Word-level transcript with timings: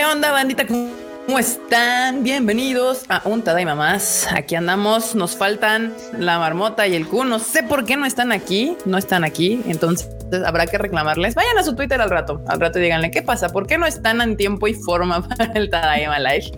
¿Qué 0.00 0.06
onda, 0.06 0.32
bandita? 0.32 0.66
¿Cómo 0.66 1.38
están? 1.38 2.22
Bienvenidos 2.22 3.04
a 3.10 3.20
un 3.26 3.42
Tadaima 3.42 3.74
más. 3.74 4.26
Aquí 4.32 4.54
andamos, 4.54 5.14
nos 5.14 5.36
faltan 5.36 5.92
la 6.18 6.38
marmota 6.38 6.86
y 6.86 6.94
el 6.94 7.06
Q. 7.06 7.24
No 7.24 7.38
sé 7.38 7.62
por 7.64 7.84
qué 7.84 7.98
no 7.98 8.06
están 8.06 8.32
aquí, 8.32 8.78
no 8.86 8.96
están 8.96 9.24
aquí, 9.24 9.60
entonces 9.66 10.08
habrá 10.46 10.66
que 10.66 10.78
reclamarles. 10.78 11.34
Vayan 11.34 11.58
a 11.58 11.64
su 11.64 11.76
Twitter 11.76 12.00
al 12.00 12.08
rato, 12.08 12.42
al 12.48 12.60
rato 12.60 12.78
y 12.78 12.82
díganle 12.84 13.10
qué 13.10 13.20
pasa, 13.20 13.50
por 13.50 13.66
qué 13.66 13.76
no 13.76 13.84
están 13.84 14.22
en 14.22 14.38
tiempo 14.38 14.68
y 14.68 14.72
forma 14.72 15.28
para 15.28 15.52
el 15.52 15.68
Tadaima 15.68 16.18
Live. 16.18 16.50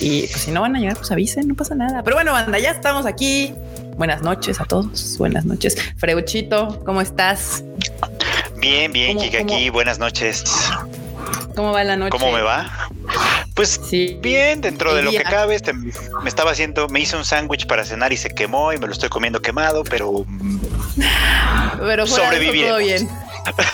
Y 0.00 0.28
pues 0.28 0.40
si 0.40 0.52
no 0.52 0.60
van 0.60 0.76
a 0.76 0.78
llegar, 0.78 0.96
pues 0.98 1.10
avisen, 1.10 1.48
no 1.48 1.56
pasa 1.56 1.74
nada. 1.74 2.04
Pero 2.04 2.14
bueno, 2.14 2.30
banda, 2.30 2.60
ya 2.60 2.70
estamos 2.70 3.06
aquí. 3.06 3.54
Buenas 3.96 4.22
noches 4.22 4.60
a 4.60 4.64
todos. 4.64 5.18
Buenas 5.18 5.44
noches. 5.44 5.76
Freuchito, 5.96 6.80
¿cómo 6.84 7.00
estás? 7.00 7.64
Bien, 8.56 8.92
bien, 8.92 9.18
Kika 9.18 9.40
aquí. 9.40 9.68
Buenas 9.68 9.98
noches. 9.98 10.44
¿Cómo 11.58 11.72
va 11.72 11.82
la 11.82 11.96
noche? 11.96 12.16
¿Cómo 12.16 12.30
me 12.30 12.40
va? 12.40 12.70
Pues 13.54 13.80
sí, 13.82 14.16
bien, 14.22 14.60
dentro 14.60 14.94
de 14.94 15.02
lo 15.02 15.10
que 15.10 15.24
cabe, 15.24 15.56
este, 15.56 15.72
me 15.72 15.90
estaba 16.28 16.52
haciendo, 16.52 16.88
me 16.88 17.00
hice 17.00 17.16
un 17.16 17.24
sándwich 17.24 17.66
para 17.66 17.84
cenar 17.84 18.12
y 18.12 18.16
se 18.16 18.30
quemó 18.30 18.72
y 18.72 18.78
me 18.78 18.86
lo 18.86 18.92
estoy 18.92 19.08
comiendo 19.08 19.42
quemado, 19.42 19.82
pero, 19.82 20.24
pero 21.80 22.06
sobreviviendo. 22.06 22.76
Todo 22.76 22.78
bien. 22.78 23.08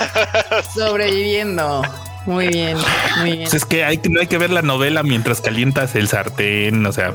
Sobreviviendo. 0.75 1.83
Muy 2.25 2.49
bien, 2.49 2.79
muy 3.19 3.33
bien. 3.33 3.43
Pues 3.43 3.53
es 3.53 3.67
que 3.67 3.85
hay, 3.85 4.01
no 4.09 4.19
hay 4.19 4.29
que 4.29 4.39
ver 4.39 4.49
la 4.49 4.63
novela 4.63 5.03
mientras 5.03 5.43
calientas 5.43 5.95
el 5.95 6.09
sartén, 6.09 6.87
o 6.87 6.93
sea. 6.93 7.13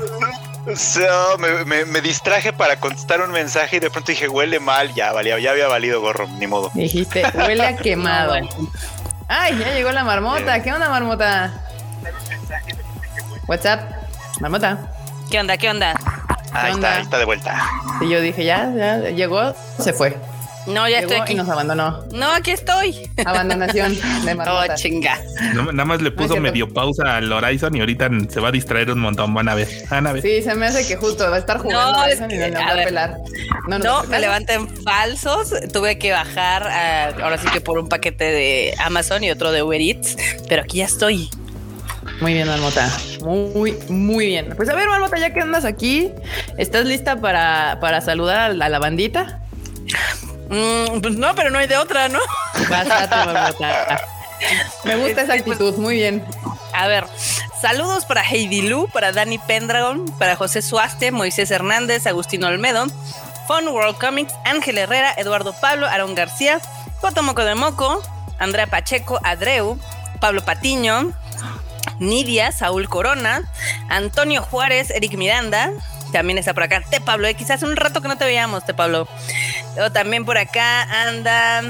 me, 1.66 2.00
distraje 2.00 2.52
para 2.52 2.78
contestar 2.78 3.22
un 3.22 3.32
mensaje 3.32 3.78
y 3.78 3.80
de 3.80 3.90
pronto 3.90 4.12
dije, 4.12 4.28
huele 4.28 4.60
mal, 4.60 4.94
ya 4.94 5.10
valía, 5.10 5.36
ya 5.40 5.50
había 5.50 5.66
valido 5.66 6.00
gorro, 6.00 6.28
ni 6.38 6.46
modo. 6.46 6.70
Dijiste, 6.74 7.24
huele 7.34 7.66
a 7.66 7.76
quemado. 7.82 8.36
Ay, 9.32 9.56
ya 9.58 9.72
llegó 9.72 9.92
la 9.92 10.02
marmota. 10.02 10.60
¿Qué 10.60 10.72
onda, 10.72 10.88
marmota? 10.88 11.52
What's 13.46 13.64
up, 13.64 13.78
marmota? 14.40 14.76
¿Qué 15.30 15.38
onda? 15.38 15.56
¿Qué 15.56 15.70
onda? 15.70 15.94
Ahí 16.52 16.72
está, 16.72 16.96
ahí 16.96 17.02
está 17.02 17.16
de 17.16 17.26
vuelta. 17.26 17.56
Y 18.00 18.08
yo 18.08 18.20
dije, 18.20 18.44
ya, 18.44 18.68
ya, 18.74 18.98
llegó, 19.10 19.54
se 19.78 19.92
fue. 19.92 20.16
No, 20.72 20.88
ya 20.88 21.00
estoy 21.00 21.16
aquí. 21.16 21.32
Y 21.32 21.36
nos 21.36 21.48
abandonó. 21.48 22.04
No, 22.12 22.32
aquí 22.32 22.50
estoy. 22.50 23.10
Abandonación 23.24 23.96
de 24.24 24.34
marmota. 24.34 24.74
Oh, 24.74 24.76
chinga. 24.76 25.18
nada 25.54 25.84
más 25.84 26.00
le 26.02 26.10
puso 26.10 26.36
medio 26.36 26.68
pausa 26.72 27.16
al 27.16 27.32
Horizon 27.32 27.76
y 27.76 27.80
ahorita 27.80 28.10
se 28.28 28.40
va 28.40 28.48
a 28.48 28.52
distraer 28.52 28.90
un 28.90 29.00
montón. 29.00 29.34
Van 29.34 29.48
a 29.48 29.54
ver. 29.54 29.68
Van 29.90 30.06
a 30.06 30.12
ver. 30.12 30.22
Sí, 30.22 30.42
se 30.42 30.54
me 30.54 30.66
hace 30.66 30.86
que 30.86 30.96
justo 30.96 31.28
va 31.30 31.36
a 31.36 31.38
estar 31.38 31.58
jugando 31.58 31.92
no, 31.92 32.02
Horizon 32.04 32.30
y 32.30 32.36
no 32.36 32.58
va 32.58 32.66
a 32.66 32.84
pelar. 32.84 33.16
No, 33.68 33.78
no, 33.78 34.04
me 34.04 34.20
levanten 34.20 34.68
falsos. 34.82 35.52
Tuve 35.72 35.98
que 35.98 36.12
bajar 36.12 37.10
ahora 37.22 37.38
sí 37.38 37.48
que 37.52 37.60
por 37.60 37.78
un 37.78 37.88
paquete 37.88 38.24
de 38.24 38.74
Amazon 38.84 39.24
y 39.24 39.30
otro 39.30 39.52
de 39.52 39.62
Uber 39.62 39.80
Eats, 39.80 40.16
pero 40.48 40.62
aquí 40.62 40.78
ya 40.78 40.86
estoy. 40.86 41.30
Muy 42.20 42.34
bien, 42.34 42.48
Marmota. 42.48 42.90
Muy, 43.22 43.76
muy 43.88 44.26
bien. 44.26 44.52
Pues 44.56 44.68
a 44.68 44.74
ver, 44.74 44.88
Marmota, 44.88 45.18
ya 45.18 45.32
que 45.32 45.40
andas 45.40 45.64
aquí, 45.64 46.10
¿estás 46.58 46.84
lista 46.84 47.20
para, 47.20 47.78
para 47.80 48.00
saludar 48.00 48.50
a 48.50 48.68
la 48.68 48.78
bandita? 48.78 49.40
Mm, 50.50 51.00
pues 51.00 51.16
no, 51.16 51.34
pero 51.34 51.50
no 51.50 51.58
hay 51.58 51.68
de 51.68 51.76
otra, 51.76 52.08
¿no? 52.08 52.18
Me 54.84 54.96
gusta 54.96 55.22
esa 55.22 55.26
pues, 55.26 55.40
actitud, 55.40 55.76
muy 55.76 55.94
bien. 55.94 56.24
A 56.72 56.88
ver, 56.88 57.06
saludos 57.60 58.04
para 58.04 58.22
Heidi 58.22 58.62
Lu, 58.62 58.88
para 58.88 59.12
Dani 59.12 59.38
Pendragon, 59.38 60.06
para 60.18 60.34
José 60.34 60.60
Suaste, 60.60 61.12
Moisés 61.12 61.50
Hernández, 61.50 62.06
Agustín 62.06 62.42
Olmedo, 62.42 62.86
Fun 63.46 63.68
World 63.68 63.98
Comics, 63.98 64.32
Ángel 64.44 64.78
Herrera, 64.78 65.14
Eduardo 65.16 65.54
Pablo, 65.60 65.86
Aaron 65.86 66.16
García, 66.16 66.60
Cotomoco 67.00 67.44
de 67.44 67.54
Moco, 67.54 68.02
Andrea 68.38 68.66
Pacheco, 68.66 69.20
Adreu, 69.22 69.78
Pablo 70.20 70.44
Patiño, 70.44 71.12
Nidia, 72.00 72.50
Saúl 72.50 72.88
Corona, 72.88 73.42
Antonio 73.88 74.42
Juárez, 74.42 74.90
Eric 74.90 75.14
Miranda, 75.14 75.70
también 76.10 76.38
está 76.38 76.54
por 76.54 76.62
acá. 76.62 76.82
Te 76.88 77.00
Pablo, 77.00 77.28
quizás 77.36 77.52
hace 77.52 77.66
un 77.66 77.76
rato 77.76 78.00
que 78.00 78.08
no 78.08 78.18
te 78.18 78.24
veíamos, 78.24 78.64
Te 78.64 78.74
Pablo. 78.74 79.08
también 79.92 80.24
por 80.24 80.38
acá 80.38 80.82
anda. 81.08 81.62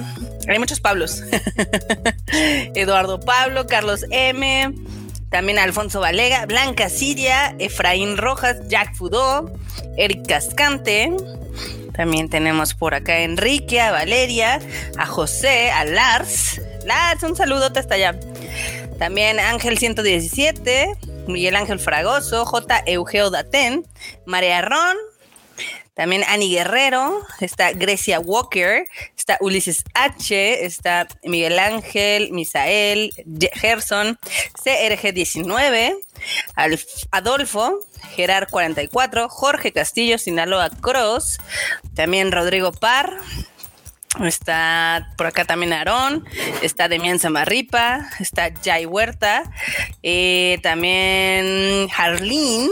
Hay 0.48 0.58
muchos 0.58 0.80
Pablos. 0.80 1.22
Eduardo 2.74 3.20
Pablo, 3.20 3.66
Carlos 3.66 4.04
M. 4.10 4.74
También 5.30 5.60
Alfonso 5.60 6.00
Valega, 6.00 6.44
Blanca 6.46 6.88
Siria, 6.88 7.54
Efraín 7.60 8.16
Rojas, 8.16 8.66
Jack 8.68 8.96
Fudó, 8.96 9.52
Eric 9.96 10.26
Cascante. 10.26 11.12
También 11.94 12.28
tenemos 12.28 12.74
por 12.74 12.94
acá 12.94 13.12
a 13.12 13.20
Enrique, 13.20 13.80
a 13.80 13.92
Valeria, 13.92 14.58
a 14.98 15.06
José, 15.06 15.70
a 15.70 15.84
Lars. 15.84 16.60
Lars, 16.84 17.22
un 17.22 17.36
saludote 17.36 17.78
hasta 17.78 17.94
allá. 17.94 18.18
También 18.98 19.38
Ángel 19.38 19.78
117, 19.78 20.96
Miguel 21.32 21.56
Ángel 21.56 21.78
Fragoso, 21.78 22.44
J. 22.44 22.82
Eugeo 22.86 23.30
Daten, 23.30 23.86
María 24.26 24.62
Ron, 24.62 24.96
también 25.94 26.24
Ani 26.28 26.48
Guerrero, 26.48 27.20
está 27.40 27.72
Grecia 27.72 28.20
Walker, 28.20 28.86
está 29.18 29.36
Ulises 29.40 29.84
H, 29.92 30.64
está 30.64 31.06
Miguel 31.24 31.58
Ángel, 31.58 32.32
Misael, 32.32 33.12
Gerson, 33.52 34.18
CRG19, 34.64 35.96
Adolfo, 37.10 37.80
Gerard 38.14 38.48
44, 38.50 39.28
Jorge 39.28 39.72
Castillo, 39.72 40.16
Sinaloa 40.16 40.70
Cross, 40.70 41.38
también 41.94 42.32
Rodrigo 42.32 42.72
Par, 42.72 43.18
Está 44.18 45.08
por 45.16 45.28
acá 45.28 45.44
también 45.44 45.72
Aarón, 45.72 46.26
está 46.62 46.88
Demian 46.88 47.20
Zamarripa, 47.20 48.08
está 48.18 48.50
Jai 48.62 48.84
Huerta, 48.84 49.44
eh, 50.02 50.58
también 50.64 51.88
Harleen, 51.96 52.68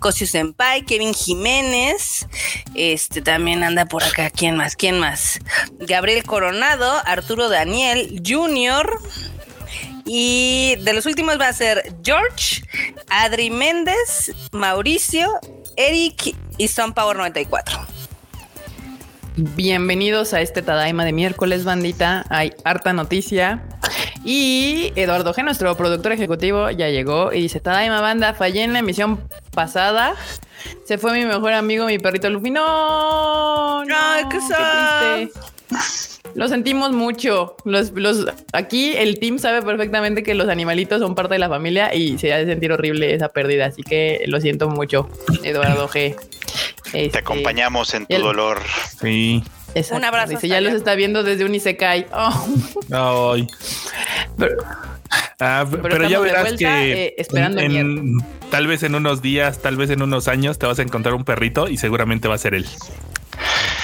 Cosio 0.00 0.26
Senpai, 0.26 0.82
Kevin 0.82 1.14
Jiménez, 1.14 2.26
este 2.74 3.22
también 3.22 3.62
anda 3.62 3.86
por 3.86 4.02
acá, 4.02 4.28
¿quién 4.30 4.56
más? 4.56 4.74
¿Quién 4.74 4.98
más? 4.98 5.38
Gabriel 5.78 6.24
Coronado, 6.24 7.00
Arturo 7.06 7.48
Daniel 7.48 8.20
Jr., 8.26 8.98
y 10.04 10.74
de 10.80 10.94
los 10.94 11.06
últimos 11.06 11.38
va 11.40 11.46
a 11.46 11.52
ser 11.52 11.94
George, 12.02 12.64
Adri 13.08 13.50
Méndez, 13.50 14.32
Mauricio, 14.50 15.38
Eric 15.76 16.36
y 16.58 16.68
Son 16.68 16.92
Power 16.92 17.16
94. 17.16 17.91
Bienvenidos 19.36 20.34
a 20.34 20.42
este 20.42 20.60
Tadaima 20.60 21.06
de 21.06 21.12
miércoles, 21.12 21.64
bandita. 21.64 22.26
Hay 22.28 22.52
harta 22.64 22.92
noticia. 22.92 23.62
Y 24.24 24.92
Eduardo 24.94 25.32
G, 25.32 25.42
nuestro 25.42 25.74
productor 25.74 26.12
ejecutivo, 26.12 26.68
ya 26.70 26.90
llegó 26.90 27.32
y 27.32 27.40
dice: 27.40 27.58
Tadaima 27.58 28.02
banda, 28.02 28.34
fallé 28.34 28.62
en 28.62 28.74
la 28.74 28.80
emisión 28.80 29.26
pasada. 29.54 30.14
Se 30.84 30.98
fue 30.98 31.14
mi 31.14 31.24
mejor 31.24 31.54
amigo, 31.54 31.86
mi 31.86 31.98
perrito 31.98 32.28
Luffy. 32.28 32.50
No, 32.50 33.86
no, 33.86 33.96
qué, 34.30 34.38
triste. 34.38 35.40
Lo 36.34 36.48
sentimos 36.48 36.92
mucho. 36.92 37.56
Los, 37.64 37.92
los, 37.92 38.26
aquí 38.52 38.94
el 38.96 39.18
team 39.18 39.38
sabe 39.38 39.60
perfectamente 39.62 40.22
que 40.22 40.34
los 40.34 40.48
animalitos 40.48 41.00
son 41.00 41.14
parte 41.14 41.34
de 41.34 41.38
la 41.38 41.48
familia 41.48 41.94
y 41.94 42.18
se 42.18 42.32
ha 42.32 42.38
de 42.38 42.46
sentir 42.46 42.72
horrible 42.72 43.14
esa 43.14 43.28
pérdida. 43.28 43.66
Así 43.66 43.82
que 43.82 44.24
lo 44.26 44.40
siento 44.40 44.68
mucho, 44.68 45.10
Eduardo 45.42 45.88
G. 45.88 46.16
Te 46.90 47.06
este, 47.06 47.18
acompañamos 47.18 47.92
en 47.94 48.06
tu 48.06 48.18
dolor. 48.18 48.60
Sí. 49.00 49.42
Un 49.90 50.04
abrazo. 50.04 50.30
Dice, 50.30 50.48
ya 50.48 50.60
los 50.60 50.74
está 50.74 50.94
viendo 50.94 51.22
desde 51.22 51.44
un 51.44 51.54
Isekai. 51.54 52.06
Oh. 52.94 53.32
Ay. 53.32 53.46
Pero, 54.36 54.56
ah, 55.40 55.66
pero, 55.70 56.08
ya 56.08 56.20
verás 56.20 56.52
que 56.54 57.04
eh, 57.04 57.14
esperando 57.16 57.60
tal 58.50 58.66
vez 58.66 58.82
en 58.82 58.94
unos 58.94 59.22
días, 59.22 59.60
tal 59.60 59.76
vez 59.76 59.90
en 59.90 60.02
unos 60.02 60.28
años 60.28 60.58
te 60.58 60.66
vas 60.66 60.78
a 60.78 60.82
encontrar 60.82 61.14
un 61.14 61.24
perrito 61.24 61.68
y 61.68 61.78
seguramente 61.78 62.28
va 62.28 62.34
a 62.34 62.38
ser 62.38 62.54
él. 62.54 62.66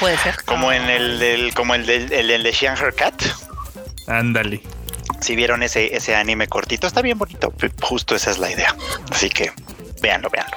Puede 0.01 0.17
ser. 0.19 0.37
Como 0.45 0.73
en 0.73 0.89
el 0.89 1.19
del, 1.19 1.55
como 1.55 1.75
el 1.75 1.87
del, 1.87 2.13
el 2.13 2.43
de 2.43 2.53
Xian 2.53 2.77
Cat. 2.97 3.23
Ándale. 4.07 4.63
Si 5.21 5.35
vieron 5.35 5.63
ese, 5.63 5.97
ese 5.97 6.15
anime 6.15 6.47
cortito, 6.47 6.87
está 6.87 7.03
bien 7.03 7.19
bonito. 7.19 7.53
Justo 7.83 8.15
esa 8.15 8.31
es 8.31 8.39
la 8.39 8.51
idea. 8.51 8.75
Así 9.11 9.29
que 9.29 9.53
véanlo, 10.01 10.31
véanlo. 10.31 10.57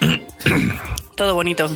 Todo 1.18 1.34
bonito. 1.34 1.68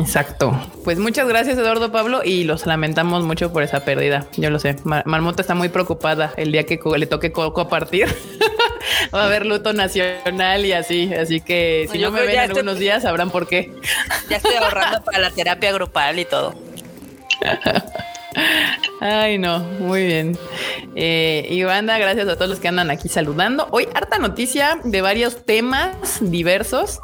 Exacto. 0.00 0.60
Pues 0.82 0.98
muchas 0.98 1.28
gracias, 1.28 1.56
Eduardo 1.56 1.92
Pablo, 1.92 2.22
y 2.24 2.42
los 2.42 2.66
lamentamos 2.66 3.22
mucho 3.22 3.52
por 3.52 3.62
esa 3.62 3.84
pérdida. 3.84 4.26
Yo 4.36 4.50
lo 4.50 4.58
sé. 4.58 4.76
Marmota 4.82 5.42
está 5.42 5.54
muy 5.54 5.68
preocupada 5.68 6.32
el 6.36 6.50
día 6.50 6.66
que 6.66 6.80
le 6.96 7.06
toque 7.06 7.30
Coco 7.30 7.60
a 7.60 7.68
partir. 7.68 8.08
Va 9.14 9.22
a 9.22 9.26
haber 9.26 9.46
luto 9.46 9.72
nacional 9.72 10.66
y 10.66 10.72
así. 10.72 11.14
Así 11.14 11.40
que 11.40 11.88
si 11.92 11.98
no, 11.98 12.10
me 12.10 12.26
ven 12.26 12.50
en 12.50 12.58
unos 12.58 12.80
días, 12.80 13.04
sabrán 13.04 13.30
por 13.30 13.46
qué. 13.46 13.72
Ya 14.28 14.38
estoy 14.38 14.56
ahorrando 14.56 15.04
para 15.04 15.20
la 15.20 15.30
terapia 15.30 15.72
grupal 15.72 16.18
y 16.18 16.24
todo. 16.24 16.54
Ay, 19.06 19.36
no, 19.36 19.58
muy 19.58 20.06
bien. 20.06 20.38
Eh, 20.96 21.46
y 21.50 21.62
banda, 21.62 21.98
gracias 21.98 22.26
a 22.26 22.36
todos 22.36 22.48
los 22.48 22.58
que 22.58 22.68
andan 22.68 22.90
aquí 22.90 23.10
saludando. 23.10 23.68
Hoy 23.70 23.86
harta 23.92 24.16
noticia 24.18 24.78
de 24.82 25.02
varios 25.02 25.44
temas 25.44 26.20
diversos. 26.22 27.00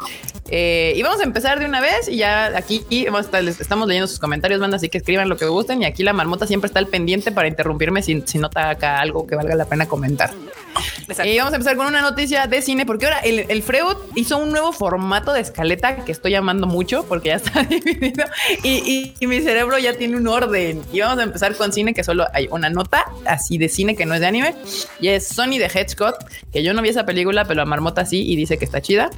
Eh, 0.49 0.95
y 0.97 1.03
vamos 1.03 1.21
a 1.21 1.25
empezar 1.25 1.59
de 1.59 1.67
una 1.67 1.83
vez 1.83 2.09
y 2.09 2.17
ya 2.17 2.57
aquí 2.57 2.87
estamos 3.61 3.87
leyendo 3.87 4.09
sus 4.09 4.19
comentarios, 4.19 4.61
banda, 4.61 4.79
así 4.79 4.89
que 4.89 4.99
escriban 4.99 5.29
lo 5.29 5.37
que 5.37 5.45
gusten 5.45 5.83
y 5.83 5.85
aquí 5.85 6.03
la 6.03 6.13
marmota 6.13 6.47
siempre 6.47 6.67
está 6.67 6.81
al 6.81 6.89
pendiente 6.89 7.31
para 7.31 7.47
interrumpirme 7.47 8.03
si, 8.03 8.23
si 8.27 8.39
nota 8.39 8.71
acá 8.71 8.99
algo 8.99 9.27
que 9.27 9.37
valga 9.37 9.55
la 9.55 9.67
pena 9.67 9.87
comentar. 9.87 10.31
Y 11.25 11.39
vamos 11.39 11.53
a 11.53 11.57
empezar 11.57 11.77
con 11.77 11.87
una 11.87 12.03
noticia 12.03 12.47
de 12.47 12.63
cine, 12.63 12.87
porque 12.87 13.07
ahora 13.07 13.19
el, 13.19 13.45
el 13.49 13.63
Freud 13.63 13.97
hizo 14.15 14.39
un 14.39 14.51
nuevo 14.51 14.73
formato 14.73 15.33
de 15.33 15.41
escaleta 15.41 16.05
que 16.05 16.13
estoy 16.13 16.31
llamando 16.31 16.67
mucho 16.67 17.05
porque 17.07 17.29
ya 17.31 17.35
está 17.37 17.63
dividido 17.69 18.25
y, 18.63 19.13
y, 19.19 19.27
mi 19.27 19.41
cerebro 19.41 19.79
ya 19.79 19.95
tiene 19.95 20.17
un 20.17 20.29
orden. 20.29 20.83
Y 20.93 21.01
vamos 21.01 21.19
a 21.19 21.23
empezar 21.25 21.55
con 21.57 21.73
cine, 21.73 21.90
que 21.95 22.05
solo 22.05 22.27
hay 22.33 22.49
una 22.51 22.71
nota 22.71 23.05
así 23.27 23.59
de 23.59 23.69
cine 23.69 23.97
que 23.97 24.07
no 24.07 24.15
es 24.15 24.21
de 24.21 24.27
anime, 24.27 24.55
y 25.01 25.09
es 25.09 25.29
Sony 25.29 25.59
de 25.59 25.67
Hedgehog, 25.67 26.15
que 26.53 26.63
yo 26.63 26.75
no 26.75 26.83
vi 26.83 26.89
esa 26.89 27.07
película, 27.07 27.45
pero 27.45 27.63
a 27.63 27.65
Marmota 27.65 28.05
sí 28.05 28.29
y 28.31 28.37
dice 28.37 28.59
que 28.59 28.65
está 28.65 28.81
chida. 28.81 29.11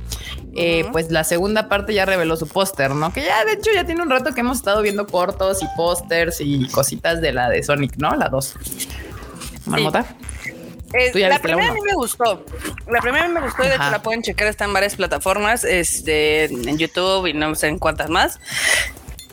Eh, 0.55 0.85
pues 0.93 1.11
la 1.11 1.25
segunda 1.25 1.69
parte 1.69 1.95
ya 1.95 2.05
reveló 2.05 2.37
su 2.37 2.47
póster, 2.47 2.91
¿no? 2.91 3.13
Que 3.13 3.23
ya 3.23 3.45
de 3.45 3.55
hecho 3.55 3.71
ya 3.75 3.85
tiene 3.85 4.03
un 4.03 4.11
rato 4.11 4.33
que 4.33 4.41
hemos 4.41 4.59
estado 4.59 4.83
viendo 4.83 5.07
cortos 5.07 5.63
y 5.63 5.67
pósters 5.77 6.41
y 6.41 6.69
cositas 6.69 7.21
de 7.21 7.33
la 7.33 7.49
de 7.49 7.63
Sonic, 7.63 7.97
¿no? 7.97 8.15
La 8.15 8.29
dos. 8.29 8.55
Marmota. 9.67 10.05
la 11.15 11.39
primera 11.39 11.71
a 11.71 11.75
mí 11.75 11.81
me 11.81 11.95
gustó. 11.95 12.45
La 12.87 13.01
primera 13.01 13.25
a 13.25 13.29
mí 13.29 13.35
me 13.35 13.41
gustó 13.41 13.65
y 13.65 13.69
de 13.69 13.75
hecho 13.77 13.91
la 13.91 14.03
pueden 14.03 14.23
checar, 14.23 14.49
está 14.49 14.65
en 14.65 14.73
varias 14.73 14.97
plataformas, 14.97 15.65
este, 15.65 16.45
en 16.45 16.79
YouTube 16.79 17.27
y 17.27 17.33
no 17.33 17.55
sé 17.55 17.69
en 17.69 17.79
cuántas 17.79 18.11
más. 18.11 18.39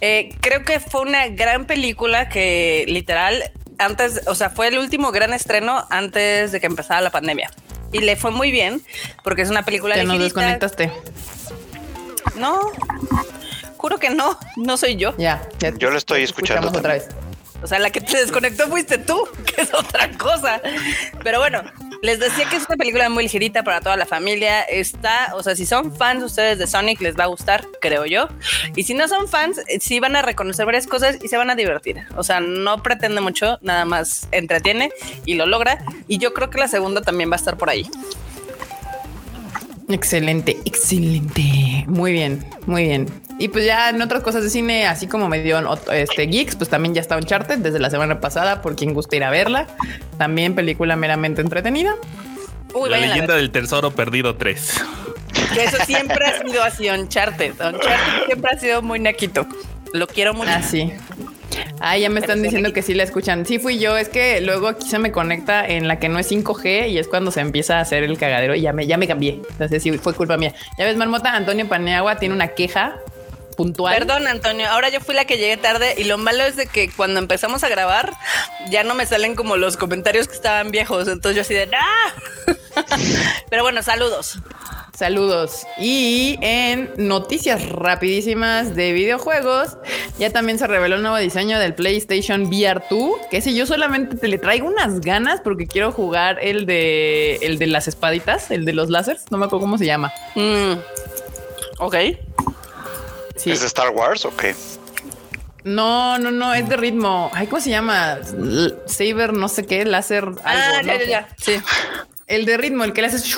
Eh, 0.02 0.36
creo 0.40 0.64
que 0.64 0.80
fue 0.80 1.02
una 1.02 1.28
gran 1.28 1.66
película 1.66 2.30
que 2.30 2.86
literal 2.88 3.52
antes, 3.78 4.22
o 4.28 4.36
sea, 4.36 4.50
fue 4.50 4.68
el 4.68 4.78
último 4.78 5.12
gran 5.12 5.34
estreno 5.34 5.86
antes 5.90 6.52
de 6.52 6.60
que 6.60 6.68
empezara 6.68 7.02
la 7.02 7.12
pandemia. 7.12 7.50
Y 7.92 8.00
le 8.00 8.16
fue 8.16 8.32
muy 8.32 8.52
bien 8.52 8.82
porque 9.24 9.42
es 9.42 9.50
una 9.50 9.64
película. 9.64 9.96
¿Te 9.96 10.04
nos 10.04 10.20
desconectaste? 10.20 10.92
No, 12.36 12.72
juro 13.78 13.98
que 13.98 14.10
no, 14.10 14.38
no 14.58 14.78
soy 14.78 14.96
yo. 14.96 15.16
Ya, 15.18 15.42
yo 15.78 15.90
lo 15.90 15.98
estoy 15.98 16.24
escuchando 16.24 16.68
otra 16.68 16.94
vez. 16.94 17.10
O 17.62 17.68
sea, 17.68 17.80
la 17.80 17.90
que 17.90 18.02
te 18.02 18.18
desconectó 18.18 18.68
fuiste 18.68 18.98
tú, 18.98 19.28
que 19.46 19.62
es 19.62 19.74
otra 19.74 20.10
cosa. 20.18 20.62
Pero 21.24 21.40
bueno, 21.40 21.64
les 22.02 22.20
decía 22.20 22.48
que 22.50 22.56
es 22.56 22.66
una 22.68 22.78
película 22.78 23.10
muy 23.10 23.24
ligerita 23.24 23.64
para 23.64 23.82
toda 23.82 23.98
la 23.98 24.06
familia. 24.06 24.62
Está, 24.62 25.34
o 25.36 25.44
sea, 25.44 25.56
si 25.56 25.66
son 25.66 25.96
fans 25.96 26.24
ustedes 26.24 26.58
de 26.58 26.68
Sonic, 26.68 27.02
les 27.02 27.18
va 27.18 27.26
a 27.26 27.28
gustar, 27.28 27.66
creo 27.82 28.06
yo. 28.06 28.30
Y 28.76 28.84
si 28.84 28.94
no 28.94 29.08
son 29.08 29.28
fans, 29.28 29.60
eh, 29.68 29.80
sí 29.82 30.00
van 30.00 30.16
a 30.16 30.22
reconocer 30.22 30.66
varias 30.66 30.88
cosas 30.88 31.18
y 31.22 31.28
se 31.28 31.38
van 31.38 31.50
a 31.50 31.56
divertir. 31.56 32.04
O 32.16 32.24
sea, 32.24 32.40
no 32.40 32.82
pretende 32.82 33.22
mucho, 33.22 33.60
nada 33.62 33.86
más 33.86 34.28
entretiene 34.32 34.92
y 35.26 35.36
lo 35.36 35.46
logra. 35.46 35.84
Y 36.08 36.18
yo 36.18 36.34
creo 36.34 36.50
que 36.50 36.60
la 36.60 36.68
segunda 36.68 37.02
también 37.02 37.30
va 37.30 37.36
a 37.36 37.38
estar 37.38 37.58
por 37.58 37.70
ahí. 37.70 37.90
Excelente, 39.90 40.58
excelente. 40.66 41.86
Muy 41.88 42.12
bien, 42.12 42.46
muy 42.68 42.84
bien. 42.84 43.29
Y 43.40 43.48
pues 43.48 43.66
ya 43.66 43.90
en 43.90 44.02
otras 44.02 44.22
cosas 44.22 44.44
de 44.44 44.50
cine, 44.50 44.86
así 44.86 45.08
como 45.08 45.30
me 45.30 45.42
dio 45.42 45.62
este 45.94 46.28
Geeks, 46.28 46.58
pues 46.58 46.70
también 46.70 46.94
ya 46.94 47.00
está 47.00 47.16
Uncharted 47.16 47.60
desde 47.60 47.80
la 47.80 47.90
semana 47.90 48.20
pasada, 48.20 48.62
por 48.62 48.76
quien 48.76 48.94
guste 48.94 49.16
ir 49.16 49.24
a 49.24 49.30
verla. 49.30 49.66
También 50.18 50.56
película 50.56 50.98
meramente 50.98 51.40
entretenida. 51.40 51.96
la 52.90 52.98
leyenda 52.98 53.38
del 53.38 53.50
tesoro 53.52 53.92
perdido 53.92 54.36
3. 54.36 54.84
Que 55.54 55.64
eso 55.64 55.78
siempre 55.86 56.26
ha 56.26 56.44
sido 56.44 56.62
así, 56.62 56.90
Uncharted. 56.90 57.54
Uncharted 57.54 58.26
siempre 58.26 58.52
ha 58.54 58.60
sido 58.60 58.82
muy 58.82 59.00
naquito. 59.00 59.48
Lo 59.94 60.06
quiero 60.06 60.34
mucho. 60.34 60.52
Ah, 60.54 60.62
sí. 60.62 60.92
Ah, 61.80 61.98
ya 61.98 62.10
me 62.10 62.20
están 62.20 62.44
diciendo 62.44 62.74
que 62.74 62.82
sí 62.82 62.94
la 62.94 63.04
escuchan. 63.04 63.46
Sí 63.46 63.58
fui 63.58 63.80
yo, 63.80 63.98
es 63.98 64.10
que 64.10 64.42
luego 64.42 64.68
aquí 64.68 64.86
se 64.86 65.00
me 65.00 65.14
conecta 65.14 65.66
en 65.66 65.88
la 65.88 65.98
que 65.98 66.10
no 66.10 66.20
es 66.20 66.30
5G 66.30 66.90
y 66.90 66.98
es 66.98 67.08
cuando 67.08 67.32
se 67.32 67.40
empieza 67.40 67.78
a 67.78 67.82
hacer 67.82 68.04
el 68.04 68.18
cagadero 68.18 68.54
y 68.54 68.62
ya 68.62 68.74
me, 68.74 68.86
ya 68.86 68.98
me 68.98 69.08
cambié. 69.08 69.42
Entonces 69.50 69.82
sí, 69.82 69.98
fue 69.98 70.14
culpa 70.14 70.36
mía. 70.36 70.54
Ya 70.78 70.84
ves, 70.84 70.98
Marmota, 70.98 71.34
Antonio 71.34 71.70
Paneagua 71.70 72.18
tiene 72.18 72.36
una 72.36 72.50
queja 72.50 72.98
puntual. 73.60 73.94
Perdón, 73.94 74.26
Antonio, 74.26 74.70
ahora 74.70 74.88
yo 74.88 75.02
fui 75.02 75.14
la 75.14 75.26
que 75.26 75.38
llegué 75.38 75.58
tarde 75.58 75.96
y 75.98 76.06
lo 76.06 76.18
malo 76.18 76.46
es 76.46 76.56
de 76.56 76.66
que 76.66 76.90
cuando 76.90 77.20
empezamos 77.20 77.62
a 77.66 77.68
grabar 77.68 78.14
ya 78.70 78.86
no 78.86 78.96
me 78.96 79.06
salen 79.06 79.36
como 79.36 79.58
los 79.58 79.76
comentarios 79.76 80.30
que 80.30 80.36
estaban 80.36 80.72
viejos, 80.72 81.10
entonces 81.10 81.36
yo 81.36 81.42
así 81.42 81.54
de 81.54 81.70
¡Ah! 81.76 82.56
Pero 83.50 83.64
bueno, 83.64 83.84
saludos. 83.84 84.40
Saludos. 84.96 85.68
Y 85.78 86.38
en 86.42 86.90
noticias 86.96 87.68
rapidísimas 87.68 88.76
de 88.76 88.94
videojuegos, 88.94 89.76
ya 90.18 90.30
también 90.30 90.58
se 90.58 90.66
reveló 90.66 90.96
el 90.96 91.02
nuevo 91.02 91.18
diseño 91.18 91.60
del 91.60 91.74
PlayStation 91.74 92.44
VR 92.44 92.82
2, 92.90 93.12
que 93.30 93.38
ese 93.38 93.54
yo 93.54 93.66
solamente 93.66 94.16
te 94.16 94.30
le 94.30 94.38
traigo 94.38 94.70
unas 94.70 95.02
ganas 95.02 95.42
porque 95.42 95.68
quiero 95.68 95.92
jugar 95.92 96.40
el 96.42 96.66
de 96.66 97.36
el 97.42 97.60
de 97.60 97.68
las 97.68 97.90
espaditas, 97.90 98.52
el 98.52 98.64
de 98.64 98.72
los 98.72 98.90
láseres, 98.90 99.26
no 99.32 99.38
me 99.38 99.48
acuerdo 99.48 99.66
cómo 99.66 99.78
se 99.78 99.86
llama. 99.86 100.14
Mm. 100.36 100.76
Ok. 101.80 101.96
¿Es 103.46 103.62
de 103.62 103.68
Star 103.68 103.90
Wars 103.90 104.26
o 104.26 104.36
qué? 104.36 104.56
No, 105.64 106.18
no, 106.18 106.32
no, 106.32 106.54
es 106.54 106.68
de 106.70 106.78
ritmo. 106.78 107.30
Ay, 107.34 107.48
¿cómo 107.48 107.62
se 107.62 107.70
llama? 107.70 108.20
Saber, 108.86 109.34
no 109.34 109.50
sé 109.50 109.66
qué, 109.66 109.86
láser. 109.86 110.26
Ah, 110.44 110.82
ya, 110.84 110.98
ya, 110.98 111.06
ya. 111.06 111.30
Sí. 111.38 111.62
El 112.28 112.46
de 112.46 112.58
ritmo, 112.58 112.84
el 112.84 112.94
que 112.94 113.02
le 113.02 113.08
haces. 113.08 113.36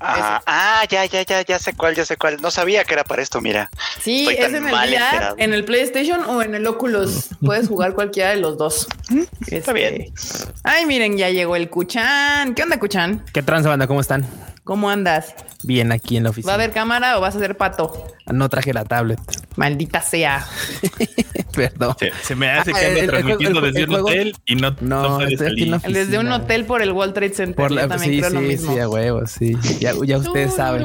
Ah, 0.00 0.42
ah, 0.46 0.84
ya, 0.90 1.06
ya, 1.06 1.22
ya, 1.22 1.42
ya 1.42 1.58
sé 1.58 1.72
cuál, 1.72 1.94
ya 1.94 2.04
sé 2.04 2.16
cuál. 2.16 2.42
No 2.42 2.50
sabía 2.50 2.84
que 2.84 2.92
era 2.92 3.04
para 3.04 3.22
esto, 3.22 3.40
mira. 3.40 3.70
Sí, 4.02 4.28
es 4.28 4.52
en 4.52 4.66
el 4.66 4.74
VR, 4.74 5.34
en 5.38 5.54
el 5.54 5.64
PlayStation 5.64 6.24
o 6.24 6.42
en 6.42 6.54
el 6.54 6.66
Oculus. 6.66 7.28
Puedes 7.44 7.68
jugar 7.68 7.94
cualquiera 7.94 8.30
de 8.30 8.36
los 8.36 8.58
dos. 8.58 8.86
Está 9.46 9.72
bien. 9.72 10.12
Este, 10.14 10.52
ay, 10.64 10.86
miren, 10.86 11.16
ya 11.16 11.30
llegó 11.30 11.56
el 11.56 11.70
Cuchan. 11.70 12.54
¿Qué 12.54 12.62
onda, 12.64 12.78
Cuchan? 12.78 13.24
¿Qué 13.32 13.42
tranza, 13.42 13.70
banda? 13.70 13.86
¿Cómo 13.86 14.00
están? 14.00 14.26
¿Cómo 14.64 14.88
andas? 14.88 15.34
Bien, 15.62 15.92
aquí 15.92 16.16
en 16.16 16.24
la 16.24 16.30
oficina. 16.30 16.48
¿Va 16.48 16.52
a 16.54 16.56
haber 16.56 16.72
cámara 16.72 17.18
o 17.18 17.20
vas 17.20 17.34
a 17.34 17.38
hacer 17.38 17.56
pato? 17.56 18.06
No 18.32 18.48
traje 18.48 18.72
la 18.72 18.84
tablet. 18.84 19.20
Maldita 19.56 20.00
sea. 20.00 20.46
Perdón. 21.54 21.96
Se, 22.22 22.34
me 22.34 22.50
hace 22.50 22.72
que 22.72 22.78
ah, 22.78 22.88
ando 22.88 23.06
transmitiendo 23.06 23.60
desde 23.60 23.84
un 23.84 23.94
hotel 23.94 24.36
y 24.46 24.56
no, 24.56 24.76
no, 24.80 25.18
Desde 25.18 26.18
un 26.18 26.32
hotel 26.32 26.64
por 26.64 26.82
el 26.82 26.92
World 26.92 27.14
Trade 27.14 27.34
Center. 27.34 27.56
Por 27.56 27.70
la, 27.70 27.88
también 27.88 28.12
sí, 28.12 28.18
creo 28.18 28.30
sí, 28.30 28.36
lo 28.36 28.42
mismo. 28.42 28.72
sí, 28.72 28.78
a 28.80 28.88
huevo, 28.88 29.26
sí. 29.26 29.56
Ya, 29.80 29.92
ya 30.04 30.18
ustedes 30.18 30.54
saben. 30.54 30.82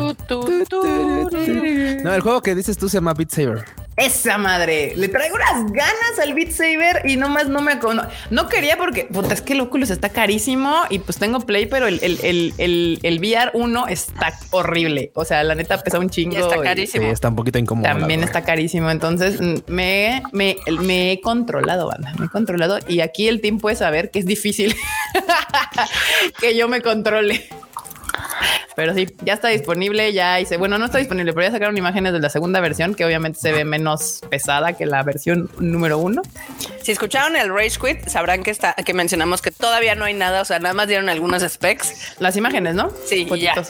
No, 2.03 2.13
el 2.13 2.21
juego 2.21 2.41
que 2.41 2.55
dices 2.55 2.77
tú 2.77 2.89
se 2.89 2.97
llama 2.97 3.13
Beat 3.13 3.31
Saber. 3.31 3.65
Esa 3.99 4.37
madre, 4.37 4.93
le 4.95 5.09
traigo 5.09 5.35
unas 5.35 5.73
ganas 5.73 6.19
al 6.21 6.33
Beat 6.33 6.51
Saber 6.51 7.01
y 7.03 7.17
nomás 7.17 7.49
no 7.49 7.61
me 7.61 7.75
no, 7.75 8.07
no 8.29 8.47
quería 8.47 8.77
porque 8.77 9.03
puta, 9.03 9.33
es 9.33 9.41
que 9.41 9.51
el 9.51 9.59
Oculus 9.59 9.89
está 9.89 10.07
carísimo 10.07 10.73
y 10.89 10.99
pues 10.99 11.17
tengo 11.17 11.41
Play, 11.41 11.65
pero 11.65 11.85
el, 11.85 11.99
el, 12.01 12.53
el, 12.57 12.99
el, 13.03 13.19
VR 13.19 13.51
1 13.53 13.87
está 13.87 14.33
horrible. 14.51 15.11
O 15.15 15.25
sea, 15.25 15.43
la 15.43 15.53
neta 15.53 15.81
pesa 15.83 15.99
un 15.99 16.09
chingo. 16.09 16.37
está 16.37 16.61
carísimo. 16.61 17.03
Sí, 17.03 17.11
está 17.11 17.27
un 17.27 17.35
poquito 17.35 17.59
incómodo. 17.59 17.83
También 17.83 18.23
está 18.23 18.41
carísimo. 18.43 18.89
Entonces 18.89 19.41
mm, 19.41 19.55
me, 19.67 20.23
me, 20.31 20.55
me 20.81 21.11
he 21.11 21.21
controlado, 21.21 21.87
banda. 21.87 22.13
Me 22.19 22.25
he 22.25 22.29
controlado 22.29 22.79
y 22.87 23.01
aquí 23.01 23.27
el 23.27 23.41
team 23.41 23.59
puede 23.59 23.75
saber 23.75 24.11
que 24.11 24.19
es 24.19 24.25
difícil 24.25 24.75
que 26.39 26.55
yo 26.55 26.67
me 26.67 26.81
controle. 26.81 27.49
Pero 28.75 28.93
sí, 28.93 29.07
ya 29.23 29.33
está 29.33 29.49
disponible, 29.49 30.13
ya 30.13 30.39
hice, 30.39 30.55
bueno, 30.55 30.77
no 30.77 30.85
está 30.85 30.99
disponible, 30.99 31.33
pero 31.33 31.47
ya 31.47 31.51
sacaron 31.51 31.77
imágenes 31.77 32.13
de 32.13 32.19
la 32.19 32.29
segunda 32.29 32.61
versión 32.61 32.95
que 32.95 33.03
obviamente 33.03 33.37
se 33.37 33.51
ve 33.51 33.65
menos 33.65 34.21
pesada 34.29 34.73
que 34.73 34.85
la 34.85 35.03
versión 35.03 35.49
número 35.59 35.97
uno. 35.97 36.21
Si 36.81 36.93
escucharon 36.93 37.35
el 37.35 37.53
Rage 37.53 37.77
Quit, 37.77 38.07
sabrán 38.07 38.41
que 38.41 38.51
está, 38.51 38.73
que 38.73 38.93
mencionamos 38.93 39.41
que 39.41 39.51
todavía 39.51 39.95
no 39.95 40.05
hay 40.05 40.13
nada, 40.13 40.41
o 40.41 40.45
sea, 40.45 40.59
nada 40.59 40.73
más 40.73 40.87
dieron 40.87 41.09
algunos 41.09 41.43
specs. 41.43 42.15
Las 42.19 42.37
imágenes, 42.37 42.75
¿no? 42.75 42.89
Sí, 43.05 43.27
ya. 43.37 43.61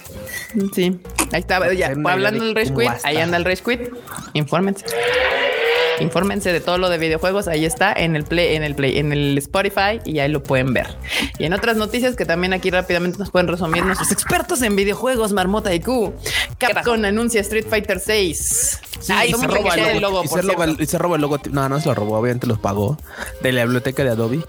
Sí, 0.76 1.00
ahí 1.32 1.40
está, 1.40 1.74
ya, 1.74 1.88
hablando 1.88 2.46
del 2.46 2.54
Rage 2.54 2.74
Quit, 2.74 2.92
ahí 3.04 3.18
anda 3.18 3.38
el 3.38 3.46
Rage 3.46 3.64
Quit, 3.64 3.90
infórmense 4.34 4.86
infórmense 6.00 6.52
de 6.52 6.62
todo 6.62 6.78
lo 6.78 6.90
de 6.90 6.98
videojuegos. 6.98 7.48
Ahí 7.48 7.66
está 7.66 7.94
en 7.94 8.16
el 8.16 8.24
Play, 8.24 8.56
en 8.56 8.64
el 8.64 8.76
Play, 8.76 8.98
en 8.98 9.12
el 9.12 9.38
Spotify 9.38 10.00
y 10.06 10.20
ahí 10.20 10.30
lo 10.30 10.44
pueden 10.44 10.74
ver. 10.74 10.88
Y 11.38 11.46
en 11.46 11.54
otras 11.54 11.78
noticias 11.78 12.16
que 12.16 12.26
también 12.26 12.54
aquí 12.54 12.70
rápidamente 12.70 13.18
nos 13.18 13.32
pueden 13.32 13.48
resumir 13.48 13.84
nuestros 13.86 14.12
expertos 14.12 14.62
en 14.62 14.76
videojuegos, 14.76 15.34
Marmota 15.34 15.74
y 15.74 15.80
Q. 15.80 16.14
Capcom 16.58 17.04
anuncia 17.06 17.42
Street 17.42 17.66
Fighter 17.70 18.00
6. 18.00 18.80
y, 19.00 19.04
se 19.04 19.48
roba 19.48 19.76
el 19.76 20.02
logo, 20.02 20.24
y, 20.24 20.28
se 20.28 20.98
roba 20.98 21.16
el, 21.16 21.22
logo. 21.22 21.40
No, 21.52 21.70
no 21.70 21.80
se 21.80 21.88
lo 21.88 21.96
robó, 21.96 22.18
obviamente 22.18 22.48
los 22.48 22.60
pagó 22.60 22.98
de 23.42 23.52
la 23.52 23.64
biblioteca 23.64 24.04
de 24.04 24.12
Adobe. 24.12 24.40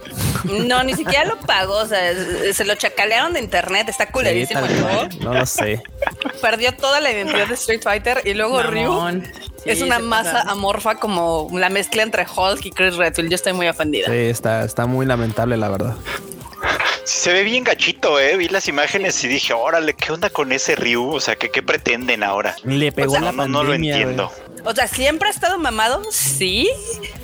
No, 0.45 0.83
ni 0.83 0.95
siquiera 0.95 1.25
lo 1.25 1.39
pagó. 1.39 1.79
O 1.79 1.87
sea, 1.87 2.13
se 2.53 2.65
lo 2.65 2.75
chacalearon 2.75 3.33
de 3.33 3.41
internet. 3.41 3.89
Está 3.89 4.11
culerísimo 4.11 4.61
No 5.21 5.35
lo 5.35 5.47
sé. 5.47 5.83
Perdió 6.41 6.75
toda 6.75 7.01
la 7.01 7.11
identidad 7.11 7.47
de 7.47 7.55
Street 7.55 7.83
Fighter 7.83 8.23
y 8.25 8.35
luego 8.35 8.63
Ryu 8.63 8.93
es 9.65 9.83
una 9.83 9.99
masa 9.99 10.43
amorfa 10.43 10.97
como 10.97 11.49
la 11.53 11.69
mezcla 11.69 12.03
entre 12.03 12.25
Hulk 12.25 12.65
y 12.67 12.71
Chris 12.71 12.97
Redfield. 12.97 13.31
Yo 13.31 13.35
estoy 13.35 13.53
muy 13.53 13.69
ofendida. 13.69 14.07
Sí, 14.07 14.13
está, 14.13 14.65
está 14.65 14.87
muy 14.87 15.07
lamentable, 15.07 15.57
la 15.57 15.69
verdad. 15.69 15.97
Se 17.05 17.33
ve 17.33 17.43
bien 17.43 17.65
gachito, 17.65 18.21
eh. 18.21 18.37
Vi 18.37 18.49
las 18.49 18.69
imágenes 18.69 19.23
y 19.25 19.29
dije, 19.29 19.53
órale, 19.53 19.95
¿qué 19.95 20.13
onda 20.13 20.31
con 20.31 20.53
ese 20.53 20.77
Ryu? 20.77 21.11
O 21.11 21.21
sea, 21.21 21.37
¿qué, 21.37 21.51
qué 21.51 21.63
pretenden 21.63 22.23
ahora? 22.23 22.55
Le 22.65 22.93
pegó 22.93 23.15
la 23.15 23.33
pandemia, 23.33 23.47
no, 23.49 23.65
lo 23.65 23.75
entiendo. 23.75 24.33
O 24.65 24.75
sea, 24.75 24.87
siempre 24.87 25.29
ha 25.29 25.31
estado 25.31 25.59
mamado, 25.59 26.03
sí, 26.11 26.71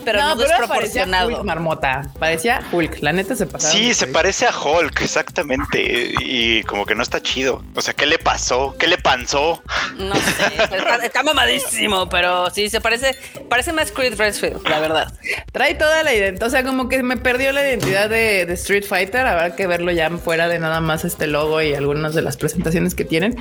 pero 0.04 0.20
no, 0.20 0.36
desproporcionado. 0.36 1.26
Parecía 1.26 1.38
Hulk, 1.38 1.46
marmota. 1.46 2.10
Parecía 2.18 2.62
Hulk. 2.72 2.98
La 3.02 3.12
neta 3.12 3.34
se 3.36 3.46
pasaba. 3.46 3.72
Sí, 3.72 3.92
se 3.94 4.06
parece 4.06 4.46
a 4.46 4.58
Hulk, 4.58 5.00
exactamente. 5.02 6.14
Y 6.20 6.62
como 6.62 6.86
que 6.86 6.94
no 6.94 7.02
está 7.02 7.20
chido. 7.20 7.62
O 7.74 7.82
sea, 7.82 7.94
¿qué 7.94 8.06
le 8.06 8.18
pasó? 8.18 8.74
¿Qué 8.78 8.86
le 8.86 8.98
panzó? 8.98 9.62
No 9.96 10.14
sé. 10.14 11.02
está, 11.02 11.22
mamadísimo, 11.22 12.08
pero 12.08 12.50
sí 12.50 12.70
se 12.70 12.80
parece. 12.80 13.16
Parece 13.48 13.72
más 13.72 13.92
Creed 13.92 14.16
Redfield, 14.16 14.66
la 14.68 14.78
verdad. 14.78 15.12
Trae 15.52 15.74
toda 15.74 16.02
la 16.02 16.14
identidad. 16.14 16.46
O 16.46 16.50
sea, 16.50 16.64
como 16.64 16.88
que 16.88 17.02
me 17.02 17.16
perdió 17.16 17.52
la 17.52 17.66
identidad 17.66 18.08
de, 18.08 18.46
de 18.46 18.54
Street 18.54 18.84
Fighter. 18.84 19.26
Habrá 19.26 19.56
que 19.56 19.66
verlo 19.66 19.92
ya 19.92 20.08
fuera 20.18 20.48
de 20.48 20.58
nada 20.58 20.80
más 20.80 21.04
este 21.04 21.26
logo 21.26 21.60
y 21.62 21.74
algunas 21.74 22.14
de 22.14 22.22
las 22.22 22.36
presentaciones 22.36 22.94
que 22.94 23.04
tienen. 23.04 23.36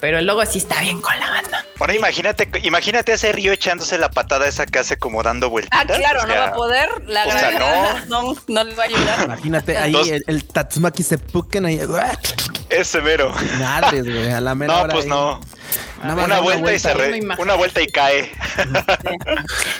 Pero 0.00 0.18
el 0.18 0.26
logo 0.26 0.44
sí 0.46 0.58
está 0.58 0.80
bien 0.80 1.00
con 1.00 1.18
la 1.18 1.30
banda. 1.30 1.64
Ahora 1.78 1.94
imagínate, 1.94 2.48
imagínate 2.62 3.12
ese 3.12 3.32
Río 3.36 3.52
echándose 3.52 3.98
la 3.98 4.10
patada 4.10 4.48
esa 4.48 4.64
que 4.64 4.78
hace 4.78 4.96
como 4.96 5.22
dando 5.22 5.50
vueltas. 5.50 5.78
Ah, 5.78 5.84
claro, 5.86 6.26
no 6.26 6.34
va 6.34 6.46
a 6.46 6.52
poder. 6.54 6.88
La 7.06 7.26
no. 8.08 8.34
no. 8.48 8.64
le 8.64 8.74
va 8.74 8.84
a 8.84 8.86
ayudar. 8.86 9.24
Imagínate 9.24 9.76
ahí 9.76 9.94
el, 9.94 10.24
el, 10.26 10.44
Tatsumaki 10.44 11.02
se 11.02 11.18
puken 11.18 11.66
ahí. 11.66 11.80
Ese 12.70 13.00
mero. 13.02 13.34
Madres, 13.60 14.04
güey, 14.04 14.30
a 14.32 14.40
la 14.40 14.54
No, 14.54 14.88
pues 14.88 15.06
no. 15.06 15.40
Una, 16.12 16.40
vuelta, 16.40 16.74
y 16.74 16.78
se 16.78 17.20
una 17.38 17.54
vuelta 17.54 17.82
y 17.82 17.86
cae. 17.86 18.30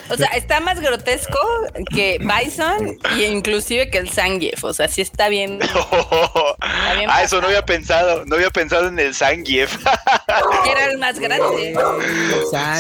O 0.09 0.17
sea, 0.17 0.29
está 0.29 0.61
más 0.61 0.81
grotesco 0.81 1.39
que 1.93 2.19
Bison 2.21 2.97
y 3.17 3.25
inclusive 3.25 3.91
que 3.91 3.99
el 3.99 4.09
Zangief. 4.09 4.63
O 4.63 4.73
sea, 4.73 4.87
sí 4.87 5.03
está 5.03 5.29
bien. 5.29 5.59
ah, 6.61 7.23
eso 7.23 7.41
no 7.41 7.49
había 7.49 7.65
pensado. 7.65 8.25
No 8.25 8.37
había 8.37 8.51
pensado 8.51 8.89
en 8.89 8.99
el 8.99 9.15
Zangief. 9.15 9.77
era 10.71 10.87
el 10.87 10.99
más 10.99 11.19
grande. 11.19 11.77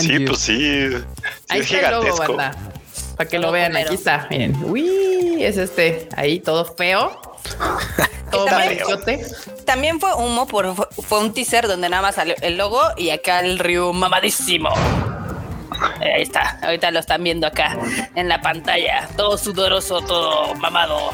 Sí, 0.00 0.20
pues 0.20 0.38
sí. 0.38 0.90
Ahí 1.48 1.60
es 1.60 1.66
gigantesco. 1.66 2.36
Para 3.16 3.28
que 3.28 3.38
lo 3.38 3.50
vean, 3.50 3.76
aquí 3.76 3.94
está. 3.94 4.26
Miren. 4.30 4.56
Uy, 4.64 5.42
es 5.42 5.56
este. 5.56 6.08
Ahí 6.16 6.40
todo 6.40 6.64
feo. 6.64 7.20
También 9.64 10.00
fue 10.00 10.12
humo, 10.14 10.46
por, 10.46 10.74
fue 10.90 11.20
un 11.20 11.32
teaser 11.32 11.66
donde 11.66 11.88
nada 11.88 12.02
más 12.02 12.16
salió 12.16 12.34
el 12.42 12.56
logo 12.56 12.80
y 12.96 13.10
acá 13.10 13.40
el 13.40 13.58
Ryu 13.58 13.92
mamadísimo. 13.92 14.70
Ahí 16.00 16.22
está, 16.22 16.58
ahorita 16.62 16.90
lo 16.90 17.00
están 17.00 17.22
viendo 17.22 17.46
acá 17.46 17.76
en 18.14 18.28
la 18.28 18.40
pantalla. 18.40 19.08
Todo 19.16 19.36
sudoroso, 19.36 20.00
todo 20.00 20.54
mamado. 20.56 21.10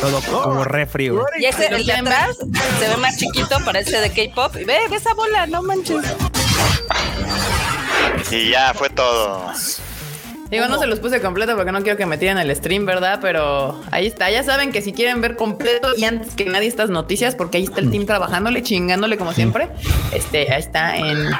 Todo 0.00 0.20
como 0.42 0.64
refri. 0.64 1.10
Y 1.38 1.44
ese, 1.44 1.66
el 1.66 1.84
de 1.84 1.92
atrás, 1.92 2.36
se 2.78 2.88
ve 2.88 2.96
más 2.96 3.16
chiquito, 3.16 3.58
parece 3.64 4.00
de 4.00 4.10
K-pop. 4.10 4.56
Y 4.56 4.64
ve, 4.64 4.78
ve 4.88 4.96
esa 4.96 5.14
bola, 5.14 5.46
no 5.46 5.62
manches. 5.62 6.04
Y 8.30 8.50
ya 8.50 8.72
fue 8.74 8.90
todo. 8.90 9.52
Digo, 10.52 10.68
no 10.68 10.78
se 10.78 10.86
los 10.86 11.00
puse 11.00 11.22
completo 11.22 11.56
porque 11.56 11.72
no 11.72 11.80
quiero 11.80 11.96
que 11.96 12.04
me 12.04 12.18
tiren 12.18 12.36
el 12.36 12.54
stream, 12.54 12.84
¿verdad? 12.84 13.20
Pero 13.22 13.80
ahí 13.90 14.06
está. 14.06 14.30
Ya 14.30 14.42
saben 14.42 14.70
que 14.70 14.82
si 14.82 14.92
quieren 14.92 15.22
ver 15.22 15.34
completo 15.34 15.88
y 15.96 16.04
antes 16.04 16.34
que 16.34 16.44
nadie 16.44 16.68
estas 16.68 16.90
noticias, 16.90 17.34
porque 17.34 17.56
ahí 17.56 17.64
está 17.64 17.80
el 17.80 17.90
team 17.90 18.04
trabajándole, 18.04 18.62
chingándole 18.62 19.16
como 19.16 19.32
siempre. 19.32 19.70
Este, 20.12 20.52
ahí 20.52 20.60
está 20.60 20.98
en, 20.98 21.30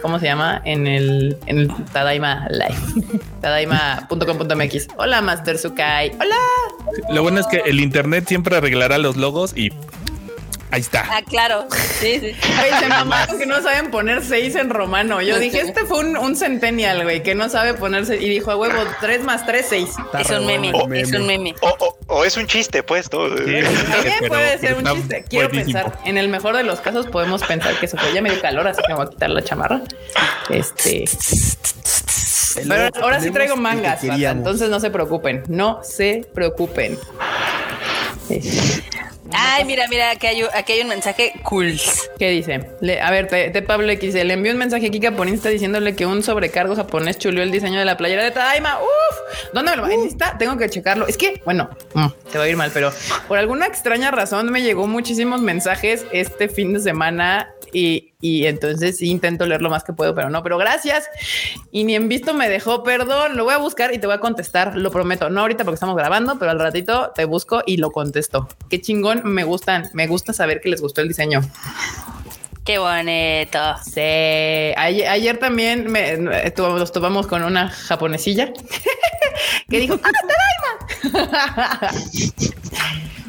¿cómo 0.00 0.18
se 0.18 0.24
llama? 0.24 0.62
En 0.64 0.86
el, 0.86 1.36
en 1.44 1.58
el 1.58 1.84
Tadaima 1.92 2.48
Live. 2.48 3.20
Tadaima.com.mx. 3.42 4.88
Hola, 4.96 5.20
Master 5.20 5.58
Sukai. 5.58 6.12
Hola. 6.18 6.36
Lo 7.10 7.20
bueno 7.20 7.40
es 7.40 7.46
que 7.48 7.58
el 7.66 7.78
internet 7.78 8.24
siempre 8.26 8.56
arreglará 8.56 8.96
los 8.96 9.18
logos 9.18 9.54
y 9.54 9.70
Ahí 10.72 10.80
está. 10.80 11.04
Ah, 11.10 11.20
claro. 11.22 11.66
Sí, 12.00 12.18
sí. 12.18 12.34
se 12.80 12.88
mamaron 12.88 13.38
que 13.38 13.44
no 13.44 13.60
saben 13.60 13.90
poner 13.90 14.24
seis 14.24 14.56
en 14.56 14.70
romano. 14.70 15.20
Yo 15.20 15.38
dije, 15.38 15.60
este 15.60 15.84
fue 15.84 15.98
un, 16.00 16.34
centennial, 16.34 17.02
güey, 17.02 17.22
que 17.22 17.34
no 17.34 17.50
sabe 17.50 17.74
ponerse. 17.74 18.16
Y 18.16 18.30
dijo, 18.30 18.50
a 18.50 18.56
huevo, 18.56 18.82
tres 18.98 19.22
más 19.22 19.44
tres, 19.44 19.66
seis. 19.68 19.90
Es 20.18 20.30
un 20.30 20.46
meme, 20.46 20.72
es 20.94 21.12
un 21.12 21.26
meme. 21.26 21.54
O, 22.06 22.24
es 22.24 22.38
un 22.38 22.46
chiste, 22.46 22.82
pues. 22.82 23.12
¿no? 23.12 23.28
También 23.28 24.28
puede 24.28 24.58
ser 24.58 24.76
un 24.78 24.84
chiste. 24.86 25.24
Quiero 25.28 25.50
pensar, 25.50 25.98
en 26.06 26.16
el 26.16 26.28
mejor 26.28 26.56
de 26.56 26.62
los 26.62 26.80
casos 26.80 27.06
podemos 27.06 27.42
pensar 27.42 27.78
que 27.78 27.84
eso 27.84 27.98
fue. 27.98 28.14
Ya 28.14 28.22
me 28.22 28.30
dio 28.30 28.40
calor, 28.40 28.66
así 28.66 28.80
que 28.80 28.88
me 28.88 28.94
voy 28.94 29.06
a 29.06 29.10
quitar 29.10 29.28
la 29.28 29.42
chamarra. 29.42 29.82
Este... 30.48 31.04
Pero 32.66 32.90
ahora 33.02 33.20
sí 33.20 33.30
traigo 33.30 33.56
mangas, 33.56 34.02
entonces 34.04 34.70
no 34.70 34.80
se 34.80 34.90
preocupen. 34.90 35.42
No 35.48 35.80
se 35.82 36.26
preocupen. 36.32 36.98
Ay, 39.34 39.64
mira, 39.64 39.86
mira, 39.88 40.10
aquí 40.10 40.26
hay, 40.26 40.42
aquí 40.54 40.72
hay 40.72 40.80
un 40.82 40.88
mensaje 40.88 41.32
cool. 41.42 41.78
¿Qué 42.18 42.30
dice? 42.30 42.68
a 43.00 43.10
ver, 43.10 43.28
te, 43.28 43.62
Pablo 43.62 43.90
X, 43.90 44.14
le 44.14 44.32
envió 44.32 44.52
un 44.52 44.58
mensaje 44.58 44.86
a 44.86 44.90
Kika 44.90 45.12
por 45.12 45.28
Insta 45.28 45.48
diciéndole 45.48 45.94
que 45.94 46.06
un 46.06 46.22
sobrecargo 46.22 46.76
japonés 46.76 47.18
chulió 47.18 47.42
el 47.42 47.50
diseño 47.50 47.78
de 47.78 47.84
la 47.84 47.96
playera 47.96 48.24
de 48.24 48.30
Tadaima. 48.30 48.78
Uf, 48.80 49.52
¿dónde 49.52 49.70
me 49.72 49.76
lo 49.76 49.82
va? 49.82 49.92
¿En 49.92 50.00
Insta? 50.00 50.36
Tengo 50.38 50.56
que 50.56 50.68
checarlo. 50.68 51.06
Es 51.06 51.16
que, 51.16 51.40
bueno, 51.44 51.70
mm, 51.94 52.06
te 52.30 52.38
va 52.38 52.44
a 52.44 52.48
ir 52.48 52.56
mal, 52.56 52.70
pero 52.72 52.92
por 53.28 53.38
alguna 53.38 53.66
extraña 53.66 54.10
razón 54.10 54.50
me 54.50 54.62
llegó 54.62 54.86
muchísimos 54.86 55.40
mensajes 55.40 56.06
este 56.12 56.48
fin 56.48 56.72
de 56.74 56.80
semana 56.80 57.54
y, 57.72 58.11
y 58.22 58.46
entonces 58.46 58.96
sí 58.98 59.10
intento 59.10 59.44
leer 59.44 59.60
lo 59.60 59.68
más 59.68 59.82
que 59.82 59.92
puedo, 59.92 60.14
pero 60.14 60.30
no, 60.30 60.42
pero 60.44 60.56
gracias. 60.56 61.10
Y 61.72 61.82
ni 61.82 61.96
en 61.96 62.08
visto 62.08 62.32
me 62.32 62.48
dejó, 62.48 62.84
perdón, 62.84 63.36
lo 63.36 63.44
voy 63.44 63.52
a 63.52 63.58
buscar 63.58 63.92
y 63.92 63.98
te 63.98 64.06
voy 64.06 64.14
a 64.14 64.20
contestar, 64.20 64.76
lo 64.76 64.90
prometo. 64.92 65.28
No 65.28 65.40
ahorita 65.40 65.64
porque 65.64 65.74
estamos 65.74 65.96
grabando, 65.96 66.38
pero 66.38 66.52
al 66.52 66.60
ratito 66.60 67.10
te 67.14 67.24
busco 67.24 67.62
y 67.66 67.78
lo 67.78 67.90
contesto. 67.90 68.48
Qué 68.70 68.80
chingón, 68.80 69.22
me 69.24 69.42
gustan, 69.42 69.90
me 69.92 70.06
gusta 70.06 70.32
saber 70.32 70.60
que 70.60 70.68
les 70.68 70.80
gustó 70.80 71.00
el 71.00 71.08
diseño. 71.08 71.40
Qué 72.64 72.78
bonito. 72.78 73.58
Sí. 73.84 74.00
Ayer, 74.76 75.38
también 75.38 75.90
me, 75.90 76.16
nos 76.16 76.92
tomamos 76.92 77.26
con 77.26 77.42
una 77.42 77.70
japonesilla 77.70 78.52
que 79.68 79.80
dijo, 79.80 79.98
¡Ah, 81.12 81.90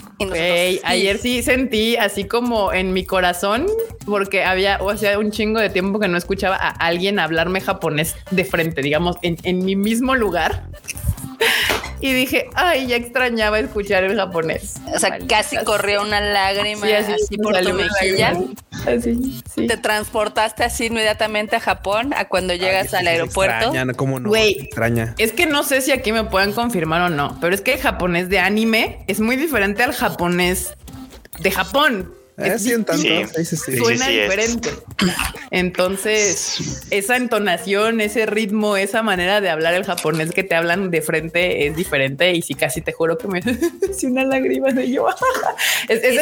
ayer 0.84 1.17
sí 1.17 1.43
sentí 1.43 1.96
así 1.98 2.25
como 2.25 2.74
en 2.74 2.93
mi 2.93 3.05
corazón, 3.05 3.67
porque 4.05 4.43
había, 4.43 4.82
o 4.82 4.96
sea, 4.98 5.20
un 5.20 5.32
chingo 5.32 5.60
de 5.60 5.70
tiempo 5.70 6.00
que 6.00 6.08
no 6.08 6.17
escuchaba 6.17 6.55
a 6.55 6.70
alguien 6.70 7.20
hablarme 7.20 7.62
japonés 7.62 8.15
de 8.32 8.46
frente, 8.46 8.82
digamos, 8.82 9.17
en, 9.22 9.38
en 9.43 9.65
mi 9.65 9.75
mismo 9.75 10.15
lugar. 10.15 10.63
Y 12.00 12.12
dije, 12.12 12.50
ay, 12.53 12.88
ya 12.88 12.98
extrañaba 12.98 13.60
escuchar 13.60 14.03
el 14.03 14.17
japonés. 14.17 14.75
O 14.93 15.00
sea, 15.00 15.20
casi 15.20 15.55
corrió 15.63 16.01
una 16.01 16.20
lágrima 16.20 16.86
así, 16.86 17.38
por 17.38 17.58
tu 17.62 17.74
mejilla. 17.74 18.34
Así, 18.88 19.42
sí. 19.54 19.68
Te 19.68 19.78
transportaste 19.78 20.63
así 20.63 20.86
inmediatamente 20.88 21.56
a 21.56 21.60
Japón, 21.60 22.13
a 22.16 22.25
cuando 22.25 22.54
llegas 22.54 22.94
al 22.94 23.08
aeropuerto. 23.08 23.66
Extraña, 23.68 23.94
¿cómo 23.94 24.20
no? 24.20 24.30
Güey, 24.30 24.58
extraña. 24.62 25.16
Es 25.18 25.32
que 25.32 25.46
no 25.46 25.63
sé 25.63 25.82
si 25.82 25.92
aquí 25.92 26.12
me 26.12 26.25
pueden 26.25 26.52
confirmar 26.52 27.02
o 27.02 27.10
no, 27.10 27.38
pero 27.40 27.56
es 27.56 27.62
que 27.62 27.74
el 27.74 27.80
japonés 27.80 28.30
de 28.30 28.40
anime 28.40 29.04
es 29.08 29.20
muy 29.20 29.36
diferente 29.36 29.84
al 29.84 29.94
japonés 29.94 30.75
de 31.40 31.52
Japón. 31.52 32.13
Eh, 32.38 32.58
sí, 32.58 32.74
Suena 33.78 34.08
diferente. 34.08 34.70
Entonces, 35.52 36.88
esa 36.90 37.16
entonación, 37.16 38.02
ese 38.02 38.25
ritmo, 38.25 38.75
esa 38.75 39.04
manera 39.04 39.40
de 39.40 39.50
hablar 39.50 39.75
el 39.75 39.84
japonés 39.84 40.32
que 40.32 40.44
te 40.44 40.56
hablan 40.56 40.90
de 40.90 41.02
frente 41.04 41.68
es 41.68 41.75
diferente. 41.75 42.34
Y 42.34 42.42
sí, 42.42 42.56
casi 42.56 42.82
te 42.82 42.92
juro 42.92 43.18
que 43.18 43.28
me 43.28 43.42
si 43.94 44.08
una 44.08 44.25
lágrima 44.25 44.72
de 44.72 44.90
yo. 44.90 45.08
es, 45.90 46.04
es, 46.04 46.20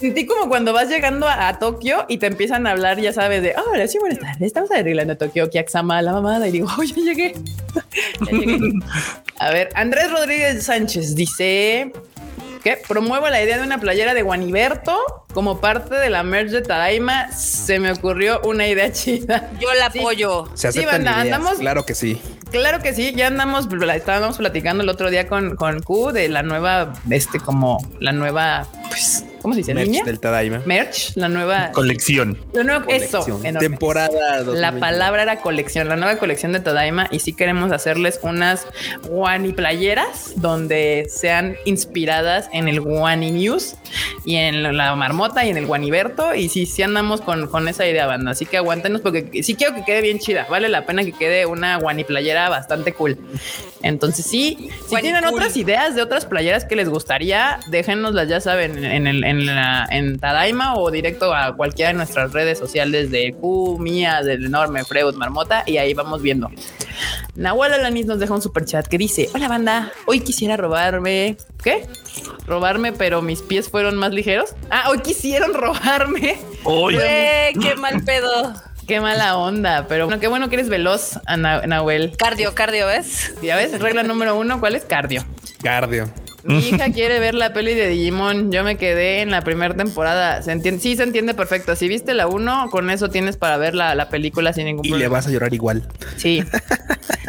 Sentí 0.00 0.24
como 0.24 0.48
cuando 0.48 0.72
vas 0.72 0.88
llegando 0.88 1.26
a, 1.28 1.58
Tokio 1.58 2.06
y 2.08 2.18
te 2.18 2.26
empiezan 2.26 2.66
a 2.66 2.70
hablar, 2.70 3.00
ya 3.00 3.12
sabes, 3.12 3.42
de 3.42 3.54
ahora 3.54 3.86
sí, 3.88 3.98
buenas 3.98 4.18
tardes. 4.18 4.42
Estamos 4.42 4.70
arreglando 4.70 5.16
Tokio, 5.16 5.50
Kiaksama, 5.50 6.00
la 6.00 6.12
mamada. 6.12 6.48
Y 6.48 6.52
digo, 6.52 6.68
llegué. 6.82 7.34
ya 8.20 8.32
llegué. 8.32 8.72
A 9.38 9.50
ver, 9.50 9.68
Andrés 9.74 10.10
Rodríguez 10.10 10.64
Sánchez 10.64 11.14
dice 11.14 11.92
promuevo 12.88 13.28
la 13.28 13.42
idea 13.42 13.58
de 13.58 13.62
una 13.62 13.78
playera 13.78 14.14
de 14.14 14.22
Guaniberto 14.22 14.98
como 15.32 15.60
parte 15.60 15.94
de 15.94 16.10
la 16.10 16.22
merch 16.22 16.50
de 16.50 16.62
Tadaima. 16.62 17.30
Se 17.30 17.78
me 17.78 17.92
ocurrió 17.92 18.40
una 18.44 18.66
idea 18.66 18.92
chida. 18.92 19.50
Yo 19.60 19.72
la 19.74 19.86
apoyo. 19.86 20.50
Se 20.54 20.68
andamos. 20.88 21.58
Claro 21.58 21.84
que 21.84 21.94
sí. 21.94 22.20
Claro 22.50 22.80
que 22.80 22.94
sí. 22.94 23.12
Ya 23.14 23.28
andamos, 23.28 23.68
estábamos 23.94 24.38
platicando 24.38 24.82
el 24.82 24.88
otro 24.88 25.10
día 25.10 25.28
con, 25.28 25.56
con 25.56 25.82
Q 25.82 26.12
de 26.12 26.28
la 26.28 26.42
nueva, 26.42 26.94
este, 27.10 27.38
como 27.38 27.78
la 28.00 28.12
nueva, 28.12 28.66
pues, 28.88 29.24
¿cómo 29.46 29.54
se 29.54 29.60
dice? 29.60 29.74
Merch 29.74 30.04
del 30.04 30.18
Tadaima. 30.18 30.60
Merch, 30.66 31.12
la 31.14 31.28
nueva 31.28 31.70
colección. 31.70 32.36
La 32.52 32.64
nueva, 32.64 32.84
eso. 32.88 33.24
Temporada. 33.60 34.42
La 34.42 34.72
palabra 34.72 35.22
era 35.22 35.40
colección, 35.40 35.88
la 35.88 35.94
nueva 35.94 36.18
colección 36.18 36.50
de 36.50 36.58
Tadaima. 36.58 37.06
Y 37.12 37.20
sí 37.20 37.32
queremos 37.32 37.70
hacerles 37.70 38.18
unas 38.22 38.66
Wani 39.08 39.52
playeras 39.52 40.32
donde 40.34 41.06
sean 41.08 41.54
inspiradas 41.64 42.48
en 42.52 42.66
el 42.66 42.80
Wani 42.80 43.30
News 43.30 43.76
y 44.24 44.34
en 44.34 44.76
la 44.76 44.96
marmota 44.96 45.44
y 45.44 45.50
en 45.50 45.58
el 45.58 45.66
Guaniberto. 45.66 46.34
Y 46.34 46.48
sí, 46.48 46.66
sí 46.66 46.82
andamos 46.82 47.20
con, 47.20 47.46
con 47.46 47.68
esa 47.68 47.86
idea, 47.86 48.06
banda. 48.06 48.32
Así 48.32 48.46
que 48.46 48.56
aguántenos 48.56 49.00
porque 49.00 49.44
sí 49.44 49.54
quiero 49.54 49.76
que 49.76 49.84
quede 49.84 50.02
bien 50.02 50.18
chida. 50.18 50.48
Vale 50.50 50.68
la 50.68 50.86
pena 50.86 51.04
que 51.04 51.12
quede 51.12 51.46
una 51.46 51.78
Wani 51.78 52.02
playera 52.02 52.48
bastante 52.48 52.94
cool. 52.94 53.16
Entonces, 53.82 54.26
sí, 54.26 54.70
si 54.88 54.96
tienen 54.96 55.24
otras 55.24 55.56
ideas 55.56 55.94
de 55.94 56.02
otras 56.02 56.26
playeras 56.26 56.64
que 56.64 56.74
les 56.74 56.88
gustaría, 56.88 57.60
déjenoslas, 57.68 58.28
ya 58.28 58.40
saben, 58.40 58.84
en 58.84 59.06
el 59.06 59.22
en, 59.22 59.35
la, 59.44 59.86
en 59.90 60.18
Tadaima 60.18 60.76
o 60.76 60.90
directo 60.90 61.34
a 61.34 61.54
cualquiera 61.56 61.90
de 61.90 61.98
nuestras 61.98 62.32
redes 62.32 62.58
sociales 62.58 63.10
de 63.10 63.34
Q, 63.38 63.78
mía, 63.78 64.22
del 64.22 64.46
enorme 64.46 64.84
Freud 64.84 65.14
Marmota 65.16 65.64
y 65.66 65.76
ahí 65.76 65.92
vamos 65.92 66.22
viendo. 66.22 66.50
Nahual 67.34 67.74
Alanis 67.74 68.06
nos 68.06 68.18
deja 68.18 68.32
un 68.32 68.40
super 68.40 68.64
chat 68.64 68.86
que 68.86 68.96
dice: 68.96 69.28
Hola 69.34 69.48
banda, 69.48 69.92
hoy 70.06 70.20
quisiera 70.20 70.56
robarme. 70.56 71.36
¿Qué? 71.62 71.86
Robarme, 72.46 72.92
pero 72.92 73.20
mis 73.20 73.42
pies 73.42 73.68
fueron 73.68 73.96
más 73.96 74.12
ligeros. 74.12 74.54
Ah, 74.70 74.88
hoy 74.90 75.00
quisieron 75.00 75.52
robarme. 75.52 76.38
¡Qué 77.60 77.74
mal 77.76 78.02
pedo! 78.04 78.54
Qué 78.86 79.00
mala 79.00 79.36
onda, 79.36 79.86
pero 79.88 80.06
bueno, 80.06 80.20
qué 80.20 80.28
bueno 80.28 80.48
que 80.48 80.54
eres 80.54 80.68
veloz, 80.68 81.18
Nahuel. 81.36 82.16
Cardio, 82.16 82.54
cardio, 82.54 82.86
¿ves? 82.86 83.34
Ya 83.42 83.56
ves, 83.56 83.80
regla 83.80 84.04
número 84.04 84.38
uno, 84.38 84.60
¿cuál 84.60 84.76
es 84.76 84.84
cardio? 84.84 85.24
Cardio. 85.60 86.08
Mi 86.46 86.58
hija 86.68 86.90
quiere 86.92 87.20
ver 87.20 87.34
la 87.34 87.52
peli 87.52 87.74
de 87.74 87.88
Digimon. 87.88 88.52
Yo 88.52 88.64
me 88.64 88.76
quedé 88.76 89.22
en 89.22 89.30
la 89.30 89.42
primera 89.42 89.74
temporada. 89.74 90.42
¿Se 90.42 90.52
entiende? 90.52 90.80
Sí, 90.80 90.96
se 90.96 91.02
entiende 91.02 91.34
perfecto. 91.34 91.76
Si 91.76 91.88
viste 91.88 92.14
la 92.14 92.26
uno, 92.26 92.68
con 92.70 92.90
eso 92.90 93.10
tienes 93.10 93.36
para 93.36 93.56
ver 93.56 93.74
la, 93.74 94.08
película 94.08 94.52
sin 94.52 94.66
ningún 94.66 94.82
problema. 94.82 94.98
Y 94.98 95.00
le 95.00 95.08
vas 95.08 95.26
a 95.26 95.30
llorar 95.30 95.52
igual. 95.54 95.86
Sí. 96.16 96.42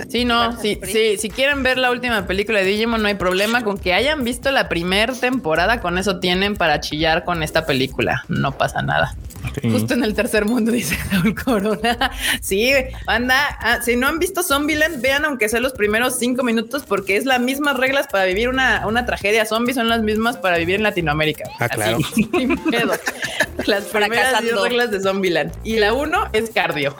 Sí, 0.10 0.26
no. 0.26 0.58
Sí, 0.62 0.80
sí, 0.84 1.18
si 1.18 1.30
quieren 1.30 1.64
ver 1.64 1.78
la 1.78 1.92
última 1.92 2.28
película 2.28 2.60
de 2.60 2.66
Digimon, 2.66 3.02
no 3.02 3.08
hay 3.08 3.16
problema. 3.16 3.64
Con 3.64 3.78
que 3.78 3.94
hayan 3.94 4.24
visto 4.24 4.52
la 4.52 4.70
primera 4.70 5.12
temporada, 5.14 5.82
con 5.82 5.98
eso 5.98 6.20
tienen 6.20 6.56
para 6.56 6.80
chillar 6.80 7.26
con 7.26 7.44
esta 7.44 7.66
película. 7.66 8.24
No 8.28 8.58
pasa 8.58 8.82
nada. 8.82 9.16
Justo 9.64 9.94
en 9.94 10.04
el 10.04 10.14
tercer 10.14 10.46
mundo, 10.46 10.72
dice 10.78 10.98
Raúl 11.12 11.36
Corona. 11.36 12.12
Sí, 12.42 12.72
anda. 13.06 13.36
Ah, 13.60 13.80
si 13.82 13.96
no 13.96 14.08
han 14.08 14.20
visto 14.20 14.44
Zombieland, 14.44 15.02
vean 15.02 15.26
aunque 15.26 15.50
sea 15.50 15.60
los 15.60 15.74
primeros 15.74 16.18
cinco 16.18 16.44
minutos, 16.44 16.84
porque 16.88 17.18
es 17.18 17.26
las 17.26 17.40
mismas 17.40 17.78
reglas 17.78 18.08
para 18.08 18.26
vivir 18.26 18.50
una, 18.50 18.86
una 18.88 19.06
tragedia 19.08 19.46
zombie, 19.46 19.74
son 19.74 19.90
las 19.90 20.04
mismas 20.04 20.38
para 20.38 20.60
vivir 20.60 20.76
en 20.76 20.84
Latinoamérica. 20.84 21.50
Ah, 21.60 21.68
claro. 21.68 21.98
Las 23.66 23.86
primeras 23.86 24.44
reglas 24.62 24.92
de 24.92 25.02
Zombieland. 25.02 25.52
Y 25.64 25.78
la 25.78 25.94
uno 25.94 26.28
es 26.34 26.52
cardio. 26.52 26.96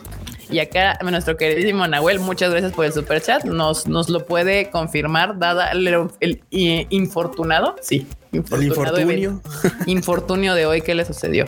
Y 0.50 0.60
acá 0.60 0.98
nuestro 1.04 1.36
queridísimo 1.36 1.86
Nahuel, 1.88 2.20
muchas 2.20 2.52
gracias 2.52 2.72
por 2.72 2.86
el 2.86 2.94
super 2.94 3.22
chat. 3.22 3.44
Nos, 3.44 3.86
nos 3.86 4.10
lo 4.10 4.26
puede 4.26 4.70
confirmar, 4.70 5.38
dada 5.38 5.72
el, 5.72 6.42
infortunado. 6.50 7.76
Sí, 7.82 8.08
infortunado 8.32 8.98
el 8.98 9.20
infortunio. 9.20 9.42
infortunio 9.86 10.54
de 10.56 10.66
hoy 10.66 10.82
que 10.82 10.96
le 10.96 11.06
sucedió. 11.06 11.46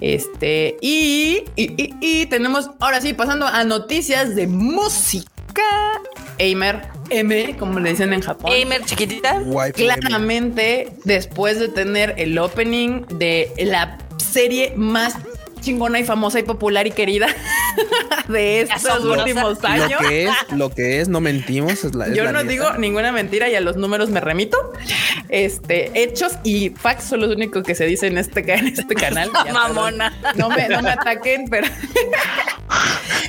Este, 0.00 0.78
y, 0.80 1.44
y, 1.56 2.26
tenemos 2.26 2.70
ahora 2.80 3.02
sí, 3.02 3.12
pasando 3.12 3.46
a 3.46 3.64
noticias 3.64 4.34
de 4.34 4.46
música. 4.46 5.30
Aimer 6.40 6.82
M, 7.10 7.56
como 7.58 7.78
le 7.80 7.90
dicen 7.90 8.12
en 8.12 8.22
Japón. 8.22 8.52
Aimer 8.52 8.84
chiquitita. 8.84 9.42
Claramente, 9.74 10.90
después 11.04 11.60
de 11.60 11.68
tener 11.68 12.14
el 12.16 12.38
opening 12.38 13.02
de 13.08 13.52
la 13.58 13.98
serie 14.18 14.72
más 14.76 15.14
chingona 15.60 16.00
y 16.00 16.04
famosa 16.04 16.38
y 16.38 16.42
popular 16.42 16.86
y 16.86 16.90
querida 16.90 17.26
de 18.28 18.62
estos 18.62 19.04
últimos 19.04 19.62
años. 19.64 19.90
Lo 19.90 20.08
que 20.08 20.24
es, 20.24 20.30
lo 20.52 20.70
que 20.70 21.00
es, 21.00 21.08
no 21.08 21.20
mentimos. 21.20 21.82
Yo 22.14 22.32
no 22.32 22.44
digo 22.44 22.72
ninguna 22.78 23.12
mentira 23.12 23.48
y 23.48 23.54
a 23.54 23.60
los 23.60 23.76
números 23.76 24.10
me 24.10 24.20
remito. 24.20 24.56
Este, 25.28 25.90
hechos 26.02 26.32
y 26.42 26.70
facts 26.70 27.04
son 27.04 27.20
los 27.20 27.30
únicos 27.30 27.62
que 27.62 27.74
se 27.74 27.84
dicen 27.86 28.12
en 28.12 28.18
este, 28.18 28.40
en 28.52 28.68
este 28.68 28.94
canal. 28.94 29.30
Mamona. 29.52 30.12
No 30.36 30.48
me, 30.48 30.68
no 30.68 30.82
me 30.82 30.90
ataquen, 30.90 31.46
pero. 31.48 31.68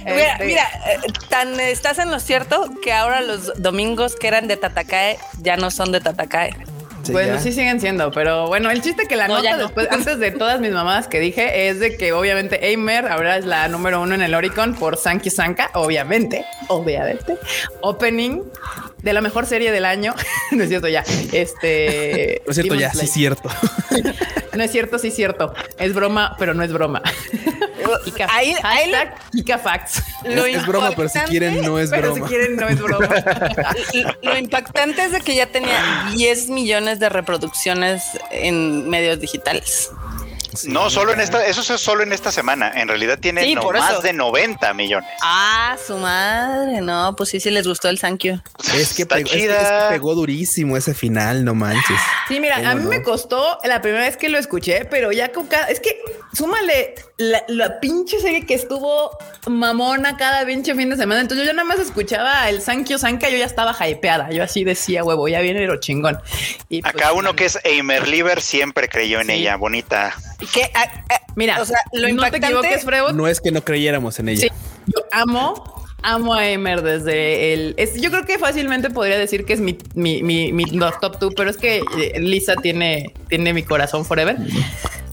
Mira, 0.06 0.34
este, 0.34 0.46
mira, 0.46 0.68
eh, 0.88 1.00
tan 1.30 1.60
estás 1.60 2.00
en 2.00 2.12
lo 2.12 2.20
cierto 2.20 2.70
que 2.84 2.94
ahora 2.94 3.22
los 3.22 3.62
domingos 3.62 4.16
que 4.16 4.28
eran 4.28 4.48
de 4.48 4.58
Tatakae 4.58 5.18
ya 5.40 5.58
no 5.58 5.72
son 5.72 5.92
de 5.92 6.02
Tatakae. 6.02 6.54
Bueno, 7.10 7.40
sí 7.40 7.52
siguen 7.52 7.82
siendo, 7.82 8.12
pero 8.12 8.48
bueno, 8.48 8.70
el 8.70 8.82
chiste 8.82 9.08
que 9.08 9.16
la 9.16 9.28
nota 9.28 9.58
después, 9.58 9.88
antes 9.92 10.20
de 10.20 10.32
todas 10.32 10.60
mis 10.60 10.72
mamadas 10.72 11.08
que 11.08 11.20
dije, 11.20 11.70
es 11.70 11.80
de 11.80 11.98
que 11.98 12.14
obviamente 12.14 12.60
Aimer 12.64 13.08
ahora 13.08 13.38
es 13.38 13.46
la 13.46 13.68
número 13.68 14.02
uno 14.02 14.16
en 14.16 14.22
el 14.22 14.34
Oricon 14.34 14.76
por 14.76 14.98
Sanki 14.98 15.30
Sanka, 15.30 15.72
obviamente, 15.74 16.46
obviamente. 16.68 17.38
Opening 17.82 18.44
de 19.02 19.14
la 19.14 19.22
mejor 19.22 19.46
serie 19.46 19.72
del 19.72 19.86
año. 19.86 20.14
no 20.52 20.64
es 20.64 20.70
cierto 20.70 20.88
ya. 20.88 21.04
Este. 21.32 22.42
No 22.46 22.52
es 22.52 22.56
cierto 22.56 22.76
ya, 22.76 22.92
sí 22.94 23.06
es 23.06 23.12
cierto. 23.12 23.50
no 24.54 24.64
es 24.64 24.72
cierto, 24.72 25.00
sí 25.00 25.10
es 25.10 25.16
cierto. 25.16 25.54
Es 25.78 25.94
broma, 25.94 26.36
pero 26.38 26.54
no 26.54 26.64
es 26.64 26.72
broma. 26.72 27.02
ahí, 28.30 28.56
ahí 28.64 28.92
Facts. 29.62 30.04
es, 30.24 30.68
broma, 30.68 30.92
pero 30.96 31.10
si 31.10 31.20
quieren 31.22 31.62
no 31.62 31.80
es 31.80 31.90
pero 31.90 32.14
broma. 32.14 32.28
Si 32.28 32.34
quieren 32.34 32.56
no 32.56 32.68
es 32.68 32.80
broma. 32.80 33.10
lo 34.22 34.38
impactante 34.38 35.06
es 35.06 35.12
de 35.12 35.22
que 35.22 35.36
ya 35.36 35.48
tenía 35.48 36.10
10 36.16 36.50
millones 36.50 37.00
de 37.00 37.10
reproducciones 37.10 38.04
en 38.32 38.90
medios 38.90 39.20
digitales 39.20 39.92
no, 40.68 40.90
solo 40.90 41.14
en 41.14 41.20
esta, 41.20 41.46
eso 41.46 41.62
es 41.74 41.82
solo 41.82 42.04
en 42.04 42.14
esta 42.14 42.32
semana. 42.32 42.72
En 42.76 42.88
realidad 42.88 43.20
tiene 43.20 43.56
más 43.56 44.04
de 44.04 44.14
90 44.14 44.74
millones. 44.74 45.10
Ah, 45.22 45.78
su 45.86 45.98
madre. 45.98 46.82
No, 46.82 47.16
pues 47.16 47.30
sí, 47.30 47.40
sí 47.40 47.50
les 47.50 47.68
gustó 47.68 47.90
el 47.90 48.00
thank 48.00 48.24
you. 48.24 48.40
Es 48.74 48.94
que, 48.94 49.06
pegó, 49.06 50.16
durísimo 50.16 50.78
ese 50.78 50.94
final, 50.94 51.44
no 51.46 51.56
manches. 51.56 52.00
Sí, 52.28 52.40
mira, 52.40 52.58
a 52.70 52.76
mí 52.76 52.84
me 52.88 53.02
costó 53.02 53.60
la 53.64 53.82
primera 53.82 54.06
vez 54.06 54.18
que 54.18 54.30
lo 54.30 54.38
escuché, 54.38 54.86
pero 54.86 55.12
ya 55.12 55.32
con 55.32 55.48
cada, 55.48 55.68
es 55.68 55.80
que 55.80 56.02
súmale 56.34 56.96
la, 57.22 57.80
pinche 57.80 58.20
serie 58.20 58.46
que 58.46 58.54
estuvo 58.54 59.18
mamona 59.48 60.18
cada 60.18 60.46
pinche 60.46 60.76
fin 60.76 60.90
de 60.90 60.98
semana. 60.98 61.22
Entonces 61.22 61.46
yo 61.46 61.54
nada 61.54 61.68
más 61.68 61.80
escuchaba 61.80 62.50
el 62.50 62.62
Sankyo 62.62 62.98
Sanka, 62.98 63.30
yo 63.30 63.38
ya 63.38 63.46
estaba 63.46 63.76
hypeada. 63.88 64.32
Yo 64.32 64.44
así 64.44 64.64
decía, 64.64 65.04
huevo, 65.04 65.28
ya 65.28 65.42
viene 65.42 65.66
lo 65.66 65.78
chingón. 65.78 66.20
Y 66.70 66.82
pues 66.82 66.94
Acá 66.94 67.14
uno 67.14 67.36
que 67.36 67.46
es 67.46 67.60
Eimer 67.64 68.08
Liver 68.08 68.42
siempre 68.42 68.90
creyó 68.90 69.22
en 69.22 69.30
ella, 69.30 69.56
bonita. 69.56 70.16
Que, 70.54 70.64
ah, 70.74 71.04
ah, 71.10 71.22
mira, 71.36 71.62
o 71.62 71.66
sea, 71.66 71.80
lo 71.94 72.10
no 72.10 72.30
te 72.30 72.38
equivoques, 72.38 72.84
Freud. 72.84 73.12
No 73.14 73.28
es 73.28 73.40
que 73.40 73.52
no 73.52 73.64
creyéramos 73.64 74.20
en 74.20 74.30
ella. 74.30 74.48
yo 74.88 75.04
amo 75.12 75.82
amo 76.04 76.34
a 76.34 76.48
Emer 76.50 76.82
desde 76.82 77.54
el. 77.54 77.76
yo 78.00 78.10
creo 78.10 78.26
que 78.26 78.40
fácilmente 78.40 78.90
podría 78.90 79.18
decir 79.18 79.46
que 79.46 79.54
es 79.54 79.60
mi, 79.60 79.78
mi, 79.94 80.24
mi, 80.24 80.52
mi 80.52 80.66
top 80.80 81.20
2, 81.20 81.34
pero 81.36 81.50
es 81.50 81.58
que 81.58 81.84
eh, 81.98 82.20
Lisa 82.20 82.56
tiene, 82.56 83.14
tiene 83.28 83.54
mi 83.54 83.64
corazón 83.64 84.06
forever. 84.06 84.38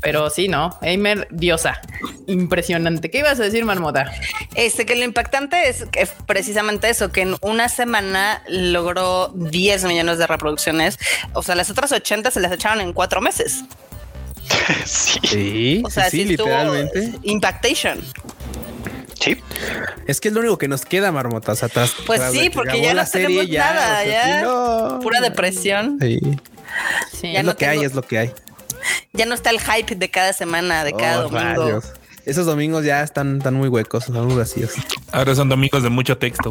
Pero 0.00 0.30
sí, 0.30 0.48
no. 0.48 0.78
Emer, 0.82 1.28
diosa. 1.30 1.80
Impresionante. 2.26 3.10
¿Qué 3.10 3.18
ibas 3.18 3.40
a 3.40 3.42
decir, 3.42 3.64
Marmota? 3.64 4.12
Este, 4.54 4.86
que 4.86 4.96
lo 4.96 5.04
impactante 5.04 5.68
es 5.68 5.84
que 5.90 6.08
precisamente 6.26 6.88
eso, 6.88 7.10
que 7.10 7.22
en 7.22 7.36
una 7.40 7.68
semana 7.68 8.42
logró 8.48 9.32
10 9.34 9.84
millones 9.84 10.18
de 10.18 10.26
reproducciones. 10.26 10.98
O 11.32 11.42
sea, 11.42 11.54
las 11.54 11.70
otras 11.70 11.92
80 11.92 12.30
se 12.30 12.40
las 12.40 12.52
echaron 12.52 12.80
en 12.80 12.92
cuatro 12.92 13.20
meses. 13.20 13.64
sí. 14.84 15.82
O 15.84 15.90
sea, 15.90 16.10
sí, 16.10 16.24
literalmente. 16.24 17.14
Impactation. 17.22 18.00
Sí. 19.20 19.36
Es 20.06 20.20
que 20.20 20.28
es 20.28 20.34
lo 20.34 20.40
único 20.40 20.58
que 20.58 20.68
nos 20.68 20.84
queda, 20.84 21.10
marmotas 21.10 21.62
atrás. 21.62 21.94
Pues 22.06 22.22
sí, 22.32 22.50
porque 22.50 22.80
ya 22.80 22.94
no 22.94 23.04
serie, 23.04 23.46
ya, 23.48 23.74
nada, 23.74 24.04
ya. 24.04 24.98
Pura 25.02 25.20
depresión. 25.20 25.98
Sí. 26.00 26.20
es 27.22 27.44
lo 27.44 27.56
que 27.56 27.66
hay, 27.66 27.84
es 27.84 27.94
lo 27.94 28.02
que 28.02 28.18
hay. 28.18 28.32
Ya 29.12 29.26
no 29.26 29.34
está 29.34 29.50
el 29.50 29.60
hype 29.60 29.94
de 29.94 30.10
cada 30.10 30.32
semana, 30.32 30.84
de 30.84 30.92
cada 30.92 31.26
oh, 31.26 31.28
domingo. 31.28 31.82
Esos 32.24 32.46
domingos 32.46 32.84
ya 32.84 33.02
están, 33.02 33.38
están 33.38 33.54
muy 33.54 33.68
huecos, 33.68 34.06
están 34.06 34.26
muy 34.26 34.36
vacíos. 34.36 34.72
Ahora 35.12 35.34
son 35.34 35.48
domingos 35.48 35.82
de 35.82 35.88
mucho 35.88 36.18
texto. 36.18 36.50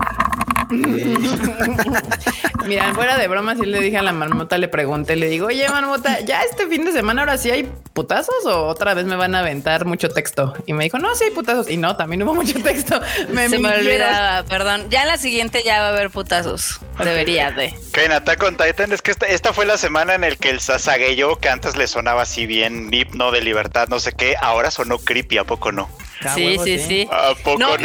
Mira, 2.65 2.93
fuera 2.93 3.17
de 3.17 3.27
broma, 3.27 3.55
si 3.55 3.65
le 3.65 3.79
dije 3.79 3.97
a 3.97 4.01
la 4.01 4.11
marmota, 4.11 4.57
le 4.57 4.67
pregunté, 4.67 5.15
le 5.15 5.29
digo, 5.29 5.47
oye, 5.47 5.69
marmota, 5.69 6.19
¿ya 6.21 6.41
este 6.43 6.67
fin 6.67 6.83
de 6.83 6.91
semana 6.91 7.21
ahora 7.21 7.37
sí 7.37 7.49
hay 7.49 7.71
putazos 7.93 8.45
o 8.45 8.65
otra 8.65 8.93
vez 8.93 9.05
me 9.05 9.15
van 9.15 9.33
a 9.35 9.39
aventar 9.39 9.85
mucho 9.85 10.09
texto? 10.09 10.53
Y 10.65 10.73
me 10.73 10.83
dijo, 10.83 10.99
no, 10.99 11.15
sí 11.15 11.23
hay 11.25 11.31
putazos. 11.31 11.69
Y 11.69 11.77
no, 11.77 11.95
también 11.95 12.23
hubo 12.23 12.35
mucho 12.35 12.61
texto. 12.61 12.99
Me 13.29 13.47
Se 13.49 13.59
me 13.59 13.69
olvidaba, 13.69 14.43
perdón. 14.43 14.89
Ya 14.89 15.03
en 15.03 15.07
la 15.07 15.17
siguiente 15.17 15.63
ya 15.63 15.79
va 15.81 15.87
a 15.87 15.89
haber 15.89 16.09
putazos. 16.09 16.79
Debería 16.99 17.51
de. 17.51 17.73
Que 17.93 18.05
en 18.05 18.11
Attack 18.11 18.43
on 18.43 18.57
Titan 18.57 18.91
es 18.91 19.01
que 19.01 19.11
esta, 19.11 19.53
fue 19.53 19.65
la 19.65 19.77
semana 19.77 20.15
en 20.15 20.23
el 20.23 20.37
que 20.37 20.49
el 20.49 20.59
Sasageyo, 20.59 21.37
que 21.37 21.49
antes 21.49 21.77
le 21.77 21.87
sonaba 21.87 22.23
así 22.23 22.45
bien 22.45 22.93
hipno 22.93 23.31
de 23.31 23.41
libertad, 23.41 23.87
no 23.87 23.99
sé 23.99 24.11
qué, 24.13 24.35
ahora 24.39 24.71
sonó 24.71 24.97
creepy, 24.97 25.37
¿a 25.37 25.43
poco 25.43 25.71
no? 25.71 25.89
Sí, 26.35 26.57
sí, 26.63 26.79
sí. 26.79 27.07
¿A 27.11 27.35
poco 27.35 27.59
no? 27.59 27.75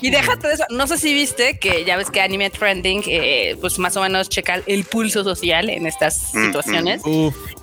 Y, 0.00 0.10
déjate 0.10 0.48
de 0.48 0.54
eso. 0.54 0.64
No 0.70 0.86
sé 0.86 0.98
si 0.98 1.14
viste 1.14 1.58
que 1.58 1.84
ya 1.84 1.96
ves 1.96 2.10
que 2.10 2.20
Anime 2.20 2.50
Trending, 2.50 3.02
eh, 3.06 3.56
pues 3.60 3.78
más 3.78 3.96
o 3.96 4.02
menos 4.02 4.28
checa 4.28 4.60
el 4.66 4.84
pulso 4.84 5.24
social 5.24 5.70
en 5.70 5.86
estas 5.86 6.34
mm, 6.34 6.38
mm. 6.38 6.44
situaciones. 6.46 7.02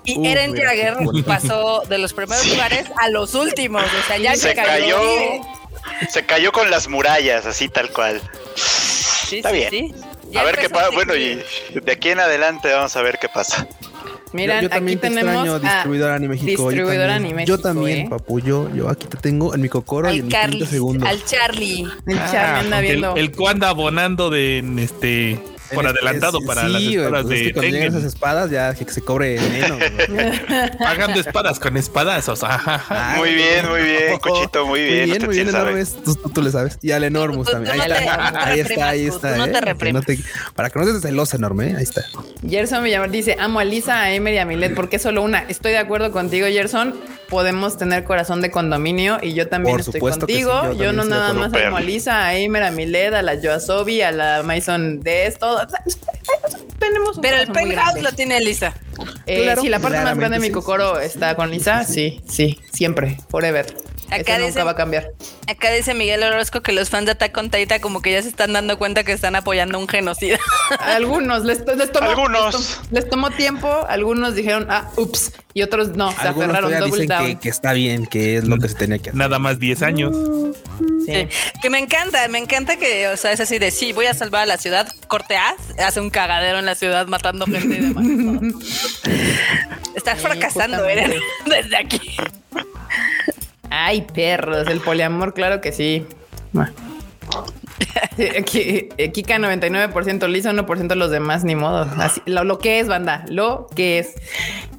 y 0.04 0.28
Eren 0.28 0.56
Jagger 0.56 0.98
pasó 1.26 1.84
de 1.90 1.98
los 1.98 2.14
primeros 2.14 2.48
lugares 2.48 2.86
a 2.98 3.10
los 3.10 3.36
últimos. 3.36 3.84
O 3.84 4.08
sea, 4.08 4.18
ya 4.18 4.36
se 4.36 4.56
cayó. 4.56 5.00
Se 6.10 6.26
cayó 6.26 6.52
con 6.52 6.70
las 6.72 6.88
murallas, 6.88 7.46
así 7.46 7.70
tal 7.70 7.92
cual. 7.92 8.22
Sí, 8.56 9.38
Está 9.38 9.52
bien. 9.52 9.94
A 10.36 10.44
ver 10.44 10.58
qué 10.58 10.70
pasa. 10.70 10.90
Bueno, 10.90 11.16
y 11.16 11.44
de 11.74 11.92
aquí 11.92 12.10
en 12.10 12.20
adelante 12.20 12.72
vamos 12.72 12.96
a 12.96 13.02
ver 13.02 13.18
qué 13.20 13.30
pasa. 13.30 13.68
Mira, 14.34 14.62
yo, 14.62 14.70
también 14.70 14.98
aquí 14.98 15.08
te 15.08 15.16
tenemos 15.16 15.46
extraño, 15.46 15.60
distribuidor 15.60 16.12
Anime 16.12 16.36
México. 16.36 16.70
Distribuidor 16.70 17.10
Anime 17.10 17.46
Yo 17.46 17.58
también, 17.58 18.00
¿eh? 18.00 18.08
papu. 18.10 18.40
Yo, 18.40 18.70
aquí 18.90 19.08
te 19.08 19.18
tengo 19.18 19.54
en 19.54 19.62
mi 19.62 19.70
cocoro 19.70 20.14
y 20.14 20.20
en 20.20 20.28
mi 20.28 20.66
segundo. 20.66 21.06
Al 21.08 21.24
Charlie. 21.24 21.86
El 22.06 22.18
Charlie 22.18 22.60
anda 22.60 22.78
ah, 22.78 22.82
viendo. 22.82 23.16
El, 23.16 23.32
abonando 23.64 24.30
de 24.30 24.64
este 24.80 25.40
por 25.74 25.88
adelantado 25.88 26.42
para 26.42 26.68
las 26.68 26.82
espadas 26.82 27.24
pues 27.24 27.40
de 27.40 27.54
cuando 27.54 27.78
esas 27.78 28.04
espadas 28.04 28.52
ya 28.52 28.74
que 28.74 28.86
se 28.92 29.02
cobre 29.02 29.40
menos. 29.40 29.80
Pagando 30.80 31.20
espadas 31.20 31.60
con 31.60 31.78
espadazos. 31.78 32.42
muy 33.18 33.34
bien, 33.34 33.70
muy 33.70 33.82
bien, 33.82 34.20
Cochito, 34.20 34.66
muy 34.66 34.82
bien. 34.82 34.96
Muy 34.96 35.12
bien, 35.12 35.26
muy 35.26 35.36
bien, 35.36 35.50
Enormes. 35.50 35.96
Tú, 36.04 36.16
tú, 36.16 36.42
le 36.42 36.52
sabes. 36.52 36.78
Y 36.82 36.92
al 36.92 37.04
Enormus 37.04 37.50
también. 37.50 37.76
Ahí, 37.82 37.92
está, 37.92 38.46
ahí 38.48 38.60
está, 38.60 38.90
ahí 38.90 39.06
está, 39.08 39.38
No 39.92 40.02
te 40.02 40.20
para 40.56 40.70
que 40.70 40.80
no 40.80 40.86
seas 40.86 41.02
celoso 41.02 41.36
enorme, 41.36 41.72
¿eh? 41.72 41.76
ahí 41.78 41.84
está. 41.84 42.04
Gerson 42.48 42.84
Villamar 42.84 43.10
dice, 43.10 43.38
amo 43.40 43.60
a 43.60 43.66
Lisa, 43.66 44.02
a 44.02 44.14
Emer 44.14 44.34
y 44.34 44.38
a 44.38 44.46
Milet, 44.46 44.74
porque 44.76 45.00
solo 45.00 45.22
una. 45.22 45.40
Estoy 45.40 45.72
de 45.72 45.80
acuerdo 45.80 46.12
contigo, 46.12 46.48
Gerson. 46.48 46.96
Podemos 47.30 47.78
tener 47.78 48.04
corazón 48.04 48.42
de 48.42 48.52
condomínio 48.52 49.18
y 49.22 49.34
yo 49.34 49.48
también 49.48 49.80
estoy 49.80 50.00
contigo. 50.00 50.74
yo, 50.74 50.94
no 50.94 51.06
nada 51.06 51.34
más 51.34 51.54
amo 51.54 51.78
a 51.78 51.82
Lisa, 51.82 52.26
a 52.26 52.36
Emer, 52.36 52.64
a 52.64 52.72
Milet, 52.72 53.14
a 53.14 53.22
la 53.22 53.40
Joasobi, 53.42 54.02
a 54.02 54.12
la 54.12 54.44
Mason 54.44 55.02
Des, 55.02 55.38
todo. 55.38 55.66
Tenemos 56.80 57.20
Pero 57.22 57.38
el 57.38 57.52
penthouse 57.52 58.02
lo 58.02 58.12
tiene 58.12 58.40
Lisa. 58.42 58.74
Eh, 59.26 59.56
sí, 59.60 59.70
la 59.70 59.80
parte 59.80 60.00
más 60.02 60.18
grande 60.18 60.40
de 60.40 60.48
mi 60.48 60.52
cocoro 60.52 61.00
está 61.00 61.36
con 61.36 61.50
Lisa. 61.50 61.84
Sí, 61.84 62.22
sí, 62.28 62.60
siempre, 62.72 63.18
forever. 63.30 63.66
Acá 64.12 64.40
nunca 64.40 64.64
va 64.64 64.72
a 64.72 64.76
cambiar. 64.76 65.12
Acá 65.48 65.72
dice 65.72 65.94
Miguel 65.94 66.24
Orozco 66.24 66.62
que 66.62 66.72
los 66.72 66.90
fans 66.90 67.06
de 67.06 67.14
Attack 67.14 67.36
on 67.38 67.50
Titan 67.50 67.80
como 67.80 68.02
que 68.02 68.12
ya 68.12 68.22
se 68.22 68.30
están 68.30 68.54
dando 68.54 68.78
cuenta 68.78 69.04
que 69.04 69.12
están 69.12 69.36
apoyando 69.36 69.80
un 69.80 69.88
genocida. 69.88 70.38
algunos 70.80 71.44
les, 71.44 71.64
tomó, 71.66 72.10
algunos. 72.10 72.82
Les, 72.92 73.10
tomó, 73.10 73.32
tiempo, 73.32 73.86
algunos 73.88 74.36
dijeron, 74.36 74.68
ah, 74.70 74.90
ups, 74.98 75.34
y 75.54 75.62
otros 75.62 75.90
no, 75.90 76.12
se 76.12 76.28
aferraron 76.28 76.72
double 76.80 77.06
down. 77.08 77.38
Que, 77.38 77.50
está 77.50 77.74
bien, 77.74 78.06
que 78.06 78.38
es 78.38 78.46
lo 78.46 78.58
que 78.58 78.70
se 78.70 78.76
tenía 78.76 78.98
que 78.98 79.10
hacer. 79.10 79.16
Nada 79.16 79.40
más 79.40 79.60
10 79.60 79.82
años. 79.82 80.16
Sí. 81.06 81.28
Que 81.62 81.70
me 81.70 81.80
encanta, 81.80 82.28
me 82.28 82.40
encanta 82.40 82.78
que, 82.78 83.08
o 83.08 83.18
sea, 83.18 83.32
es 83.32 83.40
así 83.40 83.60
de 83.60 83.72
sí, 83.72 83.94
voy 83.94 84.06
a 84.08 84.14
salvar 84.14 84.44
a 84.44 84.46
la 84.46 84.58
ciudad, 84.58 84.88
corteas, 85.08 85.56
hace 85.80 86.00
un 86.00 86.10
cagadero 86.10 86.60
en 86.60 86.66
la 86.66 86.76
ciudad 86.76 87.08
matando 87.08 87.46
gente 87.46 87.78
y 87.78 87.82
demás. 87.82 88.06
Estás 89.96 90.22
fracasando, 90.22 90.86
Eren, 90.86 91.14
desde 91.46 91.78
aquí. 91.78 92.18
Ay, 93.70 94.02
perros, 94.14 94.68
el 94.68 94.80
poliamor, 94.80 95.34
claro 95.34 95.62
que 95.62 95.72
sí. 95.72 96.06
Kika 98.16 99.38
99% 99.38 100.28
liso, 100.30 100.50
1% 100.50 100.96
los 100.96 101.12
demás, 101.12 101.44
ni 101.44 101.56
modo. 101.56 101.88
Así, 101.98 102.22
lo, 102.26 102.60
que 102.60 102.80
es, 102.80 102.88
banda, 102.88 103.26
lo 103.30 103.68
que 103.76 104.00
es. 104.00 104.14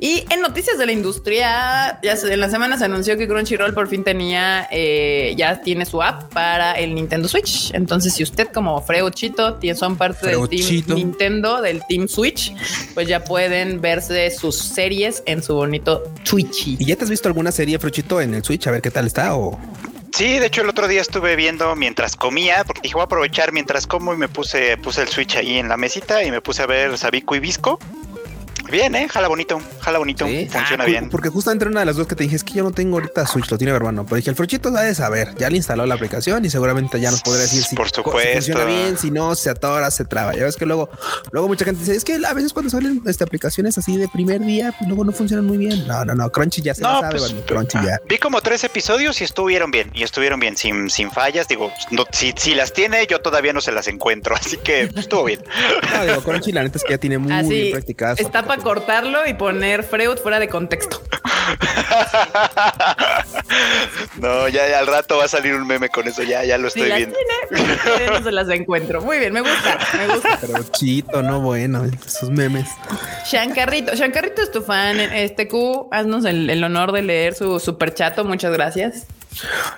Y 0.01 0.25
en 0.31 0.41
noticias 0.41 0.79
de 0.79 0.87
la 0.87 0.93
industria, 0.93 1.99
ya 2.03 2.13
en 2.13 2.41
la 2.41 2.51
semana 2.51 2.79
se 2.79 2.85
anunció 2.85 3.17
que 3.17 3.29
Crunchyroll 3.29 3.75
por 3.75 3.89
fin 3.89 4.05
tenía, 4.05 4.69
eh, 4.71 5.35
ya 5.37 5.61
tiene 5.61 5.87
su 5.87 6.03
app 6.03 6.33
para 6.33 6.73
el 6.73 6.95
Nintendo 6.95 7.29
Switch. 7.29 7.73
Entonces, 7.75 8.15
si 8.15 8.23
usted 8.23 8.49
como 8.53 8.81
Freuchito 8.83 9.59
son 9.75 9.97
parte 9.97 10.29
del 10.29 10.49
Team 10.49 10.85
Nintendo, 10.89 11.61
del 11.61 11.83
Team 11.89 12.09
Switch, 12.09 12.55
pues 12.95 13.09
ya 13.09 13.25
pueden 13.25 13.81
verse 13.81 14.31
sus 14.31 14.57
series 14.57 15.23
en 15.27 15.43
su 15.43 15.55
bonito 15.55 16.03
Twitch. 16.29 16.69
¿Y 16.69 16.85
ya 16.85 16.97
te 16.97 17.05
has 17.05 17.11
visto 17.11 17.29
alguna 17.29 17.53
serie, 17.53 17.79
Freuchito, 17.79 18.21
en 18.21 18.35
el 18.35 18.45
Switch? 18.45 18.67
A 18.67 18.71
ver 18.71 18.83
qué 18.83 18.91
tal 18.91 19.07
está 19.07 19.37
o... 19.37 19.59
Sí, 20.13 20.39
de 20.39 20.47
hecho 20.47 20.63
el 20.63 20.69
otro 20.69 20.89
día 20.89 21.01
estuve 21.01 21.37
viendo 21.37 21.75
mientras 21.77 22.17
comía, 22.17 22.65
porque 22.65 22.81
dije 22.83 22.95
voy 22.95 23.03
a 23.03 23.05
aprovechar 23.05 23.53
mientras 23.53 23.87
como 23.87 24.15
y 24.15 24.17
me 24.17 24.29
puse, 24.29 24.77
puse 24.79 25.03
el 25.03 25.09
switch 25.09 25.37
ahí 25.37 25.59
en 25.59 25.69
la 25.69 25.77
mesita 25.77 26.25
y 26.25 26.31
me 26.31 26.41
puse 26.41 26.63
a 26.63 26.67
ver 26.67 26.97
Sabico 26.97 27.35
y 27.35 27.41
Visco. 27.41 27.79
Bien, 28.71 28.95
¿eh? 28.95 29.09
Jala 29.09 29.29
bonito, 29.29 29.61
jala 29.81 29.99
bonito, 29.99 30.27
funciona 30.27 30.85
ah, 30.85 30.87
bien. 30.87 31.09
Porque 31.11 31.29
justamente 31.29 31.67
una 31.67 31.81
de 31.81 31.87
las 31.87 31.97
dos 31.97 32.07
que 32.07 32.15
te 32.15 32.25
dije 32.25 32.37
es 32.37 32.45
que 32.45 32.55
yo 32.55 32.65
no 32.65 32.73
tengo 32.73 32.97
ahorita 32.97 33.27
Switch, 33.27 33.51
lo 33.51 33.59
tiene 33.59 33.73
mi 33.73 33.77
hermano. 33.77 34.05
Pero 34.05 34.17
dije, 34.17 34.31
el 34.31 34.37
Frochito 34.37 34.73
va 34.73 34.83
de 34.83 34.95
saber, 34.95 35.35
ya 35.37 35.51
le 35.51 35.57
instaló 35.57 35.87
la 35.87 35.95
aplicación 35.95 36.45
y 36.45 36.51
seguramente 36.51 37.01
ya 37.01 37.11
nos 37.11 37.23
podrá 37.23 37.43
decir 37.43 37.63
si, 37.63 37.77
Por 37.77 37.91
supuesto. 37.91 38.33
funciona 38.33 38.65
bien, 38.65 38.99
si 38.99 39.11
no, 39.11 39.35
se 39.35 39.51
atora, 39.51 39.91
se 39.91 40.05
traba. 40.05 40.35
Ya 40.35 40.45
ves 40.45 40.57
que 40.57 40.67
luego, 40.67 40.91
luego 41.31 41.49
mucha 41.49 41.65
gente 41.65 41.81
dice, 41.81 41.97
es 41.97 42.05
que 42.05 42.21
a 42.27 42.33
veces 42.35 42.53
cuando 42.53 42.71
salen 42.71 43.03
este, 43.07 43.25
aplicaciones 43.25 43.79
así 43.79 43.97
de 43.97 44.09
primer 44.09 44.41
día, 44.41 44.75
pues 44.77 44.89
luego 44.89 45.05
no 45.05 45.13
funcionan 45.13 45.47
muy 45.47 45.59
bien. 45.59 45.87
No, 45.87 46.05
no, 46.05 46.15
no, 46.15 46.31
Crunchy 46.31 46.63
ya 46.63 46.75
se 46.75 46.83
lo 46.83 47.01
sabe, 47.01 47.19
pues, 47.19 47.35
Crunchy 47.47 47.79
ya. 47.85 48.01
Vi 48.09 48.19
como 48.19 48.41
tres 48.41 48.65
episodios 48.65 49.21
y 49.21 49.25
estuvieron 49.25 49.71
bien, 49.71 49.91
y 49.95 50.03
estuvieron 50.03 50.41
bien, 50.41 50.57
sin, 50.57 50.91
sin 50.91 51.11
fallas. 51.11 51.49
Digo, 51.49 51.73
si, 52.13 52.33
si 52.37 52.55
las 52.55 52.73
tiene, 52.73 53.07
yo 53.07 53.21
todavía 53.21 53.53
no 53.53 53.61
se 53.61 53.73
las 53.73 53.89
encuentro, 53.89 54.35
así 54.41 54.57
que 54.59 54.91
estuvo 54.97 55.25
bien. 55.25 55.41
No, 55.95 56.05
digo, 56.05 56.23
Crunchy 56.23 56.53
la 56.53 56.63
neta 56.63 56.79
es 56.79 56.85
que 56.85 56.91
ya 56.91 56.99
tiene 56.99 57.19
muy 57.19 57.33
bien 57.49 57.73
practicado. 57.73 58.17
Está 58.19 58.43
para 58.57 58.63
cortarlo 58.63 59.27
y 59.27 59.35
poner 59.35 59.83
Freud 59.83 60.17
fuera 60.19 60.41
de 60.41 60.49
contexto. 60.49 61.03
no, 64.21 64.49
ya, 64.49 64.79
al 64.79 64.87
rato 64.87 65.19
va 65.19 65.25
a 65.25 65.29
salir 65.29 65.55
un 65.55 65.67
meme 65.67 65.89
con 65.89 66.07
eso, 66.09 66.23
ya, 66.23 66.45
ya 66.45 66.59
lo 66.59 66.69
estoy 66.69 66.93
viendo. 66.93 67.17
no 68.11 68.23
se 68.23 68.31
las 68.33 68.51
encuentro. 68.51 69.01
Muy 69.03 69.19
bien, 69.19 69.33
me 69.33 69.41
gusta, 69.41 69.79
me 69.97 70.09
gusta. 70.09 70.39
Pero 70.41 70.63
chito, 70.73 71.23
no 71.23 71.41
bueno, 71.41 71.85
esos 71.85 72.31
memes. 72.31 72.69
Shankarrito, 73.31 73.95
Shankarrito 73.95 74.43
es 74.43 74.51
tu 74.51 74.63
fan. 74.63 74.99
Este 75.01 75.49
Q, 75.49 75.89
haznos 75.93 76.25
el, 76.25 76.65
honor 76.65 76.93
de 76.93 77.03
leer 77.03 77.35
su 77.35 77.61
super 77.61 77.95
chato. 77.95 78.25
Muchas 78.25 78.53
gracias. 78.53 79.07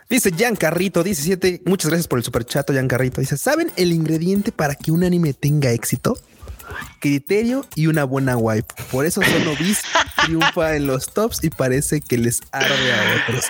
Dice 0.09 0.31
Jan 0.39 0.57
Carrito 0.57 1.03
17. 1.03 1.63
Muchas 1.65 1.91
gracias 1.91 2.07
por 2.07 2.19
el 2.19 2.25
super 2.25 2.45
chato, 2.45 2.73
Jan 2.73 2.89
Carrito. 2.89 3.21
Dice: 3.21 3.37
¿Saben 3.37 3.73
el 3.77 3.93
ingrediente 3.93 4.53
para 4.53 4.77
que 4.77 4.93
un 4.93 5.03
anime 5.03 5.35
tenga 5.35 5.73
éxito? 5.73 6.17
Criterio 7.01 7.67
y 7.75 7.87
una 7.87 8.05
buena 8.05 8.37
wipe. 8.37 8.75
Por 8.91 9.07
eso 9.07 9.21
solo 9.23 9.57
bis 9.59 9.83
triunfa 10.25 10.77
en 10.77 10.87
los 10.87 11.07
tops 11.13 11.43
y 11.43 11.51
parece 11.51 12.01
que 12.01 12.19
les 12.19 12.41
arde 12.53 12.93
a 12.93 13.23
otros. 13.23 13.45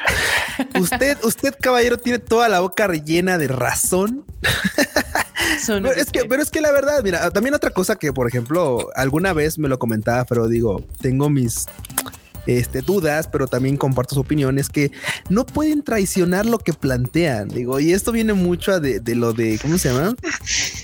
Usted, 0.81 1.18
usted, 1.22 1.54
caballero, 1.61 1.98
tiene 1.98 2.18
toda 2.18 2.48
la 2.48 2.61
boca 2.61 2.87
rellena 2.87 3.38
de 3.38 3.48
razón. 3.48 4.24
pero, 5.66 5.92
es 5.92 6.11
que, 6.11 6.24
pero 6.24 6.42
es 6.42 6.50
que 6.50 6.61
la 6.61 6.72
verdad, 6.72 7.02
mira, 7.02 7.31
también 7.31 7.54
otra 7.54 7.70
cosa 7.70 7.96
que, 7.96 8.12
por 8.12 8.28
ejemplo, 8.28 8.88
alguna 8.94 9.33
vez 9.33 9.59
me 9.59 9.68
lo 9.68 9.78
comentaba, 9.78 10.24
pero 10.24 10.48
digo, 10.48 10.85
tengo 11.00 11.31
mis 11.31 11.66
este, 12.46 12.81
dudas, 12.81 13.28
pero 13.31 13.46
también 13.46 13.76
comparto 13.76 14.14
su 14.14 14.20
opinión, 14.20 14.59
es 14.59 14.68
que 14.68 14.90
no 15.28 15.44
pueden 15.44 15.83
traicionar 15.83 16.46
lo 16.46 16.59
que 16.59 16.72
plantean. 16.72 17.48
Digo, 17.48 17.78
y 17.78 17.92
esto 17.92 18.11
viene 18.11 18.33
mucho 18.33 18.81
de, 18.81 19.00
de 19.00 19.14
lo 19.14 19.33
de, 19.33 19.59
¿cómo 19.61 19.78
se 19.78 19.92
llama? 19.92 20.14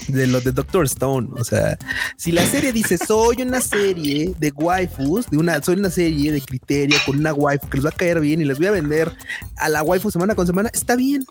De 0.09 0.27
lo 0.27 0.40
de 0.40 0.53
Doctor 0.53 0.85
Stone. 0.85 1.29
O 1.38 1.45
sea, 1.45 1.79
si 2.17 2.33
la 2.33 2.45
serie 2.47 2.73
dice 2.73 2.99
soy 2.99 3.43
una 3.43 3.61
serie 3.61 4.35
de 4.38 4.51
waifus, 4.53 5.31
de 5.31 5.38
una, 5.38 5.62
soy 5.62 5.77
una 5.77 5.90
serie 5.90 6.33
de 6.33 6.40
criterio 6.40 6.97
con 7.07 7.19
una 7.19 7.33
waifu 7.33 7.69
que 7.69 7.79
les 7.79 7.87
va 7.87 7.90
a 7.90 7.93
caer 7.93 8.21
bien 8.21 8.40
y 8.40 8.45
les 8.45 8.59
voy 8.59 8.67
a 8.67 8.71
vender 8.71 9.12
a 9.57 9.69
la 9.69 9.83
waifu 9.83 10.11
semana 10.11 10.35
con 10.35 10.47
semana, 10.47 10.71
está 10.73 10.97
bien. 10.97 11.25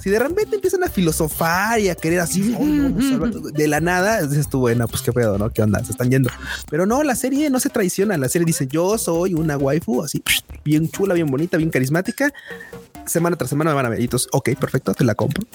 Si 0.00 0.08
de 0.08 0.18
repente 0.18 0.54
empiezan 0.54 0.82
a 0.82 0.88
filosofar 0.88 1.78
y 1.78 1.90
a 1.90 1.94
querer 1.94 2.20
así 2.20 2.54
de 3.52 3.68
la 3.68 3.80
nada, 3.80 4.26
dices 4.26 4.48
tú, 4.48 4.60
bueno, 4.60 4.88
pues 4.88 5.02
qué 5.02 5.12
pedo, 5.12 5.36
¿no? 5.36 5.50
¿Qué 5.50 5.62
onda? 5.62 5.84
Se 5.84 5.92
están 5.92 6.10
yendo. 6.10 6.30
Pero 6.70 6.86
no, 6.86 7.02
la 7.02 7.14
serie 7.14 7.50
no 7.50 7.60
se 7.60 7.68
traiciona. 7.68 8.16
La 8.16 8.28
serie 8.28 8.46
dice, 8.46 8.66
yo 8.66 8.96
soy 8.96 9.34
una 9.34 9.58
waifu 9.58 10.02
así, 10.02 10.22
bien 10.64 10.90
chula, 10.90 11.14
bien 11.14 11.26
bonita, 11.26 11.58
bien 11.58 11.70
carismática. 11.70 12.32
Semana 13.04 13.36
tras 13.36 13.50
semana 13.50 13.70
me 13.70 13.76
van 13.76 13.86
a 13.86 13.88
ver. 13.90 14.00
Y 14.00 14.04
entonces, 14.04 14.28
ok, 14.32 14.50
perfecto, 14.58 14.94
te 14.94 15.04
la 15.04 15.14
compro. 15.14 15.46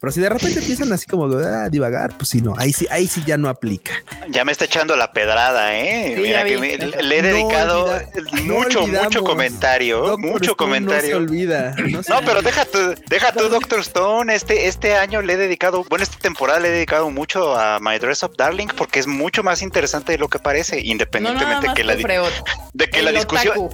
Pero 0.00 0.12
si 0.12 0.20
de 0.20 0.30
repente 0.30 0.60
empiezan 0.60 0.90
así 0.94 1.04
como 1.04 1.26
a 1.26 1.68
divagar, 1.68 2.16
pues 2.16 2.30
sí, 2.30 2.40
no, 2.40 2.54
ahí 2.56 2.72
sí, 2.72 2.86
ahí 2.90 3.06
sí 3.06 3.22
ya 3.26 3.36
no 3.36 3.50
aplica. 3.50 3.92
Ya 4.30 4.46
me 4.46 4.52
está 4.52 4.64
echando 4.64 4.96
la 4.96 5.12
pedrada, 5.12 5.76
¿eh? 5.78 6.16
Mira 6.18 6.42
que 6.44 6.56
le 7.02 7.18
he 7.18 7.20
dedicado 7.20 8.00
mucho, 8.44 8.86
mucho 8.86 9.22
comentario, 9.22 10.16
mucho 10.16 10.56
comentario. 10.56 11.20
No 11.20 11.26
se 11.26 11.32
olvida. 11.32 11.74
No, 12.08 12.20
pero 12.24 12.40
deja 12.40 12.64
tu, 12.64 12.78
deja 13.08 13.32
tu 13.32 13.50
Doctor 13.50 13.80
Stone. 13.80 14.34
Este, 14.34 14.68
este 14.68 14.96
año 14.96 15.20
le 15.20 15.34
he 15.34 15.36
dedicado, 15.36 15.84
bueno, 15.90 16.02
esta 16.02 16.16
temporada 16.16 16.60
le 16.60 16.68
he 16.68 16.72
dedicado 16.72 17.10
mucho 17.10 17.54
a 17.58 17.78
My 17.78 17.98
Dress 17.98 18.22
Up 18.22 18.36
Darling 18.38 18.68
porque 18.68 19.00
es 19.00 19.06
mucho 19.06 19.42
más 19.42 19.60
interesante 19.60 20.12
de 20.12 20.18
lo 20.18 20.28
que 20.28 20.38
parece, 20.38 20.80
independientemente 20.80 21.68
que 21.74 21.84
la, 21.84 21.94
de 21.94 22.88
que 22.88 23.02
la 23.02 23.12
discusión. 23.12 23.68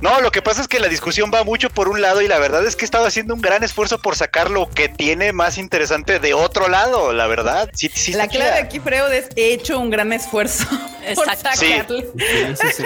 No, 0.00 0.20
lo 0.20 0.30
que 0.30 0.42
pasa 0.42 0.60
es 0.60 0.68
que 0.68 0.78
la 0.80 0.88
discusión 0.88 1.30
va 1.32 1.44
mucho 1.44 1.70
por 1.70 1.88
un 1.88 2.00
lado 2.00 2.22
y 2.22 2.28
la 2.28 2.38
verdad 2.38 2.66
es 2.66 2.76
que 2.76 2.84
he 2.84 2.86
estado 2.86 3.06
haciendo 3.06 3.34
un 3.34 3.40
gran 3.40 3.62
esfuerzo 3.64 3.98
por 3.98 4.16
sacar 4.16 4.50
lo 4.50 4.68
que 4.68 4.88
tiene 4.88 5.32
más 5.32 5.53
interesante 5.58 6.18
de 6.18 6.34
otro 6.34 6.68
lado, 6.68 7.12
la 7.12 7.26
verdad. 7.26 7.70
Sí, 7.74 7.90
sí, 7.94 8.12
la 8.12 8.28
clave 8.28 8.58
aquí, 8.58 8.80
Freud, 8.80 9.12
es 9.12 9.28
he 9.36 9.52
hecho 9.52 9.78
un 9.78 9.90
gran 9.90 10.12
esfuerzo 10.12 10.66
por 11.14 11.26
sacarle. 11.26 12.08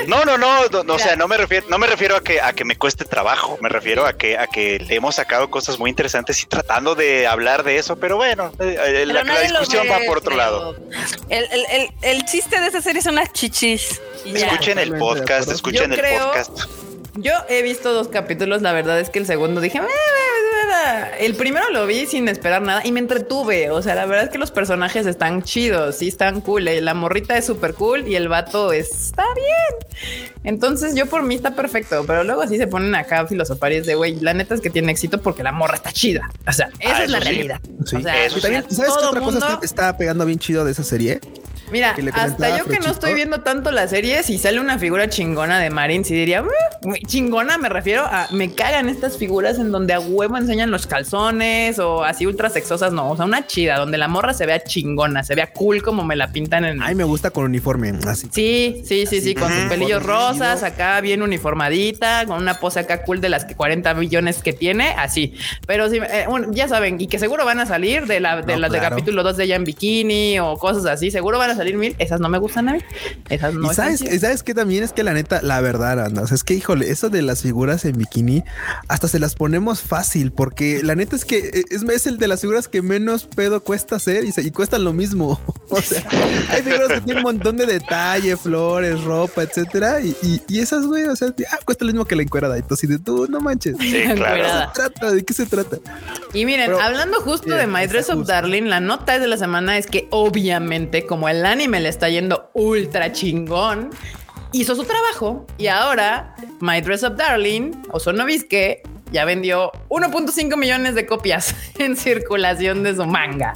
No, 0.07 0.25
no, 0.25 0.39
no, 0.39 0.69
no, 0.69 0.95
o 0.95 0.99
sea, 0.99 1.17
no 1.17 1.29
me 1.29 1.37
refiero, 1.37 1.67
no 1.69 1.79
me 1.79 1.87
refiero 1.87 2.17
a 2.17 2.23
que 2.23 2.41
a 2.41 2.53
que 2.53 2.65
me 2.65 2.77
cueste 2.77 3.05
trabajo, 3.05 3.59
me 3.61 3.69
refiero 3.69 4.07
a 4.07 4.13
que 4.13 4.39
a 4.39 4.47
que 4.47 4.79
le 4.79 4.95
hemos 4.95 5.17
sacado 5.17 5.51
cosas 5.51 5.79
muy 5.79 5.91
interesantes 5.91 6.43
y 6.43 6.47
tratando 6.47 6.95
de 6.95 7.27
hablar 7.27 7.63
de 7.63 7.79
eso, 7.79 7.97
pero 7.97 8.17
bueno, 8.17 8.53
eh, 8.59 8.77
eh, 8.85 9.07
la, 9.07 9.23
discusión 9.41 9.87
va 9.91 10.01
por 10.07 10.19
otro 10.19 10.37
lado. 10.37 10.77
El, 11.29 11.45
el, 11.53 11.91
el, 12.03 12.25
chiste 12.25 12.61
de 12.61 12.67
esa 12.67 12.81
serie 12.81 13.03
son 13.03 13.15
las 13.15 13.33
chichis. 13.33 14.01
Escuchen 14.25 14.79
el 14.79 14.97
podcast, 14.97 15.51
escuchen 15.51 15.93
el 15.93 16.01
podcast. 16.01 16.61
Yo 17.15 17.33
he 17.49 17.63
visto 17.63 17.93
dos 17.93 18.09
capítulos, 18.09 18.63
la 18.63 18.73
verdad 18.73 19.01
es 19.01 19.11
que 19.11 19.19
el 19.19 19.27
segundo 19.27 19.61
dije, 19.61 19.81
el 21.19 21.35
primero 21.35 21.69
lo 21.71 21.87
vi 21.87 22.07
sin 22.07 22.29
esperar 22.29 22.63
nada 22.63 22.83
y 22.85 22.93
me 22.93 23.01
entretuve. 23.01 23.71
O 23.71 23.83
sea, 23.83 23.95
la 23.95 24.07
verdad 24.07 24.25
es 24.25 24.31
que 24.31 24.39
los 24.39 24.51
personajes 24.51 25.07
están 25.07 25.43
chidos, 25.43 25.97
sí 25.97 26.09
están 26.09 26.41
cool. 26.41 26.69
Eh, 26.69 26.81
la 26.81 26.95
morrita 26.95 27.37
es 27.37 27.47
súper 27.47 27.75
cool 27.75 28.07
y 28.07 28.15
el 28.17 28.29
vato 28.29 28.73
está 28.73 29.25
bien. 29.35 30.29
Entonces 30.45 30.95
yo 30.95 31.07
por 31.07 31.23
mí 31.23 31.35
está 31.35 31.55
perfecto, 31.55 32.05
pero 32.07 32.25
luego 32.25 32.43
así 32.43 32.57
se 32.57 32.67
ponen 32.67 32.95
acá 32.95 33.21
a 33.21 33.27
filosofar 33.27 33.73
y 33.73 33.77
es 33.77 33.87
de, 33.87 33.95
güey, 33.95 34.17
la 34.21 34.35
neta 34.35 34.55
es 34.55 34.61
que 34.61 34.71
tiene 34.71 34.93
éxito 34.93 35.21
porque 35.21 35.43
la 35.43 35.53
morra 35.53 35.75
está 35.77 35.93
chida. 35.93 36.29
O 36.47 36.53
sea, 36.53 36.71
esa 36.81 36.97
Ah, 36.99 37.05
es 37.05 37.11
la 37.11 37.19
sí. 37.19 37.25
realidad. 37.25 37.61
Sí. 37.85 37.97
O 37.97 38.01
sea. 38.01 38.15
También, 38.41 38.65
¿Sabes 38.71 38.93
qué 38.99 39.05
otra 39.07 39.21
cosa 39.21 39.39
mundo- 39.41 39.49
es 39.55 39.57
que 39.59 39.67
está 39.67 39.97
pegando 39.97 40.25
bien 40.25 40.39
chido 40.39 40.65
de 40.65 40.73
esa 40.73 40.85
serie? 40.85 41.21
Mira, 41.71 41.95
hasta 42.15 42.59
yo 42.59 42.65
que 42.65 42.79
no 42.81 42.91
estoy 42.91 43.15
viendo 43.15 43.41
tanto 43.41 43.71
la 43.71 43.87
serie, 43.89 44.23
si 44.23 44.39
sale 44.39 44.61
una 44.61 44.79
figura 44.79 45.09
chingona 45.09 45.59
de 45.59 45.71
Marin, 45.71 46.05
sí 46.05 46.15
diría, 46.15 46.43
"Mm, 46.43 46.49
muy 46.83 47.01
chingona, 47.01 47.59
me 47.59 47.69
refiero 47.69 48.03
a, 48.05 48.29
me 48.31 48.53
cagan 48.55 48.89
estas 48.89 49.17
figuras 49.19 49.59
en 49.59 49.71
donde 49.71 49.95
a 49.95 50.01
huevo 50.01 50.37
enseñan 50.37 50.71
los 50.71 50.87
calzones 50.87 51.79
o 51.79 52.05
así 52.05 52.27
ultra 52.27 52.51
sexosas, 52.51 52.93
no, 52.93 53.11
o 53.11 53.17
sea, 53.17 53.25
una 53.25 53.47
chida, 53.47 53.79
donde 53.79 53.99
la 53.99 54.09
morra 54.09 54.35
se 54.35 54.47
vea 54.47 54.63
chingona, 54.63 55.25
se 55.25 55.35
vea 55.35 55.53
cool 55.53 55.83
como 55.83 56.05
me 56.05 56.17
la 56.17 56.29
pintan 56.33 56.65
en... 56.65 56.83
Ay, 56.83 56.95
me 56.95 57.05
gusta 57.05 57.31
con 57.31 57.45
uniforme, 57.45 57.93
así. 58.07 58.29
Sí, 58.33 58.83
sí, 58.85 59.07
sí, 59.07 59.21
sí, 59.21 59.35
con 59.35 59.53
sus 59.53 59.65
pelillos 59.65 60.03
rosas, 60.03 60.63
acá 60.63 61.01
bien 61.01 61.23
uniformadita, 61.23 62.25
con 62.27 62.41
una 62.41 62.55
pose 62.55 62.81
acá 62.81 63.03
cool 63.03 63.21
de 63.21 63.29
las 63.29 63.45
que 63.45 63.55
40 63.55 63.95
millones 63.95 64.43
que 64.43 64.53
tiene, 64.53 64.91
así. 64.97 65.35
Pero 65.67 65.89
sí, 65.91 65.99
eh, 65.99 66.27
ya 66.51 66.69
saben, 66.69 67.01
y 67.01 67.07
que 67.09 67.19
seguro 67.19 67.45
van 67.45 67.61
a 67.61 67.67
salir 67.67 68.07
de 68.07 68.21
la 68.21 68.43
de 68.43 68.57
las 68.57 68.71
de 68.71 68.79
capítulo 68.81 69.23
2 69.23 69.37
de 69.37 69.45
ella 69.45 69.57
en 69.57 69.65
bikini 69.65 70.39
o 70.39 70.57
cosas 70.57 70.85
así, 70.87 71.11
seguro 71.11 71.39
van 71.39 71.51
a 71.51 71.55
salir 71.59 71.77
mil, 71.77 71.95
esas 71.99 72.21
no 72.21 72.29
me 72.29 72.39
gustan 72.39 72.69
a 72.69 72.73
mí. 72.73 72.79
Esas 73.29 73.55
no 73.55 73.71
y 73.71 73.75
sabes, 73.75 74.01
y 74.01 74.19
sabes 74.19 74.43
que 74.43 74.55
también 74.55 74.83
es 74.85 74.93
que 74.93 75.03
la 75.05 75.13
neta, 75.13 75.41
la 75.43 75.61
verdad, 75.61 76.05
anda, 76.07 76.23
o 76.23 76.27
sea, 76.27 76.35
es 76.35 76.45
que 76.45 76.55
híjole, 76.55 76.91
eso 76.91 77.11
de 77.11 77.23
las 77.23 77.43
figuras 77.43 77.85
en 77.85 77.99
bikini, 77.99 78.45
hasta 78.89 79.09
se 79.09 79.19
las 79.19 79.35
ponemos 79.35 79.83
fácil, 79.83 80.33
porque 80.33 80.81
la 80.83 80.95
neta 80.95 81.17
es 81.17 81.25
que 81.25 81.39
eh, 81.39 81.65
es, 81.71 81.83
es 81.83 82.07
el 82.07 82.19
de 82.19 82.29
las 82.29 82.41
figuras 82.41 82.69
que 82.69 82.83
menos 82.83 83.27
pedo 83.27 83.61
cuesta 83.61 83.97
hacer 83.97 84.25
y, 84.25 84.33
se- 84.33 84.43
y 84.43 84.51
cuestan 84.51 84.85
lo 84.85 84.93
mismo. 84.93 85.41
O 85.71 85.83
sea, 85.83 86.03
hay 86.51 86.63
figuras 86.63 86.89
que 86.89 87.01
tienen 87.03 87.19
un 87.19 87.25
montón 87.35 87.59
de 87.59 87.67
detalle, 87.67 88.39
flores, 88.39 89.03
ropa, 89.05 89.43
etcétera, 89.43 90.01
y, 90.01 90.17
y- 90.23 90.41
y 90.49 90.61
esas, 90.61 90.87
güey, 90.87 91.05
o 91.05 91.15
sea, 91.15 91.29
ah, 91.53 91.59
cuesta 91.67 91.85
lo 91.85 91.93
mismo 91.93 92.07
que 92.07 92.17
la 92.17 92.23
encuerada. 92.23 92.57
Entonces, 92.57 92.89
de 92.89 92.99
tú, 92.99 93.27
no 93.29 93.39
manches. 93.41 93.77
¿De 93.77 93.85
Sí, 93.85 93.93
qué 93.93 94.15
claro. 94.15 94.45
Se 94.45 94.81
trata? 94.81 95.11
¿De 95.13 95.23
qué 95.27 95.35
se 95.35 95.45
trata? 95.45 95.77
Y 96.33 96.47
miren, 96.47 96.67
Pero- 96.71 96.81
hablando 96.81 97.21
justo 97.21 97.55
de 97.55 97.67
My 97.67 97.87
Dress 97.87 98.07
justo. 98.07 98.25
Darling, 98.25 98.63
la 98.63 98.81
nota 98.81 99.19
de 99.19 99.27
la 99.29 99.37
semana 99.37 99.77
es 99.77 99.87
que 99.87 100.09
obviamente 100.11 101.05
como 101.05 101.29
el 101.29 101.45
anime 101.49 101.81
le 101.81 101.89
está 101.89 102.09
yendo 102.09 102.51
ultra 102.55 103.13
chingón, 103.13 103.91
hizo 104.53 104.75
su 104.75 104.85
trabajo 104.85 105.47
y 105.59 105.67
ahora 105.67 106.35
My 106.61 106.81
Dress 106.81 107.03
Up 107.03 107.17
Darling 107.17 107.73
o 107.91 107.99
Sonovisque 108.01 108.83
ya 109.11 109.25
vendió 109.25 109.73
1.5 109.89 110.57
millones 110.59 110.95
de 110.95 111.07
copias 111.07 111.55
en 111.79 111.97
circulación 111.97 112.83
de 112.83 112.95
su 112.95 113.07
manga. 113.07 113.55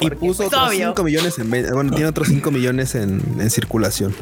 Y 0.00 0.10
puso 0.10 0.44
pues, 0.44 0.48
otros 0.48 0.68
obvio. 0.68 0.86
5 0.88 1.02
millones 1.04 1.38
en 1.38 1.50
bueno, 1.50 1.90
tiene 1.92 2.06
otros 2.06 2.28
5 2.28 2.50
millones 2.50 2.94
en, 2.94 3.22
en 3.40 3.50
circulación. 3.50 4.14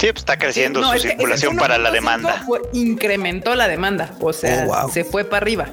Sí, 0.00 0.08
pues 0.12 0.16
está 0.22 0.36
creciendo 0.38 0.80
No, 0.80 0.88
su 0.90 0.94
es 0.96 1.02
que 1.02 1.08
ese 1.08 1.16
circulación 1.18 1.56
para 1.56 1.78
la 1.78 1.90
1.5 1.90 1.92
demanda. 1.92 2.42
fue- 2.44 2.60
incrementó 2.72 3.54
la 3.54 3.68
demanda, 3.68 4.14
o 4.20 4.32
sea, 4.32 4.64
Oh, 4.64 4.66
wow. 4.82 4.90
se 4.90 5.04
fue 5.04 5.24
para 5.24 5.42
arriba. 5.44 5.66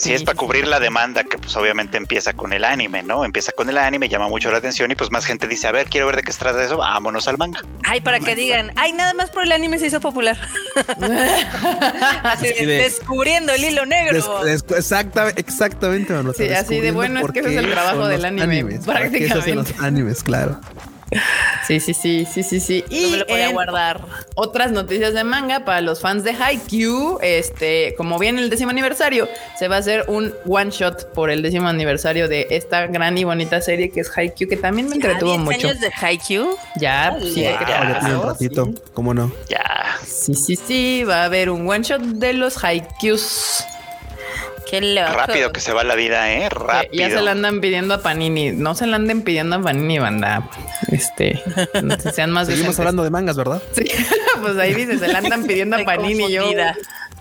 Sí, 0.00 0.14
es 0.14 0.22
para 0.22 0.34
cubrir 0.36 0.66
la 0.66 0.80
demanda 0.80 1.24
que 1.24 1.36
pues 1.36 1.54
obviamente 1.56 1.98
empieza 1.98 2.32
con 2.32 2.52
el 2.54 2.64
anime, 2.64 3.02
¿no? 3.02 3.24
Empieza 3.24 3.52
con 3.52 3.68
el 3.68 3.76
anime, 3.76 4.08
llama 4.08 4.28
mucho 4.28 4.50
la 4.50 4.56
atención 4.58 4.90
y 4.90 4.94
pues 4.94 5.10
más 5.10 5.26
gente 5.26 5.46
dice, 5.46 5.66
a 5.68 5.72
ver, 5.72 5.88
quiero 5.90 6.06
ver 6.06 6.16
de 6.16 6.22
qué 6.22 6.32
se 6.32 6.38
trata 6.38 6.64
eso, 6.64 6.78
vámonos 6.78 7.28
al 7.28 7.36
manga. 7.36 7.60
Ay, 7.84 8.00
para 8.00 8.18
que 8.18 8.34
digan, 8.34 8.72
ay, 8.76 8.92
nada 8.94 9.12
más 9.14 9.30
por 9.30 9.42
el 9.42 9.52
anime 9.52 9.78
se 9.78 9.86
hizo 9.88 10.00
popular. 10.00 10.38
Así 12.22 12.48
de, 12.64 12.66
descubriendo 12.66 13.52
el 13.52 13.62
hilo 13.64 13.84
negro. 13.86 14.42
Des- 14.44 14.64
des- 14.66 14.78
exacta- 14.78 15.30
exactamente, 15.36 16.12
Manolo, 16.12 16.32
Sí, 16.32 16.48
así 16.48 16.80
de 16.80 16.92
bueno 16.92 17.20
es 17.20 17.30
que 17.32 17.40
ese 17.40 17.50
es 17.52 17.56
el 17.64 17.70
trabajo 17.70 18.06
del 18.08 18.24
anime, 18.24 18.42
animes, 18.42 18.86
para 18.86 19.10
qué 19.10 19.26
se 19.28 19.34
hacen 19.34 19.56
los 19.56 19.66
prácticamente. 19.66 19.86
animes, 19.86 20.22
claro. 20.22 20.60
Sí, 21.66 21.80
sí, 21.80 21.92
sí, 21.94 22.24
sí, 22.24 22.42
sí, 22.42 22.60
sí. 22.60 22.84
no 22.88 22.96
Y 22.96 23.10
me 23.10 23.16
lo 23.18 23.26
podía 23.26 23.46
en 23.48 23.52
guardar. 23.52 24.00
otras 24.36 24.70
noticias 24.72 25.12
de 25.14 25.24
manga 25.24 25.64
para 25.64 25.80
los 25.80 26.00
fans 26.00 26.22
de 26.24 26.30
Haikyuu, 26.32 27.18
este, 27.22 27.94
como 27.96 28.18
viene 28.18 28.40
el 28.40 28.50
décimo 28.50 28.70
aniversario, 28.70 29.28
se 29.58 29.68
va 29.68 29.76
a 29.76 29.78
hacer 29.80 30.04
un 30.08 30.32
one 30.46 30.70
shot 30.70 31.12
por 31.12 31.30
el 31.30 31.42
décimo 31.42 31.68
aniversario 31.68 32.28
de 32.28 32.46
esta 32.50 32.86
gran 32.86 33.16
y 33.18 33.24
bonita 33.24 33.60
serie 33.60 33.90
que 33.90 34.00
es 34.00 34.10
Haikyuu, 34.16 34.48
que 34.48 34.56
también 34.56 34.88
me 34.88 34.94
entretuvo 34.96 35.32
¿A 35.32 35.36
10 35.36 35.44
mucho. 35.44 35.68
años 35.68 35.80
de 35.80 35.90
Haikyuu? 36.00 36.56
Ya, 36.76 37.16
pues, 37.18 37.34
sí, 37.34 37.42
Ya, 37.42 37.60
ya 37.60 37.98
tiene 38.00 38.14
un 38.16 38.22
ratito, 38.26 38.64
sí. 38.66 38.74
¿cómo 38.94 39.12
no? 39.14 39.32
Ya. 39.48 39.96
Sí, 40.04 40.34
sí, 40.34 40.56
sí, 40.56 41.04
va 41.04 41.22
a 41.22 41.24
haber 41.24 41.50
un 41.50 41.68
one 41.68 41.82
shot 41.82 42.00
de 42.02 42.32
los 42.34 42.62
Haikyuus. 42.64 43.64
Qué 44.68 44.80
loco. 44.80 45.12
Rápido 45.12 45.52
que 45.52 45.60
se 45.60 45.72
va 45.72 45.84
la 45.84 45.94
vida, 45.94 46.32
¿eh? 46.32 46.48
Rápido. 46.48 46.92
Ya 46.92 47.10
se 47.10 47.20
la 47.22 47.32
andan 47.32 47.60
pidiendo 47.60 47.94
a 47.94 48.02
Panini. 48.02 48.52
No 48.52 48.74
se 48.74 48.86
la 48.86 48.96
anden 48.96 49.22
pidiendo 49.22 49.56
a 49.56 49.62
Panini, 49.62 49.98
banda. 49.98 50.48
Este, 50.90 51.42
no 51.82 51.98
sé, 51.98 52.12
sean 52.12 52.30
más 52.30 52.46
Seguimos 52.46 52.68
decentes. 52.68 52.78
hablando 52.80 53.02
de 53.04 53.10
mangas, 53.10 53.36
¿verdad? 53.36 53.62
Sí, 53.72 53.84
pues 54.40 54.56
ahí 54.58 54.74
dice, 54.74 54.98
se 54.98 55.08
la 55.08 55.18
andan 55.18 55.44
pidiendo 55.44 55.76
a 55.76 55.84
Panini 55.84 56.26
y 56.26 56.32
yo. 56.32 56.44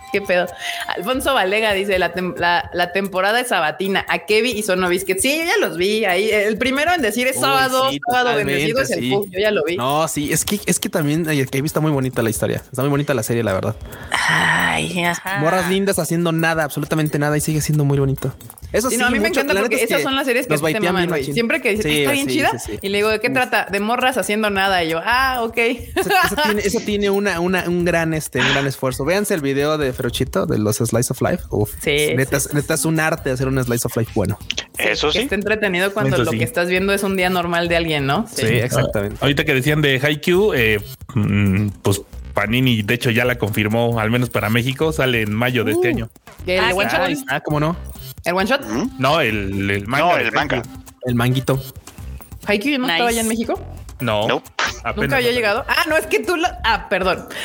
¿Qué 0.11 0.21
pedo? 0.21 0.47
Alfonso 0.87 1.33
Valega 1.33 1.73
dice 1.73 1.97
la, 1.99 2.13
tem- 2.13 2.35
la, 2.37 2.69
la 2.73 2.91
temporada 2.91 3.39
es 3.39 3.49
sabatina 3.49 4.05
a 4.07 4.19
Kevin 4.19 4.57
y 4.57 4.63
Sonovisque. 4.63 5.15
Sí, 5.19 5.37
yo 5.39 5.45
ya 5.45 5.67
los 5.67 5.77
vi 5.77 6.05
ahí. 6.05 6.29
El 6.29 6.57
primero 6.57 6.93
en 6.93 7.01
decir 7.01 7.27
es 7.27 7.35
Uy, 7.37 7.41
sábado, 7.41 7.89
sí, 7.89 7.99
sábado 8.09 8.35
bendecido 8.37 8.81
es 8.81 8.91
el 8.91 8.99
sí. 8.99 9.09
Yo 9.09 9.39
ya 9.39 9.51
lo 9.51 9.63
vi. 9.63 9.77
No, 9.77 10.07
sí, 10.07 10.31
es 10.31 10.45
que 10.45 10.59
es 10.65 10.79
que 10.79 10.89
también 10.89 11.25
que 11.25 11.59
está 11.65 11.79
muy 11.79 11.91
bonita 11.91 12.21
la 12.21 12.29
historia. 12.29 12.57
Está 12.57 12.81
muy 12.81 12.89
bonita 12.89 13.13
la 13.13 13.23
serie, 13.23 13.43
la 13.43 13.53
verdad. 13.53 13.75
Ay, 14.11 15.03
ajá. 15.03 15.39
Morras 15.39 15.69
lindas 15.69 15.99
haciendo 15.99 16.31
nada, 16.31 16.63
absolutamente 16.63 17.19
nada 17.19 17.37
y 17.37 17.41
sigue 17.41 17.61
siendo 17.61 17.85
muy 17.85 17.99
bonito. 17.99 18.33
Eso 18.71 18.89
Sí, 18.89 18.95
sí, 18.95 19.01
no, 19.01 19.07
a 19.07 19.09
mí 19.11 19.19
me 19.19 19.29
encanta 19.29 19.53
la 19.53 19.61
porque 19.61 19.83
esas 19.83 20.01
son 20.03 20.15
las 20.15 20.25
series 20.27 20.45
que 20.47 20.55
te 20.57 20.79
maman, 20.79 21.07
güey. 21.09 21.23
Siempre 21.33 21.61
que 21.61 21.71
dicen, 21.71 21.91
Sí, 21.91 21.99
está 22.01 22.11
bien 22.11 22.27
sí, 22.27 22.33
chida. 22.35 22.51
sí, 22.51 22.73
sí. 22.73 22.79
Y 22.81 22.89
le 22.89 22.97
digo, 22.99 23.09
¿de 23.09 23.19
qué 23.19 23.29
trata? 23.29 23.67
De 23.71 23.79
morras 23.79 24.17
haciendo 24.17 24.49
nada. 24.49 24.83
Y 24.83 24.89
yo, 24.89 24.99
ah, 25.03 25.39
ok. 25.41 25.57
Eso, 25.57 25.89
eso 25.95 26.35
tiene, 26.43 26.61
eso 26.61 26.79
tiene 26.85 27.09
una, 27.09 27.39
una, 27.39 27.63
un 27.67 27.83
gran, 27.85 28.13
este, 28.13 28.39
un 28.39 28.49
gran 28.49 28.67
esfuerzo. 28.67 29.05
Véanse 29.05 29.33
el 29.33 29.41
video 29.41 29.77
de 29.77 29.91
Ferochito 29.93 30.45
de 30.45 30.59
los 30.59 30.77
Slice 30.77 31.11
of 31.13 31.21
Life. 31.21 31.43
Uf, 31.49 31.71
Sí, 31.81 32.13
neta, 32.15 32.39
sí, 32.39 32.47
es- 32.49 32.53
neta 32.53 32.73
es 32.75 32.85
un 32.85 32.99
arte 32.99 33.31
hacer 33.31 33.47
un 33.47 33.63
Slice 33.63 33.87
of 33.87 33.97
Life 33.97 34.11
bueno. 34.13 34.37
Eso 34.77 35.11
sí. 35.11 35.19
está 35.19 35.35
entretenido 35.35 35.91
cuando 35.93 36.15
Eso 36.15 36.25
lo 36.25 36.31
sí. 36.31 36.37
que 36.37 36.43
estás 36.43 36.69
viendo 36.69 36.93
es 36.93 37.03
un 37.03 37.15
día 37.17 37.29
normal 37.29 37.67
de 37.69 37.75
alguien, 37.75 38.05
¿no? 38.05 38.27
Sí, 38.33 38.45
exactamente. 38.45 39.17
Ahorita 39.19 39.45
que 39.45 39.53
decían 39.53 39.81
de 39.81 39.99
Haikyuu, 40.01 40.53
eh, 40.53 40.79
mm, 41.15 41.69
pues 41.81 42.01
Panini, 42.33 42.83
de 42.83 42.93
hecho, 42.93 43.09
ya 43.09 43.25
la 43.25 43.37
confirmó, 43.37 43.99
al 43.99 44.11
menos 44.11 44.29
para 44.29 44.49
México, 44.49 44.93
sale 44.93 45.23
en 45.23 45.33
mayo 45.33 45.63
de 45.65 45.71
este 45.73 45.87
Uh. 45.87 45.91
año. 45.91 46.09
¿El 46.45 46.59
Ah, 46.61 47.07
está, 47.09 47.41
¿cómo 47.41 47.59
no? 47.59 47.75
¿El 48.25 48.33
one 48.35 48.45
shot? 48.45 48.65
¿Mm? 48.65 48.89
No, 48.99 49.21
el, 49.21 49.69
el 49.71 49.87
manga. 49.87 50.05
No, 50.05 50.17
el 50.17 50.31
manga. 50.31 50.61
El 51.05 51.15
manguito. 51.15 51.59
¿Haikyuu 52.45 52.77
no 52.77 52.85
Nice. 52.85 52.93
estaba 52.93 53.09
allá 53.09 53.21
en 53.21 53.27
México? 53.27 53.59
No. 53.99 54.27
Nope. 54.27 54.49
Nunca 54.95 55.17
había 55.17 55.31
llegado. 55.31 55.65
Ah, 55.67 55.83
no, 55.87 55.97
es 55.97 56.07
que 56.07 56.19
tú 56.19 56.35
lo. 56.37 56.47
Ah, 56.63 56.87
perdón. 56.89 57.27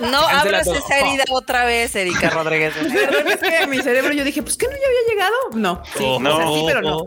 No 0.00 0.18
abras 0.18 0.66
esa 0.66 0.98
herida 0.98 1.24
otra 1.30 1.64
vez, 1.64 1.94
Erika 1.94 2.28
Rodríguez. 2.30 2.74
Perdón, 2.92 3.28
es 3.28 3.36
que 3.38 3.62
en 3.62 3.70
mi 3.70 3.80
cerebro 3.80 4.12
yo 4.12 4.24
dije, 4.24 4.42
pues 4.42 4.56
que 4.56 4.66
no 4.66 4.72
ya 4.72 4.78
había 4.86 5.14
llegado. 5.14 5.34
No, 5.54 5.82
sí, 5.96 6.04
Oh, 6.04 6.16
o 6.16 6.22
sea, 6.22 6.46
sí, 6.46 6.60
no. 6.60 6.66
pero 6.66 6.80
no. 6.82 6.98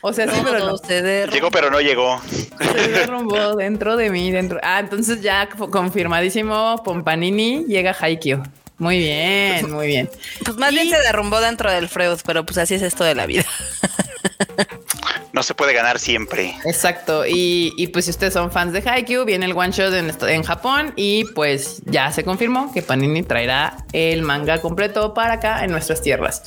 O 0.00 0.12
sea, 0.12 0.28
sí, 0.32 0.40
pero 0.44 0.58
no. 0.66 0.76
Se 0.78 1.02
derrumbó. 1.02 1.34
Llegó, 1.34 1.50
pero 1.50 1.70
no 1.70 1.80
llegó. 1.80 2.20
Se 2.60 2.88
derrumbó 2.88 3.54
dentro 3.54 3.96
de 3.96 4.10
mí, 4.10 4.30
dentro. 4.32 4.58
Ah, 4.64 4.80
entonces 4.80 5.20
ya 5.22 5.48
confirmadísimo. 5.48 6.82
Pompanini 6.84 7.64
llega 7.66 7.94
Haikyuu. 7.98 8.42
Muy 8.78 8.98
bien, 8.98 9.70
muy 9.70 9.86
bien. 9.86 10.10
Pues 10.44 10.56
más 10.56 10.72
bien 10.72 10.90
se 10.90 10.98
derrumbó 10.98 11.40
dentro 11.40 11.70
del 11.70 11.88
Freud, 11.88 12.18
pero 12.26 12.44
pues 12.44 12.58
así 12.58 12.74
es 12.74 12.82
esto 12.82 13.04
de 13.04 13.14
la 13.14 13.26
vida. 13.26 13.44
No 15.34 15.42
se 15.42 15.52
puede 15.52 15.74
ganar 15.74 15.98
siempre. 15.98 16.54
Exacto. 16.64 17.26
Y, 17.26 17.72
y, 17.76 17.88
pues 17.88 18.04
si 18.04 18.12
ustedes 18.12 18.34
son 18.34 18.52
fans 18.52 18.72
de 18.72 18.88
Haikyuu, 18.88 19.24
viene 19.24 19.46
el 19.46 19.52
one 19.52 19.72
shot 19.72 19.92
en, 19.92 20.12
en 20.28 20.42
Japón 20.44 20.92
y 20.94 21.24
pues 21.34 21.82
ya 21.86 22.12
se 22.12 22.22
confirmó 22.22 22.72
que 22.72 22.82
Panini 22.82 23.24
traerá 23.24 23.78
el 23.92 24.22
manga 24.22 24.60
completo 24.60 25.12
para 25.12 25.34
acá 25.34 25.64
en 25.64 25.72
nuestras 25.72 26.00
tierras. 26.02 26.40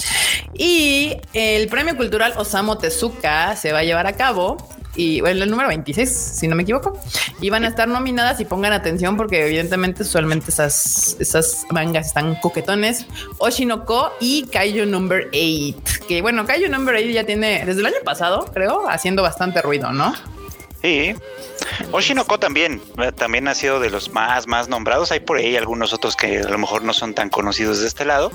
Y 0.53 1.17
el 1.33 1.67
premio 1.67 1.97
cultural 1.97 2.33
Osamu 2.37 2.77
Tezuka 2.77 3.57
se 3.57 3.73
va 3.73 3.79
a 3.79 3.83
llevar 3.83 4.07
a 4.07 4.13
cabo. 4.13 4.55
Y 4.97 5.21
bueno, 5.21 5.43
el 5.43 5.49
número 5.49 5.69
26, 5.69 6.09
si 6.09 6.47
no 6.47 6.55
me 6.55 6.63
equivoco, 6.63 6.99
y 7.39 7.49
van 7.49 7.63
a 7.63 7.67
estar 7.67 7.87
nominadas 7.87 8.41
y 8.41 8.45
pongan 8.45 8.73
atención 8.73 9.15
porque 9.15 9.45
evidentemente 9.45 10.01
usualmente 10.01 10.49
esas, 10.49 11.15
esas 11.19 11.65
mangas 11.69 12.07
están 12.07 12.35
coquetones. 12.35 13.05
Oshinoko 13.37 14.11
y 14.19 14.47
Kaiju 14.47 14.85
Number 14.87 15.27
8, 15.27 16.05
que 16.07 16.21
bueno, 16.21 16.45
Kaiju 16.45 16.69
Number 16.69 16.95
8 16.95 17.09
ya 17.09 17.25
tiene 17.25 17.63
desde 17.65 17.79
el 17.81 17.85
año 17.85 17.97
pasado, 18.03 18.49
creo, 18.53 18.89
haciendo 18.89 19.21
bastante 19.21 19.61
ruido, 19.61 19.93
¿no? 19.93 20.13
Sí. 20.81 21.15
Oshinoko 21.91 22.39
también, 22.39 22.81
eh, 22.97 23.11
también 23.11 23.47
ha 23.47 23.55
sido 23.55 23.79
de 23.79 23.89
los 23.89 24.11
más, 24.11 24.47
más 24.47 24.69
nombrados. 24.69 25.11
Hay 25.11 25.19
por 25.19 25.37
ahí 25.37 25.55
algunos 25.55 25.93
otros 25.93 26.15
que 26.15 26.39
a 26.39 26.49
lo 26.49 26.57
mejor 26.57 26.83
no 26.83 26.93
son 26.93 27.13
tan 27.13 27.29
conocidos 27.29 27.79
de 27.81 27.87
este 27.87 28.05
lado. 28.05 28.31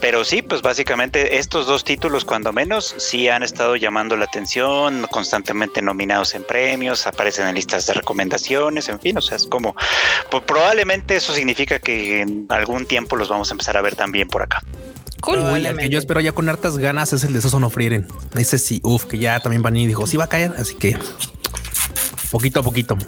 Pero 0.00 0.24
sí, 0.24 0.42
pues 0.42 0.62
básicamente 0.62 1.38
estos 1.38 1.66
dos 1.66 1.84
títulos, 1.84 2.24
cuando 2.24 2.52
menos, 2.52 2.94
sí 2.98 3.28
han 3.28 3.42
estado 3.42 3.76
llamando 3.76 4.16
la 4.16 4.24
atención, 4.24 5.06
constantemente 5.10 5.82
nominados 5.82 6.34
en 6.34 6.44
premios, 6.44 7.06
aparecen 7.06 7.46
en 7.48 7.54
listas 7.54 7.86
de 7.86 7.94
recomendaciones, 7.94 8.88
en 8.88 9.00
fin, 9.00 9.18
o 9.18 9.20
sea, 9.20 9.36
es 9.36 9.46
como, 9.46 9.74
pues 10.30 10.42
probablemente 10.44 11.16
eso 11.16 11.32
significa 11.34 11.78
que 11.78 12.20
en 12.20 12.46
algún 12.48 12.86
tiempo 12.86 13.16
los 13.16 13.28
vamos 13.28 13.50
a 13.50 13.54
empezar 13.54 13.76
a 13.76 13.82
ver 13.82 13.96
también 13.96 14.28
por 14.28 14.42
acá. 14.42 14.62
Cool. 15.20 15.38
el 15.38 15.76
que 15.78 15.88
yo 15.88 15.98
espero 15.98 16.20
ya 16.20 16.32
con 16.32 16.48
hartas 16.50 16.76
ganas 16.76 17.14
es 17.14 17.24
el 17.24 17.32
de 17.32 17.40
Soso 17.40 17.58
no 17.58 17.70
frieren. 17.70 18.06
Ese 18.36 18.58
sí, 18.58 18.80
uff, 18.82 19.06
que 19.06 19.18
ya 19.18 19.40
también 19.40 19.62
Panini 19.62 19.86
dijo, 19.86 20.06
sí 20.06 20.18
va 20.18 20.24
a 20.24 20.28
caer, 20.28 20.52
así 20.58 20.74
que 20.74 20.98
poquito 22.34 22.58
a 22.58 22.62
poquito. 22.64 22.98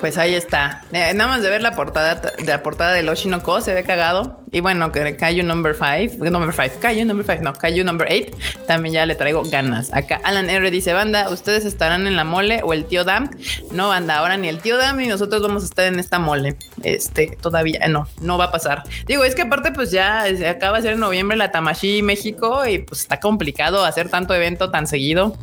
Pues 0.00 0.16
ahí 0.16 0.34
está. 0.34 0.82
Eh, 0.92 1.12
nada 1.14 1.28
más 1.28 1.42
de 1.42 1.50
ver 1.50 1.60
la 1.60 1.74
portada 1.74 2.14
de 2.14 2.44
la 2.44 2.62
portada 2.62 2.92
de 2.92 3.08
Oshinoko 3.08 3.60
se 3.60 3.74
ve 3.74 3.84
cagado. 3.84 4.40
Y 4.50 4.60
bueno, 4.60 4.92
que 4.92 5.16
Kaiju 5.16 5.42
number 5.42 5.74
5, 5.74 6.24
number 6.30 6.54
5, 6.54 6.80
Kaiju 6.80 7.04
number 7.04 7.26
5, 7.26 7.42
no, 7.42 7.52
Kaiju 7.52 7.84
number 7.84 8.08
8, 8.10 8.34
también 8.66 8.94
ya 8.94 9.04
le 9.04 9.14
traigo 9.14 9.42
ganas. 9.44 9.92
Acá 9.92 10.20
Alan 10.24 10.48
R 10.48 10.70
dice, 10.70 10.94
banda, 10.94 11.28
¿ustedes 11.28 11.66
estarán 11.66 12.06
en 12.06 12.16
la 12.16 12.24
mole 12.24 12.60
o 12.64 12.72
el 12.72 12.86
tío 12.86 13.04
Dam? 13.04 13.28
No, 13.72 13.88
banda, 13.88 14.16
ahora 14.18 14.38
ni 14.38 14.48
el 14.48 14.60
tío 14.60 14.78
Dam 14.78 14.96
ni 14.96 15.06
nosotros 15.06 15.42
vamos 15.42 15.64
a 15.64 15.66
estar 15.66 15.84
en 15.84 15.98
esta 15.98 16.18
mole. 16.18 16.56
Este, 16.82 17.36
todavía 17.40 17.86
no, 17.88 18.08
no 18.22 18.38
va 18.38 18.46
a 18.46 18.52
pasar. 18.52 18.84
Digo, 19.06 19.24
es 19.24 19.34
que 19.34 19.42
aparte 19.42 19.70
pues 19.72 19.90
ya 19.90 20.24
se 20.34 20.48
acaba 20.48 20.78
de 20.78 20.84
ser 20.84 20.92
en 20.94 21.00
noviembre 21.00 21.36
la 21.36 21.50
Tamashi 21.50 22.00
México 22.02 22.66
y 22.66 22.78
pues 22.78 23.02
está 23.02 23.20
complicado 23.20 23.84
hacer 23.84 24.08
tanto 24.08 24.34
evento 24.34 24.70
tan 24.70 24.86
seguido. 24.86 25.36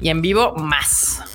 Y 0.00 0.10
en 0.10 0.20
vivo 0.20 0.54
más. 0.56 1.33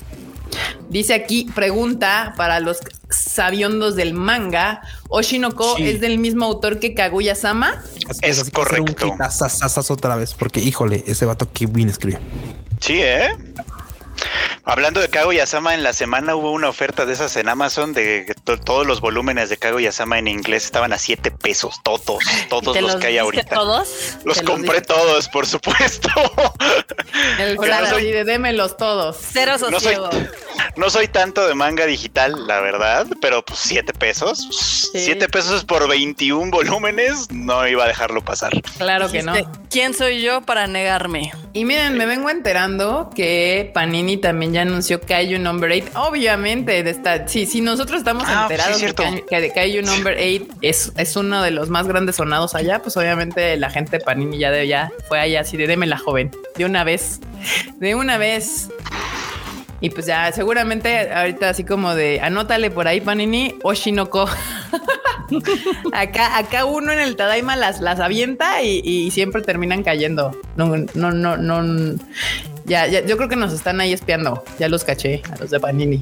Dice 0.89 1.13
aquí, 1.13 1.47
pregunta 1.55 2.33
para 2.37 2.59
los 2.59 2.79
sabiondos 3.09 3.95
del 3.95 4.13
manga, 4.13 4.81
¿Oshinoko 5.09 5.77
es 5.77 5.99
del 5.99 6.17
mismo 6.19 6.45
autor 6.45 6.79
que 6.79 6.93
Kaguya-sama? 6.93 7.81
Es, 8.21 8.49
correcto. 8.49 9.11
Un 9.11 9.17
otra 9.89 10.15
vez, 10.15 10.33
porque 10.33 10.59
híjole, 10.59 11.03
ese 11.07 11.25
vato 11.25 11.47
que 11.51 11.65
bien 11.65 11.89
escribe. 11.89 12.19
Sí, 12.79 12.99
¿eh? 13.01 13.29
Hablando 14.65 14.99
de 14.99 15.09
Kago 15.09 15.33
Yasama, 15.33 15.73
en 15.73 15.83
la 15.83 15.93
semana 15.93 16.35
hubo 16.35 16.51
una 16.51 16.69
oferta 16.69 17.05
de 17.05 17.13
esas 17.13 17.35
en 17.37 17.49
Amazon 17.49 17.93
de 17.93 18.35
todos 18.65 18.85
los 18.85 19.01
volúmenes 19.01 19.49
de 19.49 19.57
Kago 19.57 19.79
Yasama 19.79 20.19
en 20.19 20.27
inglés 20.27 20.65
estaban 20.65 20.93
a 20.93 20.97
7 20.97 21.31
pesos, 21.31 21.79
todos, 21.83 22.19
todos 22.49 22.79
los, 22.79 22.95
que 22.97 23.07
hay 23.07 23.17
ahorita. 23.17 23.55
¿Todos? 23.55 24.17
Los 24.23 24.41
compré 24.41 24.81
todos, 24.81 25.27
por 25.29 25.47
supuesto. 25.47 26.09
El 27.39 27.57
de 27.57 28.23
démelos 28.25 28.77
todos. 28.77 29.17
Cero 29.31 29.55
no 29.71 29.79
soy, 29.79 29.97
no 30.75 30.89
soy 30.89 31.07
tanto 31.07 31.47
de 31.47 31.55
manga 31.55 31.85
digital, 31.85 32.47
la 32.47 32.59
verdad, 32.61 33.07
pero 33.21 33.43
pues 33.43 33.59
7 33.59 33.93
pesos. 33.93 34.91
7 34.93 35.29
pesos 35.29 35.65
por 35.65 35.87
21 35.87 36.51
volúmenes, 36.51 37.31
no 37.31 37.67
iba 37.67 37.85
a 37.85 37.87
dejarlo 37.87 38.23
pasar. 38.23 38.51
Claro 38.77 39.11
que 39.11 39.23
no. 39.23 39.33
¿Quién 39.69 39.93
soy 39.93 40.21
yo 40.21 40.41
para 40.41 40.67
negarme? 40.67 41.31
Y 41.53 41.65
miren, 41.65 41.97
me 41.97 42.05
vengo 42.05 42.29
enterando 42.29 43.09
que 43.15 43.71
Panini 43.73 44.08
también 44.17 44.53
ya 44.53 44.61
anunció 44.61 45.01
Kaiju 45.01 45.39
Number 45.39 45.71
8. 45.71 45.91
Obviamente, 45.95 46.83
de 46.83 46.89
esta, 46.89 47.27
sí, 47.27 47.45
si 47.45 47.61
nosotros 47.61 47.99
estamos 47.99 48.23
ah, 48.27 48.43
enterados 48.43 48.81
de 48.81 49.23
que, 49.27 49.41
de 49.41 49.51
Kaiju 49.51 49.81
Number 49.83 50.17
8 50.17 50.57
es, 50.61 50.91
es 50.97 51.15
uno 51.15 51.41
de 51.41 51.51
los 51.51 51.69
más 51.69 51.87
grandes 51.87 52.17
sonados 52.17 52.55
allá, 52.55 52.81
pues 52.81 52.97
obviamente 52.97 53.55
la 53.57 53.69
gente 53.69 53.97
de 53.97 54.03
Panini 54.03 54.37
ya 54.37 54.51
de 54.51 54.67
ya 54.67 54.91
fue 55.07 55.19
allá 55.19 55.41
así 55.41 55.57
de 55.57 55.67
deme 55.67 55.87
la 55.87 55.97
joven, 55.97 56.31
de 56.55 56.65
una 56.65 56.83
vez, 56.83 57.19
de 57.77 57.95
una 57.95 58.17
vez. 58.17 58.69
Y 59.81 59.89
pues 59.91 60.05
ya, 60.05 60.31
seguramente 60.31 61.11
ahorita 61.13 61.49
así 61.49 61.63
como 61.63 61.95
de 61.95 62.19
anótale 62.21 62.69
por 62.69 62.87
ahí, 62.87 62.99
Panini, 62.99 63.55
Oshinoko. 63.63 64.27
acá, 65.93 66.37
acá 66.37 66.65
uno 66.65 66.91
en 66.91 66.99
el 66.99 67.15
Tadaima 67.15 67.55
las, 67.55 67.79
las 67.81 67.99
avienta 67.99 68.61
y, 68.61 69.09
siempre 69.11 69.41
terminan 69.41 69.83
cayendo. 69.83 70.39
No, 70.55 70.75
no, 70.93 71.11
no, 71.11 71.37
no. 71.37 71.95
Ya, 72.65 72.87
ya, 72.87 73.05
yo 73.05 73.17
creo 73.17 73.29
que 73.29 73.35
nos 73.35 73.53
están 73.53 73.79
ahí 73.79 73.93
espiando. 73.93 74.43
Ya 74.59 74.67
los 74.69 74.83
caché 74.83 75.21
a 75.31 75.37
los 75.37 75.49
de 75.49 75.59
Panini. 75.59 76.01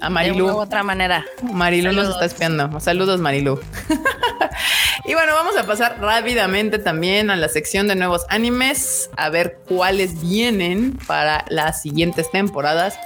A 0.00 0.10
Marilu. 0.10 0.46
De 0.46 0.52
otra 0.52 0.82
manera. 0.82 1.24
Marilu 1.52 1.92
nos 1.92 2.08
está 2.08 2.24
espiando. 2.24 2.80
Saludos, 2.80 3.20
Marilu. 3.20 3.60
y 5.04 5.14
bueno, 5.14 5.34
vamos 5.34 5.56
a 5.56 5.64
pasar 5.64 5.98
rápidamente 6.00 6.78
también 6.78 7.30
a 7.30 7.36
la 7.36 7.48
sección 7.48 7.88
de 7.88 7.94
nuevos 7.94 8.24
animes, 8.28 9.10
a 9.16 9.28
ver 9.30 9.58
cuáles 9.68 10.20
vienen 10.20 10.98
para 11.06 11.44
las 11.48 11.82
siguientes 11.82 12.30
temporadas. 12.30 12.98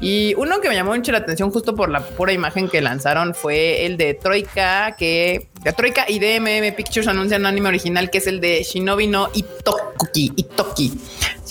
Y 0.00 0.34
uno 0.36 0.60
que 0.60 0.68
me 0.68 0.74
llamó 0.74 0.94
mucho 0.94 1.12
la 1.12 1.18
atención 1.18 1.50
justo 1.50 1.74
por 1.74 1.90
la 1.90 2.00
pura 2.00 2.32
imagen 2.32 2.68
que 2.68 2.80
lanzaron 2.80 3.34
fue 3.34 3.86
el 3.86 3.96
de 3.96 4.14
Troika, 4.14 4.96
que 4.96 5.48
la 5.64 5.72
Troika 5.72 6.06
y 6.08 6.18
DMM 6.18 6.74
Pictures 6.74 7.08
anuncian 7.08 7.42
un 7.42 7.46
anime 7.46 7.68
original 7.68 8.10
que 8.10 8.18
es 8.18 8.26
el 8.26 8.40
de 8.40 8.62
Shinobi 8.62 9.06
no 9.06 9.30
Itoki. 9.32 10.32
Itoki. 10.36 10.92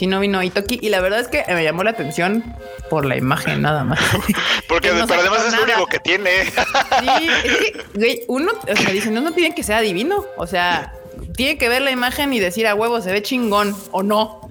Shinobi 0.02 0.28
no 0.28 0.42
Itoki. 0.42 0.80
Y 0.82 0.90
la 0.90 1.00
verdad 1.00 1.20
es 1.20 1.28
que 1.28 1.44
me 1.48 1.64
llamó 1.64 1.84
la 1.84 1.92
atención 1.92 2.44
por 2.90 3.06
la 3.06 3.18
imagen 3.18 3.62
nada 3.62 3.84
más. 3.84 4.00
Porque 4.68 4.90
pero 4.90 5.22
además 5.22 5.46
es 5.46 5.56
lo 5.56 5.64
único 5.64 5.86
que 5.86 6.00
tiene. 6.00 6.46
Sí, 6.46 7.30
es 7.44 7.58
que, 7.58 7.86
güey, 7.94 8.24
uno, 8.28 8.52
o 8.68 8.76
sea, 8.76 8.92
dice, 8.92 9.12
no, 9.12 9.22
no 9.22 9.32
tiene 9.32 9.54
que 9.54 9.62
ser 9.62 9.76
adivino. 9.76 10.26
O 10.38 10.48
sea, 10.48 10.94
tiene 11.36 11.60
que 11.60 11.70
ver 11.70 11.84
la 11.84 11.92
imagen 11.92 12.34
y 12.34 12.40
decir 12.40 12.66
a 12.66 12.74
huevo, 12.74 13.00
se 13.02 13.12
ve 13.12 13.22
chingón 13.22 13.76
o 13.92 14.02
no. 14.02 14.50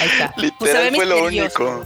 Ahí 0.00 0.08
está. 0.08 0.34
Literal 0.40 0.94
fue 0.94 1.06
lo 1.06 1.24
único. 1.24 1.84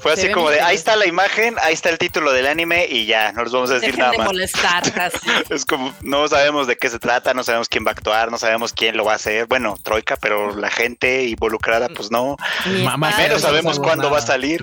Fue 0.00 0.12
así 0.12 0.30
como 0.30 0.50
de 0.50 0.60
ahí 0.60 0.74
está 0.74 0.96
la 0.96 1.06
imagen, 1.06 1.56
ahí 1.62 1.72
está 1.72 1.88
el 1.90 1.98
título 1.98 2.32
del 2.32 2.46
anime 2.46 2.86
y 2.86 3.06
ya, 3.06 3.32
no 3.32 3.44
nos 3.44 3.52
vamos 3.52 3.70
a 3.70 3.74
decir 3.74 3.96
nada 3.96 4.12
más. 4.12 4.26
molestar, 4.26 4.82
es 5.50 5.64
como 5.64 5.94
no 6.02 6.26
sabemos 6.28 6.66
de 6.66 6.76
qué 6.76 6.90
se 6.90 6.98
trata, 6.98 7.32
no 7.34 7.44
sabemos 7.44 7.68
quién 7.68 7.86
va 7.86 7.90
a 7.90 7.92
actuar, 7.92 8.30
no 8.30 8.38
sabemos 8.38 8.72
quién 8.72 8.96
lo 8.96 9.04
va 9.04 9.12
a 9.12 9.16
hacer. 9.16 9.46
Bueno, 9.46 9.76
Troika, 9.82 10.16
pero 10.16 10.54
la 10.56 10.70
gente 10.70 11.24
involucrada, 11.24 11.88
pues 11.88 12.10
no. 12.10 12.36
Menos 12.66 13.42
sabemos 13.42 13.78
cuándo 13.78 14.10
va 14.10 14.18
a 14.18 14.22
salir. 14.22 14.60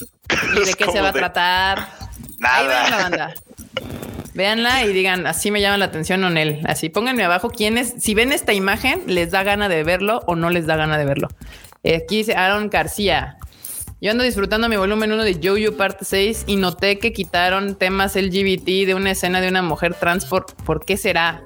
¿Y 0.55 0.59
de 0.65 0.73
qué 0.73 0.85
se 0.91 1.01
va 1.01 1.09
a 1.09 1.13
tratar? 1.13 1.89
Nada. 2.37 2.85
Ahí 2.85 2.91
la 2.91 2.97
banda. 2.97 3.33
Véanla 4.33 4.85
y 4.85 4.93
digan, 4.93 5.27
así 5.27 5.51
me 5.51 5.59
llama 5.59 5.77
la 5.77 5.85
atención 5.85 6.23
o 6.23 6.27
él. 6.27 6.61
Así 6.65 6.89
pónganme 6.89 7.23
abajo 7.23 7.49
quiénes, 7.49 7.95
si 7.99 8.13
ven 8.13 8.31
esta 8.31 8.53
imagen, 8.53 9.03
les 9.07 9.31
da 9.31 9.43
gana 9.43 9.67
de 9.67 9.83
verlo 9.83 10.21
o 10.25 10.35
no 10.35 10.49
les 10.49 10.65
da 10.65 10.75
gana 10.75 10.97
de 10.97 11.05
verlo. 11.05 11.27
Aquí 11.83 12.17
dice 12.17 12.35
Aaron 12.35 12.69
García. 12.69 13.37
Yo 14.01 14.09
ando 14.09 14.23
disfrutando 14.23 14.67
mi 14.67 14.77
volumen 14.77 15.11
1 15.11 15.23
de 15.23 15.39
Jojo 15.43 15.77
parte 15.77 16.05
6 16.05 16.45
y 16.47 16.55
noté 16.55 16.97
que 16.97 17.13
quitaron 17.13 17.75
temas 17.75 18.15
LGBT 18.15 18.87
de 18.87 18.95
una 18.95 19.11
escena 19.11 19.41
de 19.41 19.47
una 19.47 19.61
mujer 19.61 19.93
trans. 19.93 20.25
¿Por, 20.25 20.47
¿por 20.47 20.83
qué 20.83 20.97
será? 20.97 21.43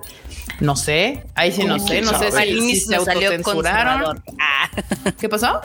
No 0.62 0.78
sé. 0.78 1.26
Ahí 1.36 1.52
sí 1.52 1.66
no 1.66 1.80
sé. 1.80 2.02
No 2.02 2.18
sé 2.18 2.32
si, 2.32 2.80
se 2.80 2.96
autocensuraron. 2.96 4.24
Ah. 4.40 4.70
¿Qué 5.20 5.28
pasó? 5.28 5.60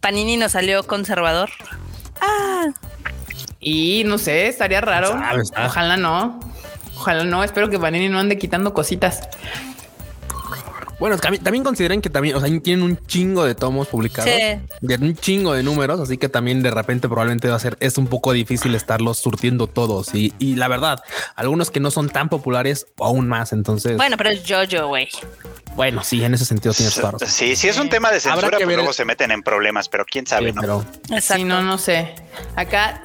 Panini 0.00 0.38
nos 0.38 0.52
salió 0.52 0.82
conservador. 0.86 1.50
Ah. 2.22 2.68
Y 3.60 4.04
no 4.06 4.16
sé, 4.16 4.48
estaría 4.48 4.80
raro. 4.80 5.20
Ojalá 5.66 5.98
no. 5.98 6.40
Ojalá 6.96 7.24
no. 7.24 7.44
Espero 7.44 7.68
que 7.68 7.78
Panini 7.78 8.08
no 8.08 8.18
ande 8.18 8.38
quitando 8.38 8.72
cositas. 8.72 9.28
Bueno, 11.00 11.16
también, 11.18 11.64
consideren 11.64 12.02
que 12.02 12.10
también, 12.10 12.36
o 12.36 12.40
sea, 12.40 12.60
tienen 12.60 12.84
un 12.84 12.98
chingo 13.06 13.44
de 13.44 13.54
tomos 13.54 13.88
publicados, 13.88 14.30
de 14.30 14.96
un 15.00 15.16
chingo 15.16 15.54
de 15.54 15.62
números, 15.62 15.98
así 15.98 16.18
que 16.18 16.28
también 16.28 16.62
de 16.62 16.70
repente 16.70 17.08
probablemente 17.08 17.48
va 17.48 17.56
a 17.56 17.58
ser, 17.58 17.78
es 17.80 17.96
un 17.96 18.06
poco 18.06 18.32
difícil 18.32 18.74
estarlos 18.74 19.18
surtiendo 19.18 19.66
todos. 19.66 20.14
Y, 20.14 20.34
y 20.38 20.56
la 20.56 20.68
verdad, 20.68 21.02
algunos 21.36 21.70
que 21.70 21.80
no 21.80 21.90
son 21.90 22.10
tan 22.10 22.28
populares, 22.28 22.86
aún 22.98 23.28
más. 23.28 23.52
Entonces, 23.52 23.96
bueno, 23.96 24.18
pero 24.18 24.28
es 24.28 24.42
Jojo, 24.46 24.88
güey. 24.88 25.08
Bueno, 25.74 26.04
sí, 26.04 26.22
en 26.22 26.34
ese 26.34 26.44
sentido 26.44 26.74
tienes 26.74 26.96
razón. 26.96 27.20
Sí, 27.26 27.56
sí 27.56 27.68
es 27.68 27.78
un 27.78 27.88
tema 27.88 28.10
de 28.10 28.20
censura, 28.20 28.50
que 28.50 28.64
pues 28.64 28.76
luego 28.76 28.92
se 28.92 29.06
meten 29.06 29.30
en 29.30 29.42
problemas, 29.42 29.88
pero 29.88 30.04
quién 30.04 30.26
sabe, 30.26 30.52
¿no? 30.52 30.84
Sí, 31.20 31.44
no, 31.44 31.62
no 31.62 31.78
sé. 31.78 32.14
Acá 32.56 33.02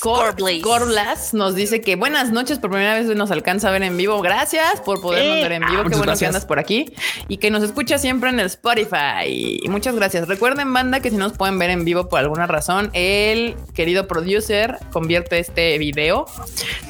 Corlas 0.00 1.34
nos 1.34 1.54
dice 1.54 1.80
que 1.80 1.96
buenas 1.96 2.30
noches, 2.30 2.58
por 2.58 2.70
primera 2.70 2.94
vez 2.94 3.06
nos 3.06 3.30
alcanza 3.30 3.68
a 3.68 3.72
ver 3.72 3.82
en 3.82 3.96
vivo. 3.96 4.20
Gracias 4.20 4.80
por 4.80 5.00
podernos 5.00 5.42
ver 5.42 5.52
en 5.52 5.62
vivo. 5.66 5.84
Qué 5.84 5.96
bueno 5.96 6.16
que 6.16 6.26
andas 6.26 6.46
por 6.46 6.58
aquí 6.58 6.92
y 7.26 7.38
que 7.38 7.50
nos 7.50 7.62
escucha 7.62 7.98
siempre 7.98 8.30
en 8.30 8.40
el 8.40 8.46
Spotify. 8.46 9.60
Muchas 9.68 9.94
gracias. 9.96 10.28
Recuerden, 10.28 10.72
banda, 10.72 11.00
que 11.00 11.10
si 11.10 11.16
nos 11.16 11.32
pueden 11.32 11.58
ver 11.58 11.70
en 11.70 11.84
vivo 11.84 12.08
por 12.08 12.20
alguna 12.20 12.46
razón, 12.46 12.90
el 12.92 13.56
querido 13.74 14.06
producer 14.06 14.78
convierte 14.92 15.38
este 15.38 15.78
video 15.78 16.26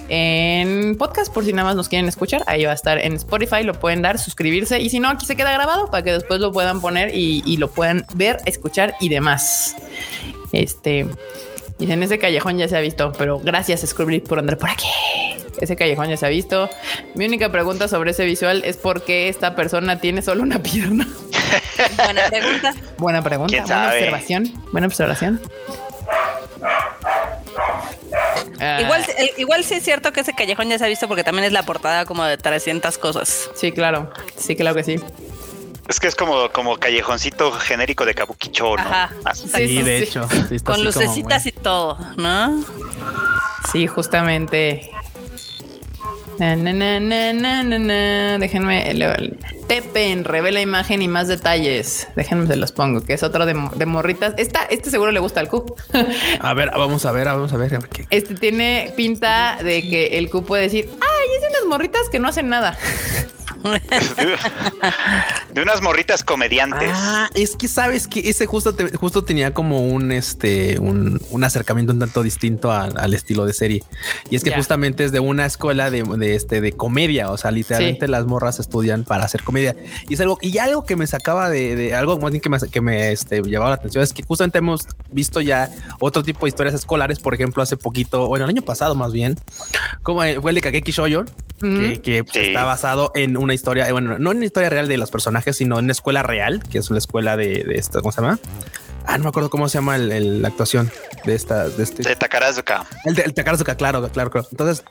en 0.08 0.96
podcast 0.96 1.32
por 1.32 1.44
si 1.44 1.52
nada 1.52 1.68
más 1.68 1.76
nos 1.76 1.88
quieren 1.88 2.08
escuchar. 2.08 2.42
Ahí 2.46 2.64
va 2.64 2.72
a 2.72 2.74
estar 2.74 2.98
en 2.98 3.14
Spotify, 3.14 3.62
lo 3.62 3.74
pueden 3.74 4.02
dar, 4.02 4.18
suscribirse 4.18 4.80
y 4.80 4.90
si 4.90 5.00
no, 5.00 5.08
aquí 5.08 5.26
se 5.26 5.36
queda 5.36 5.52
grabado 5.52 5.90
para 5.90 6.02
que 6.02 6.12
después 6.12 6.40
lo 6.40 6.52
puedan 6.52 6.80
poner 6.80 7.14
y, 7.14 7.42
y 7.46 7.56
lo 7.56 7.70
puedan 7.70 8.04
ver, 8.14 8.38
escuchar 8.44 8.94
y 9.00 9.08
demás. 9.08 9.76
Este, 10.52 11.06
y 11.78 11.90
en 11.90 12.02
ese 12.02 12.18
callejón 12.18 12.58
ya 12.58 12.68
se 12.68 12.76
ha 12.76 12.80
visto, 12.80 13.12
pero 13.16 13.38
gracias 13.38 13.82
Scrubby 13.86 14.20
por 14.20 14.38
andar 14.38 14.58
por 14.58 14.70
aquí. 14.70 14.88
Ese 15.60 15.76
callejón 15.76 16.08
ya 16.08 16.16
se 16.16 16.26
ha 16.26 16.28
visto. 16.28 16.68
Mi 17.14 17.26
única 17.26 17.50
pregunta 17.50 17.88
sobre 17.88 18.12
ese 18.12 18.24
visual 18.24 18.62
es 18.64 18.76
por 18.76 19.04
qué 19.04 19.28
esta 19.28 19.54
persona 19.56 20.00
tiene 20.00 20.22
solo 20.22 20.42
una 20.42 20.62
pierna. 20.62 21.06
Buena 22.04 22.28
pregunta. 22.28 22.74
Buena 22.96 23.22
pregunta. 23.22 23.62
Buena 23.62 23.88
observación. 23.88 24.52
Buena 24.72 24.86
observación. 24.86 25.40
Ah. 28.60 28.80
Igual, 28.80 29.04
igual 29.36 29.64
sí 29.64 29.74
es 29.74 29.84
cierto 29.84 30.12
que 30.12 30.20
ese 30.20 30.32
callejón 30.32 30.68
ya 30.68 30.78
se 30.78 30.84
ha 30.84 30.88
visto 30.88 31.06
porque 31.06 31.24
también 31.24 31.44
es 31.44 31.52
la 31.52 31.62
portada 31.64 32.04
como 32.04 32.24
de 32.24 32.36
300 32.36 32.98
cosas. 32.98 33.50
Sí, 33.54 33.72
claro. 33.72 34.10
Sí, 34.36 34.56
claro 34.56 34.74
que 34.74 34.84
sí. 34.84 35.00
Es 35.88 36.00
que 36.00 36.06
es 36.06 36.14
como, 36.14 36.50
como 36.50 36.76
callejoncito 36.76 37.50
genérico 37.52 38.04
de 38.04 38.14
Kabukicho, 38.14 38.76
¿no? 38.76 38.82
Ajá. 38.82 39.10
Sí, 39.34 39.82
de 39.82 40.02
hecho. 40.02 40.28
Con 40.62 40.84
lucecitas 40.84 41.46
y 41.46 41.52
todo, 41.52 41.98
¿no? 42.16 42.62
Sí, 43.72 43.86
justamente. 43.86 44.90
Na, 46.38 46.54
na, 46.54 47.00
na, 47.00 48.38
Déjenme. 48.38 49.36
Tepen 49.66 50.24
revela 50.24 50.60
imagen 50.60 51.00
y 51.00 51.08
más 51.08 51.26
detalles. 51.26 52.06
Déjenme 52.16 52.46
se 52.46 52.56
los 52.56 52.70
pongo, 52.72 53.00
que 53.02 53.14
es 53.14 53.22
otro 53.22 53.46
de, 53.46 53.54
morritas. 53.54 54.34
Esta, 54.36 54.64
este 54.64 54.90
seguro 54.90 55.10
le 55.10 55.20
gusta 55.20 55.40
al 55.40 55.48
Q. 55.48 55.74
a 56.40 56.54
ver, 56.54 56.70
vamos 56.70 57.06
a 57.06 57.12
ver, 57.12 57.26
vamos 57.26 57.52
a 57.52 57.56
ver. 57.56 57.78
Este 58.10 58.34
tiene 58.34 58.92
pinta 58.94 59.58
de 59.62 59.82
que 59.82 60.18
el 60.18 60.28
Q 60.28 60.44
puede 60.44 60.64
decir, 60.64 60.90
ay, 61.00 61.34
es 61.34 61.42
de 61.42 61.48
unas 61.48 61.64
morritas 61.66 62.08
que 62.10 62.18
no 62.18 62.28
hacen 62.28 62.50
nada. 62.50 62.78
de 65.52 65.62
unas 65.62 65.82
morritas 65.82 66.22
comediantes. 66.22 66.90
Ah, 66.92 67.28
es 67.34 67.56
que 67.56 67.68
sabes 67.68 68.06
que 68.06 68.28
ese 68.28 68.46
justo, 68.46 68.74
justo 68.94 69.24
tenía 69.24 69.52
como 69.52 69.84
un 69.86 70.12
este 70.12 70.78
un, 70.78 71.20
acercamiento 71.42 71.92
un 71.92 71.98
tanto 71.98 72.22
distinto 72.22 72.72
al 72.72 73.14
estilo 73.14 73.46
de 73.46 73.52
serie. 73.52 73.82
Y 74.30 74.36
es 74.36 74.44
que 74.44 74.52
justamente 74.52 75.04
es 75.04 75.12
de 75.12 75.20
una 75.20 75.46
escuela 75.46 75.90
de, 75.90 76.04
este 76.34 76.60
de 76.60 76.72
comedia. 76.72 77.30
O 77.30 77.36
sea, 77.36 77.50
literalmente 77.50 78.08
las 78.08 78.26
morras 78.26 78.60
estudian 78.60 79.04
para 79.04 79.24
hacer 79.24 79.42
comedia. 79.42 79.74
Y 80.08 80.14
es 80.14 80.20
algo, 80.20 80.38
y 80.40 80.58
algo 80.58 80.84
que 80.84 80.96
me 80.96 81.06
sacaba 81.06 81.50
de, 81.50 81.94
algo 81.94 82.18
más 82.18 82.30
bien 82.30 82.40
que 82.40 82.48
me, 82.48 82.58
que 82.58 82.80
me 82.80 83.12
este, 83.12 83.42
llevaba 83.42 83.70
la 83.70 83.76
atención 83.76 84.02
es 84.02 84.12
que 84.12 84.22
justamente 84.22 84.58
hemos 84.58 84.86
visto 85.10 85.40
ya 85.40 85.70
otro 86.00 86.22
tipo 86.22 86.46
de 86.46 86.50
historias 86.50 86.74
escolares. 86.74 87.18
Por 87.18 87.34
ejemplo, 87.34 87.62
hace 87.62 87.76
poquito, 87.76 88.26
bueno, 88.28 88.44
el 88.44 88.50
año 88.50 88.62
pasado 88.62 88.94
más 88.94 89.12
bien, 89.12 89.36
como 90.02 90.20
fue 90.40 90.50
el 90.50 90.54
de 90.54 90.60
Kageki 90.60 90.92
Shoyo, 90.92 91.24
que, 91.58 92.24
está 92.32 92.64
basado 92.64 93.12
en 93.14 93.36
una 93.36 93.54
historia, 93.54 93.88
eh, 93.88 93.92
bueno, 93.92 94.18
no 94.18 94.30
en 94.30 94.38
una 94.38 94.46
historia 94.46 94.70
real 94.70 94.88
de 94.88 94.96
los 94.96 95.10
personajes, 95.10 95.56
sino 95.56 95.78
en 95.78 95.86
una 95.86 95.92
escuela 95.92 96.22
real, 96.22 96.62
que 96.70 96.78
es 96.78 96.90
una 96.90 96.98
escuela 96.98 97.36
de, 97.36 97.64
de 97.64 97.74
esta, 97.76 98.00
¿cómo 98.00 98.12
se 98.12 98.20
llama? 98.20 98.38
Ah, 99.06 99.16
no 99.16 99.24
me 99.24 99.30
acuerdo 99.30 99.48
cómo 99.48 99.68
se 99.70 99.78
llama 99.78 99.96
la 99.96 100.48
actuación 100.48 100.90
de 101.24 101.34
esta, 101.34 101.68
de 101.68 101.82
este. 101.82 102.02
De 102.02 102.14
Takarazuka. 102.14 102.84
El 103.06 103.14
de 103.14 103.22
Takarazuka, 103.22 103.74
claro, 103.74 104.06
claro, 104.10 104.30
claro. 104.30 104.46
Entonces, 104.50 104.84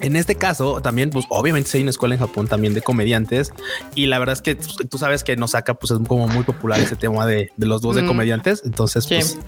en 0.00 0.16
este 0.16 0.34
caso, 0.34 0.80
también, 0.80 1.10
pues 1.10 1.26
obviamente 1.28 1.70
hay 1.74 1.82
una 1.82 1.90
escuela 1.90 2.14
en 2.14 2.20
Japón 2.20 2.48
también 2.48 2.74
de 2.74 2.82
comediantes 2.82 3.52
y 3.94 4.06
la 4.06 4.18
verdad 4.18 4.34
es 4.34 4.42
que 4.42 4.54
tú 4.54 4.98
sabes 4.98 5.24
que 5.24 5.36
nos 5.36 5.52
saca, 5.52 5.74
pues 5.74 5.90
es 5.90 5.98
como 6.06 6.28
muy 6.28 6.44
popular 6.44 6.80
ese 6.80 6.96
tema 6.96 7.26
de, 7.26 7.52
los 7.56 7.82
dos 7.82 7.96
de 7.96 8.04
comediantes. 8.06 8.62
Entonces, 8.64 9.06
pues 9.06 9.38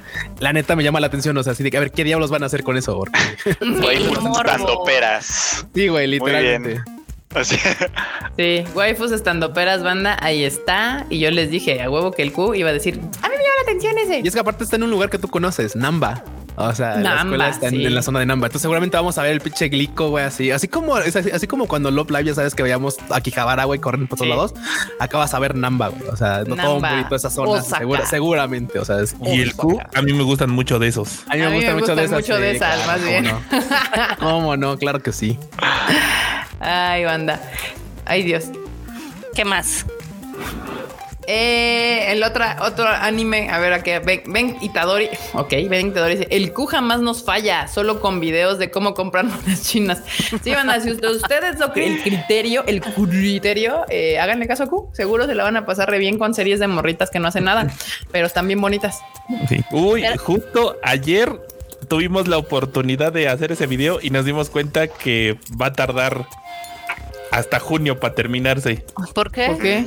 la 0.40 0.53
neta 0.53 0.76
me 0.76 0.84
llama 0.84 1.00
la 1.00 1.07
atención. 1.07 1.36
O 1.36 1.42
sea, 1.42 1.53
así 1.53 1.62
de 1.62 1.70
que 1.70 1.76
a 1.76 1.80
ver 1.80 1.92
qué 1.92 2.05
diablos 2.05 2.30
van 2.30 2.42
a 2.42 2.46
hacer 2.46 2.62
con 2.62 2.76
eso. 2.76 2.96
Porque... 2.96 3.18
dando 4.44 4.84
peras. 4.84 5.66
Sí, 5.74 5.88
güey, 5.88 6.07
literalmente. 6.07 6.82
Sí, 8.36 8.64
waifus 8.74 9.12
estando 9.12 9.53
peras, 9.53 9.82
banda, 9.82 10.16
ahí 10.20 10.44
está. 10.44 11.07
Y 11.11 11.18
yo 11.18 11.30
les 11.30 11.50
dije 11.50 11.82
a 11.82 11.90
huevo 11.90 12.12
que 12.12 12.22
el 12.22 12.32
Q 12.32 12.55
iba 12.55 12.70
a 12.70 12.72
decir, 12.72 12.94
a 12.94 13.28
mí 13.28 13.34
me 13.36 13.42
llama 13.42 13.55
la 13.57 13.62
atención 13.62 13.98
ese. 13.98 14.20
Y 14.20 14.28
es 14.28 14.34
que 14.34 14.40
aparte 14.40 14.64
está 14.64 14.76
en 14.76 14.82
un 14.82 14.90
lugar 14.90 15.11
que 15.11 15.18
tú 15.18 15.28
conoces, 15.28 15.76
Namba. 15.76 16.22
O 16.57 16.74
sea, 16.74 16.96
la 16.96 17.16
escuela 17.16 17.48
está 17.48 17.68
en, 17.68 17.94
la 17.94 18.03
zona 18.03 18.20
de 18.20 18.26
Namba. 18.26 18.46
Entonces 18.46 18.62
seguramente 18.62 18.96
vamos 18.96 19.16
a 19.18 19.22
ver 19.22 19.32
el 19.32 19.40
pinche 19.40 19.68
glico, 19.68 20.11
güey, 20.11 20.24
así. 20.24 20.50
Así 20.50 20.68
como, 20.68 20.96
así, 20.96 21.46
como 21.46 21.66
cuando 21.66 21.90
Love 21.90 22.11
Live, 22.11 22.24
ya 22.24 22.34
sabes 22.34 22.55
que 22.55 22.62
veíamos 22.62 22.96
a 23.11 23.20
Kijabara, 23.20 23.64
güey, 23.64 23.80
corriendo 23.80 24.09
por 24.09 24.18
todos 24.18 24.28
lados. 24.28 24.55
Acá 25.00 25.18
vas 25.18 25.32
a 25.34 25.38
ver 25.38 25.55
Namba, 25.55 25.88
güey. 25.88 26.09
O 26.11 26.16
sea, 26.16 26.44
no 26.46 26.57
todo 26.57 26.76
un 26.76 26.82
poquito 26.82 27.16
esa 27.16 27.30
zona. 27.30 27.62
seguramente. 28.09 28.78
O 28.78 28.84
sea, 28.84 29.00
es, 29.00 29.16
y 29.24 29.40
el 29.40 29.55
Q, 29.55 29.80
a 29.94 30.03
mí 30.03 30.12
me 30.12 30.22
gustan 30.22 30.50
mucho 30.50 30.78
de 30.78 30.88
esos. 30.88 31.24
A 31.28 31.34
mí 31.34 31.40
me, 31.40 31.55
gustan, 31.55 31.78
mucho 31.78 31.96
de 31.96 32.05
esas. 32.05 32.20
Mucho 32.20 32.38
de 32.38 32.50
esas, 32.53 32.86
más 32.86 33.03
bien. 33.03 33.30
¿Cómo 34.18 34.57
no? 34.57 34.76
Claro 34.76 35.00
que 35.00 35.12
sí. 35.12 35.38
Ay, 36.61 37.05
banda. 37.05 37.40
Ay, 38.05 38.22
Dios. 38.22 38.44
¿Qué 39.34 39.44
más? 39.44 39.86
Eh, 41.27 42.12
el 42.12 42.23
otro, 42.25 42.45
otro 42.62 42.89
anime, 42.89 43.49
a 43.51 43.59
ver, 43.59 43.73
aquí, 43.73 43.93
ven, 44.05 44.23
ven 44.27 44.57
Itadori. 44.61 45.09
Ok, 45.35 45.51
ven 45.68 45.89
Itadori 45.89 46.16
dice: 46.16 46.29
El 46.31 46.53
Q 46.53 46.66
jamás 46.66 47.01
nos 47.01 47.25
falla, 47.25 47.68
solo 47.68 48.01
con 48.01 48.18
videos 48.18 48.59
de 48.59 48.70
cómo 48.70 48.95
comprar 48.95 49.25
monedas 49.25 49.62
chinas. 49.62 50.03
Sí, 50.43 50.51
van 50.51 50.68
a 50.70 50.81
si 50.81 50.91
ustedes 50.91 51.59
lo 51.59 51.73
que 51.73 51.87
el 51.87 52.03
criterio, 52.03 52.64
el 52.66 52.81
criterio, 52.81 53.85
eh, 53.89 54.18
háganle 54.18 54.49
caso 54.49 54.64
a 54.64 54.66
Q. 54.66 54.91
Seguro 54.93 55.27
se 55.27 55.35
la 55.35 55.45
van 55.45 55.57
a 55.57 55.64
pasar 55.64 55.89
re 55.91 55.99
bien 55.99 56.18
con 56.18 56.35
series 56.35 56.59
de 56.59 56.66
morritas 56.66 57.11
que 57.11 57.20
no 57.20 57.29
hacen 57.29 57.45
nada, 57.45 57.68
pero 58.11 58.27
están 58.27 58.47
bien 58.47 58.61
bonitas. 58.61 59.01
Uy, 59.70 60.05
justo 60.18 60.77
ayer 60.83 61.31
tuvimos 61.89 62.27
la 62.27 62.39
oportunidad 62.39 63.12
de 63.12 63.29
hacer 63.29 63.53
ese 63.53 63.66
video 63.66 64.01
y 64.03 64.11
nos 64.11 64.25
dimos 64.25 64.51
cuenta 64.51 64.89
que 64.89 65.39
va 65.61 65.66
a 65.66 65.73
tardar 65.73 66.27
hasta 67.31 67.61
junio 67.61 68.01
para 68.01 68.14
terminarse. 68.14 68.85
¿Por 69.14 69.31
qué? 69.31 69.47
¿Por 69.47 69.59
qué? 69.59 69.87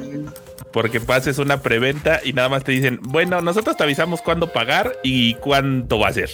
Porque 0.76 1.00
pases 1.00 1.38
una 1.38 1.62
preventa 1.62 2.20
y 2.22 2.34
nada 2.34 2.50
más 2.50 2.66
te 2.66 2.74
dicen, 2.74 3.00
bueno, 3.02 3.40
nosotros 3.40 3.78
te 3.78 3.84
avisamos 3.84 4.22
cuándo 4.22 4.52
pagar 4.52 5.00
y 5.04 5.36
cuánto 5.36 6.00
va 6.00 6.10
a 6.10 6.14
ser. 6.14 6.30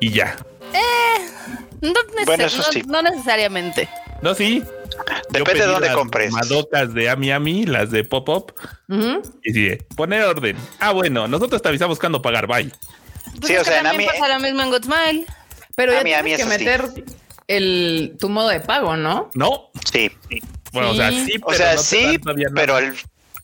Y 0.00 0.10
ya. 0.10 0.36
Eh, 0.74 1.28
no, 1.80 1.92
no, 2.88 3.02
necesariamente. 3.02 3.88
No, 4.22 4.34
sí. 4.34 4.64
Depende 5.30 5.60
de 5.60 5.66
dónde 5.68 5.92
compres. 5.92 6.32
Madocas 6.32 6.92
de 6.92 7.08
Ami 7.10 7.30
Ami, 7.30 7.64
las 7.64 7.92
de 7.92 8.02
Pop 8.02 8.28
Up. 8.28 8.54
Y 9.44 9.52
sigue, 9.52 9.86
poner 9.94 10.24
orden. 10.24 10.56
Ah, 10.80 10.90
bueno, 10.90 11.28
nosotros 11.28 11.62
te 11.62 11.68
avisamos 11.68 12.00
cuándo 12.00 12.20
pagar. 12.20 12.48
Bye. 12.48 12.72
Pues 13.38 13.52
sí, 13.52 13.56
o 13.56 13.62
sea, 13.62 13.78
en 13.78 13.86
Ami. 13.86 14.04
pasa 14.04 14.36
lo 14.36 14.40
mismo 14.40 14.62
en 14.62 14.70
Good 14.70 14.82
Smile. 14.82 15.26
Pero 15.76 15.92
ya 15.92 16.02
tienes 16.02 16.38
que 16.38 16.44
meter 16.44 16.90
el, 17.46 18.16
tu 18.18 18.30
modo 18.30 18.48
de 18.48 18.58
pago, 18.58 18.96
¿no? 18.96 19.30
No. 19.34 19.70
Sí. 19.92 20.10
Bueno, 20.72 20.90
o 20.90 20.94
sea, 20.96 21.12
sí, 21.12 21.34
pero, 21.34 21.46
o 21.46 21.54
sea, 21.54 21.78
sí, 21.78 22.18
pero 22.52 22.78
el 22.78 22.96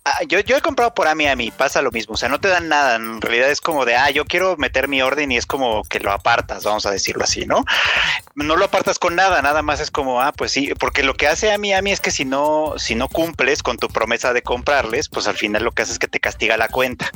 Ah, 0.06 0.22
yo, 0.28 0.38
yo 0.40 0.58
he 0.58 0.60
comprado 0.60 0.92
por 0.92 1.08
Ami 1.08 1.26
Ami, 1.28 1.50
pasa 1.50 1.80
lo 1.80 1.90
mismo, 1.90 2.12
o 2.12 2.16
sea, 2.18 2.28
no 2.28 2.38
te 2.38 2.48
dan 2.48 2.68
nada, 2.68 2.96
en 2.96 3.22
realidad 3.22 3.48
es 3.48 3.62
como 3.62 3.86
de, 3.86 3.96
ah, 3.96 4.10
yo 4.10 4.26
quiero 4.26 4.54
meter 4.58 4.86
mi 4.86 5.00
orden 5.00 5.32
y 5.32 5.38
es 5.38 5.46
como 5.46 5.82
que 5.84 5.98
lo 5.98 6.12
apartas, 6.12 6.62
vamos 6.64 6.84
a 6.84 6.90
decirlo 6.90 7.24
así, 7.24 7.46
¿no? 7.46 7.64
No 8.34 8.56
lo 8.56 8.66
apartas 8.66 8.98
con 8.98 9.16
nada, 9.16 9.40
nada 9.40 9.62
más 9.62 9.80
es 9.80 9.90
como, 9.90 10.20
ah, 10.20 10.32
pues 10.32 10.52
sí, 10.52 10.74
porque 10.78 11.02
lo 11.04 11.14
que 11.14 11.26
hace 11.26 11.50
Ami 11.52 11.72
Ami 11.72 11.90
es 11.90 12.00
que 12.00 12.10
si 12.10 12.26
no, 12.26 12.74
si 12.76 12.94
no 12.94 13.08
cumples 13.08 13.62
con 13.62 13.78
tu 13.78 13.88
promesa 13.88 14.34
de 14.34 14.42
comprarles, 14.42 15.08
pues 15.08 15.26
al 15.26 15.38
final 15.38 15.64
lo 15.64 15.72
que 15.72 15.80
hace 15.80 15.92
es 15.92 15.98
que 15.98 16.06
te 16.06 16.20
castiga 16.20 16.58
la 16.58 16.68
cuenta, 16.68 17.10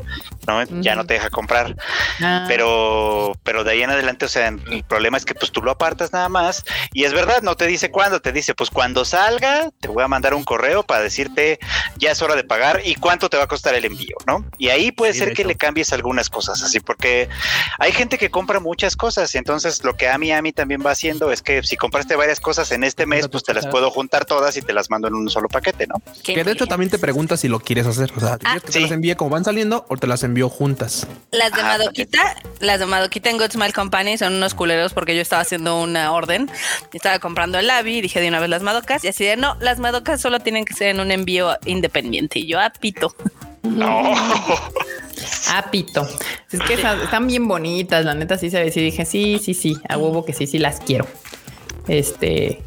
¿no? 0.47 0.64
Ya 0.80 0.95
no 0.95 1.05
te 1.05 1.12
deja 1.12 1.28
comprar, 1.28 1.76
ah. 2.22 2.47
pero, 2.49 3.32
pero 3.43 3.64
de 3.64 3.72
ahí 3.72 3.82
en 3.82 3.91
adelante, 3.91 4.24
o 4.24 4.28
sea, 4.28 4.49
el 4.49 4.84
problema 4.84 5.18
es 5.18 5.26
que 5.26 5.34
pues 5.34 5.53
tú 5.53 5.61
lo 5.61 5.72
apartas 5.72 6.14
nada 6.14 6.30
más 6.30 6.64
y 6.95 7.05
es 7.05 7.12
verdad, 7.12 7.43
no 7.43 7.55
te 7.55 7.66
dice 7.66 7.91
cuándo, 7.91 8.22
te 8.22 8.32
dice, 8.32 8.55
pues 8.55 8.70
cuando 8.70 9.05
salga, 9.05 9.68
te 9.78 9.89
voy 9.89 10.05
a 10.05 10.09
mandar 10.09 10.32
un 10.32 10.45
correo 10.45 10.84
para 10.84 11.03
decirte, 11.03 11.59
ya 11.99 12.12
es 12.12 12.22
hora 12.22 12.34
de 12.34 12.45
pagar 12.45 12.77
y 12.84 12.94
cuánto 12.94 13.28
te 13.28 13.36
va 13.36 13.44
a 13.44 13.46
costar 13.46 13.74
el 13.74 13.84
envío, 13.84 14.16
¿no? 14.26 14.44
Y 14.58 14.68
ahí 14.68 14.92
puede 14.92 15.14
ser 15.14 15.32
que 15.32 15.44
le 15.44 15.56
cambies 15.56 15.92
algunas 15.92 16.30
cosas, 16.30 16.62
así 16.62 16.80
porque 16.80 17.28
hay 17.78 17.92
gente 17.92 18.18
que 18.18 18.30
compra 18.30 18.60
muchas 18.60 18.96
cosas 18.96 19.34
y 19.34 19.38
entonces 19.38 19.84
lo 19.84 19.96
que 19.96 20.08
a 20.08 20.18
mí 20.18 20.32
a 20.32 20.42
mí 20.42 20.52
también 20.52 20.82
va 20.84 20.90
haciendo 20.90 21.32
es 21.32 21.42
que 21.42 21.62
si 21.62 21.76
compraste 21.76 22.16
varias 22.16 22.40
cosas 22.40 22.70
en 22.72 22.84
este 22.84 23.06
mes, 23.06 23.28
pues 23.28 23.44
te 23.44 23.54
las 23.54 23.66
puedo 23.66 23.90
juntar 23.90 24.24
todas 24.24 24.56
y 24.56 24.62
te 24.62 24.72
las 24.72 24.90
mando 24.90 25.08
en 25.08 25.14
un 25.14 25.30
solo 25.30 25.48
paquete, 25.48 25.86
¿no? 25.86 25.96
Que 26.22 26.44
de 26.44 26.52
hecho 26.52 26.66
también 26.66 26.90
te 26.90 26.98
preguntas 26.98 27.40
si 27.40 27.48
lo 27.48 27.60
quieres 27.60 27.86
hacer, 27.86 28.12
o 28.16 28.20
sea, 28.20 28.38
¿quieres 28.38 28.62
que 28.62 28.72
te 28.72 28.80
las 28.80 28.90
envíe 28.90 29.14
como 29.14 29.30
van 29.30 29.44
saliendo 29.44 29.84
o 29.88 29.96
te 29.96 30.06
las 30.06 30.22
envío 30.22 30.48
juntas? 30.48 31.06
Las 31.30 31.52
de 31.52 31.62
Madoquita, 31.62 32.36
las 32.60 32.80
de 32.80 32.86
Madoquita 32.86 33.30
en 33.30 33.38
Good 33.38 33.52
Smile 33.52 33.72
Company 33.72 34.18
son 34.18 34.34
unos 34.34 34.54
culeros 34.54 34.92
porque 34.92 35.14
yo 35.14 35.22
estaba 35.22 35.42
haciendo 35.42 35.80
una 35.80 36.12
orden, 36.12 36.50
estaba 36.92 37.18
comprando 37.18 37.58
el 37.58 37.66
Labi, 37.66 38.00
dije 38.00 38.20
de 38.20 38.28
una 38.28 38.40
vez 38.40 38.50
las 38.50 38.62
Madocas 38.62 39.04
y 39.04 39.08
así 39.08 39.24
de 39.24 39.36
no, 39.36 39.56
las 39.60 39.78
Madocas 39.78 40.20
solo 40.20 40.40
tienen 40.40 40.64
que 40.64 40.74
ser 40.74 40.88
en 40.88 41.00
un 41.00 41.10
envío 41.10 41.56
independiente 41.64 42.38
y 42.40 42.46
yo 42.46 42.58
ah, 42.68 42.80
Pito. 42.80 43.14
No. 43.62 44.14
Apito. 45.54 46.06
Es 46.50 46.60
que 46.60 46.74
están 46.74 47.26
bien 47.26 47.48
bonitas, 47.48 48.04
la 48.04 48.14
neta 48.14 48.38
sí 48.38 48.50
se 48.50 48.62
ve. 48.62 48.70
Sí 48.70 48.80
dije, 48.80 49.04
sí, 49.04 49.38
sí, 49.42 49.54
sí, 49.54 49.76
a 49.88 49.96
huevo 49.96 50.24
que 50.24 50.32
sí, 50.32 50.46
sí 50.46 50.58
las 50.58 50.80
quiero. 50.80 51.06
Este. 51.86 52.62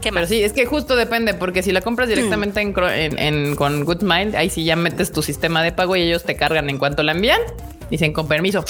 ¿Qué 0.00 0.12
más? 0.12 0.22
Pero 0.22 0.26
sí, 0.26 0.42
es 0.42 0.52
que 0.52 0.66
justo 0.66 0.96
depende, 0.96 1.34
porque 1.34 1.62
si 1.62 1.72
la 1.72 1.80
compras 1.80 2.08
directamente 2.08 2.60
en, 2.60 3.56
con 3.56 3.84
Good 3.84 4.02
Mind, 4.02 4.36
ahí 4.36 4.50
sí 4.50 4.64
ya 4.64 4.76
metes 4.76 5.12
tu 5.12 5.22
sistema 5.22 5.62
de 5.62 5.72
pago 5.72 5.96
y 5.96 6.02
ellos 6.02 6.24
te 6.24 6.36
cargan 6.36 6.68
en 6.68 6.78
cuanto 6.78 7.02
la 7.02 7.12
envían. 7.12 7.40
Dicen 7.90 8.12
con 8.12 8.28
permiso 8.28 8.64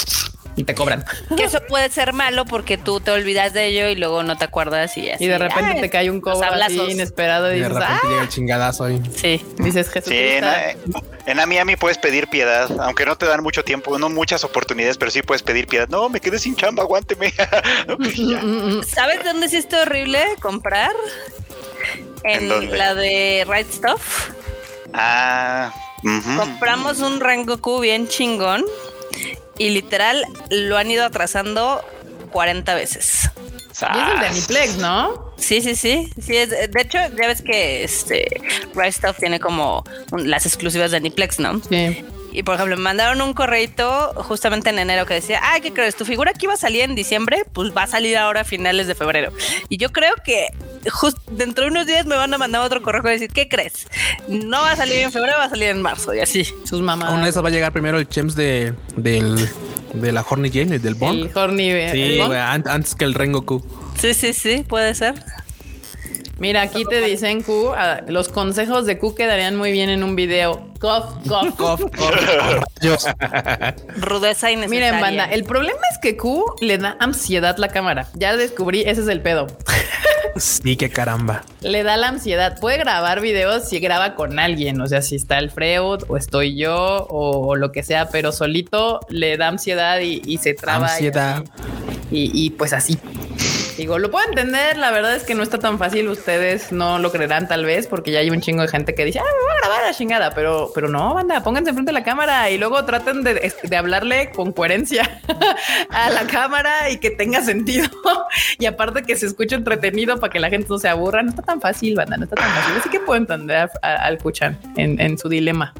y 0.56 0.64
te 0.64 0.74
cobran. 0.74 1.04
Que 1.36 1.44
eso 1.44 1.60
puede 1.66 1.88
ser 1.90 2.12
malo 2.12 2.44
porque 2.44 2.78
tú 2.78 3.00
te 3.00 3.10
olvidas 3.10 3.52
de 3.52 3.66
ello 3.66 3.88
y 3.88 3.96
luego 3.96 4.22
no 4.22 4.36
te 4.36 4.44
acuerdas 4.44 4.96
y 4.96 5.10
así. 5.10 5.24
Y 5.24 5.28
de 5.28 5.38
repente 5.38 5.80
te 5.80 5.90
cae 5.90 6.10
un 6.10 6.20
cobro 6.20 6.46
así 6.52 6.80
inesperado 6.90 7.52
y, 7.54 7.60
de 7.60 7.68
repente 7.68 7.86
¡Ah! 7.88 8.08
llega 8.08 8.22
el 8.22 8.28
chingadazo 8.28 8.84
ahí. 8.84 9.00
Sí, 9.14 9.44
dices 9.58 9.88
Jesús. 9.90 10.10
Sí, 10.10 10.16
en, 10.18 10.44
en 11.26 11.40
Amiami 11.40 11.76
puedes 11.76 11.98
pedir 11.98 12.28
piedad, 12.28 12.70
aunque 12.80 13.04
no 13.06 13.16
te 13.16 13.26
dan 13.26 13.42
mucho 13.42 13.64
tiempo, 13.64 13.98
no 13.98 14.08
muchas 14.08 14.44
oportunidades, 14.44 14.98
pero 14.98 15.10
sí 15.10 15.22
puedes 15.22 15.42
pedir 15.42 15.66
piedad. 15.66 15.88
No, 15.88 16.08
me 16.08 16.20
quedé 16.20 16.38
sin 16.38 16.56
chamba, 16.56 16.82
aguánteme. 16.82 17.32
Pues 17.96 18.88
¿Sabes 18.88 19.24
dónde 19.24 19.48
sí 19.48 19.56
está 19.56 19.82
horrible 19.82 20.20
comprar? 20.40 20.92
En, 22.24 22.48
la 22.76 22.94
de 22.94 23.46
Right 23.48 23.70
Stuff. 23.70 24.30
Ah. 24.92 25.72
Compramos 26.36 27.00
un 27.00 27.20
Rangoku 27.20 27.80
bien 27.80 28.08
chingón 28.08 28.64
y 29.58 29.70
literal 29.70 30.24
lo 30.50 30.76
han 30.76 30.90
ido 30.90 31.04
atrasando 31.04 31.84
40 32.30 32.74
veces. 32.74 33.30
Y 33.80 33.98
es 33.98 34.12
el 34.14 34.20
de 34.20 34.26
Aniplex, 34.26 34.76
¿no? 34.76 35.32
Sí, 35.36 35.60
sí, 35.60 35.74
sí. 35.74 36.10
sí 36.20 36.36
es, 36.36 36.50
de 36.50 36.80
hecho, 36.80 36.98
ya 36.98 37.26
ves 37.26 37.42
que 37.42 37.84
este 37.84 38.40
Rise 38.74 38.92
Stuff 38.98 39.16
tiene 39.18 39.40
como 39.40 39.84
las 40.16 40.46
exclusivas 40.46 40.92
de 40.92 40.98
Aniplex, 40.98 41.40
¿no? 41.40 41.60
Sí. 41.68 42.04
Y 42.32 42.42
por 42.42 42.56
ejemplo, 42.56 42.76
me 42.76 42.82
mandaron 42.82 43.20
un 43.20 43.32
correito 43.32 44.12
justamente 44.24 44.70
en 44.70 44.80
enero 44.80 45.06
que 45.06 45.14
decía, 45.14 45.40
ay, 45.42 45.60
¿qué 45.60 45.72
crees? 45.72 45.94
¿Tu 45.94 46.04
figura 46.04 46.32
que 46.32 46.46
iba 46.46 46.54
a 46.54 46.56
salir 46.56 46.82
en 46.82 46.96
diciembre? 46.96 47.44
Pues 47.52 47.74
va 47.74 47.84
a 47.84 47.86
salir 47.86 48.16
ahora 48.16 48.40
a 48.40 48.44
finales 48.44 48.88
de 48.88 48.96
febrero. 48.96 49.32
Y 49.68 49.76
yo 49.76 49.92
creo 49.92 50.14
que 50.24 50.48
justo 50.90 51.20
dentro 51.30 51.64
de 51.64 51.70
unos 51.70 51.86
días 51.86 52.06
me 52.06 52.16
van 52.16 52.32
a 52.34 52.38
mandar 52.38 52.62
otro 52.62 52.82
correo 52.82 53.02
y 53.08 53.12
decir, 53.12 53.30
¿qué 53.30 53.48
crees? 53.48 53.86
No 54.28 54.60
va 54.62 54.72
a 54.72 54.76
salir 54.76 54.98
en 54.98 55.12
febrero, 55.12 55.38
va 55.38 55.44
a 55.44 55.50
salir 55.50 55.68
en 55.68 55.82
marzo 55.82 56.14
y 56.14 56.20
así. 56.20 56.44
Sus 56.64 56.80
mamás. 56.80 57.12
Una 57.12 57.24
de 57.24 57.30
esas 57.30 57.44
va 57.44 57.48
a 57.48 57.52
llegar 57.52 57.72
primero 57.72 57.98
el 57.98 58.08
Chems 58.08 58.34
de, 58.34 58.74
del, 58.96 59.48
de 59.94 60.12
la 60.12 60.24
Horny 60.28 60.50
Jane, 60.50 60.78
del 60.78 60.94
Bond. 60.94 61.30
El 61.30 61.36
Horny. 61.36 61.70
Sí, 61.90 62.20
antes 62.20 62.94
que 62.94 63.04
el 63.04 63.14
Rengoku. 63.14 63.64
Sí, 63.98 64.14
sí, 64.14 64.32
sí, 64.32 64.64
puede 64.68 64.94
ser. 64.94 65.14
Mira, 66.38 66.62
aquí 66.62 66.84
te 66.84 67.00
dicen 67.00 67.42
Q, 67.42 67.72
los 68.08 68.28
consejos 68.28 68.86
de 68.86 68.98
Q 68.98 69.14
quedarían 69.14 69.56
muy 69.56 69.72
bien 69.72 69.88
en 69.90 70.02
un 70.02 70.16
video. 70.16 70.68
Cof, 70.80 71.04
cof, 71.28 71.54
cof, 71.56 71.80
cof. 71.80 73.04
Rudeza 73.96 74.50
innecesaria. 74.50 74.68
Miren, 74.68 75.00
banda, 75.00 75.24
el 75.26 75.44
problema 75.44 75.80
es 75.90 75.98
que 76.02 76.16
Q 76.16 76.56
le 76.60 76.78
da 76.78 76.96
ansiedad 77.00 77.56
la 77.56 77.68
cámara. 77.68 78.08
Ya 78.14 78.36
descubrí, 78.36 78.82
ese 78.82 79.02
es 79.02 79.08
el 79.08 79.20
pedo. 79.20 79.46
Sí, 80.36 80.76
qué 80.76 80.90
caramba. 80.90 81.44
Le 81.60 81.84
da 81.84 81.96
la 81.96 82.08
ansiedad. 82.08 82.58
Puede 82.58 82.78
grabar 82.78 83.20
videos 83.20 83.68
si 83.68 83.78
graba 83.78 84.16
con 84.16 84.40
alguien, 84.40 84.80
o 84.80 84.88
sea, 84.88 85.00
si 85.00 85.14
está 85.14 85.38
el 85.38 85.48
Freud 85.48 86.02
o 86.08 86.16
estoy 86.16 86.56
yo 86.56 87.06
o, 87.08 87.54
lo 87.54 87.70
que 87.70 87.84
sea, 87.84 88.08
pero 88.08 88.32
solito 88.32 88.98
le 89.08 89.36
da 89.36 89.46
ansiedad 89.46 90.00
y, 90.00 90.38
se 90.38 90.54
traba. 90.54 90.88
Ansiedad. 90.88 91.44
y 92.10 92.50
pues 92.50 92.72
así. 92.72 92.98
Digo, 93.76 93.98
lo 93.98 94.10
puedo 94.10 94.24
entender, 94.28 94.76
la 94.76 94.92
verdad 94.92 95.16
es 95.16 95.24
que 95.24 95.34
no 95.34 95.42
está 95.42 95.58
tan 95.58 95.78
fácil, 95.78 96.08
ustedes 96.08 96.70
no 96.70 97.00
lo 97.00 97.10
creerán 97.10 97.48
tal 97.48 97.64
vez, 97.64 97.88
porque 97.88 98.12
ya 98.12 98.20
hay 98.20 98.30
un 98.30 98.40
chingo 98.40 98.62
de 98.62 98.68
gente 98.68 98.94
que 98.94 99.04
dice, 99.04 99.18
ah, 99.18 99.24
me 99.24 99.42
voy 99.42 99.52
a 99.52 99.60
grabar 99.60 99.82
la 99.82 99.92
chingada, 99.92 100.30
pero, 100.32 100.70
pero 100.74 100.88
no, 100.88 101.12
banda, 101.12 101.42
pónganse 101.42 101.70
enfrente 101.70 101.90
de 101.90 101.98
la 101.98 102.04
cámara 102.04 102.50
y 102.50 102.58
luego 102.58 102.84
traten 102.84 103.24
de, 103.24 103.52
de 103.62 103.76
hablarle 103.76 104.30
con 104.30 104.52
coherencia 104.52 105.20
a 105.90 106.10
la 106.10 106.24
cámara 106.26 106.88
y 106.90 106.98
que 106.98 107.10
tenga 107.10 107.42
sentido. 107.42 107.88
y 108.58 108.66
aparte 108.66 109.02
que 109.02 109.16
se 109.16 109.26
escuche 109.26 109.56
entretenido 109.56 110.20
para 110.20 110.32
que 110.32 110.38
la 110.38 110.50
gente 110.50 110.68
no 110.68 110.78
se 110.78 110.88
aburra, 110.88 111.22
no 111.22 111.30
está 111.30 111.42
tan 111.42 111.60
fácil, 111.60 111.96
banda, 111.96 112.16
no 112.16 112.24
está 112.24 112.36
tan 112.36 112.50
fácil. 112.50 112.74
Así 112.78 112.88
que 112.90 113.00
puedo 113.00 113.18
entender 113.18 113.70
al 113.82 114.18
Kuchan 114.18 114.58
en, 114.76 115.18
su 115.18 115.28
dilema. 115.28 115.74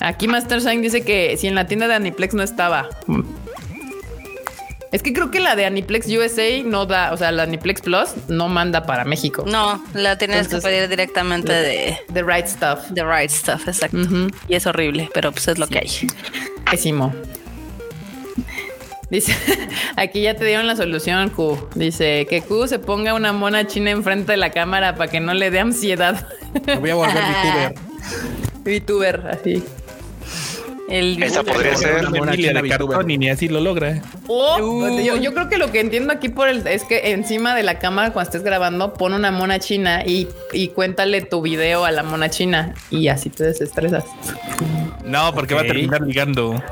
Aquí 0.00 0.28
Master 0.28 0.60
Sign 0.60 0.82
dice 0.82 1.02
que 1.04 1.36
si 1.36 1.46
en 1.46 1.54
la 1.54 1.66
tienda 1.66 1.88
de 1.88 1.94
Aniplex 1.94 2.34
no 2.34 2.42
estaba. 2.42 2.88
Es 4.94 5.02
que 5.02 5.12
creo 5.12 5.28
que 5.32 5.40
la 5.40 5.56
de 5.56 5.66
Aniplex 5.66 6.06
USA 6.06 6.62
no 6.64 6.86
da, 6.86 7.12
o 7.12 7.16
sea, 7.16 7.32
la 7.32 7.42
Aniplex 7.42 7.80
Plus 7.80 8.10
no 8.28 8.48
manda 8.48 8.86
para 8.86 9.04
México. 9.04 9.44
No, 9.44 9.84
la 9.92 10.16
tienes 10.16 10.46
que 10.46 10.58
pedir 10.58 10.88
directamente 10.88 11.52
de 11.52 11.98
The 12.12 12.22
Right 12.22 12.46
Stuff. 12.46 12.92
The 12.94 13.02
Right 13.02 13.28
Stuff, 13.28 13.66
exacto. 13.66 13.98
Y 14.46 14.54
es 14.54 14.68
horrible, 14.68 15.10
pero 15.12 15.32
pues 15.32 15.48
es 15.48 15.58
lo 15.58 15.66
que 15.66 15.80
hay. 15.80 15.90
Pésimo. 16.70 17.12
Dice, 19.10 19.34
aquí 19.96 20.22
ya 20.22 20.36
te 20.36 20.44
dieron 20.44 20.68
la 20.68 20.76
solución, 20.76 21.30
Q. 21.30 21.70
Dice 21.74 22.28
que 22.30 22.42
Q 22.42 22.68
se 22.68 22.78
ponga 22.78 23.14
una 23.14 23.32
mona 23.32 23.66
china 23.66 23.90
enfrente 23.90 24.30
de 24.30 24.38
la 24.38 24.50
cámara 24.50 24.94
para 24.94 25.10
que 25.10 25.18
no 25.18 25.34
le 25.34 25.50
dé 25.50 25.58
ansiedad. 25.58 26.24
Me 26.68 26.76
voy 26.76 26.90
a 26.90 26.94
volver 26.94 27.14
VTuber. 28.62 29.20
VTuber, 29.24 29.26
así. 29.26 29.64
Esa 30.88 31.42
podría 31.42 31.76
ser 31.76 32.06
una 32.06 32.32
de 32.32 32.68
cartón 32.68 33.10
y 33.10 33.18
ni 33.18 33.30
así 33.30 33.48
lo 33.48 33.60
logra. 33.60 34.02
Uh. 34.28 35.00
yo, 35.00 35.32
creo 35.32 35.48
que 35.48 35.56
lo 35.56 35.72
que 35.72 35.80
entiendo 35.80 36.12
aquí 36.12 36.28
por 36.28 36.48
el 36.48 36.66
es 36.66 36.84
que 36.84 37.12
encima 37.12 37.54
de 37.54 37.62
la 37.62 37.78
cámara 37.78 38.12
cuando 38.12 38.28
estés 38.28 38.42
grabando 38.42 38.94
pon 38.94 39.14
una 39.14 39.30
mona 39.30 39.58
china 39.58 40.04
y, 40.04 40.28
y 40.52 40.68
cuéntale 40.68 41.22
tu 41.22 41.40
video 41.40 41.84
a 41.84 41.90
la 41.90 42.02
mona 42.02 42.28
china 42.28 42.74
y 42.90 43.08
así 43.08 43.30
te 43.30 43.44
desestresas. 43.44 44.04
No, 45.04 45.34
porque 45.34 45.54
va 45.54 45.62
a 45.62 45.64
terminar 45.64 46.00
ligando. 46.02 46.62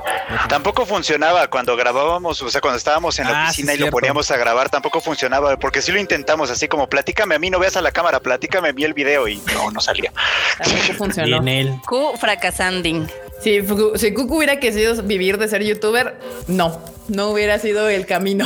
Tampoco 0.48 0.86
funcionaba 0.86 1.48
cuando 1.48 1.76
grabábamos, 1.76 2.40
o 2.40 2.48
sea, 2.48 2.60
cuando 2.60 2.78
estábamos 2.78 3.18
en 3.18 3.26
la 3.26 3.42
ah, 3.42 3.44
oficina 3.44 3.74
y 3.74 3.78
lo 3.78 3.90
poníamos 3.90 4.30
a 4.30 4.36
grabar, 4.36 4.70
tampoco 4.70 5.00
funcionaba, 5.00 5.56
porque 5.58 5.82
si 5.82 5.92
lo 5.92 6.00
intentamos 6.00 6.50
así 6.50 6.68
como 6.68 6.88
platícame 6.88 7.34
a 7.34 7.38
mí, 7.38 7.50
no 7.50 7.58
veas 7.58 7.76
a 7.76 7.82
la 7.82 7.92
cámara, 7.92 8.20
platícame 8.20 8.70
a 8.70 8.72
mí 8.72 8.84
el 8.84 8.94
video 8.94 9.28
y 9.28 9.40
no, 9.54 9.70
no 9.70 9.80
salía. 9.80 10.12
Tampoco 10.58 10.92
funcionó. 10.96 11.42
Q 11.86 12.12
fracasanding. 12.18 13.06
Si, 13.42 13.60
si 14.03 14.12
Cucu 14.12 14.38
hubiera 14.38 14.59
querido 14.59 15.00
vivir 15.05 15.38
de 15.38 15.46
ser 15.46 15.62
youtuber, 15.62 16.18
no, 16.48 16.82
no 17.07 17.30
hubiera 17.30 17.61
sido 17.61 17.88
el 17.88 18.05
camino. 18.05 18.44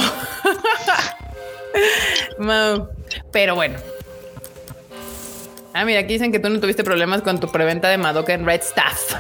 Pero 3.32 3.54
bueno. 3.54 3.78
Ah, 5.72 5.86
mira, 5.86 6.00
aquí 6.00 6.12
dicen 6.12 6.30
que 6.30 6.38
tú 6.38 6.50
no 6.50 6.61
tuviste 6.61 6.84
problemas 6.84 7.22
con 7.22 7.40
tu 7.40 7.50
preventa 7.50 7.88
de 7.88 7.96
Madoka 7.96 8.34
en 8.34 8.44
Red 8.44 8.61
Stuff. 8.62 9.16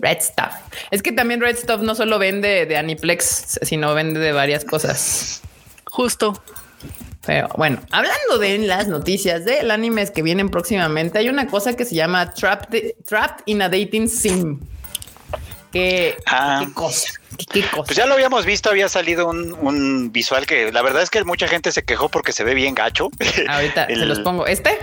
Red 0.00 0.20
Stuff. 0.20 0.52
Es 0.90 1.02
que 1.02 1.12
también 1.12 1.40
Red 1.40 1.56
Stuff 1.56 1.80
no 1.80 1.94
solo 1.94 2.18
vende 2.18 2.66
de 2.66 2.76
Aniplex, 2.76 3.58
sino 3.62 3.94
vende 3.94 4.20
de 4.20 4.32
varias 4.32 4.66
cosas. 4.66 5.40
Justo. 5.86 6.42
Pero 7.24 7.48
bueno, 7.56 7.80
hablando 7.90 8.38
de 8.38 8.58
las 8.58 8.88
noticias 8.88 9.46
de 9.46 9.60
animes 9.70 10.10
que 10.10 10.22
vienen 10.22 10.50
próximamente, 10.50 11.18
hay 11.18 11.30
una 11.30 11.46
cosa 11.46 11.74
que 11.74 11.86
se 11.86 11.94
llama 11.94 12.34
Trapped, 12.34 12.96
Trapped 13.06 13.44
in 13.46 13.62
a 13.62 13.68
Dating 13.68 14.08
Sim. 14.08 14.60
¿Qué, 15.72 16.16
ah. 16.26 16.62
¿Qué, 16.64 16.72
cosa? 16.72 17.12
¿Qué, 17.52 17.62
cosa? 17.62 17.84
Pues 17.84 17.96
ya 17.96 18.06
lo 18.06 18.14
habíamos 18.14 18.44
visto, 18.44 18.70
había 18.70 18.88
salido 18.88 19.28
un, 19.28 20.10
visual 20.12 20.46
que 20.46 20.72
la 20.72 20.82
verdad 20.82 21.02
es 21.02 21.10
que 21.10 21.22
mucha 21.24 21.48
gente 21.48 21.72
se 21.72 21.84
quejó 21.84 22.08
porque 22.08 22.32
se 22.32 22.44
ve 22.44 22.54
bien 22.54 22.74
gacho. 22.74 23.08
Ahorita 23.48 23.86
se 23.86 23.96
los 23.96 24.20
pongo. 24.20 24.46
¿Este? 24.46 24.78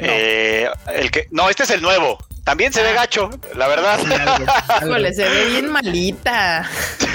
Eh, 0.00 0.68
el 0.94 1.10
que 1.10 1.28
no, 1.30 1.48
este 1.48 1.62
es 1.62 1.70
el 1.70 1.82
nuevo. 1.82 2.18
También 2.44 2.72
se 2.72 2.82
ve 2.82 2.90
ah. 2.90 2.94
gacho, 2.94 3.30
la 3.56 3.66
verdad. 3.66 3.98
se 5.12 5.28
ve 5.28 5.46
bien 5.46 5.68
malita. 5.68 6.68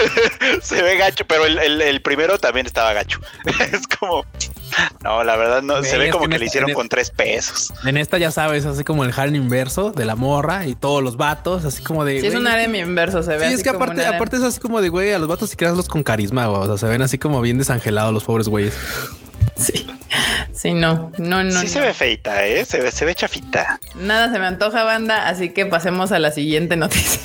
se 0.61 0.81
ve 0.81 0.97
gacho, 0.97 1.25
pero 1.25 1.45
el, 1.45 2.01
primero 2.01 2.37
también 2.37 2.65
estaba 2.65 2.91
gacho. 2.93 3.21
es 3.45 3.87
como. 3.87 4.25
No, 5.03 5.23
la 5.23 5.35
verdad 5.35 5.61
no. 5.63 5.83
se 5.83 5.97
ve 5.97 6.11
como 6.11 6.27
que, 6.27 6.37
le 6.37 6.45
hicieron 6.45 6.73
con 6.73 6.87
tres 6.87 7.09
pesos. 7.09 7.73
En 7.85 7.97
esta 7.97 8.17
ya 8.17 8.31
sabes, 8.31 8.65
así 8.65 8.83
como 8.83 9.03
el 9.03 9.11
Harlem 9.15 9.35
inverso 9.35 9.91
de 9.91 10.05
la 10.05 10.15
morra 10.15 10.67
y 10.67 10.75
todos 10.75 11.03
los 11.03 11.17
vatos, 11.17 11.65
así 11.65 11.83
como 11.83 12.05
de. 12.05 12.21
Sí, 12.21 12.27
es 12.27 12.35
un 12.35 12.47
harem 12.47 12.75
inverso, 12.75 13.23
se 13.23 13.35
ve. 13.37 13.47
Sí, 13.47 13.55
es 13.55 13.63
que 13.63 13.69
aparte, 13.69 14.05
aparte 14.05 14.37
es 14.37 14.43
así 14.43 14.59
como 14.59 14.81
de 14.81 14.89
güey, 14.89 15.11
a 15.11 15.19
los 15.19 15.27
vatos 15.27 15.49
si 15.49 15.55
creaslos 15.55 15.87
con 15.87 16.03
carisma, 16.03 16.49
O 16.49 16.65
sea, 16.65 16.77
se 16.77 16.85
ven 16.87 17.01
así 17.01 17.17
como 17.17 17.41
bien 17.41 17.57
desangelados 17.57 18.13
los 18.13 18.23
pobres 18.23 18.47
güeyes. 18.47 18.75
Sí. 19.55 19.87
Sí, 20.53 20.73
no, 20.73 21.11
no, 21.17 21.43
no. 21.43 21.59
Sí 21.61 21.67
se 21.67 21.79
ve 21.79 21.93
feita, 21.93 22.45
¿eh? 22.45 22.65
Se 22.65 22.81
ve, 22.81 22.91
se 22.91 23.05
ve 23.05 23.15
chafita. 23.15 23.79
Nada 23.95 24.31
se 24.31 24.37
me 24.37 24.45
antoja, 24.45 24.83
banda, 24.83 25.27
así 25.27 25.49
que 25.49 25.65
pasemos 25.65 26.11
a 26.11 26.19
la 26.19 26.31
siguiente 26.31 26.75
noticia. 26.75 27.19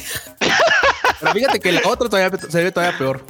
Pero 1.21 1.33
fíjate 1.33 1.61
que 1.61 1.69
el 1.71 1.81
otro 1.85 2.09
todavía 2.09 2.39
se 2.49 2.63
ve 2.63 2.73
todavía 2.73 2.97
peor. 2.97 3.25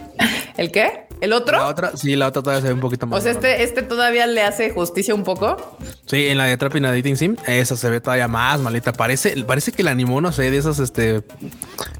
¿El 0.56 0.70
qué? 0.70 1.05
¿El 1.20 1.32
otro? 1.32 1.58
La 1.58 1.66
otra, 1.66 1.96
sí, 1.96 2.14
la 2.14 2.28
otra 2.28 2.42
todavía 2.42 2.60
se 2.60 2.68
ve 2.68 2.74
un 2.74 2.80
poquito 2.80 3.06
más. 3.06 3.18
O 3.18 3.22
sea, 3.22 3.32
este, 3.32 3.62
este 3.62 3.82
todavía 3.82 4.26
le 4.26 4.42
hace 4.42 4.70
justicia 4.70 5.14
un 5.14 5.24
poco. 5.24 5.78
Sí, 6.06 6.26
en 6.26 6.38
la 6.38 6.44
de 6.44 6.56
Trap 6.56 6.74
Dating 6.74 7.16
Sim, 7.16 7.36
eso 7.46 7.76
se 7.76 7.88
ve 7.90 8.00
todavía 8.00 8.28
más 8.28 8.60
malita. 8.60 8.92
Parece, 8.92 9.42
parece 9.44 9.72
que 9.72 9.82
la 9.82 9.92
animó, 9.92 10.20
no 10.20 10.32
sé, 10.32 10.50
de 10.50 10.58
esos 10.58 10.78
este 10.78 11.22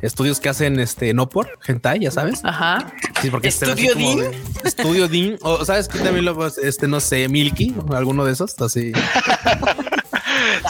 estudios 0.02 0.38
que 0.40 0.48
hacen 0.48 0.78
este 0.78 1.14
no 1.14 1.28
por 1.28 1.58
hentai, 1.66 2.00
ya 2.00 2.10
sabes. 2.10 2.40
Ajá. 2.44 2.92
Sí, 3.22 3.30
porque 3.30 3.48
este 3.48 3.66
Estudio 3.66 3.94
Dean. 3.94 4.32
Estudio 4.64 5.08
Dean. 5.08 5.38
O 5.42 5.64
sabes 5.64 5.88
que 5.88 5.98
también 5.98 6.24
lo, 6.24 6.46
este, 6.46 6.86
no 6.86 7.00
sé, 7.00 7.28
Milky, 7.28 7.74
alguno 7.90 8.24
de 8.24 8.32
esos, 8.32 8.60
así. 8.60 8.92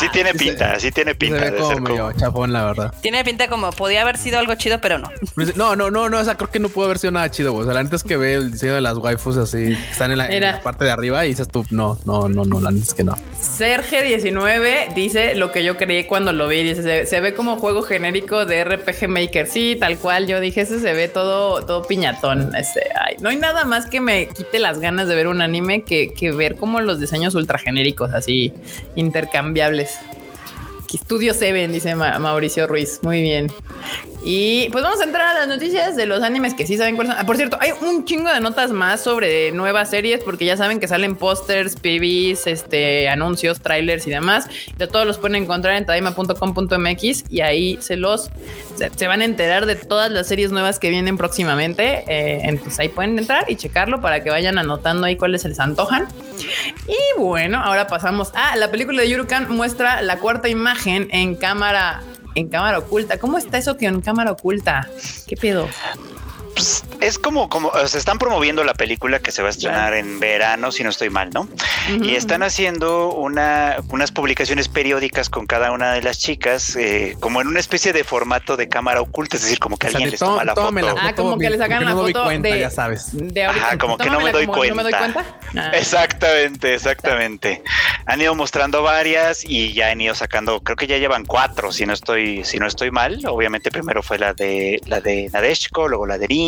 sí 0.01 0.07
tiene 0.13 0.35
pinta, 0.35 0.79
sí 0.79 0.91
tiene 0.91 1.15
pinta. 1.15 1.39
Se 1.39 1.51
ve 1.51 1.57
como 1.57 2.13
chafón, 2.13 2.53
la 2.53 2.65
verdad. 2.65 2.95
Tiene 3.01 3.25
pinta 3.25 3.49
como 3.49 3.71
podía 3.73 4.03
haber 4.03 4.19
sido 4.19 4.39
algo 4.39 4.55
chido, 4.55 4.81
pero 4.81 4.99
no. 4.99 5.11
No, 5.55 5.77
no, 5.77 5.91
no, 5.91 6.09
no. 6.09 6.19
O 6.19 6.25
sea, 6.25 6.37
creo 6.37 6.51
que 6.51 6.59
no 6.59 6.69
pudo 6.69 6.87
haber 6.87 6.99
sido 6.99 7.13
nada 7.13 7.31
chido. 7.31 7.55
O 7.55 7.65
sea, 7.65 7.75
la 7.75 7.83
neta 7.83 7.97
es 7.97 8.03
que 8.03 8.17
ve 8.17 8.35
el 8.35 8.53
diseño 8.53 8.75
de 8.75 8.81
las 8.81 8.97
waifus 8.97 9.37
así, 9.37 9.77
están 9.91 10.11
en 10.11 10.19
la, 10.19 10.61
parte 10.63 10.85
de 10.85 10.91
arriba 10.91 11.25
y 11.25 11.31
dices 11.31 11.49
tú, 11.49 11.65
no, 11.71 11.99
no, 12.05 12.29
no, 12.29 12.45
no, 12.45 12.61
la 12.61 12.71
neta 12.71 12.85
es 12.85 12.95
que 12.95 13.05
no. 13.05 13.17
Serge19 13.41 14.95
dice 14.95 15.35
lo 15.35 15.53
que 15.53 15.65
yo 15.65 15.77
creí 15.77 16.05
cuando 16.05 16.33
lo 16.33 16.49
vi. 16.49 16.63
Dice, 16.63 17.07
se, 17.07 17.21
ve 17.21 17.35
como 17.35 17.57
juego 17.57 17.83
genérico 17.83 18.45
de 18.45 18.65
RPG 18.65 19.09
Maker. 19.09 19.47
Sí, 19.47 19.77
tal 19.79 19.99
cual. 19.99 20.27
Yo 20.27 20.41
dije, 20.41 20.63
ese 20.63 20.81
se 20.81 20.93
ve 20.93 21.09
todo, 21.09 21.65
todo 21.65 21.87
piñatón. 21.87 22.55
Este, 22.57 22.89
no 23.21 23.29
hay 23.29 23.37
nada 23.37 23.65
más 23.65 23.87
que 23.87 24.01
me 24.01 24.29
quite 24.29 24.59
las 24.59 24.79
ganas 24.79 25.09
de 25.09 25.15
ver 25.15 25.29
un 25.29 25.41
anime 25.41 25.83
que, 25.83 26.13
que 26.13 26.33
ver 26.33 26.57
como 26.57 26.81
los 26.81 27.01
diseños 27.01 27.35
ultra 27.35 27.59
genéricos, 27.59 28.13
así 28.13 28.53
intercambiables. 29.57 29.99
Estudio 30.93 31.35
Seven, 31.35 31.73
dice 31.73 31.95
Mauricio 31.95 32.67
Ruiz. 32.67 33.01
Muy 33.03 33.23
bien. 33.23 33.51
Y 34.29 34.69
pues 34.71 34.83
vamos 34.83 35.01
a 35.01 35.05
entrar 35.05 35.29
a 35.29 35.35
las 35.35 35.47
noticias 35.47 35.95
de 35.95 36.05
los 36.05 36.25
animes 36.25 36.53
que 36.53 36.67
sí 36.67 36.77
saben 36.77 36.97
cuáles 36.97 37.13
son. 37.13 37.23
Ah, 37.23 37.27
por 37.27 37.37
cierto, 37.37 37.59
hay 37.61 37.71
un 37.81 38.05
chingo 38.05 38.29
de 38.29 38.41
notas 38.41 38.73
más 38.73 39.01
sobre 39.01 39.53
nuevas 39.53 39.89
series 39.89 40.25
porque 40.25 40.45
ya 40.45 40.57
saben 40.57 40.81
que 40.81 40.89
salen 40.89 41.15
pósters, 41.15 41.77
PVs, 41.77 42.49
este, 42.49 43.09
anuncios, 43.09 43.61
trailers 43.61 44.05
y 44.09 44.11
demás. 44.11 44.49
De 44.79 44.89
todos 44.89 45.07
los 45.07 45.19
pueden 45.19 45.37
encontrar 45.45 45.77
en 45.77 45.87
tadaima.com.mx 45.87 47.25
y 47.31 47.41
ahí 47.41 47.79
se 47.81 47.95
los 47.95 48.29
se, 48.97 49.07
van 49.07 49.21
a 49.21 49.25
enterar 49.25 49.65
de 49.65 49.77
todas 49.77 50.11
las 50.11 50.27
series 50.27 50.51
nuevas 50.51 50.81
que 50.81 50.91
vienen 50.91 51.17
próximamente. 51.17 52.03
Eh, 52.09 52.41
entonces 52.49 52.81
ahí 52.81 52.89
pueden 52.89 53.17
entrar 53.21 53.49
y 53.49 53.55
checarlo 53.55 54.01
para 54.01 54.25
que 54.25 54.31
vayan 54.31 54.59
anotando 54.59 55.07
ahí 55.07 55.15
cuáles 55.15 55.43
se 55.43 55.51
les 55.51 55.61
antojan. 55.61 56.09
Y 56.89 57.21
bueno, 57.21 57.63
ahora 57.63 57.87
pasamos 57.87 58.33
a 58.35 58.57
la 58.57 58.73
película 58.73 59.03
de 59.03 59.09
Yurukan 59.09 59.55
muestra 59.55 60.03
la 60.03 60.19
cuarta 60.19 60.49
imagen 60.49 61.07
en 61.13 61.37
cámara 61.37 62.03
en 62.37 62.49
cámara 62.49 62.79
oculta. 62.79 63.19
¿Cómo 63.19 63.39
está 63.39 63.59
eso 63.59 63.77
que 63.77 63.87
en 63.87 64.01
cámara 64.01 64.31
oculta? 64.31 64.89
¿Qué 65.27 65.37
pedo? 65.37 65.69
Pues, 66.57 66.85
es 67.03 67.19
como, 67.19 67.51
como 67.51 67.71
se 67.87 67.99
están 67.99 68.19
promoviendo 68.19 68.65
la 68.65 68.73
película 68.73 69.19
que 69.19 69.31
se 69.31 69.43
va 69.43 69.49
a 69.49 69.51
estrenar 69.51 69.93
en 69.93 70.19
verano, 70.19 70.73
si 70.73 70.83
no 70.83 70.89
estoy 70.89 71.11
mal, 71.11 71.29
¿no? 71.29 71.47
y 72.03 72.15
están 72.15 72.43
haciendo 72.43 73.13
una, 73.13 73.77
unas 73.91 74.11
publicaciones 74.11 74.69
periódicas 74.69 75.29
con 75.29 75.47
cada 75.47 75.71
una 75.71 75.93
de 75.93 76.01
las 76.01 76.19
chicas, 76.19 76.75
eh, 76.77 77.15
como 77.21 77.43
en 77.43 77.49
una 77.49 77.61
especie 77.61 77.93
de 77.93 78.05
formato 78.05 78.57
de 78.57 78.71
cámara 78.71 79.03
oculta, 79.03 79.37
es 79.37 79.43
decir, 79.43 79.59
como 79.59 79.77
que 79.77 79.89
alguien 79.89 80.11
les 80.11 80.19
toma 80.19 80.45
la 80.45 80.55
foto. 80.55 80.97
Ah, 80.99 81.15
como 81.15 81.37
que 81.37 81.51
le 81.51 81.59
sacan 81.59 81.85
la 81.85 81.93
foto 81.93 82.25
cuenta, 82.25 82.49
de, 82.49 82.61
ya 82.61 82.71
sabes. 82.71 83.13
Ajá, 83.49 83.77
como 83.77 83.99
que 83.99 84.09
no 84.09 84.21
me 84.21 84.33
doy 84.33 84.47
cuenta. 84.47 84.75
No 84.75 84.83
me 84.83 84.83
doy 84.83 84.93
cuenta. 84.93 85.25
Exactamente, 85.75 86.75
exactamente. 86.75 87.63
Han 88.07 88.21
ido 88.21 88.35
mostrando 88.35 88.83
varias 88.83 89.45
y 89.45 89.75
ya 89.75 89.91
han 89.91 90.01
ido 90.01 90.15
sacando, 90.15 90.61
creo 90.61 90.77
que 90.77 90.87
ya 90.87 90.97
llevan 90.97 91.27
cuatro, 91.27 91.71
si 91.71 91.85
no 91.85 91.93
estoy, 91.93 92.45
si 92.45 92.59
no 92.59 92.67
estoy 92.67 92.91
mal. 92.91 93.21
Obviamente 93.27 93.71
primero 93.71 94.03
fue 94.03 94.19
la 94.19 94.33
de 94.33 94.81
la 94.87 95.03
de 95.03 95.29
Nadeshko, 95.33 95.89
luego 95.89 96.07
la 96.07 96.17
de 96.17 96.27
Rin, 96.27 96.46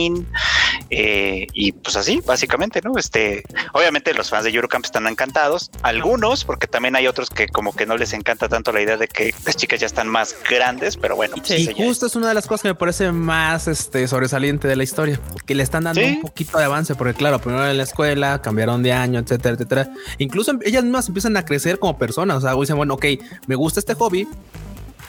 eh, 0.90 1.46
y 1.52 1.72
pues 1.72 1.96
así, 1.96 2.20
básicamente, 2.24 2.80
¿no? 2.82 2.96
Este, 2.96 3.42
obviamente 3.72 4.14
los 4.14 4.30
fans 4.30 4.44
de 4.44 4.50
Eurocamp 4.50 4.84
están 4.84 5.06
encantados, 5.06 5.70
algunos, 5.82 6.44
porque 6.44 6.66
también 6.66 6.96
hay 6.96 7.06
otros 7.06 7.30
que 7.30 7.48
como 7.48 7.74
que 7.74 7.86
no 7.86 7.96
les 7.96 8.12
encanta 8.12 8.48
tanto 8.48 8.72
la 8.72 8.80
idea 8.80 8.96
de 8.96 9.08
que 9.08 9.34
las 9.44 9.56
chicas 9.56 9.80
ya 9.80 9.86
están 9.86 10.08
más 10.08 10.34
grandes, 10.48 10.96
pero 10.96 11.16
bueno. 11.16 11.36
Pues 11.36 11.50
y 11.50 11.74
justo 11.74 12.06
es 12.06 12.16
una 12.16 12.28
de 12.28 12.34
las 12.34 12.46
cosas 12.46 12.62
que 12.62 12.68
me 12.68 12.74
parece 12.74 13.12
más 13.12 13.68
este, 13.68 14.06
sobresaliente 14.08 14.68
de 14.68 14.76
la 14.76 14.84
historia, 14.84 15.20
que 15.46 15.54
le 15.54 15.62
están 15.62 15.84
dando 15.84 16.00
un 16.00 16.20
poquito 16.20 16.58
de 16.58 16.64
avance, 16.64 16.94
porque 16.94 17.14
claro, 17.14 17.38
primero 17.40 17.68
en 17.68 17.76
la 17.76 17.82
escuela, 17.82 18.40
cambiaron 18.40 18.82
de 18.82 18.92
año, 18.92 19.20
etcétera, 19.20 19.54
etcétera. 19.54 19.90
Incluso 20.18 20.52
ellas 20.64 20.84
mismas 20.84 21.08
empiezan 21.08 21.36
a 21.36 21.44
crecer 21.44 21.78
como 21.78 21.98
personas, 21.98 22.38
o 22.38 22.40
sea, 22.40 22.54
dicen, 22.54 22.76
bueno, 22.76 22.94
ok, 22.94 23.04
me 23.46 23.54
gusta 23.54 23.80
este 23.80 23.94
hobby, 23.94 24.26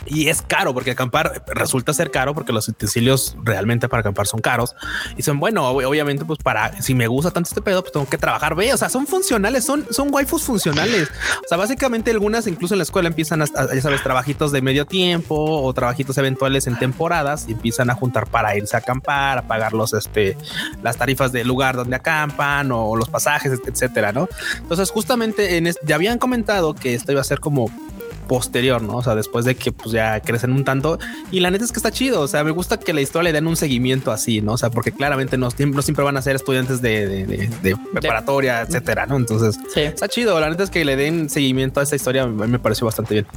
y 0.06 0.30
es 0.30 0.42
caro 0.42 0.74
porque 0.74 0.92
acampar 0.92 1.44
resulta 1.48 1.94
ser 1.94 2.12
caro 2.12 2.34
porque 2.34 2.54
los 2.54 2.68
utensilios 2.68 3.36
realmente 3.44 3.90
para 3.90 4.02
acampar 4.02 4.28
son 4.28 4.40
caros. 4.40 4.76
Y 5.18 5.24
son 5.24 5.40
bueno, 5.40 5.68
obviamente, 5.68 6.26
pues 6.26 6.40
para 6.40 6.82
si 6.82 6.96
me 6.96 7.08
gusta 7.08 7.32
tanto 7.32 7.50
este 7.50 7.62
pedo, 7.62 7.82
pues 7.82 7.94
tengo 7.94 8.08
que 8.08 8.18
trabajar. 8.18 8.56
Ve, 8.56 8.74
o 8.74 8.78
sea, 8.78 8.90
son 8.90 9.08
funcionales, 9.08 9.66
son, 9.66 9.86
son 9.92 10.14
waifus 10.14 10.44
funcionales. 10.44 11.10
O 11.44 11.48
sea, 11.48 11.58
básicamente 11.58 12.12
algunas 12.12 12.48
incluso 12.48 12.74
en 12.74 12.80
la 12.80 12.84
escuela 12.84 13.10
empiezan 13.10 13.42
a, 13.42 13.46
ya 13.46 13.82
sabes, 13.82 14.02
trabajitos 14.04 14.52
de 14.52 14.62
medio 14.62 14.86
tiempo 14.86 15.36
o 15.36 15.74
trabajitos 15.74 16.18
eventuales 16.18 16.68
en 16.68 16.78
temporadas 16.78 17.46
y 17.48 17.54
empiezan 17.54 17.90
a 17.90 17.96
juntar 17.96 18.28
para 18.28 18.56
irse 18.56 18.76
a 18.76 18.80
acampar, 18.80 19.38
a 19.38 19.42
pagar 19.44 19.74
los, 19.74 19.94
este, 19.94 20.38
las 20.82 20.98
tarifas 20.98 21.32
del 21.32 21.48
lugar 21.48 21.76
donde 21.76 21.96
acampan 21.96 22.72
o 22.72 22.96
los 22.96 23.10
pasajes, 23.10 23.60
etcétera, 23.66 24.12
no? 24.12 24.28
Entonces, 24.58 24.92
justamente 24.92 25.58
en 25.58 25.70
ya 25.84 25.96
habían 25.96 26.18
comentado 26.18 26.74
que 26.74 26.94
esto 26.94 27.12
iba 27.12 27.22
a 27.22 27.24
ser 27.24 27.40
como 27.40 27.70
posterior, 28.30 28.82
¿no? 28.82 28.98
O 28.98 29.04
sea, 29.04 29.16
después 29.16 29.44
de 29.44 29.56
que 29.56 29.74
pues 29.74 29.92
ya 29.92 30.22
crecen 30.22 30.54
un 30.54 30.64
tanto. 30.64 31.00
Y 31.32 31.40
la 31.40 31.50
neta 31.50 31.66
es 31.66 31.72
que 31.74 31.80
está 31.80 31.92
chido. 31.92 32.22
O 32.22 32.28
sea, 32.28 32.44
me 32.44 32.52
gusta 32.52 32.80
que 32.80 32.94
la 32.94 33.02
historia 33.02 33.24
le 33.24 33.34
den 33.34 33.48
un 33.48 33.58
seguimiento 33.58 34.12
así, 34.12 34.40
¿no? 34.40 34.54
O 34.54 34.58
sea, 34.58 34.70
porque 34.70 34.92
claramente 34.92 35.38
no, 35.38 35.50
siempre 35.52 36.04
van 36.04 36.16
a 36.16 36.22
ser 36.22 36.36
estudiantes 36.36 36.82
de, 36.82 37.78
preparatoria, 37.92 38.62
etcétera, 38.62 39.08
¿no? 39.08 39.18
Entonces 39.18 39.60
está 39.76 40.08
chido. 40.08 40.40
La 40.40 40.50
neta 40.50 40.64
es 40.64 40.70
que 40.70 40.86
le 40.86 40.96
den 40.96 41.30
seguimiento 41.30 41.80
a 41.80 41.84
esta 41.84 41.96
historia 41.96 42.28
me 42.28 42.60
pareció 42.60 42.86
bastante 42.86 43.16
bien. 43.16 43.28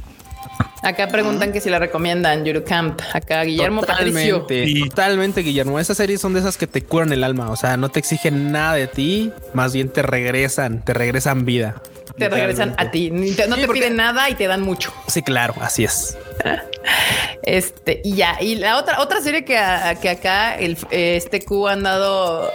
Acá 0.83 1.07
preguntan 1.07 1.51
que 1.53 1.61
si 1.61 1.69
la 1.69 1.79
recomiendan 1.79 2.45
Yuru 2.45 2.63
Camp. 2.63 3.01
Acá 3.13 3.43
Guillermo 3.43 3.81
Totalmente, 3.81 4.83
totalmente 4.89 5.41
Guillermo. 5.41 5.79
Esas 5.79 5.97
series 5.97 6.21
son 6.21 6.33
de 6.33 6.41
esas 6.41 6.57
que 6.57 6.67
te 6.67 6.83
curan 6.83 7.11
el 7.13 7.23
alma. 7.23 7.49
O 7.49 7.55
sea, 7.55 7.77
no 7.77 7.89
te 7.89 7.99
exigen 7.99 8.51
nada 8.51 8.73
de 8.73 8.87
ti, 8.87 9.31
más 9.53 9.73
bien 9.73 9.89
te 9.89 10.03
regresan, 10.03 10.83
te 10.85 10.93
regresan 10.93 11.45
vida 11.45 11.81
te 12.17 12.29
regresan 12.29 12.75
a 12.77 12.91
ti. 12.91 13.11
No 13.11 13.55
te 13.55 13.67
piden 13.67 13.95
nada 13.95 14.29
y 14.29 14.35
te 14.35 14.47
dan 14.47 14.61
mucho. 14.61 14.93
Sí, 15.07 15.21
claro, 15.21 15.55
así 15.61 15.83
es. 15.83 16.17
Este, 17.43 18.01
y 18.05 18.15
ya, 18.15 18.37
y 18.41 18.55
la 18.55 18.77
otra, 18.77 19.01
otra 19.01 19.21
serie 19.21 19.43
que, 19.43 19.57
que 20.01 20.09
acá 20.09 20.55
el, 20.55 20.77
este 20.91 21.41
Q 21.41 21.67
han 21.67 21.83
dado 21.83 22.49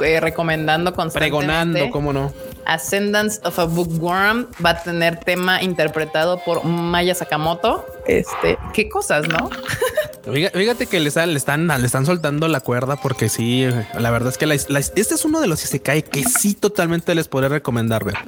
eh, 0.00 0.20
recomendando 0.20 0.92
constantemente. 0.94 1.46
Pregonando, 1.46 1.90
cómo 1.90 2.12
no. 2.12 2.32
Ascendance 2.66 3.40
of 3.44 3.58
a 3.58 3.64
Bookworm 3.64 4.46
va 4.64 4.70
a 4.70 4.82
tener 4.82 5.20
tema 5.20 5.62
interpretado 5.62 6.42
por 6.44 6.64
Maya 6.64 7.14
Sakamoto. 7.14 7.84
Este, 8.06 8.58
qué 8.72 8.88
cosas, 8.88 9.28
¿no? 9.28 9.50
Fíjate 10.24 10.86
que 10.86 11.00
le 11.00 11.08
están, 11.08 11.32
le 11.32 11.36
están, 11.36 12.06
soltando 12.06 12.46
la 12.46 12.60
cuerda 12.60 12.96
porque 12.96 13.28
sí, 13.28 13.66
la 13.98 14.10
verdad 14.10 14.28
es 14.28 14.38
que 14.38 14.44
este 14.54 15.14
es 15.14 15.24
uno 15.24 15.40
de 15.40 15.48
los 15.48 15.64
Isekai 15.64 16.04
que 16.04 16.22
sí 16.22 16.54
totalmente 16.54 17.14
les 17.16 17.26
podría 17.26 17.48
recomendar 17.48 18.04
ver. 18.04 18.18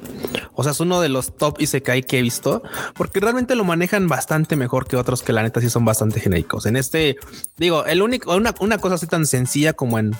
O 0.53 0.63
sea, 0.63 0.73
es 0.73 0.79
uno 0.81 0.99
de 0.99 1.07
los 1.07 1.37
top 1.37 1.61
Isekai 1.61 2.03
que 2.03 2.19
he 2.19 2.21
visto 2.21 2.63
porque 2.95 3.21
realmente 3.21 3.55
lo 3.55 3.63
manejan 3.63 4.09
bastante 4.09 4.57
mejor 4.57 4.87
que 4.87 4.97
otros 4.97 5.23
que 5.23 5.31
la 5.31 5.43
neta 5.43 5.61
sí 5.61 5.69
son 5.69 5.85
bastante 5.85 6.19
genéricos. 6.19 6.65
En 6.65 6.75
este, 6.75 7.15
digo, 7.57 7.85
el 7.85 8.01
único, 8.01 8.35
una, 8.35 8.53
una 8.59 8.77
cosa 8.77 8.95
así 8.95 9.07
tan 9.07 9.25
sencilla 9.25 9.71
como 9.71 9.97
en 9.97 10.15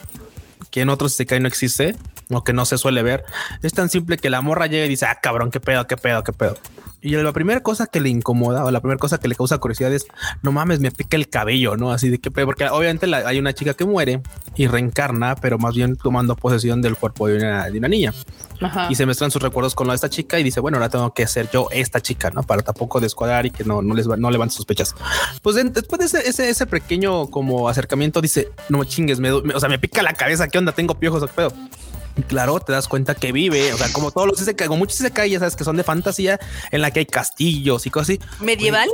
que 0.71 0.81
en 0.81 0.89
otros 0.89 1.13
Isekai 1.13 1.41
no 1.41 1.47
existe 1.49 1.95
o 2.29 2.43
que 2.43 2.53
no 2.53 2.65
se 2.65 2.77
suele 2.77 3.03
ver. 3.03 3.23
Es 3.61 3.73
tan 3.73 3.89
simple 3.89 4.17
que 4.17 4.29
la 4.29 4.41
morra 4.41 4.67
llega 4.67 4.85
y 4.85 4.89
dice, 4.89 5.05
ah, 5.05 5.19
cabrón, 5.21 5.51
qué 5.51 5.59
pedo, 5.59 5.87
qué 5.87 5.97
pedo, 5.97 6.23
qué 6.23 6.33
pedo. 6.33 6.57
Y 7.05 7.11
la 7.11 7.31
primera 7.33 7.61
cosa 7.61 7.85
que 7.85 7.99
le 7.99 8.09
incomoda 8.09 8.65
o 8.65 8.71
la 8.71 8.79
primera 8.79 8.97
cosa 8.97 9.19
que 9.19 9.27
le 9.27 9.35
causa 9.35 9.59
curiosidad 9.59 9.93
es, 9.93 10.07
no 10.41 10.51
mames, 10.51 10.79
me 10.79 10.89
pica 10.89 11.15
el 11.17 11.29
cabello, 11.29 11.77
¿no? 11.77 11.91
Así 11.91 12.09
de 12.09 12.17
que, 12.17 12.31
porque 12.31 12.67
obviamente 12.67 13.05
hay 13.13 13.37
una 13.37 13.53
chica 13.53 13.75
que 13.75 13.85
muere 13.85 14.23
y 14.55 14.65
reencarna, 14.65 15.35
pero 15.35 15.59
más 15.59 15.75
bien 15.75 15.97
tomando 15.97 16.35
posesión 16.35 16.81
del 16.81 16.95
cuerpo 16.95 17.27
de 17.27 17.37
una, 17.37 17.69
niña. 17.87 18.11
Y 18.89 18.95
se 18.95 19.05
mezclan 19.05 19.29
sus 19.29 19.39
recuerdos 19.39 19.75
con 19.75 19.85
la 19.85 19.93
de 19.93 19.97
esta 19.97 20.09
chica 20.09 20.39
y 20.39 20.43
dice, 20.43 20.59
bueno, 20.61 20.77
ahora 20.77 20.89
tengo 20.89 21.13
que 21.13 21.27
ser 21.27 21.47
yo 21.51 21.67
esta 21.69 22.01
chica, 22.01 22.31
¿no? 22.31 22.41
Para 22.41 22.63
tampoco 22.63 22.99
descuadrar 22.99 23.45
y 23.45 23.51
que 23.51 23.63
no, 23.63 23.83
no 23.83 23.93
les 23.93 24.07
no 24.07 24.31
levante 24.31 24.55
sospechas. 24.55 24.95
Pues 25.43 25.57
después 25.57 26.11
de 26.11 26.19
ese, 26.27 26.49
ese, 26.49 26.65
pequeño 26.65 27.27
como 27.27 27.69
acercamiento 27.69 28.19
dice, 28.19 28.49
no 28.69 28.83
chingues, 28.83 29.19
me, 29.19 29.31
o 29.31 29.59
sea, 29.59 29.69
me 29.69 29.77
pica 29.77 30.01
la 30.01 30.13
cabeza, 30.13 30.47
¿qué 30.47 30.57
onda? 30.57 30.71
Tengo 30.71 30.95
piojos, 30.95 31.21
¿qué 31.21 31.35
pedo? 31.35 31.53
Claro, 32.23 32.59
te 32.59 32.71
das 32.71 32.87
cuenta 32.87 33.15
que 33.15 33.31
vive, 33.31 33.73
o 33.73 33.77
sea, 33.77 33.91
como 33.91 34.11
todos 34.11 34.27
los 34.27 34.55
cae, 34.55 34.67
como 34.67 34.79
muchos 34.79 35.01
cae, 35.13 35.29
ya 35.29 35.39
sabes 35.39 35.55
que 35.55 35.63
son 35.63 35.77
de 35.77 35.83
fantasía, 35.83 36.39
en 36.71 36.81
la 36.81 36.91
que 36.91 36.99
hay 36.99 37.05
castillos 37.05 37.85
y 37.85 37.89
cosas 37.89 38.09
así. 38.09 38.19
¿Medieval? 38.43 38.89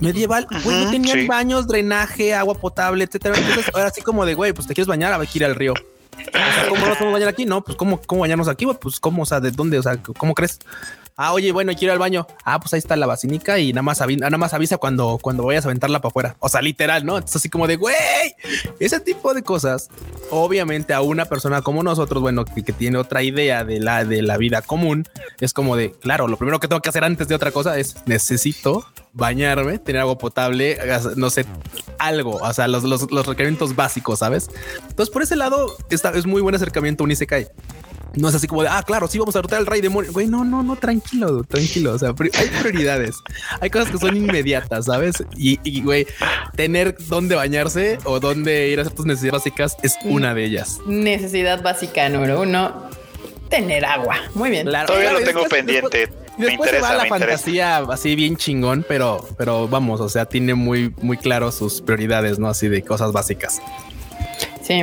medieval, 0.00 0.46
güey, 0.64 0.84
no 0.84 0.90
tenían 0.90 1.26
baños, 1.26 1.66
drenaje, 1.66 2.34
agua 2.34 2.54
potable, 2.54 3.04
etcétera. 3.04 3.36
Entonces, 3.38 3.66
ahora 3.74 3.88
así 3.88 4.02
como 4.02 4.26
de, 4.26 4.34
güey, 4.34 4.52
pues 4.52 4.66
te 4.66 4.74
quieres 4.74 4.88
bañar, 4.88 5.12
a 5.12 5.18
ver, 5.18 5.28
ir 5.32 5.44
al 5.44 5.54
río. 5.54 5.72
O 5.72 6.30
sea, 6.32 6.68
¿Cómo 6.68 6.86
nos 6.86 6.96
podemos 6.96 7.12
bañar 7.12 7.28
aquí? 7.28 7.46
No, 7.46 7.62
pues 7.62 7.76
¿cómo, 7.76 8.00
cómo 8.04 8.22
bañarnos 8.22 8.48
aquí? 8.48 8.66
Pues 8.80 8.98
¿cómo? 8.98 9.22
O 9.22 9.26
sea, 9.26 9.40
¿de 9.40 9.50
dónde? 9.50 9.78
O 9.78 9.82
sea, 9.82 9.96
¿cómo 10.02 10.34
crees? 10.34 10.58
Ah, 11.20 11.32
oye, 11.32 11.50
bueno, 11.50 11.72
quiero 11.72 11.86
ir 11.86 11.90
al 11.94 11.98
baño. 11.98 12.28
Ah, 12.44 12.60
pues 12.60 12.72
ahí 12.74 12.78
está 12.78 12.94
la 12.94 13.08
basílica 13.08 13.58
y 13.58 13.72
nada 13.72 13.82
más, 13.82 14.00
nada 14.00 14.38
más 14.38 14.54
avisa 14.54 14.78
cuando, 14.78 15.18
cuando 15.20 15.44
vayas 15.44 15.64
a 15.64 15.68
aventarla 15.68 16.00
para 16.00 16.10
afuera. 16.10 16.36
O 16.38 16.48
sea, 16.48 16.62
literal, 16.62 17.04
¿no? 17.04 17.16
Entonces, 17.16 17.34
así 17.34 17.48
como 17.48 17.66
de 17.66 17.74
güey, 17.74 17.96
ese 18.78 19.00
tipo 19.00 19.34
de 19.34 19.42
cosas. 19.42 19.88
Obviamente, 20.30 20.94
a 20.94 21.00
una 21.00 21.24
persona 21.24 21.60
como 21.60 21.82
nosotros, 21.82 22.22
bueno, 22.22 22.44
que, 22.44 22.62
tiene 22.62 22.98
otra 22.98 23.24
idea 23.24 23.64
de 23.64 23.80
la, 23.80 24.04
de 24.04 24.22
la 24.22 24.36
vida 24.36 24.62
común, 24.62 25.08
es 25.40 25.52
como 25.52 25.74
de 25.74 25.90
claro, 25.90 26.28
lo 26.28 26.36
primero 26.36 26.60
que 26.60 26.68
tengo 26.68 26.82
que 26.82 26.88
hacer 26.88 27.02
antes 27.02 27.26
de 27.26 27.34
otra 27.34 27.50
cosa 27.50 27.76
es 27.78 27.96
necesito 28.06 28.86
bañarme, 29.12 29.80
tener 29.80 30.02
agua 30.02 30.18
potable, 30.18 30.78
no 31.16 31.30
sé, 31.30 31.46
algo, 31.98 32.36
o 32.36 32.52
sea, 32.52 32.68
los, 32.68 32.84
los, 32.84 33.10
los 33.10 33.26
requerimientos 33.26 33.74
básicos, 33.74 34.20
¿sabes? 34.20 34.50
Entonces, 34.88 35.12
por 35.12 35.22
ese 35.22 35.34
lado, 35.34 35.76
esta 35.90 36.10
es 36.10 36.26
muy 36.26 36.42
buen 36.42 36.54
acercamiento 36.54 37.02
a 37.02 37.06
un 37.06 37.10
Isekai. 37.10 37.48
No 38.14 38.28
es 38.28 38.34
así 38.34 38.46
como 38.46 38.62
de, 38.62 38.68
ah, 38.68 38.82
claro, 38.84 39.06
sí 39.08 39.18
vamos 39.18 39.34
a 39.36 39.38
derrotar 39.38 39.58
al 39.58 39.66
rey 39.66 39.80
demonio. 39.80 40.12
Güey, 40.12 40.26
no, 40.26 40.44
no, 40.44 40.62
no, 40.62 40.76
tranquilo, 40.76 41.44
tranquilo. 41.44 41.92
O 41.92 41.98
sea, 41.98 42.10
hay 42.10 42.48
prioridades. 42.60 43.16
Hay 43.60 43.70
cosas 43.70 43.90
que 43.90 43.98
son 43.98 44.16
inmediatas, 44.16 44.86
¿sabes? 44.86 45.22
Y, 45.36 45.82
güey, 45.82 46.06
tener 46.56 46.96
dónde 47.08 47.34
bañarse 47.34 47.98
o 48.04 48.20
dónde 48.20 48.68
ir 48.68 48.78
a 48.78 48.82
hacer 48.82 48.94
tus 48.94 49.06
necesidades 49.06 49.44
básicas 49.44 49.76
es 49.82 49.96
una 50.04 50.34
de 50.34 50.44
ellas. 50.44 50.78
Necesidad 50.86 51.62
básica 51.62 52.08
número 52.08 52.40
uno, 52.40 52.88
tener 53.48 53.84
agua. 53.84 54.16
Muy 54.34 54.50
bien. 54.50 54.66
Todavía 54.66 55.12
lo 55.12 55.20
tengo 55.20 55.44
pendiente. 55.44 56.08
me 56.38 56.52
interesa, 56.52 56.90
va 56.90 56.94
la 56.94 57.06
fantasía 57.06 57.78
así 57.78 58.14
bien 58.16 58.36
chingón, 58.36 58.84
pero, 58.88 59.26
pero 59.36 59.68
vamos, 59.68 60.00
o 60.00 60.08
sea, 60.08 60.26
tiene 60.26 60.54
muy, 60.54 60.94
muy 61.02 61.16
claro 61.16 61.50
sus 61.52 61.80
prioridades, 61.80 62.38
¿no? 62.38 62.48
Así 62.48 62.68
de 62.68 62.82
cosas 62.82 63.12
básicas. 63.12 63.60
Sí, 64.62 64.82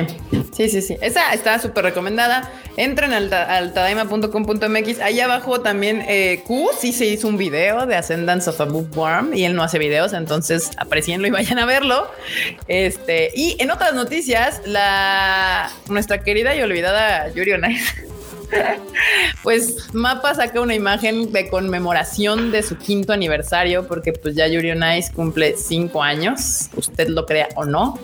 sí, 0.52 0.68
sí, 0.68 0.82
sí. 0.82 0.96
Esa 1.00 1.32
está 1.32 1.60
súper 1.60 1.84
recomendada. 1.84 2.50
Entren 2.76 3.12
al, 3.12 3.32
al 3.32 3.72
tadaima.com.mx. 3.72 5.00
Ahí 5.00 5.20
abajo 5.20 5.60
también 5.60 6.04
eh, 6.06 6.42
Q 6.46 6.68
sí 6.78 6.92
se 6.92 7.06
hizo 7.06 7.28
un 7.28 7.36
video 7.36 7.86
de 7.86 7.96
Ascendance 7.96 8.50
of 8.50 8.60
a 8.60 8.64
Bookworm 8.64 9.34
y 9.34 9.44
él 9.44 9.54
no 9.54 9.62
hace 9.62 9.78
videos, 9.78 10.12
entonces 10.12 10.70
aprecienlo 10.76 11.26
y 11.26 11.30
vayan 11.30 11.58
a 11.58 11.66
verlo. 11.66 12.10
Este, 12.68 13.30
y 13.34 13.56
en 13.60 13.70
otras 13.70 13.94
noticias, 13.94 14.60
la 14.66 15.70
nuestra 15.88 16.22
querida 16.22 16.54
y 16.54 16.62
olvidada 16.62 17.28
Yuri 17.32 17.52
Onai 17.52 17.76
pues 19.42 19.92
Mapa 19.92 20.34
saca 20.34 20.60
una 20.60 20.74
imagen 20.74 21.32
de 21.32 21.48
conmemoración 21.48 22.50
de 22.50 22.62
su 22.62 22.76
quinto 22.76 23.12
aniversario, 23.12 23.86
porque 23.86 24.12
pues 24.12 24.34
ya 24.34 24.46
Yuri 24.46 24.72
on 24.72 24.80
cumple 25.14 25.56
cinco 25.56 26.02
años, 26.02 26.68
usted 26.76 27.08
lo 27.08 27.26
crea 27.26 27.48
o 27.56 27.64
no. 27.64 27.98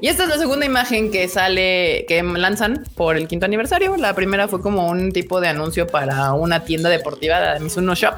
Y 0.00 0.08
esta 0.08 0.24
es 0.24 0.28
la 0.28 0.38
segunda 0.38 0.66
imagen 0.66 1.10
que 1.10 1.28
sale, 1.28 2.04
que 2.08 2.22
lanzan 2.22 2.84
por 2.94 3.16
el 3.16 3.28
quinto 3.28 3.46
aniversario. 3.46 3.96
La 3.96 4.14
primera 4.14 4.48
fue 4.48 4.60
como 4.60 4.88
un 4.88 5.12
tipo 5.12 5.40
de 5.40 5.48
anuncio 5.48 5.86
para 5.86 6.32
una 6.32 6.64
tienda 6.64 6.88
deportiva 6.88 7.54
de 7.54 7.60
Mizuno 7.60 7.94
Shop. 7.94 8.14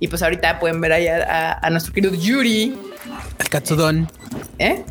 Y 0.00 0.08
pues 0.08 0.22
ahorita 0.22 0.58
pueden 0.58 0.80
ver 0.80 0.92
ahí 0.92 1.06
a, 1.08 1.68
nuestro 1.70 1.92
querido 1.92 2.14
Yuri. 2.14 2.74
El 3.38 3.48
Katsudon. 3.48 4.08
¿Eh? 4.58 4.84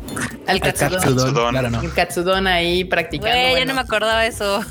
Al 0.46 0.60
Katsudon. 0.60 1.56
El 1.82 1.92
Katsudon 1.92 2.46
ahí 2.46 2.84
practicando. 2.84 3.36
Güey, 3.36 3.56
ya 3.56 3.64
no 3.64 3.74
me 3.74 3.80
acordaba 3.80 4.26
eso. 4.26 4.62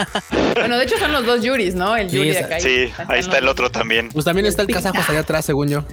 bueno, 0.54 0.78
de 0.78 0.84
hecho 0.84 0.98
son 0.98 1.12
los 1.12 1.26
dos 1.26 1.42
Yuris, 1.42 1.74
¿no? 1.74 1.96
El 1.96 2.08
Yuri 2.10 2.32
sí, 2.32 2.38
acá. 2.38 2.60
Sí, 2.60 2.90
ahí 3.08 3.20
está 3.20 3.38
el 3.38 3.48
otro 3.48 3.70
también. 3.70 4.08
Pues 4.10 4.24
también 4.24 4.46
está 4.46 4.62
el 4.62 4.68
kazajo 4.68 4.98
allá 5.08 5.20
atrás, 5.20 5.44
según 5.44 5.68
yo. 5.68 5.84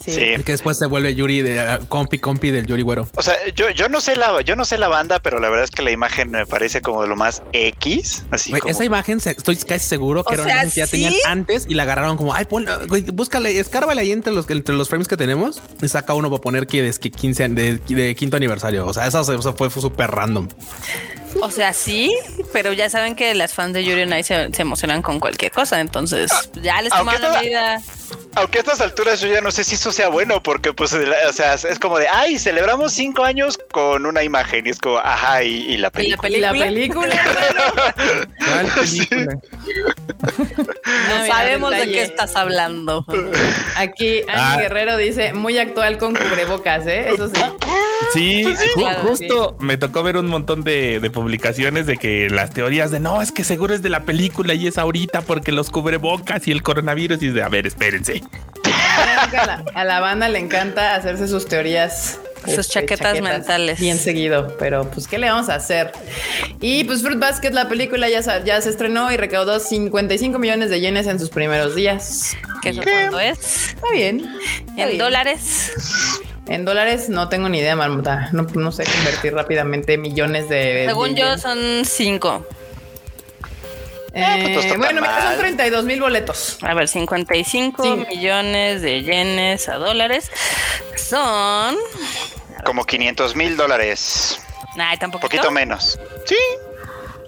Sí. 0.00 0.12
Que 0.14 0.52
después 0.52 0.78
se 0.78 0.86
vuelve 0.86 1.14
Yuri 1.14 1.42
de 1.42 1.58
uh, 1.58 1.86
compi 1.86 2.18
compi 2.18 2.50
del 2.50 2.66
Yuri 2.66 2.82
güero. 2.82 3.08
O 3.16 3.22
sea, 3.22 3.34
yo, 3.54 3.70
yo 3.70 3.88
no 3.88 4.00
sé 4.00 4.16
la 4.16 4.40
yo 4.42 4.56
no 4.56 4.64
sé 4.64 4.78
la 4.78 4.88
banda, 4.88 5.18
pero 5.20 5.40
la 5.40 5.48
verdad 5.48 5.64
es 5.64 5.70
que 5.70 5.82
la 5.82 5.90
imagen 5.90 6.30
me 6.30 6.46
parece 6.46 6.80
como 6.80 7.02
de 7.02 7.08
lo 7.08 7.16
más 7.16 7.42
X. 7.52 8.24
Así 8.30 8.52
como... 8.52 8.70
Esa 8.70 8.84
imagen 8.84 9.20
estoy 9.24 9.56
casi 9.56 9.86
seguro 9.86 10.24
que 10.24 10.34
era 10.34 10.42
una 10.44 10.52
imagen 10.52 10.70
que 10.70 10.80
ya 10.80 10.86
tenían 10.86 11.14
antes 11.26 11.66
y 11.68 11.74
la 11.74 11.82
agarraron 11.82 12.16
como 12.16 12.34
ay, 12.34 12.44
pon, 12.44 12.66
búscale, 13.12 13.58
escárvale 13.58 14.00
ahí 14.00 14.12
entre 14.12 14.32
los, 14.32 14.48
entre 14.48 14.74
los 14.74 14.88
frames 14.88 15.08
que 15.08 15.16
tenemos 15.16 15.60
y 15.82 15.88
saca 15.88 16.14
uno 16.14 16.30
para 16.30 16.40
poner 16.40 16.66
que 16.66 16.86
es 16.86 16.98
que 17.10 17.16
15 17.18 17.48
de, 17.48 18.14
quinto 18.16 18.36
aniversario. 18.36 18.86
O 18.86 18.92
sea, 18.92 19.06
eso, 19.06 19.24
fue 19.54 19.70
súper 19.70 20.10
random. 20.10 20.48
O 21.40 21.50
sea, 21.50 21.72
sí, 21.72 22.16
pero 22.52 22.72
ya 22.72 22.88
saben 22.90 23.14
que 23.14 23.34
las 23.34 23.54
fans 23.54 23.74
de 23.74 23.84
Yuri 23.84 24.02
on 24.02 24.24
se, 24.24 24.52
se 24.52 24.62
emocionan 24.62 25.02
con 25.02 25.20
cualquier 25.20 25.52
cosa, 25.52 25.80
entonces 25.80 26.30
ya 26.62 26.80
les 26.82 26.92
tomaron 26.92 27.22
la 27.22 27.40
medida. 27.40 27.82
Aunque 28.36 28.58
a 28.58 28.60
estas 28.60 28.82
alturas 28.82 29.20
yo 29.20 29.28
ya 29.28 29.40
no 29.40 29.50
sé 29.50 29.64
si 29.64 29.76
eso 29.76 29.90
sea 29.92 30.08
bueno, 30.08 30.42
porque 30.42 30.72
pues, 30.74 30.92
o 30.92 31.32
sea, 31.32 31.54
es 31.54 31.78
como 31.78 31.98
de, 31.98 32.06
ay, 32.06 32.38
celebramos 32.38 32.92
cinco 32.92 33.24
años 33.24 33.58
con 33.72 34.04
una 34.04 34.22
imagen 34.22 34.66
y 34.66 34.70
es 34.70 34.78
como, 34.78 34.98
ajá, 34.98 35.42
y, 35.42 35.78
la 35.78 35.90
película. 35.90 36.36
¿Y 36.36 36.40
la 36.40 36.52
película? 36.52 37.16
¿Cuál 38.38 38.66
película? 38.74 39.38
no 41.08 41.26
sabemos 41.26 41.70
de 41.70 41.84
qué 41.86 42.02
estás 42.02 42.36
hablando. 42.36 43.06
Aquí 43.76 44.20
Ángel 44.28 44.34
ah. 44.36 44.56
Guerrero 44.60 44.96
dice, 44.98 45.32
muy 45.32 45.58
actual 45.58 45.96
con 45.96 46.14
cubrebocas, 46.14 46.86
¿eh? 46.86 47.08
Eso 47.08 47.28
sí. 47.28 47.40
Sí, 48.12 48.44
justo 49.02 49.56
me 49.60 49.78
tocó 49.78 50.02
ver 50.02 50.16
un 50.16 50.26
montón 50.26 50.62
de, 50.62 51.00
de, 51.00 51.10
publicaciones 51.10 51.25
de 51.26 51.96
que 51.96 52.30
las 52.30 52.50
teorías 52.50 52.90
de 52.90 53.00
no, 53.00 53.20
es 53.20 53.32
que 53.32 53.44
seguro 53.44 53.74
es 53.74 53.82
de 53.82 53.88
la 53.88 54.04
película 54.04 54.54
y 54.54 54.66
es 54.66 54.78
ahorita 54.78 55.22
porque 55.22 55.52
los 55.52 55.70
cubrebocas 55.70 56.46
y 56.46 56.52
el 56.52 56.62
coronavirus 56.62 57.22
y 57.22 57.28
de, 57.30 57.42
a 57.42 57.48
ver, 57.48 57.66
espérense. 57.66 58.22
A 59.74 59.84
la, 59.84 60.00
banda 60.00 60.28
le 60.28 60.38
encanta 60.38 60.94
hacerse 60.94 61.28
sus 61.28 61.46
teorías 61.46 62.18
sus 62.44 62.58
este, 62.58 62.74
chaquetas, 62.74 63.20
mentales. 63.20 63.80
Bien 63.80 63.98
seguido, 63.98 64.56
pero 64.58 64.88
pues, 64.90 65.08
¿qué 65.08 65.18
le 65.18 65.28
vamos 65.28 65.48
a 65.48 65.56
hacer? 65.56 65.92
Y 66.60 66.84
pues 66.84 67.02
Fruit 67.02 67.18
Basket, 67.18 67.50
la 67.50 67.68
película 67.68 68.08
ya, 68.08 68.20
ya 68.44 68.60
se 68.60 68.70
estrenó 68.70 69.10
y 69.10 69.16
recaudó 69.16 69.58
55 69.58 70.38
millones 70.38 70.70
de 70.70 70.80
yenes 70.80 71.06
en 71.08 71.18
sus 71.18 71.30
primeros 71.30 71.74
días. 71.74 72.36
¿Qué 72.62 72.72
cuánto 72.74 73.18
es? 73.18 73.70
Está 73.70 73.90
bien. 73.92 74.30
¿En 74.76 74.96
dólares? 74.96 75.72
En 76.48 76.64
dólares 76.64 77.08
no 77.08 77.28
tengo 77.28 77.48
ni 77.48 77.58
idea, 77.58 77.74
marmota. 77.76 78.28
No, 78.32 78.46
no 78.54 78.72
sé 78.72 78.84
convertir 78.84 79.34
rápidamente 79.34 79.98
millones 79.98 80.48
de. 80.48 80.84
Según 80.86 81.14
yo, 81.16 81.36
son 81.38 81.84
5. 81.84 82.46
Eh, 84.18 84.52
pues 84.54 84.78
bueno, 84.78 85.04
son 85.04 85.36
32 85.36 85.84
mil 85.84 86.00
boletos. 86.00 86.56
A 86.62 86.72
ver, 86.72 86.88
55 86.88 87.96
millones 88.08 88.80
de 88.80 89.02
yenes 89.02 89.68
a 89.68 89.74
dólares 89.74 90.30
son. 90.96 91.76
Como 92.64 92.84
500 92.84 93.36
mil 93.36 93.56
dólares. 93.56 94.40
Ay, 94.78 94.96
tampoco. 94.96 95.22
Poquito 95.22 95.50
menos. 95.50 95.98
Sí. 96.24 96.36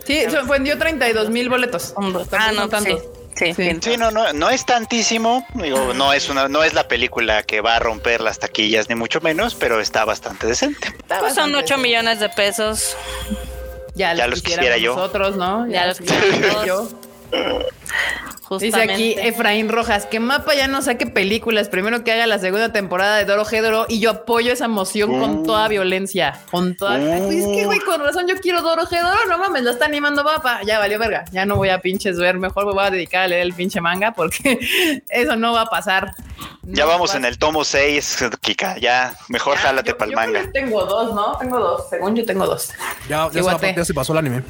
Sí, 0.06 0.24
vendió 0.48 0.78
32 0.78 1.28
mil 1.28 1.50
boletos. 1.50 1.92
Ah, 2.32 2.52
no, 2.52 2.68
tanto. 2.68 2.98
Sí. 2.98 3.17
Sí, 3.38 3.96
no, 3.96 4.10
no, 4.10 4.32
no 4.32 4.50
es 4.50 4.66
tantísimo. 4.66 5.46
Digo, 5.54 5.94
no 5.94 6.12
es 6.12 6.28
una, 6.28 6.48
no 6.48 6.64
es 6.64 6.74
la 6.74 6.88
película 6.88 7.42
que 7.44 7.60
va 7.60 7.76
a 7.76 7.78
romper 7.78 8.20
las 8.20 8.38
taquillas, 8.38 8.88
ni 8.88 8.94
mucho 8.94 9.20
menos, 9.20 9.54
pero 9.54 9.80
está 9.80 10.04
bastante 10.04 10.46
decente. 10.46 10.94
Pues 11.06 11.34
son 11.34 11.54
8 11.54 11.78
millones 11.78 12.20
de 12.20 12.28
pesos. 12.28 12.96
Ya, 13.94 14.14
los, 14.26 14.42
quisiera 14.42 14.76
yo. 14.76 14.94
Nosotros, 14.94 15.36
¿no? 15.36 15.66
Ya, 15.68 15.86
los 15.86 15.98
quisiera 15.98 16.64
yo. 16.64 16.88
Dice 18.56 18.80
aquí 18.80 19.14
Efraín 19.18 19.68
Rojas 19.68 20.06
que 20.06 20.20
Mapa 20.20 20.54
ya 20.54 20.68
no 20.68 20.80
saque 20.80 21.06
películas, 21.06 21.68
primero 21.68 22.02
que 22.02 22.12
haga 22.12 22.26
la 22.26 22.38
segunda 22.38 22.72
temporada 22.72 23.18
de 23.18 23.26
Doro 23.26 23.44
Gedoro 23.44 23.86
y 23.88 24.00
yo 24.00 24.10
apoyo 24.10 24.52
esa 24.52 24.68
moción 24.68 25.18
con 25.18 25.38
uh. 25.38 25.42
toda 25.44 25.68
violencia, 25.68 26.40
con 26.50 26.74
toda. 26.74 26.98
es 26.98 27.46
que 27.46 27.64
güey, 27.66 27.80
con 27.80 28.00
razón 28.00 28.26
yo 28.26 28.36
quiero 28.40 28.62
Doro 28.62 28.86
Gedoro, 28.86 29.26
no 29.28 29.38
mames, 29.38 29.62
lo 29.62 29.70
está 29.70 29.84
animando 29.84 30.24
Mapa, 30.24 30.60
ya 30.64 30.78
valió 30.78 30.98
verga, 30.98 31.24
ya 31.30 31.44
no 31.44 31.56
voy 31.56 31.68
a 31.68 31.80
pinches 31.80 32.16
ver, 32.16 32.38
mejor 32.38 32.66
me 32.66 32.72
voy 32.72 32.84
a 32.84 32.90
dedicar 32.90 33.24
a 33.24 33.28
leer 33.28 33.42
el 33.42 33.52
pinche 33.52 33.80
manga 33.80 34.12
porque 34.12 34.58
eso 35.08 35.36
no 35.36 35.52
va 35.52 35.62
a 35.62 35.66
pasar. 35.66 36.14
ya 36.62 36.86
vamos 36.86 37.14
en 37.14 37.26
el 37.26 37.38
tomo 37.38 37.64
6, 37.64 38.24
Kika, 38.40 38.78
ya 38.78 39.14
mejor 39.28 39.58
jálate 39.58 39.94
para 39.94 40.10
el 40.10 40.16
manga. 40.16 40.50
Tengo 40.52 40.84
dos, 40.86 41.14
¿no? 41.14 41.36
Tengo 41.38 41.58
dos, 41.58 41.88
según 41.90 42.16
yo 42.16 42.24
tengo 42.24 42.46
dos. 42.46 42.70
Ya, 43.08 43.28
ya, 43.30 43.84
se 43.84 43.94
pasó 43.94 44.12
el 44.12 44.18
anime 44.18 44.42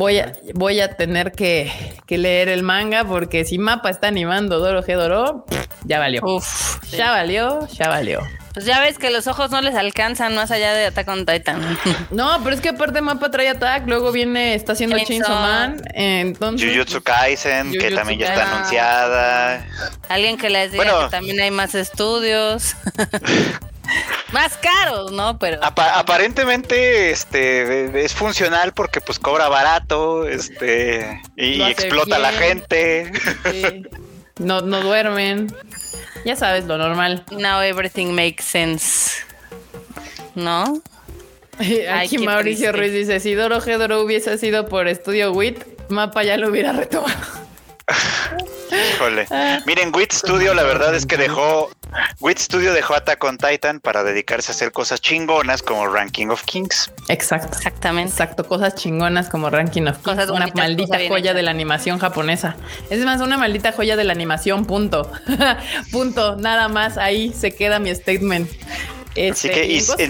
voy 0.00 0.18
a, 0.18 0.32
voy 0.54 0.80
a 0.80 0.96
tener 0.96 1.32
que, 1.32 1.70
leer 2.08 2.48
el 2.48 2.62
manga 2.62 3.04
porque 3.04 3.44
si 3.44 3.58
Mapa 3.58 3.90
está 3.90 4.08
animando 4.08 4.58
Doro 4.58 4.82
G 4.82 4.96
Doro, 4.96 5.44
ya 5.84 5.98
valió. 5.98 6.22
Uf, 6.24 6.82
ya 6.90 7.10
valió, 7.10 7.68
ya 7.68 7.88
valió. 7.88 8.20
Pues 8.54 8.64
ya 8.64 8.80
ves 8.80 8.98
que 8.98 9.10
los 9.10 9.26
ojos 9.28 9.50
no 9.50 9.60
les 9.60 9.76
alcanzan 9.76 10.34
más 10.34 10.50
allá 10.50 10.72
de 10.72 10.86
Attack 10.86 11.06
on 11.06 11.26
Titan. 11.26 11.78
No, 12.10 12.40
pero 12.42 12.56
es 12.56 12.62
que 12.62 12.70
aparte 12.70 13.00
Mapa 13.02 13.30
trae 13.30 13.50
Attack, 13.50 13.86
luego 13.86 14.10
viene, 14.10 14.54
está 14.54 14.72
haciendo 14.72 14.98
Chainsaw 14.98 15.38
Man, 15.38 15.82
entonces... 15.92 16.72
Jujutsu 16.72 17.02
Kaisen, 17.02 17.70
que 17.70 17.90
también 17.90 18.20
ya 18.20 18.26
está 18.32 18.54
anunciada. 18.54 19.66
Alguien 20.08 20.38
que 20.38 20.48
les 20.48 20.72
diga 20.72 21.04
que 21.04 21.10
también 21.10 21.40
hay 21.40 21.50
más 21.50 21.74
estudios. 21.74 22.74
Más 24.32 24.56
caros, 24.56 25.12
¿no? 25.12 25.38
Pero 25.38 25.58
aparentemente 25.62 27.10
este 27.10 28.04
es 28.04 28.14
funcional 28.14 28.72
porque 28.72 29.00
pues 29.00 29.18
cobra 29.18 29.48
barato, 29.48 30.28
este 30.28 31.20
y 31.36 31.62
explota 31.62 32.16
a 32.16 32.20
la 32.20 32.32
gente. 32.32 33.12
No, 34.38 34.62
no 34.62 34.80
duermen. 34.80 35.54
Ya 36.24 36.34
sabes 36.34 36.64
lo 36.64 36.78
normal. 36.78 37.26
Now 37.30 37.60
everything 37.60 38.14
makes 38.14 38.42
sense. 38.42 39.22
¿No? 40.34 40.80
Aquí 41.92 42.16
Mauricio 42.16 42.72
Ruiz 42.72 42.92
dice, 42.92 43.20
si 43.20 43.34
Doro 43.34 43.60
Gedoro 43.60 44.00
hubiese 44.00 44.38
sido 44.38 44.66
por 44.66 44.88
Estudio 44.88 45.32
WIT, 45.32 45.90
Mapa 45.90 46.22
ya 46.22 46.38
lo 46.38 46.48
hubiera 46.48 46.72
retomado. 46.72 47.20
Híjole. 48.72 49.26
Miren, 49.66 49.92
Wit 49.94 50.12
Studio, 50.12 50.54
la 50.54 50.62
verdad 50.62 50.94
es 50.94 51.06
que 51.06 51.16
dejó. 51.16 51.70
Wit 52.20 52.38
Studio 52.38 52.72
dejó 52.72 52.94
Attack 52.94 53.22
on 53.24 53.38
Titan 53.38 53.80
para 53.80 54.04
dedicarse 54.04 54.52
a 54.52 54.54
hacer 54.54 54.72
cosas 54.72 55.00
chingonas 55.00 55.62
como 55.62 55.86
Ranking 55.88 56.28
of 56.28 56.44
Kings. 56.44 56.90
Exacto. 57.08 57.56
Exactamente. 57.56 58.12
Exacto, 58.12 58.46
cosas 58.46 58.74
chingonas 58.74 59.28
como 59.28 59.50
Ranking 59.50 59.82
of 59.82 59.96
Kings. 59.96 60.04
Cosas 60.04 60.30
una 60.30 60.46
maldita 60.54 60.98
joya 61.08 61.34
de 61.34 61.42
la 61.42 61.50
animación 61.50 61.98
japonesa. 61.98 62.56
Es 62.90 63.04
más, 63.04 63.20
una 63.20 63.36
maldita 63.36 63.72
joya 63.72 63.96
de 63.96 64.04
la 64.04 64.12
animación, 64.12 64.64
punto. 64.66 65.10
punto. 65.92 66.36
Nada 66.36 66.68
más 66.68 66.98
ahí 66.98 67.32
se 67.32 67.52
queda 67.52 67.78
mi 67.78 67.94
statement. 67.94 68.50
Así 69.30 69.48
que 69.50 69.76
este, 69.76 70.08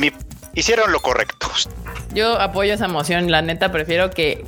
hicieron 0.54 0.92
lo 0.92 1.00
correcto. 1.00 1.48
Yo 2.14 2.40
apoyo 2.40 2.74
esa 2.74 2.88
moción, 2.88 3.30
la 3.30 3.40
neta 3.40 3.70
prefiero 3.70 4.10
que, 4.10 4.44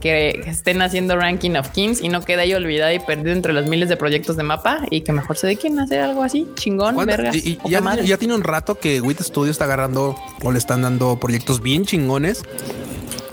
estén 0.46 0.82
haciendo 0.82 1.16
Ranking 1.16 1.52
of 1.52 1.68
Kings 1.70 2.00
y 2.00 2.08
no 2.08 2.22
quede 2.22 2.42
ahí 2.42 2.54
olvidada 2.54 2.92
y 2.92 2.98
perdida 2.98 3.32
entre 3.32 3.52
los 3.52 3.66
miles 3.66 3.88
de 3.88 3.96
proyectos 3.96 4.36
de 4.36 4.42
mapa 4.42 4.80
y 4.90 5.02
que 5.02 5.12
mejor 5.12 5.36
se 5.36 5.46
dediquen 5.46 5.78
a 5.78 5.84
hacer 5.84 6.00
algo 6.00 6.22
así, 6.22 6.48
chingón, 6.54 6.96
vergas. 7.06 7.36
Y, 7.36 7.58
ya, 7.64 8.18
tiene 8.18 8.34
un 8.34 8.42
rato 8.42 8.78
que 8.78 9.00
WIT 9.00 9.20
Studio 9.20 9.50
está 9.50 9.64
agarrando 9.64 10.16
o 10.42 10.52
le 10.52 10.58
están 10.58 10.82
dando 10.82 11.18
proyectos 11.20 11.62
bien 11.62 11.84
chingones 11.84 12.42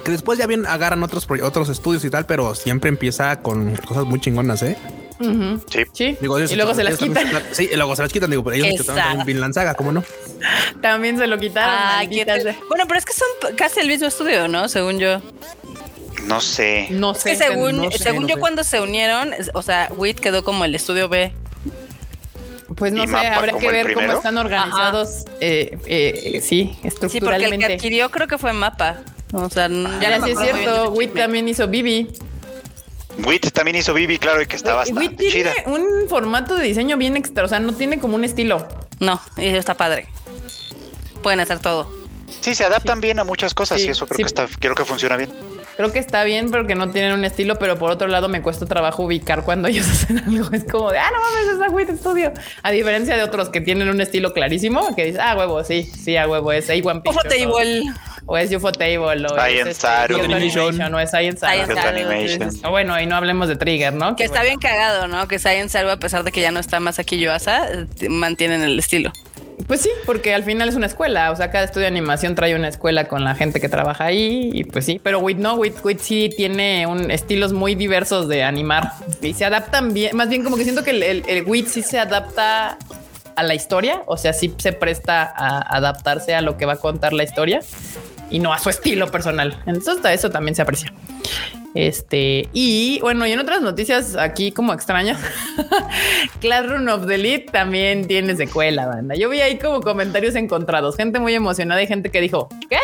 que 0.04 0.12
después 0.12 0.40
ya 0.40 0.48
bien 0.48 0.66
agarran 0.66 1.04
otros, 1.04 1.28
otros 1.44 1.70
estudios 1.70 2.06
y 2.06 2.10
tal, 2.10 2.26
pero 2.26 2.56
siempre 2.56 2.90
empieza 2.90 3.42
con 3.42 3.76
cosas 3.76 4.06
muy 4.06 4.20
chingonas, 4.20 4.64
¿eh? 4.64 4.78
Sí. 5.20 5.84
sí. 5.92 6.18
y 6.22 6.56
luego 6.56 6.74
se 6.74 6.84
las 6.84 6.98
quitan. 6.98 7.28
sí, 7.52 7.70
y 7.72 7.76
luego 7.76 7.96
se 7.96 8.02
las 8.04 8.12
quitan. 8.12 8.30
Digo, 8.30 8.44
pero 8.44 8.56
ellos 8.56 8.82
que 8.82 8.84
también 8.84 9.26
Vinland 9.26 9.54
Saga, 9.54 9.74
¿cómo 9.74 9.92
no? 9.92 10.04
También 10.82 11.18
se 11.18 11.28
lo 11.28 11.38
quitaron. 11.38 11.76
Ah, 11.78 12.04
bueno, 12.70 12.86
pero 12.88 13.00
es 13.00 13.06
que 13.06 13.14
son 13.14 13.56
casi 13.56 13.82
el 13.82 13.88
mismo 13.88 14.08
estudio, 14.08 14.48
¿no? 14.48 14.70
Según 14.70 15.00
yo. 15.00 15.22
No 16.26 16.40
sé. 16.40 16.88
No 16.92 17.14
sé. 17.14 17.32
Es 17.32 17.40
que 17.40 17.46
según, 17.46 17.92
según 17.92 18.28
yo, 18.28 18.40
cuando 18.40 18.64
se 18.64 18.80
unieron, 18.80 19.34
o 19.54 19.62
sea, 19.62 19.92
WIT 19.96 20.20
quedó 20.20 20.44
como 20.44 20.64
el 20.66 20.76
estudio 20.76 21.10
B. 21.10 21.34
Pues 22.76 22.94
no 22.94 23.06
sé, 23.06 23.16
habrá 23.16 23.58
que 23.58 23.72
ver 23.72 23.94
cómo 23.94 24.14
están 24.14 24.38
organizados. 24.38 25.26
Eh, 25.42 25.78
eh, 25.86 26.40
sí, 26.42 26.78
estructuralmente. 26.84 27.10
Sí, 27.10 27.20
porque 27.20 27.46
el 27.46 27.58
que 27.58 27.74
adquirió 27.74 28.12
creo 28.12 28.28
que 28.28 28.38
fue 28.38 28.54
Mapa. 28.54 29.02
O 29.34 29.50
sea, 29.50 29.68
ya 29.68 30.22
sí 30.24 30.32
es 30.32 30.40
cierto. 30.40 30.92
WIT 30.92 31.14
también 31.14 31.48
hizo 31.50 31.68
Bibi. 31.68 32.08
WIT 33.26 33.52
también 33.52 33.78
hizo 33.78 33.94
Bibi, 33.94 34.18
claro, 34.18 34.42
y 34.42 34.46
que 34.46 34.56
está 34.56 34.76
bastante 34.76 35.08
WIT 35.08 35.18
tiene 35.18 35.54
un 35.66 36.08
formato 36.10 36.56
de 36.56 36.64
diseño 36.64 36.98
bien 36.98 37.18
extra, 37.18 37.46
o 37.46 37.48
sea, 37.48 37.60
no 37.60 37.74
tiene 37.74 38.00
como 38.00 38.16
un 38.16 38.24
estilo. 38.24 38.68
No, 39.00 39.22
y 39.38 39.48
está 39.48 39.76
padre. 39.76 40.08
Pueden 41.22 41.40
hacer 41.40 41.60
todo. 41.60 41.92
Sí, 42.42 42.56
se 42.56 42.64
adaptan 42.64 43.02
bien 43.02 43.20
a 43.20 43.24
muchas 43.24 43.54
cosas 43.54 43.82
y 43.82 43.88
eso 43.88 44.08
creo 44.08 44.18
que 44.18 44.24
está, 44.24 44.48
creo 44.60 44.76
que 44.76 44.86
funciona 44.86 45.18
bien. 45.18 45.30
Creo 45.80 45.94
que 45.94 46.00
está 46.00 46.26
bien 46.26 46.52
porque 46.52 46.76
no 46.76 46.90
tienen 46.90 47.14
un 47.14 47.24
estilo, 47.24 47.58
pero 47.58 47.80
por 47.80 47.90
otro 47.90 48.10
lado 48.10 48.28
me 48.28 48.42
cuesta 48.42 48.66
trabajo 48.66 49.04
ubicar 49.04 49.46
cuando 49.46 49.70
ellos 49.70 49.88
hacen 49.90 50.20
algo. 50.20 50.50
Es 50.52 50.66
como 50.66 50.92
de, 50.92 51.00
ah, 51.00 51.10
no 51.10 51.56
mames, 51.58 51.68
es 51.68 51.74
Wit 51.74 52.00
Studio. 52.00 52.34
A 52.64 52.72
diferencia 52.72 53.16
de 53.16 53.24
otros 53.24 53.50
que 53.50 53.62
tienen 53.62 53.88
un 53.88 54.02
estilo 54.02 54.34
clarísimo, 54.34 54.94
que 54.96 55.06
dices, 55.06 55.22
ah, 55.24 55.36
huevo, 55.38 55.64
sí, 55.64 55.84
sí, 55.84 56.18
a 56.18 56.28
huevo, 56.28 56.52
es 56.52 56.70
A1 56.70 57.02
Table. 57.04 57.84
O 58.32 58.38
es 58.38 58.54
UFO 58.54 58.72
Table, 58.72 59.26
o 59.26 59.30
Science 59.30 59.72
es 59.72 59.84
Animation. 59.84 60.76
Animation, 60.76 60.94
o 60.94 61.00
es 61.00 61.10
Science, 61.10 61.40
Science 61.40 61.80
Animation. 61.80 62.50
O 62.64 62.70
bueno, 62.70 63.02
y 63.02 63.08
no 63.08 63.16
hablemos 63.16 63.48
de 63.48 63.56
Trigger, 63.56 63.92
¿no? 63.92 64.16
Que, 64.16 64.24
está 64.24 64.44
bien 64.44 64.60
cagado, 64.60 65.08
¿no? 65.08 65.28
Que 65.28 65.40
Science 65.40 65.76
Algo, 65.76 65.90
a 65.90 65.98
pesar 65.98 66.24
de 66.24 66.32
que 66.32 66.40
ya 66.40 66.52
no 66.52 66.60
está 66.60 66.80
más 66.80 67.00
aquí 67.00 67.20
Yoasa, 67.20 67.68
mantienen 68.08 68.62
el 68.62 68.78
estilo. 68.78 69.12
Pues 69.66 69.82
sí, 69.82 69.90
porque 70.06 70.36
al 70.36 70.44
final 70.44 70.70
es 70.70 70.76
una 70.76 70.86
escuela. 70.86 71.32
O 71.32 71.36
sea, 71.36 71.50
cada 71.50 71.66
estudio 71.66 71.86
de 71.86 71.88
animación 71.88 72.36
trae 72.36 72.54
una 72.54 72.68
escuela 72.68 73.08
con 73.08 73.24
la 73.24 73.34
gente 73.34 73.60
que 73.60 73.68
trabaja 73.68 74.06
ahí. 74.06 74.52
Y 74.54 74.64
pues 74.64 74.86
sí, 74.86 75.02
pero 75.04 75.18
Wit 75.22 75.40
no, 75.40 75.56
Wit, 75.56 76.00
sí 76.00 76.30
tiene 76.38 76.86
un 76.86 77.10
estilos 77.10 77.52
muy 77.52 77.74
diversos 77.74 78.28
de 78.28 78.44
animar 78.44 78.92
y 79.24 79.34
se 79.34 79.46
adaptan 79.46 79.92
bien. 79.92 80.16
Más 80.16 80.30
bien, 80.30 80.44
como 80.44 80.56
que 80.56 80.66
siento 80.66 80.84
que 80.84 80.92
el, 80.92 81.24
el, 81.28 81.44
Wit 81.48 81.66
sí 81.66 81.82
se 81.82 81.98
adapta 81.98 82.78
a 83.36 83.42
la 83.42 83.56
historia. 83.56 84.04
O 84.06 84.18
sea, 84.18 84.34
sí 84.34 84.54
se 84.60 84.72
presta 84.72 85.24
a 85.24 85.76
adaptarse 85.76 86.36
a 86.36 86.42
lo 86.42 86.58
que 86.58 86.68
va 86.68 86.74
a 86.74 86.78
contar 86.78 87.14
la 87.14 87.24
historia 87.24 87.62
y 88.30 88.40
no 88.40 88.54
a 88.54 88.60
su 88.60 88.70
estilo 88.70 89.10
personal. 89.10 89.62
Entonces, 89.66 90.04
eso 90.12 90.30
también 90.30 90.56
se 90.56 90.62
aprecia. 90.62 90.94
Este, 91.76 92.50
y 92.52 93.00
bueno, 93.02 93.28
y 93.28 93.32
en 93.32 93.40
otras 93.40 93.62
noticias 93.62 94.16
aquí 94.16 94.52
como 94.52 94.74
extrañas, 94.74 95.20
Classroom 96.42 96.88
of 96.88 97.06
the 97.06 97.16
Elite 97.16 97.52
también 97.52 98.08
tiene 98.08 98.36
secuela, 98.36 98.88
banda. 98.88 99.16
Yo 99.16 99.30
vi 99.30 99.42
ahí 99.42 99.60
como 99.60 99.82
comentarios 99.82 100.36
encontrados, 100.36 100.96
gente 100.96 101.20
muy 101.20 101.36
emocionada 101.36 101.82
y 101.82 101.88
gente 101.88 102.10
que 102.10 102.22
dijo, 102.22 102.50
¿qué? 102.70 102.78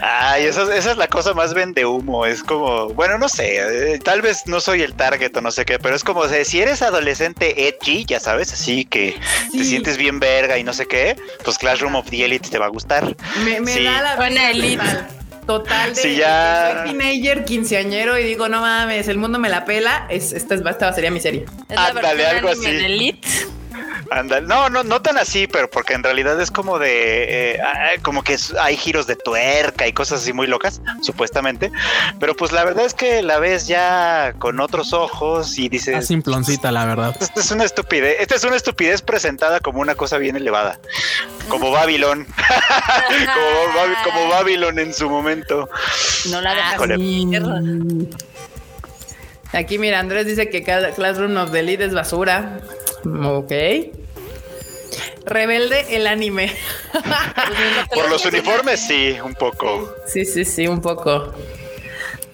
Ay, 0.00 0.44
esa, 0.44 0.74
es 0.74 0.96
la 0.96 1.08
cosa 1.08 1.34
más 1.34 1.54
vende 1.54 1.84
humo. 1.84 2.26
Es 2.26 2.42
como, 2.42 2.88
bueno, 2.90 3.18
no 3.18 3.28
sé, 3.28 3.94
eh, 3.94 3.98
tal 3.98 4.22
vez 4.22 4.46
no 4.46 4.60
soy 4.60 4.82
el 4.82 4.94
target 4.94 5.36
o 5.36 5.40
no 5.40 5.50
sé 5.50 5.64
qué, 5.64 5.78
pero 5.78 5.94
es 5.94 6.04
como 6.04 6.24
si 6.28 6.60
eres 6.60 6.82
adolescente 6.82 7.68
edgy, 7.68 8.04
ya 8.04 8.20
sabes, 8.20 8.52
así 8.52 8.84
que 8.84 9.18
te 9.52 9.64
sientes 9.64 9.96
bien 9.96 10.20
verga 10.20 10.58
y 10.58 10.64
no 10.64 10.72
sé 10.72 10.86
qué, 10.86 11.16
pues 11.44 11.58
Classroom 11.58 11.96
of 11.96 12.08
the 12.10 12.24
Elite 12.24 12.48
te 12.48 12.58
va 12.58 12.66
a 12.66 12.70
gustar. 12.70 13.16
Me, 13.44 13.60
da 13.82 14.02
la 14.02 14.16
buena 14.16 14.50
Elite 14.50 14.82
total 15.46 15.94
de, 15.94 16.00
si 16.00 16.16
ya... 16.16 16.84
soy 16.84 16.92
teenager, 16.92 17.44
quinceañero 17.44 18.18
y 18.18 18.24
digo, 18.24 18.48
no 18.48 18.60
mames, 18.60 19.08
el 19.08 19.18
mundo 19.18 19.38
me 19.38 19.48
la 19.48 19.64
pela, 19.64 20.06
es, 20.08 20.32
esta, 20.32 20.54
esta 20.54 20.92
sería 20.92 21.10
mi 21.10 21.20
serie. 21.20 21.44
Es 21.68 21.76
Ándale, 21.76 22.26
algo 22.26 22.48
así. 22.48 22.66
Elite. 22.66 23.28
No, 24.44 24.68
no, 24.70 24.84
no 24.84 25.02
tan 25.02 25.18
así, 25.18 25.46
pero 25.46 25.68
porque 25.68 25.94
en 25.94 26.02
realidad 26.02 26.40
es 26.40 26.50
como 26.50 26.78
de, 26.78 27.54
eh, 27.54 27.60
ah, 27.60 27.90
como 28.02 28.22
que 28.22 28.36
hay 28.60 28.76
giros 28.76 29.06
de 29.06 29.16
tuerca 29.16 29.86
y 29.86 29.92
cosas 29.92 30.22
así 30.22 30.32
muy 30.32 30.46
locas, 30.46 30.80
supuestamente. 31.02 31.72
Pero 32.20 32.34
pues 32.34 32.52
la 32.52 32.64
verdad 32.64 32.84
es 32.84 32.94
que 32.94 33.22
la 33.22 33.38
ves 33.38 33.66
ya 33.66 34.34
con 34.38 34.60
otros 34.60 34.92
ojos 34.92 35.58
y 35.58 35.68
dices. 35.68 35.96
Es 35.96 36.06
simploncita, 36.06 36.70
la 36.70 36.84
verdad. 36.84 37.16
Esta 37.20 37.40
es 37.40 37.50
una 37.50 37.64
estupidez. 37.64 38.16
Esta 38.20 38.34
es 38.34 38.44
una 38.44 38.56
estupidez 38.56 39.02
presentada 39.02 39.60
como 39.60 39.80
una 39.80 39.94
cosa 39.94 40.18
bien 40.18 40.36
elevada, 40.36 40.78
como 41.48 41.70
Babilón, 41.70 42.26
como, 44.04 44.28
Babilón 44.28 44.78
en 44.78 44.92
su 44.92 45.08
momento. 45.08 45.68
No 46.30 46.40
la 46.40 46.54
dejas. 46.54 46.80
Aquí 49.54 49.78
mira, 49.78 50.00
Andrés 50.00 50.26
dice 50.26 50.50
que 50.50 50.62
cada 50.62 50.90
Classroom 50.90 51.36
of 51.36 51.52
the 51.52 51.60
Elite 51.60 51.84
es 51.84 51.94
basura. 51.94 52.60
Ok. 53.24 53.52
Rebelde 55.24 55.96
el 55.96 56.06
anime. 56.06 56.52
Por 57.94 58.10
los 58.10 58.24
uniformes, 58.24 58.80
sí, 58.80 59.16
un 59.24 59.34
poco. 59.34 59.94
Sí, 60.06 60.24
sí, 60.24 60.44
sí, 60.44 60.66
un 60.66 60.80
poco. 60.80 61.32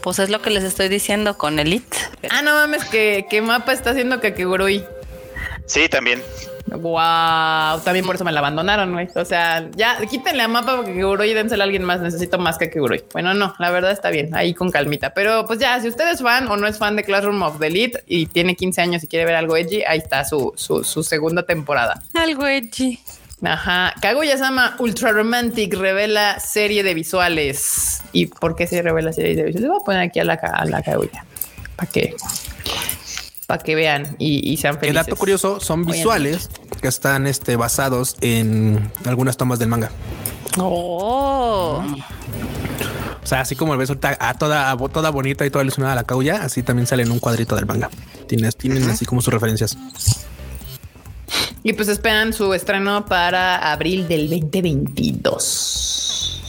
Pues 0.00 0.18
es 0.18 0.30
lo 0.30 0.40
que 0.40 0.50
les 0.50 0.64
estoy 0.64 0.88
diciendo 0.88 1.36
con 1.36 1.58
Elite. 1.58 1.96
Ah, 2.30 2.42
no 2.42 2.54
mames, 2.54 2.84
que, 2.86 3.26
que 3.28 3.42
mapa 3.42 3.72
está 3.72 3.90
haciendo 3.90 4.20
Kakegurui. 4.20 4.84
Sí, 5.66 5.88
también. 5.88 6.22
Wow, 6.70 7.80
también 7.82 8.06
por 8.06 8.14
eso 8.14 8.24
me 8.24 8.30
la 8.30 8.38
abandonaron, 8.38 8.92
güey. 8.92 9.08
O 9.14 9.24
sea, 9.24 9.68
ya 9.74 9.98
quítenle 10.06 10.42
a 10.42 10.48
mapa 10.48 10.76
porque 10.76 10.94
Keguroi 10.94 11.30
y 11.30 11.34
dénsela 11.34 11.64
a 11.64 11.66
alguien 11.66 11.82
más. 11.82 12.00
Necesito 12.00 12.38
más 12.38 12.58
que 12.58 12.70
Keguroi. 12.70 13.04
Bueno, 13.12 13.34
no, 13.34 13.54
la 13.58 13.70
verdad 13.70 13.90
está 13.90 14.10
bien, 14.10 14.34
ahí 14.34 14.54
con 14.54 14.70
calmita. 14.70 15.12
Pero 15.12 15.44
pues 15.46 15.58
ya, 15.58 15.80
si 15.80 15.88
usted 15.88 16.08
es 16.08 16.22
fan 16.22 16.48
o 16.48 16.56
no 16.56 16.66
es 16.66 16.78
fan 16.78 16.96
de 16.96 17.02
Classroom 17.02 17.42
of 17.42 17.58
the 17.58 17.66
Elite 17.66 18.04
y 18.06 18.26
tiene 18.26 18.54
15 18.54 18.80
años 18.80 19.04
y 19.04 19.08
quiere 19.08 19.24
ver 19.24 19.34
algo 19.34 19.56
edgy, 19.56 19.82
ahí 19.82 19.98
está 19.98 20.24
su, 20.24 20.52
su, 20.56 21.02
segunda 21.02 21.42
temporada. 21.42 22.02
Algo 22.14 22.46
edgy. 22.46 23.00
Ajá. 23.42 23.94
Kaguya-sama 24.00 24.76
Ultra 24.78 25.12
Romantic 25.12 25.74
revela 25.74 26.38
serie 26.38 26.82
de 26.82 26.94
visuales. 26.94 28.00
¿Y 28.12 28.26
por 28.26 28.54
qué 28.54 28.66
se 28.66 28.80
revela 28.82 29.12
serie 29.12 29.34
de 29.34 29.42
visuales? 29.44 29.62
Le 29.62 29.68
voy 29.68 29.78
a 29.80 29.84
poner 29.84 30.00
aquí 30.02 30.20
a 30.20 30.24
la, 30.24 30.34
a 30.34 30.64
la 30.66 30.82
Kaguya. 30.82 31.24
¿Para 31.74 31.90
qué? 31.90 32.14
Para 33.50 33.62
que 33.64 33.74
vean 33.74 34.14
y, 34.20 34.56
sean 34.58 34.74
felices. 34.74 34.90
El 34.90 34.94
dato 34.94 35.16
curioso 35.16 35.58
son 35.58 35.84
visuales 35.84 36.48
que 36.80 36.86
están 36.86 37.26
este, 37.26 37.56
basados 37.56 38.16
en 38.20 38.92
algunas 39.04 39.36
tomas 39.36 39.58
del 39.58 39.68
manga. 39.68 39.90
Oh. 40.56 41.82
O 43.20 43.26
sea, 43.26 43.40
así 43.40 43.56
como 43.56 43.72
el 43.72 43.78
ves 43.80 43.90
ahorita 43.90 44.16
a 44.20 44.34
toda, 44.34 44.76
toda 44.92 45.10
bonita 45.10 45.44
y 45.44 45.50
toda 45.50 45.64
ilusionada 45.64 45.96
la 45.96 46.04
caulla, 46.04 46.44
así 46.44 46.62
también 46.62 46.86
sale 46.86 47.02
en 47.02 47.10
un 47.10 47.18
cuadrito 47.18 47.56
del 47.56 47.66
manga. 47.66 47.90
Tienes, 48.28 48.54
tienen 48.54 48.88
así 48.88 49.04
como 49.04 49.20
sus 49.20 49.34
referencias. 49.34 49.76
Y 51.64 51.72
pues 51.72 51.88
esperan 51.88 52.32
su 52.32 52.54
estreno 52.54 53.06
para 53.06 53.72
abril 53.72 54.06
del 54.06 54.30
2022. 54.30 56.39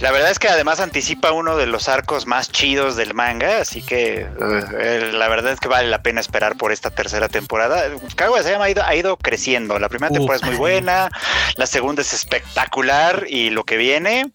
La 0.00 0.12
verdad 0.12 0.30
es 0.30 0.38
que 0.38 0.48
además 0.48 0.80
anticipa 0.80 1.32
uno 1.32 1.56
de 1.56 1.66
los 1.66 1.88
arcos 1.88 2.26
más 2.26 2.50
chidos 2.50 2.96
del 2.96 3.14
manga, 3.14 3.60
así 3.60 3.80
que 3.80 4.26
eh, 4.78 5.10
la 5.12 5.28
verdad 5.28 5.52
es 5.52 5.60
que 5.60 5.68
vale 5.68 5.88
la 5.88 6.02
pena 6.02 6.20
esperar 6.20 6.56
por 6.56 6.70
esta 6.70 6.90
tercera 6.90 7.28
temporada. 7.28 7.84
Kaguya 8.14 8.42
se 8.42 8.54
ha 8.54 8.70
ido, 8.70 8.82
ha 8.84 8.94
ido 8.94 9.16
creciendo. 9.16 9.78
La 9.78 9.88
primera 9.88 10.12
temporada 10.12 10.44
es 10.44 10.50
muy 10.50 10.58
buena, 10.58 11.08
la 11.56 11.66
segunda 11.66 12.02
es 12.02 12.12
espectacular 12.12 13.24
y 13.26 13.48
lo 13.48 13.64
que 13.64 13.78
viene. 13.78 14.30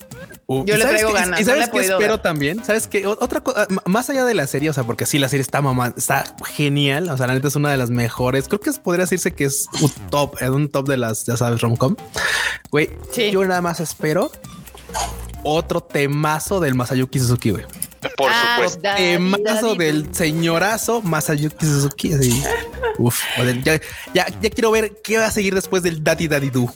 Yo 0.47 0.77
le 0.77 0.83
traigo 0.83 1.13
ganas. 1.13 1.39
Y 1.39 1.45
sabes 1.45 1.69
que 1.69 1.79
espero 1.79 2.19
también. 2.19 2.63
Sabes 2.65 2.87
que 2.87 3.05
otra 3.05 3.41
cosa 3.41 3.67
más 3.85 4.09
allá 4.09 4.25
de 4.25 4.33
la 4.33 4.47
serie, 4.47 4.71
o 4.71 4.73
sea, 4.73 4.83
porque 4.83 5.05
sí, 5.05 5.19
la 5.19 5.29
serie 5.29 5.43
está 5.43 5.61
mamá, 5.61 5.93
está 5.95 6.23
genial. 6.55 7.07
O 7.09 7.17
sea, 7.17 7.27
la 7.27 7.35
neta 7.35 7.49
es 7.49 7.55
una 7.55 7.69
de 7.69 7.77
las 7.77 7.91
mejores. 7.91 8.47
Creo 8.47 8.59
que 8.59 8.71
podría 8.71 9.05
decirse 9.05 9.31
que 9.33 9.45
es 9.45 9.67
un 9.79 9.91
top, 10.09 10.41
un 10.41 10.69
top 10.69 10.87
de 10.87 10.97
las, 10.97 11.25
ya 11.25 11.37
sabes, 11.37 11.61
romcom. 11.61 11.95
Güey, 12.71 12.89
yo 13.31 13.45
nada 13.45 13.61
más 13.61 13.79
espero 13.79 14.31
otro 15.43 15.81
temazo 15.81 16.59
del 16.59 16.75
Masayuki 16.75 17.19
Suzuki, 17.19 17.51
güey. 17.51 17.65
Por 18.17 18.29
ah, 18.31 18.55
supuesto. 18.55 18.89
Temazo 18.97 19.75
del 19.75 20.13
señorazo 20.13 21.01
Masayuki 21.01 21.65
Suzuki. 21.65 22.11
Uf, 22.97 23.21
ya, 23.63 23.79
ya, 24.13 24.25
quiero 24.49 24.71
ver 24.71 25.01
qué 25.03 25.17
va 25.17 25.27
a 25.27 25.31
seguir 25.31 25.55
después 25.55 25.83
del 25.83 26.03
Daddy 26.03 26.27
Daddy 26.27 26.49
Do. 26.49 26.71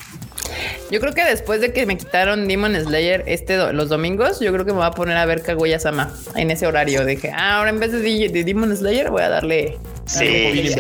Yo 0.92 1.00
creo 1.00 1.14
que 1.14 1.24
después 1.24 1.62
de 1.62 1.74
que 1.74 1.86
me 1.86 1.98
quitaron 1.98 2.48
Demon 2.48 2.76
Slayer 2.76 3.24
este 3.26 3.74
los 3.74 3.90
domingos, 3.90 4.40
yo 4.40 4.52
creo 4.54 4.66
que 4.66 4.72
me 4.72 4.78
voy 4.78 4.88
a 4.88 4.92
poner 4.92 5.18
a 5.18 5.26
ver 5.26 5.42
Kaguya 5.42 5.80
Sama 5.80 6.14
en 6.36 6.52
ese 6.52 6.68
horario. 6.68 7.06
Dije, 7.06 7.32
ah, 7.34 7.58
ahora 7.58 7.70
en 7.70 7.80
vez 7.80 7.92
de, 7.92 8.00
de 8.00 8.44
Demon 8.44 8.76
Slayer 8.76 9.10
voy 9.10 9.24
a 9.24 9.30
darle 9.30 9.78
Sí, 10.06 10.72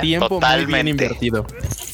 tiempo 0.00 0.28
totalmente, 0.28 0.74
bien 0.74 0.88
invertido. 0.88 1.46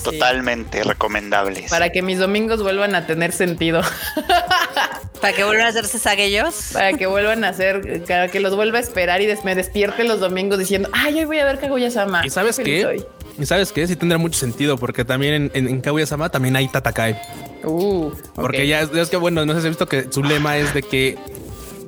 Totalmente 0.02 0.84
recomendable. 0.84 1.64
Para 1.70 1.90
que 1.90 2.02
mis 2.02 2.18
domingos 2.18 2.62
vuelvan 2.62 2.94
a 2.94 3.06
tener 3.06 3.32
sentido. 3.32 3.80
Para 5.20 5.34
que 5.34 5.44
vuelvan 5.44 5.66
a 5.66 5.68
hacerse 5.70 5.98
saguellos. 5.98 6.70
Para 6.74 6.92
que 6.92 7.06
vuelvan 7.06 7.44
a 7.44 7.48
hacer, 7.48 8.02
para 8.06 8.28
que 8.28 8.40
los 8.40 8.54
vuelva 8.54 8.76
a 8.76 8.82
esperar 8.82 9.22
y 9.22 9.34
me 9.42 9.54
despierte 9.54 10.04
los 10.04 10.20
domingos 10.20 10.58
diciendo, 10.58 10.90
ay, 10.92 11.20
hoy 11.20 11.24
voy 11.24 11.38
a 11.38 11.46
ver 11.46 11.58
Kaguya-sama. 11.58 12.26
¿Y 12.26 12.28
sabes 12.28 12.58
qué? 12.58 13.06
¿Y 13.38 13.46
sabes 13.46 13.72
qué? 13.72 13.86
Sí 13.86 13.96
tendrá 13.96 14.18
mucho 14.18 14.38
sentido 14.38 14.76
porque 14.76 15.04
también 15.04 15.50
en, 15.54 15.68
en, 15.68 15.80
Kaguya-sama 15.80 16.30
también 16.30 16.56
hay 16.56 16.68
Tatakae. 16.68 17.20
Uh, 17.64 18.10
porque 18.34 18.66
ya 18.66 18.82
es 18.82 19.08
que, 19.08 19.16
bueno, 19.16 19.44
no 19.44 19.54
sé 19.54 19.60
si 19.60 19.66
has 19.66 19.70
visto 19.70 19.88
que 19.88 20.06
su 20.10 20.22
lema 20.22 20.56
es 20.58 20.72
de 20.74 20.82
que 20.82 21.18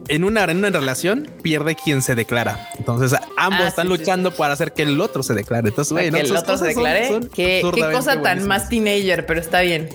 en 0.09 0.25
una, 0.25 0.45
en 0.45 0.59
una 0.59 0.71
relación 0.71 1.31
pierde 1.43 1.77
quien 1.77 2.03
se 2.03 2.15
declara. 2.15 2.69
Entonces 2.79 3.19
ambos 3.37 3.63
ah, 3.63 3.69
están 3.69 3.89
luchando 3.89 4.33
para 4.33 4.55
hacer 4.55 4.73
que 4.73 4.83
el 4.83 5.01
otro 5.01 5.23
se 5.23 5.35
declare. 5.35 5.69
Entonces, 5.69 5.97
que 5.97 6.09
el 6.09 6.37
otro 6.37 6.59
se 6.59 6.67
declare. 6.67 7.21
¿Qué, 7.35 7.63
cosa 7.93 8.21
tan 8.23 8.47
más 8.47 8.69
teenager, 8.69 9.27
pero 9.27 9.41
está 9.41 9.61
bien. 9.61 9.89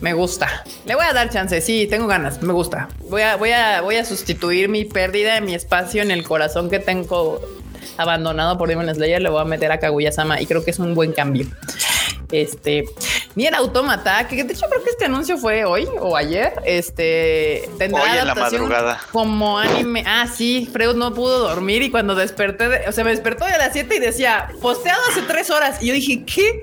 Me 0.00 0.12
gusta. 0.12 0.64
Le 0.84 0.94
voy 0.94 1.04
a 1.08 1.12
dar 1.12 1.30
chance. 1.30 1.60
Sí, 1.60 1.86
tengo 1.88 2.06
ganas. 2.06 2.42
Me 2.42 2.52
gusta. 2.52 2.88
Voy 3.08 3.22
a, 3.22 3.36
voy 3.36 3.50
a, 3.50 3.80
voy 3.80 3.96
a 3.96 4.04
sustituir 4.04 4.68
mi 4.68 4.84
pérdida 4.84 5.34
de 5.34 5.40
mi 5.40 5.54
espacio 5.54 6.02
en 6.02 6.10
el 6.10 6.24
corazón 6.24 6.68
que 6.68 6.78
tengo 6.78 7.40
abandonado 7.96 8.58
por 8.58 8.68
Demon 8.68 8.92
Slayer. 8.94 9.20
Le 9.20 9.30
voy 9.30 9.40
a 9.40 9.44
meter 9.44 9.70
a 9.72 9.78
Kaguya 9.78 10.12
Sama 10.12 10.40
y 10.40 10.46
creo 10.46 10.64
que 10.64 10.70
es 10.70 10.78
un 10.78 10.94
buen 10.94 11.12
cambio. 11.12 11.46
Este, 12.40 12.84
ni 13.34 13.46
era 13.46 13.58
Autómata, 13.58 14.26
que 14.28 14.42
de 14.44 14.52
hecho 14.52 14.66
creo 14.68 14.82
que 14.82 14.90
este 14.90 15.04
anuncio 15.06 15.38
fue 15.38 15.64
hoy 15.64 15.88
o 16.00 16.16
ayer. 16.16 16.52
Este 16.64 17.68
tendrá 17.78 18.02
hoy 18.02 18.18
en 18.18 18.26
la 18.26 18.34
madrugada 18.34 19.00
como 19.12 19.58
anime. 19.58 20.04
Ah, 20.06 20.26
sí, 20.26 20.68
Freud 20.72 20.96
no 20.96 21.14
pudo 21.14 21.38
dormir 21.40 21.82
y 21.82 21.90
cuando 21.90 22.14
desperté, 22.14 22.88
o 22.88 22.92
sea, 22.92 23.04
me 23.04 23.10
despertó 23.10 23.44
de 23.44 23.58
las 23.58 23.72
7 23.72 23.96
y 23.96 23.98
decía 24.00 24.48
posteado 24.60 25.00
hace 25.10 25.22
tres 25.22 25.50
horas. 25.50 25.82
Y 25.82 25.86
yo 25.86 25.94
dije, 25.94 26.24
¿qué 26.24 26.60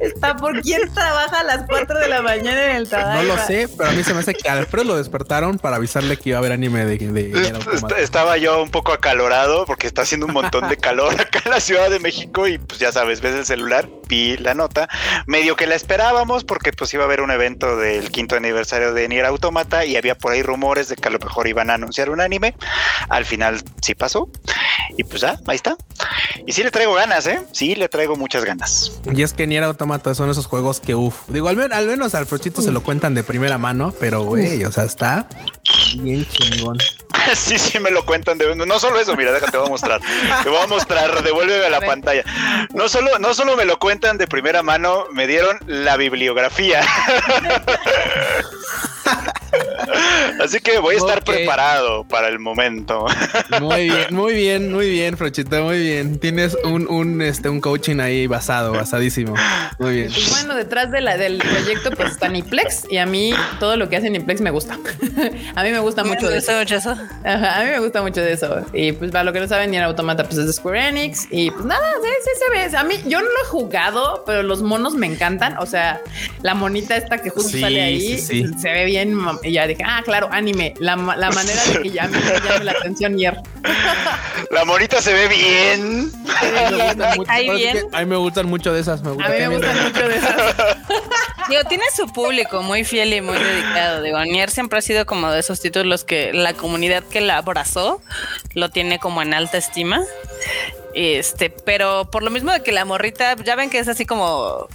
está 0.00 0.36
por 0.36 0.60
quién 0.62 0.92
trabaja 0.92 1.40
a 1.40 1.44
las 1.44 1.66
4 1.68 1.98
de 1.98 2.08
la 2.08 2.22
mañana 2.22 2.70
en 2.70 2.76
el 2.76 2.88
trabajo? 2.88 3.22
No 3.22 3.34
lo 3.34 3.38
sé, 3.46 3.68
pero 3.76 3.90
a 3.90 3.92
mí 3.92 4.02
se 4.02 4.14
me 4.14 4.20
hace 4.20 4.34
que 4.34 4.48
Alfredo 4.48 4.84
lo 4.84 4.96
despertaron 4.96 5.58
para 5.58 5.76
avisarle 5.76 6.16
que 6.16 6.30
iba 6.30 6.38
a 6.38 6.40
haber 6.40 6.52
anime 6.52 6.84
de, 6.84 6.98
de, 6.98 7.52
Estaba 7.98 8.36
yo 8.36 8.62
un 8.62 8.70
poco 8.70 8.92
acalorado 8.92 9.64
porque 9.66 9.86
está 9.86 10.02
haciendo 10.02 10.26
un 10.26 10.32
montón 10.32 10.68
de 10.68 10.76
calor 10.76 11.14
acá 11.20 11.42
en 11.44 11.50
la 11.50 11.60
Ciudad 11.60 11.90
de 11.90 11.98
México 11.98 12.46
y 12.46 12.58
pues 12.58 12.78
ya 12.78 12.92
sabes, 12.92 13.20
ves 13.20 13.34
el 13.34 13.46
celular, 13.46 13.88
vi 14.08 14.36
la 14.36 14.54
nota, 14.54 14.88
medio 15.26 15.56
que 15.56 15.66
la 15.66 15.74
esperábamos 15.74 16.44
porque 16.44 16.72
pues 16.72 16.92
iba 16.94 17.02
a 17.04 17.06
haber 17.06 17.20
un 17.20 17.30
evento 17.30 17.76
del 17.76 18.10
quinto 18.10 18.36
aniversario 18.36 18.92
de 18.92 19.08
Nier 19.08 19.26
Automata 19.26 19.84
y 19.84 19.96
había 19.96 20.16
por 20.16 20.32
ahí 20.32 20.42
rumores 20.42 20.88
de 20.88 20.96
que 20.96 21.08
a 21.08 21.10
lo 21.10 21.18
mejor 21.18 21.46
iban 21.48 21.70
a 21.70 21.74
anunciar 21.74 22.10
un 22.10 22.20
anime. 22.20 22.54
Al 23.08 23.24
final 23.24 23.62
sí 23.82 23.94
pasó 23.94 24.30
y 24.96 25.04
pues 25.04 25.22
ya, 25.22 25.38
ahí 25.46 25.56
está. 25.56 25.76
Y 26.46 26.52
sí 26.52 26.62
le 26.62 26.70
traigo 26.70 26.94
ganas, 26.94 27.26
¿eh? 27.26 27.40
Sí 27.52 27.74
le 27.74 27.88
traigo 27.88 28.16
muchas 28.16 28.44
ganas. 28.44 29.00
Y 29.04 29.22
es 29.22 29.32
que 29.32 29.46
Nier 29.46 29.64
Automata 29.64 30.14
son 30.14 30.30
esos 30.30 30.46
juegos 30.46 30.80
que, 30.80 30.94
uff, 30.94 31.28
digo, 31.28 31.48
al, 31.48 31.56
menos 31.56 32.14
al 32.14 32.26
Frochito 32.26 32.62
se 32.62 32.72
lo 32.72 32.82
cuentan 32.82 33.14
de 33.14 33.22
primera 33.22 33.58
mano, 33.58 33.94
pero 34.00 34.22
güey, 34.22 34.64
o 34.64 34.72
sea, 34.72 34.84
está 34.84 35.28
bien 35.96 36.26
chingón. 36.26 36.78
sí, 37.34 37.58
sí, 37.58 37.78
me 37.78 37.90
lo 37.90 38.04
cuentan. 38.04 38.38
De, 38.38 38.54
no 38.54 38.78
solo 38.78 38.98
eso, 38.98 39.16
mira, 39.16 39.32
déjate, 39.32 39.52
te 39.52 39.58
voy 39.58 39.66
a 39.66 39.70
mostrar. 39.70 40.00
Te 40.42 40.48
voy 40.48 40.58
a 40.58 40.66
mostrar, 40.66 41.22
devuélveme 41.22 41.66
a 41.66 41.70
la 41.70 41.80
pantalla. 41.80 42.24
No 42.72 42.88
solo, 42.88 43.18
no 43.18 43.34
solo 43.34 43.56
me 43.56 43.64
lo 43.64 43.78
cuentan 43.78 43.87
de 43.88 44.26
primera 44.26 44.62
mano, 44.62 45.06
me 45.12 45.26
dieron 45.26 45.58
la 45.66 45.96
bibliografía. 45.96 46.82
Así 50.42 50.60
que 50.60 50.78
voy 50.78 50.94
a 50.94 50.98
estar 50.98 51.24
preparado 51.24 52.04
para 52.04 52.28
el 52.28 52.38
momento. 52.38 53.06
Muy 53.60 53.90
bien, 53.90 54.14
muy 54.14 54.32
bien, 54.34 54.72
muy 54.72 54.88
bien, 54.88 55.16
Frochita, 55.16 55.60
muy 55.62 55.80
bien. 55.80 56.18
Tienes 56.18 56.56
un, 56.64 56.86
un, 56.88 57.22
este, 57.22 57.48
un 57.48 57.60
coaching 57.60 57.98
ahí 58.00 58.26
basado, 58.26 58.72
basadísimo. 58.72 59.34
Muy 59.78 59.94
bien. 59.94 60.12
Pues 60.12 60.30
bueno, 60.30 60.54
detrás 60.54 60.90
de 60.90 61.00
la, 61.00 61.16
del 61.16 61.38
proyecto 61.38 61.90
pues 61.90 62.12
está 62.12 62.28
Niplex 62.28 62.84
y 62.90 62.98
a 62.98 63.06
mí 63.06 63.32
todo 63.58 63.76
lo 63.76 63.88
que 63.88 63.96
hace 63.96 64.10
Niplex 64.10 64.40
me 64.40 64.50
gusta. 64.50 64.74
a 65.54 65.62
mí 65.62 65.70
me 65.70 65.78
gusta 65.80 66.04
mucho 66.04 66.28
de 66.28 66.38
eso. 66.38 66.60
eso. 66.60 66.90
a 67.24 67.60
mí 67.64 67.70
me 67.70 67.78
gusta 67.80 68.02
mucho 68.02 68.20
de 68.20 68.32
eso. 68.32 68.64
Y 68.72 68.92
pues 68.92 69.10
para 69.10 69.24
lo 69.24 69.32
que 69.32 69.40
no 69.40 69.48
saben, 69.48 69.70
ni 69.70 69.76
el 69.76 69.84
automata 69.84 70.24
pues 70.24 70.38
es 70.38 70.46
de 70.46 70.52
Square 70.52 70.88
Enix 70.88 71.26
y 71.30 71.50
pues 71.50 71.64
nada, 71.64 71.86
sí, 72.02 72.08
sí 72.24 72.30
se 72.38 72.68
ve. 72.68 72.76
A 72.76 72.84
mí 72.84 72.96
yo 73.06 73.20
no 73.20 73.26
lo 73.26 73.42
he 73.44 73.46
jugado, 73.46 74.22
pero 74.26 74.42
los 74.42 74.62
monos 74.62 74.94
me 74.94 75.06
encantan. 75.06 75.56
O 75.58 75.66
sea, 75.66 76.00
la 76.42 76.54
monita 76.54 76.96
esta 76.96 77.18
que 77.18 77.30
justo 77.30 77.58
sale 77.58 77.80
ahí 77.80 78.18
se 78.18 78.72
ve 78.72 78.84
bien 78.84 79.14
y 79.42 79.52
ya 79.52 79.66
dije, 79.66 79.82
ah, 79.86 80.02
claro, 80.04 80.28
anime. 80.30 80.74
La, 80.78 80.96
la 80.96 81.30
manera 81.30 81.64
de 81.64 81.82
que 81.82 81.90
ya 81.90 82.06
me 82.08 82.18
llame 82.48 82.64
la 82.64 82.72
atención 82.72 83.16
Nier. 83.16 83.36
La 84.50 84.64
monita 84.64 85.00
se 85.00 85.12
ve 85.12 85.28
bien. 85.28 86.12
A 87.92 88.00
mí 88.00 88.06
me 88.06 88.16
gustan 88.16 88.46
mucho 88.46 88.72
de 88.72 88.80
esas. 88.80 89.00
a 89.00 89.04
mí 89.04 89.16
me 89.16 89.48
gustan 89.48 89.84
mucho 89.84 90.08
de 90.08 90.16
esas. 90.16 90.36
Digo, 91.48 91.64
tiene 91.64 91.84
su 91.96 92.06
público 92.12 92.62
muy 92.62 92.84
fiel 92.84 93.14
y 93.14 93.20
muy 93.20 93.38
dedicado. 93.38 94.02
Digo, 94.02 94.22
Nier 94.24 94.50
siempre 94.50 94.78
ha 94.78 94.82
sido 94.82 95.06
como 95.06 95.30
de 95.30 95.40
esos 95.40 95.60
títulos 95.60 96.04
que 96.04 96.32
la 96.32 96.52
comunidad 96.52 97.02
que 97.04 97.20
la 97.20 97.38
abrazó 97.38 98.02
lo 98.54 98.70
tiene 98.70 98.98
como 98.98 99.22
en 99.22 99.32
alta 99.32 99.56
estima. 99.56 100.02
Este, 100.94 101.50
pero 101.50 102.10
por 102.10 102.22
lo 102.22 102.30
mismo 102.30 102.52
de 102.52 102.62
que 102.62 102.72
la 102.72 102.84
morrita, 102.84 103.36
ya 103.44 103.54
ven 103.56 103.70
que 103.70 103.78
es 103.78 103.88
así 103.88 104.04
como 104.04 104.68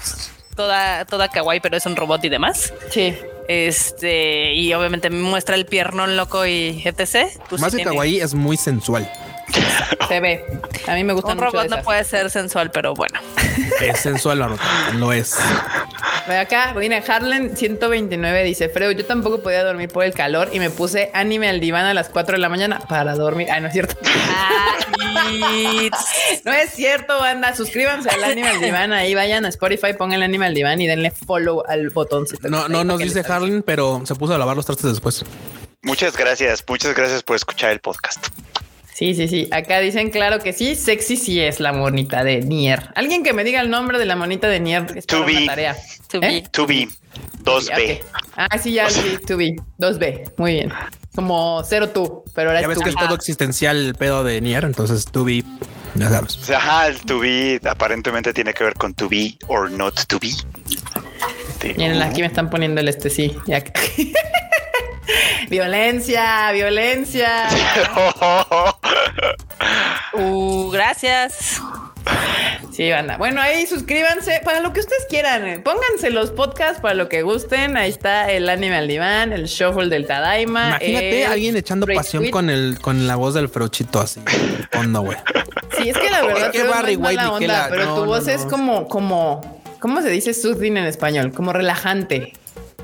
toda, 0.56 1.06
toda 1.06 1.30
kawaii, 1.30 1.60
pero 1.60 1.78
es 1.78 1.86
un 1.86 1.96
robot 1.96 2.24
y 2.26 2.30
demás. 2.30 2.74
Sí. 2.90 3.16
Este, 3.48 4.54
y 4.54 4.74
obviamente 4.74 5.10
me 5.10 5.22
muestra 5.22 5.56
el 5.56 5.66
piernón 5.66 6.16
loco 6.18 6.46
y 6.46 6.82
etc. 6.86 7.28
Pues 7.50 7.62
Más 7.62 7.74
de 7.74 7.84
kawaii 7.84 8.20
es 8.20 8.34
muy 8.34 8.58
sensual. 8.58 9.10
Se 10.08 10.20
ve. 10.20 10.46
A 10.88 10.96
mí 10.96 11.04
me 11.04 11.14
gusta 11.14 11.32
Un 11.32 11.40
robot 11.40 11.70
no 11.70 11.82
puede 11.82 12.04
ser 12.04 12.30
sensual, 12.30 12.72
pero 12.72 12.94
bueno. 12.94 13.20
Es 13.82 14.00
sensual, 14.00 14.40
no, 14.40 14.58
no 14.96 15.14
es. 15.14 15.38
Ve 16.28 16.38
acá, 16.38 16.74
viene 16.74 17.04
Harlan 17.06 17.56
129 17.56 18.44
dice, 18.44 18.70
Freo, 18.70 18.92
yo 18.92 19.06
tampoco 19.06 19.42
podía 19.42 19.64
dormir 19.64 19.90
por 19.90 20.06
el 20.06 20.14
calor 20.14 20.50
y 20.54 20.60
me 20.60 20.70
puse 20.70 21.12
anime 21.14 21.50
al 21.50 21.60
diván 21.60 21.86
a 21.86 21.94
las 21.94 22.10
4 22.10 22.34
de 22.34 22.40
la 22.40 22.50
mañana 22.50 22.80
para 22.80 23.16
dormir. 23.16 23.50
Ay, 23.52 23.62
no 23.62 23.68
es 23.68 23.74
cierto. 23.74 23.96
no 26.46 26.54
es 26.54 26.72
cierto, 26.72 27.20
banda. 27.20 27.56
Suscríbanse 27.56 28.10
al 28.10 28.24
anime 28.24 28.50
al 28.50 28.62
diván. 28.62 28.94
Ahí 28.94 29.16
vayan 29.16 29.46
a 29.46 29.50
Spotify, 29.50 29.94
pongan 29.98 30.18
el 30.18 30.24
anime 30.24 30.46
al 30.46 30.54
diván 30.54 30.80
y 30.80 30.88
denle 30.88 31.12
follow 31.12 31.64
al 31.68 31.90
botón. 31.90 32.26
No, 32.44 32.70
no 32.70 32.84
nos 32.84 33.00
dice 33.00 33.24
Harlan, 33.28 33.64
pero 33.64 34.02
se 34.06 34.16
puso 34.16 34.34
a 34.34 34.38
lavar 34.38 34.56
los 34.56 34.66
trastes 34.66 34.92
después. 34.92 35.26
Muchas 35.82 36.16
gracias, 36.16 36.64
muchas 36.66 36.96
gracias 36.96 37.24
por 37.24 37.36
escuchar 37.36 37.72
el 37.72 37.80
podcast. 37.80 38.28
Sí, 38.94 39.16
sí, 39.16 39.28
sí. 39.28 39.48
Acá 39.52 39.80
dicen 39.80 40.10
claro 40.10 40.40
que 40.40 40.54
sí. 40.54 40.76
Sexy 40.76 41.18
sí 41.18 41.40
es 41.40 41.60
la 41.60 41.74
monita 41.74 42.24
de 42.24 42.42
Nier. 42.42 42.92
Alguien 42.96 43.24
que 43.24 43.34
me 43.34 43.44
diga 43.44 43.62
el 43.62 43.70
nombre 43.70 43.98
de 43.98 44.06
la 44.06 44.16
monita 44.16 44.48
de 44.48 44.60
Nier. 44.60 44.86
Es 44.96 45.08
to 45.08 45.26
be. 45.26 45.46
tarea. 45.46 45.76
To 46.10 46.20
be. 46.20 46.38
¿Eh? 46.38 46.44
To 46.52 46.68
be. 46.68 46.88
2B. 47.44 48.00
Ah, 48.36 48.58
sí, 48.58 48.74
ya 48.74 48.90
sí, 48.90 49.18
to 49.28 49.38
be. 49.38 49.56
2B. 49.80 50.34
Muy 50.38 50.54
bien. 50.54 50.74
Como 51.16 51.62
cero 51.64 51.90
tú, 51.90 52.24
pero 52.34 52.50
ahora 52.50 52.62
ya 52.62 52.68
ves 52.68 52.80
que 52.80 52.90
es 52.90 52.96
todo 52.96 53.14
existencial 53.14 53.78
el 53.78 53.94
pedo 53.94 54.24
de 54.24 54.42
Nier, 54.42 54.64
entonces 54.64 55.06
to 55.06 55.24
be. 55.24 55.44
Ya 55.96 56.10
sabes. 56.10 56.38
O 56.38 56.44
sea, 56.44 56.58
ajá, 56.58 56.88
el 56.88 57.00
to 57.02 57.20
be 57.20 57.60
aparentemente 57.70 58.34
tiene 58.34 58.54
que 58.54 58.64
ver 58.64 58.74
con 58.74 58.96
to 58.96 59.08
be 59.08 59.38
or 59.48 59.70
not 59.70 59.94
to 60.08 60.20
be. 60.20 60.32
Miren, 61.78 62.02
aquí 62.02 62.22
me 62.22 62.28
están 62.28 62.50
poniendo 62.50 62.82
el 62.82 62.90
este 62.90 63.10
sí. 63.10 63.36
Ya. 63.46 63.64
violencia, 65.50 66.52
violencia. 66.52 67.48
uh, 70.14 70.70
gracias. 70.72 71.62
Sí, 72.72 72.90
banda. 72.90 73.18
Bueno, 73.18 73.40
ahí 73.40 73.68
suscríbanse 73.68 74.42
para 74.44 74.60
lo 74.60 74.74
que 74.74 74.80
ustedes 74.80 75.06
quieran. 75.08 75.48
Eh. 75.48 75.60
Pónganse 75.60 76.10
los 76.10 76.32
podcasts 76.32 76.82
para 76.82 76.96
lo 76.96 77.08
que 77.08 77.22
gusten. 77.22 77.78
Ahí 77.78 77.90
está 77.90 78.32
el 78.32 78.50
anime 78.50 78.76
al 78.76 78.88
diván, 78.88 79.32
el 79.32 79.46
shuffle 79.46 79.90
del 79.90 80.08
Tadaima. 80.08 80.80
Imagínate 80.82 81.26
a 81.26 81.32
alguien 81.32 81.56
echando 81.56 81.86
pasión 81.86 82.30
con 82.32 82.50
el 82.50 82.80
con 82.82 83.06
la 83.08 83.16
voz 83.16 83.36
del 83.36 83.48
frochito 83.48 84.00
así. 84.00 84.22
Fondo, 84.72 85.02
güey. 85.02 85.18
Sí, 85.78 85.90
es 85.90 85.98
que 85.98 86.10
la 86.10 86.24
verdad 86.24 86.52
que 86.52 86.62
es 86.62 87.00
mala 87.00 87.32
onda, 87.32 87.68
pero 87.70 87.96
tu 87.96 88.06
voz 88.06 88.28
es 88.28 88.44
como, 88.46 88.88
como, 88.88 89.62
¿cómo 89.80 90.02
se 90.02 90.10
dice 90.10 90.34
soothing 90.34 90.78
en 90.78 90.86
español? 90.86 91.32
Como 91.32 91.54
relajante. 91.54 92.34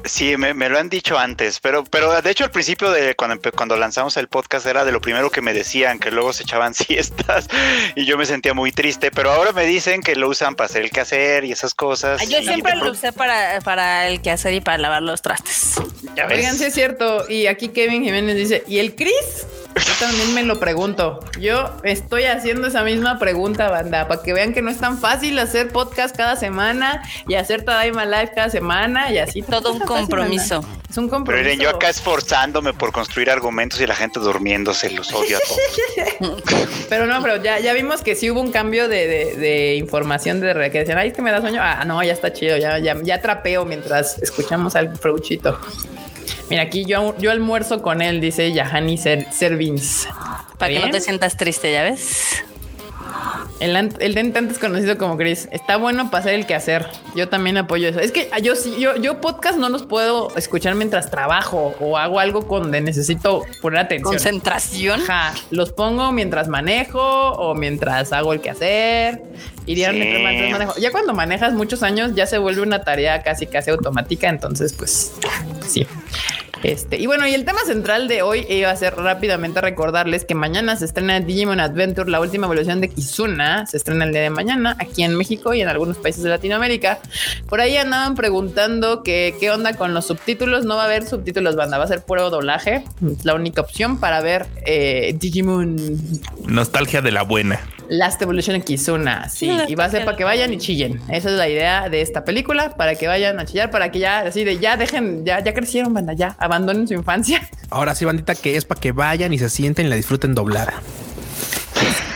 Sí, 0.06 0.38
me, 0.38 0.54
lo 0.54 0.80
han 0.80 0.89
dicho 0.89 1.18
antes, 1.18 1.60
pero, 1.60 1.84
pero 1.84 2.22
de 2.22 2.32
hecho 2.32 2.43
al 2.43 2.52
principio 2.52 2.91
de 2.91 3.16
cuando, 3.16 3.39
cuando 3.52 3.76
lanzamos 3.78 4.18
el 4.18 4.28
podcast 4.28 4.66
era 4.66 4.86
de 4.86 4.91
lo 4.91 5.02
primero 5.02 5.30
que 5.30 5.41
me 5.41 5.54
decían, 5.54 6.00
que 6.00 6.12
luego 6.12 6.34
se 6.34 6.43
echaban 6.43 6.74
siestas 6.76 7.47
y 7.95 8.06
yo 8.06 8.18
me 8.18 8.26
sentía 8.26 8.54
muy 8.54 8.72
triste, 8.72 9.12
pero 9.12 9.32
ahora 9.32 9.52
me 9.52 9.66
dicen 9.66 10.02
que 10.02 10.16
lo 10.16 10.30
usan 10.30 10.56
para 10.56 10.66
hacer 10.66 10.84
el 10.84 10.91
quehacer 10.91 11.45
y 11.45 11.52
esas 11.52 11.74
cosas. 11.74 12.28
Yo 12.28 12.41
siempre 12.41 12.76
lo 12.76 12.91
usé 12.91 13.12
para, 13.12 13.60
para 13.62 14.08
el 14.08 14.22
quehacer 14.22 14.54
y 14.54 14.62
para 14.62 14.78
lavar 14.78 15.02
los 15.02 15.22
trastes. 15.22 15.76
Ya 16.16 16.28
Oigan, 16.28 16.58
sí 16.58 16.66
es 16.66 16.74
cierto. 16.74 17.30
Y 17.30 17.47
aquí 17.47 17.70
Kevin 17.70 18.04
Jiménez 18.04 18.36
dice, 18.36 18.64
¿y 18.68 18.80
el 18.80 18.95
Chris? 18.95 19.45
Yo 19.76 19.93
también 19.99 20.34
me 20.34 20.43
lo 20.43 20.59
pregunto. 20.59 21.20
Yo 21.39 21.70
estoy 21.84 22.26
haciendo 22.26 22.67
esa 22.67 22.84
misma 22.84 23.20
pregunta, 23.20 23.70
banda, 23.70 24.07
para 24.07 24.22
que 24.22 24.34
vean 24.34 24.53
que 24.53 24.61
no 24.61 24.70
es 24.70 24.78
tan 24.78 24.97
fácil 24.97 25.38
hacer 25.39 25.70
podcast 25.70 26.15
cada 26.15 26.36
semana 26.36 27.03
y 27.28 27.36
hacer 27.36 27.63
Tadaima 27.63 28.05
Live 28.05 28.32
cada 28.36 28.49
semana 28.49 29.11
y 29.11 29.20
así. 29.20 29.41
Todo 29.41 29.74
un 29.74 29.80
compromiso. 29.80 30.63
Es 30.89 30.97
un 30.97 31.07
compromiso. 31.07 31.43
Pero 31.43 31.55
miren, 31.55 31.59
yo 31.59 31.70
acá 31.70 31.89
esforzándome 31.89 32.74
por 32.74 32.91
construir 32.91 33.30
argumentos 33.30 33.80
y 33.80 33.88
la 33.88 33.95
gente 33.95 34.20
durmiéndose, 34.20 34.89
los 34.89 35.13
odio 35.13 35.38
a 35.38 35.39
todos. 35.47 36.43
pero 36.89 37.05
no, 37.05 37.22
pero 37.22 37.41
ya, 37.41 37.59
ya 37.59 37.74
vimos 37.74 38.01
que 38.01 38.15
sí 38.15 38.30
hubo 38.32 38.41
un 38.41 38.51
cambio 38.51 38.88
de, 38.88 39.76
información 39.78 40.41
de 40.41 40.70
que 40.72 40.80
decían, 40.80 40.97
ay, 40.97 41.09
es 41.09 41.13
que 41.13 41.22
me 41.22 41.32
da 41.32 41.41
sueño. 41.41 41.61
Ah, 41.63 41.86
no, 41.86 42.01
ya 42.03 42.13
está 42.13 42.34
chido, 42.34 42.57
ya, 42.57 42.80
ya, 42.80 42.97
ya 43.01 43.22
trapeo 43.22 43.65
mientras 43.65 44.22
escuchamos 44.22 44.76
al 44.76 44.97
Frouchito. 44.97 45.59
Mira, 46.50 46.64
aquí 46.64 46.86
yo, 46.86 47.16
yo 47.20 47.32
almuerzo 47.32 47.82
con 47.82 48.02
él, 48.02 48.22
dice 48.22 48.52
Yahani 48.52 48.97
Servins. 48.97 50.08
Para 50.58 50.74
que 50.74 50.80
no 50.80 50.89
te 50.89 51.00
sientas 51.00 51.38
triste, 51.38 51.72
¿ya 51.72 51.84
ves? 51.84 52.43
El, 53.60 53.76
el 53.76 54.14
dente 54.14 54.39
antes 54.39 54.57
conocido 54.57 54.97
como 54.97 55.18
Chris. 55.18 55.49
Está 55.51 55.78
bueno 55.78 56.10
hacer 56.12 56.34
el 56.34 56.45
quehacer. 56.45 56.88
Yo 57.16 57.30
también 57.30 57.57
apoyo 57.57 57.89
eso. 57.89 57.99
Es 57.99 58.12
que 58.12 58.30
yo 58.41 58.53
yo, 58.78 58.95
yo 58.97 59.22
podcast 59.22 59.57
no 59.57 59.70
los 59.70 59.84
puedo 59.84 60.36
escuchar 60.38 60.76
mientras 60.76 61.12
trabajo 61.12 61.76
o 61.80 61.97
hago 61.97 62.20
algo 62.20 62.41
donde 62.41 62.82
necesito 62.82 63.43
poner 63.62 63.80
atención. 63.80 64.14
Concentración. 64.14 65.01
Ajá. 65.01 65.34
Los 65.51 65.72
pongo 65.72 66.12
mientras 66.12 66.47
manejo 66.47 67.01
o 67.01 67.55
mientras 67.55 68.14
hago 68.14 68.34
el 68.34 68.41
quehacer. 68.41 69.24
Irían 69.66 69.95
mientras 69.95 70.51
manejo. 70.51 70.74
Ya 70.80 70.91
cuando 70.91 71.14
manejas 71.14 71.53
muchos 71.53 71.84
años 71.84 72.16
ya 72.16 72.26
se 72.26 72.38
vuelve 72.38 72.62
una 72.62 72.84
tarea 72.84 73.24
casi 73.24 73.45
casi 73.47 73.72
automática. 73.72 74.30
Entonces, 74.30 74.74
pues 74.74 75.14
sí. 75.68 75.86
Este, 76.64 76.97
y 76.97 77.05
bueno, 77.05 77.26
y 77.26 77.34
el 77.34 77.45
tema 77.45 77.62
central 77.66 78.07
de 78.07 78.22
hoy 78.22 78.45
iba 78.49 78.70
a 78.70 78.76
ser 78.76 78.95
rápidamente 78.95 79.62
recordarles 79.62 80.26
que 80.26 80.36
mañana 80.36 80.76
se 80.76 80.86
estrena 80.86 81.20
Digimon 81.20 81.60
Adventure, 81.60 82.10
la 82.10 82.20
última 82.20 82.47
evolución 82.47 82.82
de 82.82 82.89
Kizuna. 82.89 83.66
Se 83.66 83.78
estrena 83.78 84.05
el 84.05 84.12
día 84.12 84.22
de 84.22 84.30
mañana 84.30 84.76
aquí 84.80 85.03
en 85.03 85.16
México 85.16 85.53
y 85.53 85.62
en 85.62 85.70
algunos 85.70 85.97
países 85.97 86.24
de 86.24 86.30
Latinoamérica. 86.30 86.99
Por 87.47 87.62
ahí 87.62 87.78
andaban 87.78 88.16
preguntando 88.16 89.03
que 89.03 89.36
qué 89.39 89.51
onda 89.51 89.74
con 89.74 89.93
los 89.93 90.07
subtítulos. 90.07 90.66
No 90.66 90.76
va 90.76 90.84
a 90.84 90.86
haber 90.86 91.07
subtítulos, 91.07 91.55
banda, 91.55 91.78
va 91.78 91.86
a 91.86 91.88
ser 91.88 92.03
puro 92.03 92.30
doblaje. 92.30 92.84
Es 93.10 93.24
la 93.24 93.36
única 93.36 93.62
opción 93.62 93.99
para 93.99 94.22
ver 94.22 94.47
eh, 94.66 95.16
Digimon. 95.18 95.78
Nostalgia 96.45 97.01
de 97.01 97.12
la 97.12 97.24
buena. 97.24 97.60
Last 97.90 98.22
Evolution 98.22 98.56
en 98.56 98.62
Kizuna, 98.62 99.30
sí, 99.30 99.52
y 99.68 99.76
va 99.76 99.86
a 99.86 99.90
ser 99.90 100.06
para 100.06 100.16
que 100.16 100.24
vayan 100.24 100.54
y 100.54 100.58
chillen. 100.58 101.02
Esa 101.10 101.30
es 101.30 101.36
la 101.36 101.50
idea 101.50 101.90
de 101.90 102.02
esta 102.02 102.24
película, 102.24 102.76
para 102.76 102.96
que 102.96 103.08
vayan 103.08 103.40
a 103.40 103.46
chillar, 103.46 103.72
para 103.72 103.92
que 103.92 104.00
ya, 104.00 104.20
así 104.20 104.44
de 104.44 104.60
ya 104.60 104.78
dejen, 104.78 105.26
ya, 105.26 105.44
ya 105.44 105.54
crecieron, 105.54 105.94
banda, 105.94 106.14
ya 106.14 106.36
abandonen 106.40 106.88
su 106.88 106.94
infancia. 106.94 107.42
Ahora 107.70 107.96
sí, 107.96 108.06
bandita, 108.06 108.36
que 108.36 108.56
es 108.56 108.66
para 108.66 108.80
que 108.80 108.92
vayan 108.92 109.34
y 109.34 109.40
se 109.40 109.50
sienten 109.50 109.88
y 109.88 109.90
la 109.90 109.96
disfruten 109.96 110.36
doblada. 110.36 110.74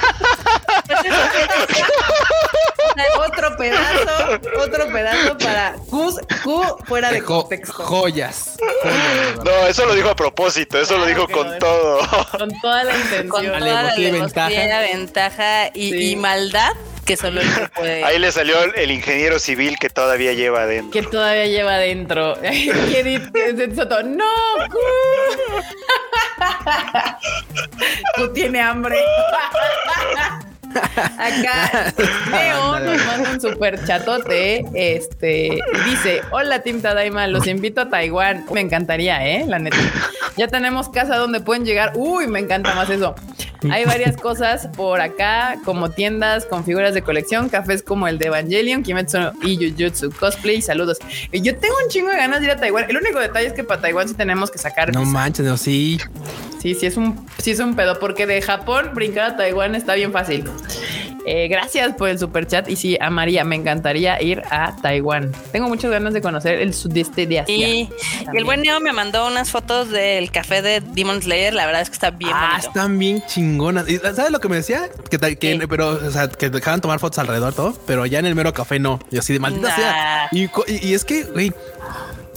otro 3.20 3.58
pedazo, 3.58 4.40
otro 4.58 4.88
pedazo 4.88 5.38
para 5.38 5.74
Q, 5.90 6.18
Q 6.44 6.78
fuera 6.86 7.12
de 7.12 7.24
contexto. 7.24 7.84
Joyas. 7.84 8.58
No, 9.44 9.68
eso 9.68 9.86
lo 9.86 9.96
dijo 9.96 10.10
a 10.10 10.16
propósito, 10.16 10.80
eso 10.80 10.98
lo 10.98 11.06
dijo 11.06 11.28
con 11.28 11.58
todo. 11.60 12.00
Con 12.38 12.50
toda 12.62 12.84
la 12.84 12.96
intención. 12.96 13.28
Con 13.28 13.46
toda 13.46 13.84
la 13.84 13.96
ventaja, 13.96 14.80
ventaja 14.80 15.68
y, 15.74 16.12
y 16.12 16.16
maldad 16.16 16.74
que 17.06 17.18
solo 17.18 17.42
él 17.42 17.48
puede. 17.76 18.04
Ahí 18.04 18.20
le 18.20 18.32
salió 18.32 18.56
el 18.74 18.92
ingeniero 18.92 19.40
civil 19.40 19.78
que 19.80 19.90
todavía 19.90 20.34
lleva 20.34 20.64
adentro. 20.64 20.92
Que 20.92 21.04
todavía 21.08 21.48
lleva 21.48 21.76
adentro. 21.76 22.38
no, 24.06 24.26
Tú 28.16 28.34
tienes 28.34 28.62
hambre. 28.62 28.98
Acá 31.18 31.94
Leo 32.32 32.80
nos 32.80 33.06
manda 33.06 33.32
un 33.32 33.42
super 33.42 33.84
chatote. 33.86 34.66
Este 34.74 35.60
dice: 35.86 36.22
Hola, 36.32 36.60
Team 36.60 36.82
Tadaima, 36.82 37.28
los 37.28 37.48
invito 37.48 37.82
a 37.82 37.90
Taiwán. 37.90 38.46
Me 38.52 38.62
encantaría, 38.62 39.26
¿eh? 39.28 39.46
La 39.48 39.60
neta. 39.60 39.78
Ya 40.38 40.48
tenemos 40.48 40.90
casa 40.90 41.18
donde 41.18 41.42
pueden 41.42 41.66
llegar. 41.66 41.94
Uy, 41.96 42.28
me 42.28 42.40
encanta 42.40 42.74
más 42.74 42.90
eso. 42.90 43.16
Hay 43.72 43.86
varias 43.86 44.18
cosas 44.18 44.68
por 44.76 45.02
acá, 45.02 45.58
como 45.66 45.90
tiendas 45.92 46.46
con 46.46 46.64
figuras 46.64 46.94
de 46.94 47.02
colección, 47.02 47.50
cafés 47.50 47.84
como 47.84 48.08
el 48.08 48.18
de 48.18 48.28
Evangelion, 48.28 48.84
Kimetsu 48.84 49.18
y 49.44 49.58
Jujutsu 49.58 50.12
Cosplay. 50.12 50.62
Saludos. 50.62 51.00
Yo 51.32 51.56
tengo 51.58 51.76
un 51.84 51.90
chingo 51.90 52.10
de 52.10 52.18
ganas 52.18 52.40
de 52.40 52.46
ir 52.46 52.52
a 52.52 52.58
Taiwán. 52.58 52.86
El 52.90 52.98
único 52.98 53.20
detalle 53.20 53.48
es 53.48 53.54
que 53.54 53.64
para 53.64 53.82
Taiwán 53.82 54.08
sí 54.08 54.16
tenemos 54.16 54.52
que 54.52 54.58
sacar. 54.58 54.94
No 54.94 55.06
manches, 55.06 55.46
no, 55.46 55.58
sí. 55.58 56.00
Sí, 56.62 56.76
sí 56.76 56.86
es 56.86 56.98
un, 56.98 57.26
sí 57.40 57.52
es 57.52 57.60
un 57.60 57.76
pedo, 57.76 58.00
porque 58.00 58.26
de 58.26 58.42
Japón 58.42 58.92
brincar 58.94 59.32
a 59.32 59.38
Taiwán 59.38 59.76
está 59.76 59.96
bien 59.96 60.12
fácil. 60.12 60.46
Eh, 61.26 61.48
gracias 61.48 61.96
por 61.96 62.10
el 62.10 62.20
super 62.20 62.48
chat. 62.48 62.70
Y 62.70 62.76
sí, 62.76 62.98
a 63.00 63.10
María, 63.10 63.44
me 63.44 63.56
encantaría 63.56 64.22
ir 64.22 64.42
a 64.50 64.76
Taiwán. 64.82 65.32
Tengo 65.52 65.68
muchas 65.68 65.92
ganas 65.92 66.14
de 66.14 66.22
conocer 66.22 66.60
el 66.60 66.74
sudeste 66.74 67.26
de 67.28 67.40
Asia. 67.40 67.56
Y, 67.56 67.90
el 68.34 68.44
buen 68.44 68.62
Neo 68.62 68.80
me 68.80 68.92
mandó 68.92 69.28
unas 69.28 69.52
fotos 69.52 69.90
del 69.90 70.32
café 70.32 70.62
de 70.62 70.82
Demon 70.82 71.22
Slayer. 71.22 71.54
La 71.54 71.66
verdad 71.66 71.82
es 71.82 71.90
que 71.90 71.94
está 71.94 72.12
bien. 72.12 72.32
Ah, 72.34 72.58
están 72.60 72.98
bien 73.00 73.24
chingonas. 73.28 73.86
¿Sabes 74.16 74.32
lo 74.32 74.40
que 74.40 74.50
me 74.50 74.58
decía? 74.58 74.90
Que, 75.10 75.18
que 75.38 75.68
pero, 75.68 75.90
o 75.90 76.12
sea, 76.12 76.28
que 76.30 76.50
dejaban 76.50 76.82
tomar 76.82 77.00
fotos 77.00 77.20
alrededor 77.20 77.54
todo, 77.54 77.78
pero 77.86 78.06
ya 78.06 78.20
en 78.20 78.26
el 78.26 78.36
mero 78.36 78.54
café 78.54 78.80
no. 78.80 79.00
Y 79.12 79.18
así 79.18 79.34
de 79.34 79.40
maldita 79.40 79.76
sea. 79.76 80.30
Y, 80.32 80.50
y, 80.68 80.94
es 80.94 81.06
que, 81.06 81.24
güey, 81.24 81.54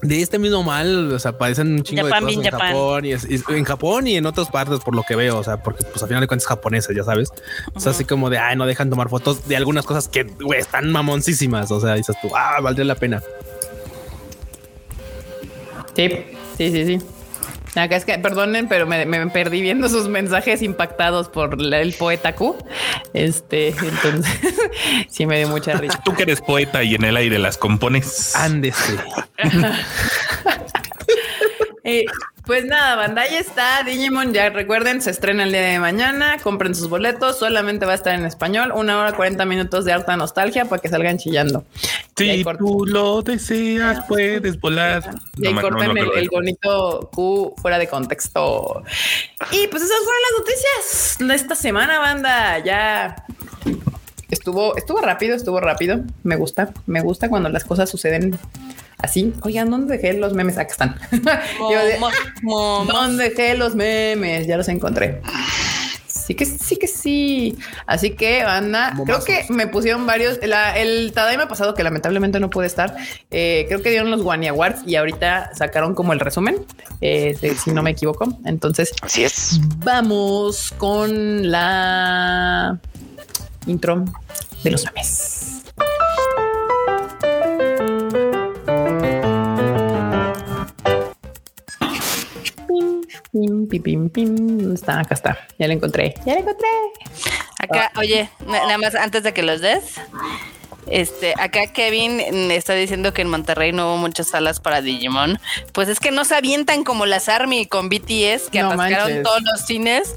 de 0.08 0.22
este 0.22 0.38
mismo 0.38 0.62
mal, 0.62 1.12
o 1.12 1.18
sea, 1.18 1.32
aparecen 1.32 1.74
un 1.74 1.82
chingo 1.82 2.06
de 2.06 2.10
cosas 2.10 2.32
en 2.32 2.42
Japón 2.42 3.04
y, 3.04 3.12
en 3.12 3.64
Japón 3.64 4.06
y 4.06 4.16
en 4.16 4.26
otras 4.26 4.48
partes 4.48 4.80
por 4.80 4.94
lo 4.94 5.02
que 5.02 5.16
veo, 5.16 5.38
o 5.38 5.44
sea, 5.44 5.62
porque 5.62 5.84
pues 5.84 6.02
al 6.02 6.08
final 6.08 6.20
de 6.20 6.26
cuentas 6.28 6.46
japonesas, 6.46 6.94
ya 6.94 7.04
sabes. 7.04 7.30
O 7.74 7.80
sea, 7.80 7.92
así 7.92 8.04
como 8.04 8.30
de, 8.30 8.38
ay, 8.38 8.56
no 8.56 8.66
dejan 8.66 8.90
tomar 8.90 9.08
fotos 9.08 9.48
de 9.48 9.56
algunas 9.56 9.84
cosas 9.84 10.08
que 10.08 10.26
están 10.56 10.90
mamoncísimas, 10.90 11.70
o 11.70 11.80
sea, 11.80 11.94
dices 11.94 12.16
tú, 12.20 12.30
ah, 12.36 12.60
valdría 12.60 12.84
la 12.84 12.94
pena. 12.94 13.22
Sí, 15.94 16.08
sí, 16.58 16.70
sí, 16.70 16.86
sí. 16.86 17.15
Acá 17.76 17.96
es 17.96 18.04
que, 18.04 18.18
perdonen, 18.18 18.68
pero 18.68 18.86
me, 18.86 19.26
perdí 19.28 19.60
viendo 19.60 19.88
sus 19.88 20.08
mensajes 20.08 20.62
impactados 20.62 21.28
por 21.28 21.60
el 21.60 21.92
poeta 21.92 22.34
Q. 22.34 22.56
Este, 23.12 23.68
entonces 23.68 24.40
sí 25.10 25.26
me 25.26 25.38
dio 25.38 25.48
mucha 25.48 25.74
risa. 25.74 26.00
Tú 26.04 26.14
que 26.14 26.22
eres 26.22 26.40
poeta 26.40 26.82
y 26.82 26.94
en 26.94 27.04
el 27.04 27.16
aire 27.16 27.38
las 27.38 27.58
compones. 27.58 28.34
Ándese. 28.34 28.96
eh, 31.88 32.04
pues 32.46 32.64
nada, 32.64 32.96
banda, 32.96 33.22
ahí 33.22 33.36
está 33.36 33.84
Digimon. 33.84 34.32
Ya 34.32 34.50
recuerden, 34.50 35.00
se 35.00 35.10
estrena 35.10 35.44
el 35.44 35.52
día 35.52 35.62
de 35.62 35.78
mañana. 35.78 36.36
Compren 36.42 36.74
sus 36.74 36.88
boletos. 36.88 37.38
Solamente 37.38 37.86
va 37.86 37.92
a 37.92 37.94
estar 37.94 38.12
en 38.12 38.24
español. 38.24 38.72
Una 38.74 38.98
hora 38.98 39.14
40 39.14 39.44
minutos 39.44 39.84
de 39.84 39.92
harta 39.92 40.16
nostalgia 40.16 40.64
para 40.64 40.82
que 40.82 40.88
salgan 40.88 41.16
chillando. 41.16 41.64
Si 42.16 42.44
tú 42.58 42.86
lo 42.86 43.22
deseas, 43.22 44.04
puedes 44.08 44.60
volar. 44.60 45.14
Y 45.36 45.46
ahí 45.46 45.54
corten 45.54 45.96
el, 45.96 46.28
bonito 46.28 47.08
Q 47.14 47.54
fuera 47.62 47.78
de 47.78 47.86
contexto. 47.86 48.82
Y 49.52 49.68
pues 49.68 49.84
esas 49.84 49.98
fueron 50.04 50.22
las 50.22 50.38
noticias 50.40 51.16
de 51.20 51.34
esta 51.36 51.54
semana, 51.54 52.00
banda. 52.00 52.58
Ya 52.60 53.26
estuvo, 54.28 54.76
estuvo 54.76 55.00
rápido, 55.00 55.36
estuvo 55.36 55.60
rápido. 55.60 56.00
Me 56.24 56.34
gusta, 56.34 56.70
me 56.86 57.00
gusta 57.00 57.28
cuando 57.28 57.48
las 57.48 57.64
cosas 57.64 57.88
suceden 57.88 58.36
así. 58.98 59.32
Oigan, 59.42 59.70
¿dónde 59.70 59.96
dejé 59.96 60.14
los 60.14 60.32
memes? 60.32 60.58
Acá 60.58 60.72
están. 60.72 60.96
¿Dónde 62.42 63.30
dejé 63.30 63.56
los 63.56 63.74
memes? 63.74 64.46
Ya 64.46 64.56
los 64.56 64.68
encontré. 64.68 65.20
Sí 66.26 66.34
que 66.34 66.44
sí 66.44 66.76
que 66.76 66.88
sí. 66.88 67.56
Así 67.86 68.10
que, 68.10 68.42
anda, 68.42 68.94
creo 69.04 69.22
que 69.22 69.46
me 69.48 69.68
pusieron 69.68 70.06
varios. 70.06 70.40
el 70.42 71.12
Tadaima 71.12 71.46
pasado, 71.46 71.74
que 71.74 71.84
lamentablemente 71.84 72.40
no 72.40 72.50
puede 72.50 72.66
estar, 72.66 72.96
eh, 73.30 73.66
creo 73.68 73.80
que 73.80 73.90
dieron 73.90 74.10
los 74.10 74.22
Wani 74.22 74.48
Awards 74.48 74.82
y 74.86 74.96
ahorita 74.96 75.54
sacaron 75.54 75.94
como 75.94 76.12
el 76.12 76.18
resumen, 76.18 76.66
eh, 77.00 77.36
si 77.62 77.70
no 77.70 77.84
me 77.84 77.90
equivoco. 77.90 78.36
Entonces, 78.44 78.92
así 79.02 79.22
es. 79.22 79.60
Vamos 79.84 80.74
con 80.78 81.48
la 81.48 82.76
intro 83.68 84.04
de 84.64 84.70
los 84.72 84.84
memes. 84.84 85.55
Pim, 93.36 93.68
pim, 93.82 94.08
pim, 94.08 94.72
está? 94.72 95.00
Acá 95.00 95.14
está. 95.14 95.38
Ya 95.58 95.68
la 95.68 95.74
encontré. 95.74 96.14
Ya 96.24 96.34
la 96.34 96.40
encontré. 96.40 96.68
Acá, 97.58 97.90
ah. 97.94 97.98
oye, 98.00 98.30
nada 98.46 98.78
más 98.78 98.94
antes 98.94 99.22
de 99.24 99.34
que 99.34 99.42
los 99.42 99.60
des. 99.60 100.00
Este, 100.86 101.34
acá 101.36 101.66
Kevin 101.66 102.20
está 102.50 102.72
diciendo 102.72 103.12
que 103.12 103.20
en 103.20 103.28
Monterrey 103.28 103.72
no 103.72 103.88
hubo 103.88 103.96
muchas 103.98 104.28
salas 104.28 104.60
para 104.60 104.80
Digimon. 104.80 105.38
Pues 105.72 105.90
es 105.90 106.00
que 106.00 106.12
no 106.12 106.24
se 106.24 106.34
avientan 106.34 106.82
como 106.82 107.04
las 107.04 107.28
Army 107.28 107.66
con 107.66 107.90
BTS, 107.90 108.48
que 108.50 108.60
atascaron 108.60 109.22
todos 109.22 109.42
los 109.42 109.66
cines 109.66 110.14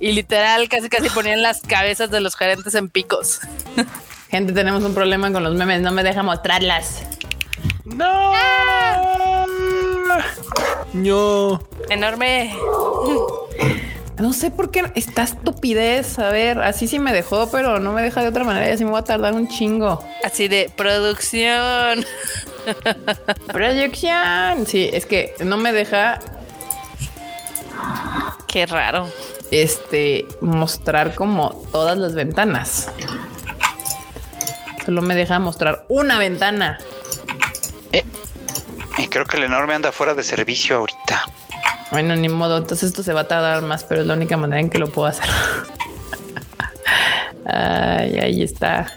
y 0.00 0.12
literal 0.12 0.68
casi 0.70 0.88
casi 0.88 1.10
ponían 1.10 1.42
las 1.42 1.60
cabezas 1.60 2.10
de 2.10 2.20
los 2.20 2.36
gerentes 2.36 2.74
en 2.74 2.88
picos. 2.88 3.40
Gente, 4.30 4.54
tenemos 4.54 4.82
un 4.82 4.94
problema 4.94 5.30
con 5.30 5.42
los 5.42 5.54
memes, 5.54 5.82
no 5.82 5.92
me 5.92 6.02
deja 6.02 6.22
mostrarlas. 6.22 7.02
No. 7.84 8.32
No. 10.92 11.62
Enorme. 11.88 12.54
No 14.18 14.32
sé 14.32 14.50
por 14.50 14.70
qué 14.70 14.84
esta 14.94 15.22
estupidez. 15.22 16.18
A 16.18 16.30
ver, 16.30 16.60
así 16.60 16.86
sí 16.86 16.98
me 16.98 17.12
dejó, 17.12 17.50
pero 17.50 17.80
no 17.80 17.92
me 17.92 18.02
deja 18.02 18.22
de 18.22 18.28
otra 18.28 18.44
manera 18.44 18.68
y 18.68 18.72
así 18.72 18.84
me 18.84 18.90
voy 18.90 19.00
a 19.00 19.04
tardar 19.04 19.34
un 19.34 19.48
chingo. 19.48 20.04
Así 20.24 20.48
de 20.48 20.70
producción. 20.76 22.04
producción. 23.52 24.66
Sí, 24.66 24.90
es 24.92 25.06
que 25.06 25.34
no 25.44 25.56
me 25.56 25.72
deja. 25.72 26.20
Qué 28.46 28.66
raro. 28.66 29.08
Este, 29.50 30.26
mostrar 30.40 31.14
como 31.14 31.62
todas 31.72 31.98
las 31.98 32.14
ventanas. 32.14 32.90
Solo 34.84 35.02
me 35.02 35.14
deja 35.14 35.38
mostrar 35.38 35.84
una 35.88 36.18
ventana. 36.18 36.78
Creo 39.12 39.26
que 39.26 39.36
el 39.36 39.42
enorme 39.42 39.74
anda 39.74 39.92
fuera 39.92 40.14
de 40.14 40.22
servicio 40.22 40.78
ahorita. 40.78 41.26
Bueno, 41.90 42.16
ni 42.16 42.30
modo. 42.30 42.56
Entonces 42.56 42.88
esto 42.88 43.02
se 43.02 43.12
va 43.12 43.20
a 43.20 43.28
tardar 43.28 43.60
más, 43.60 43.84
pero 43.84 44.00
es 44.00 44.06
la 44.06 44.14
única 44.14 44.38
manera 44.38 44.58
en 44.58 44.70
que 44.70 44.78
lo 44.78 44.88
puedo 44.88 45.06
hacer. 45.06 45.28
Ay, 47.44 48.18
ahí 48.18 48.42
está. 48.42 48.90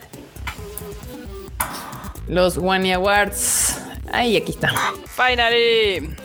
Los 2.30 2.57
One 2.57 2.93
Awards. 2.93 3.78
Ay, 4.13 4.38
aquí 4.38 4.53
está. 4.53 4.72
Finally. 5.05 6.16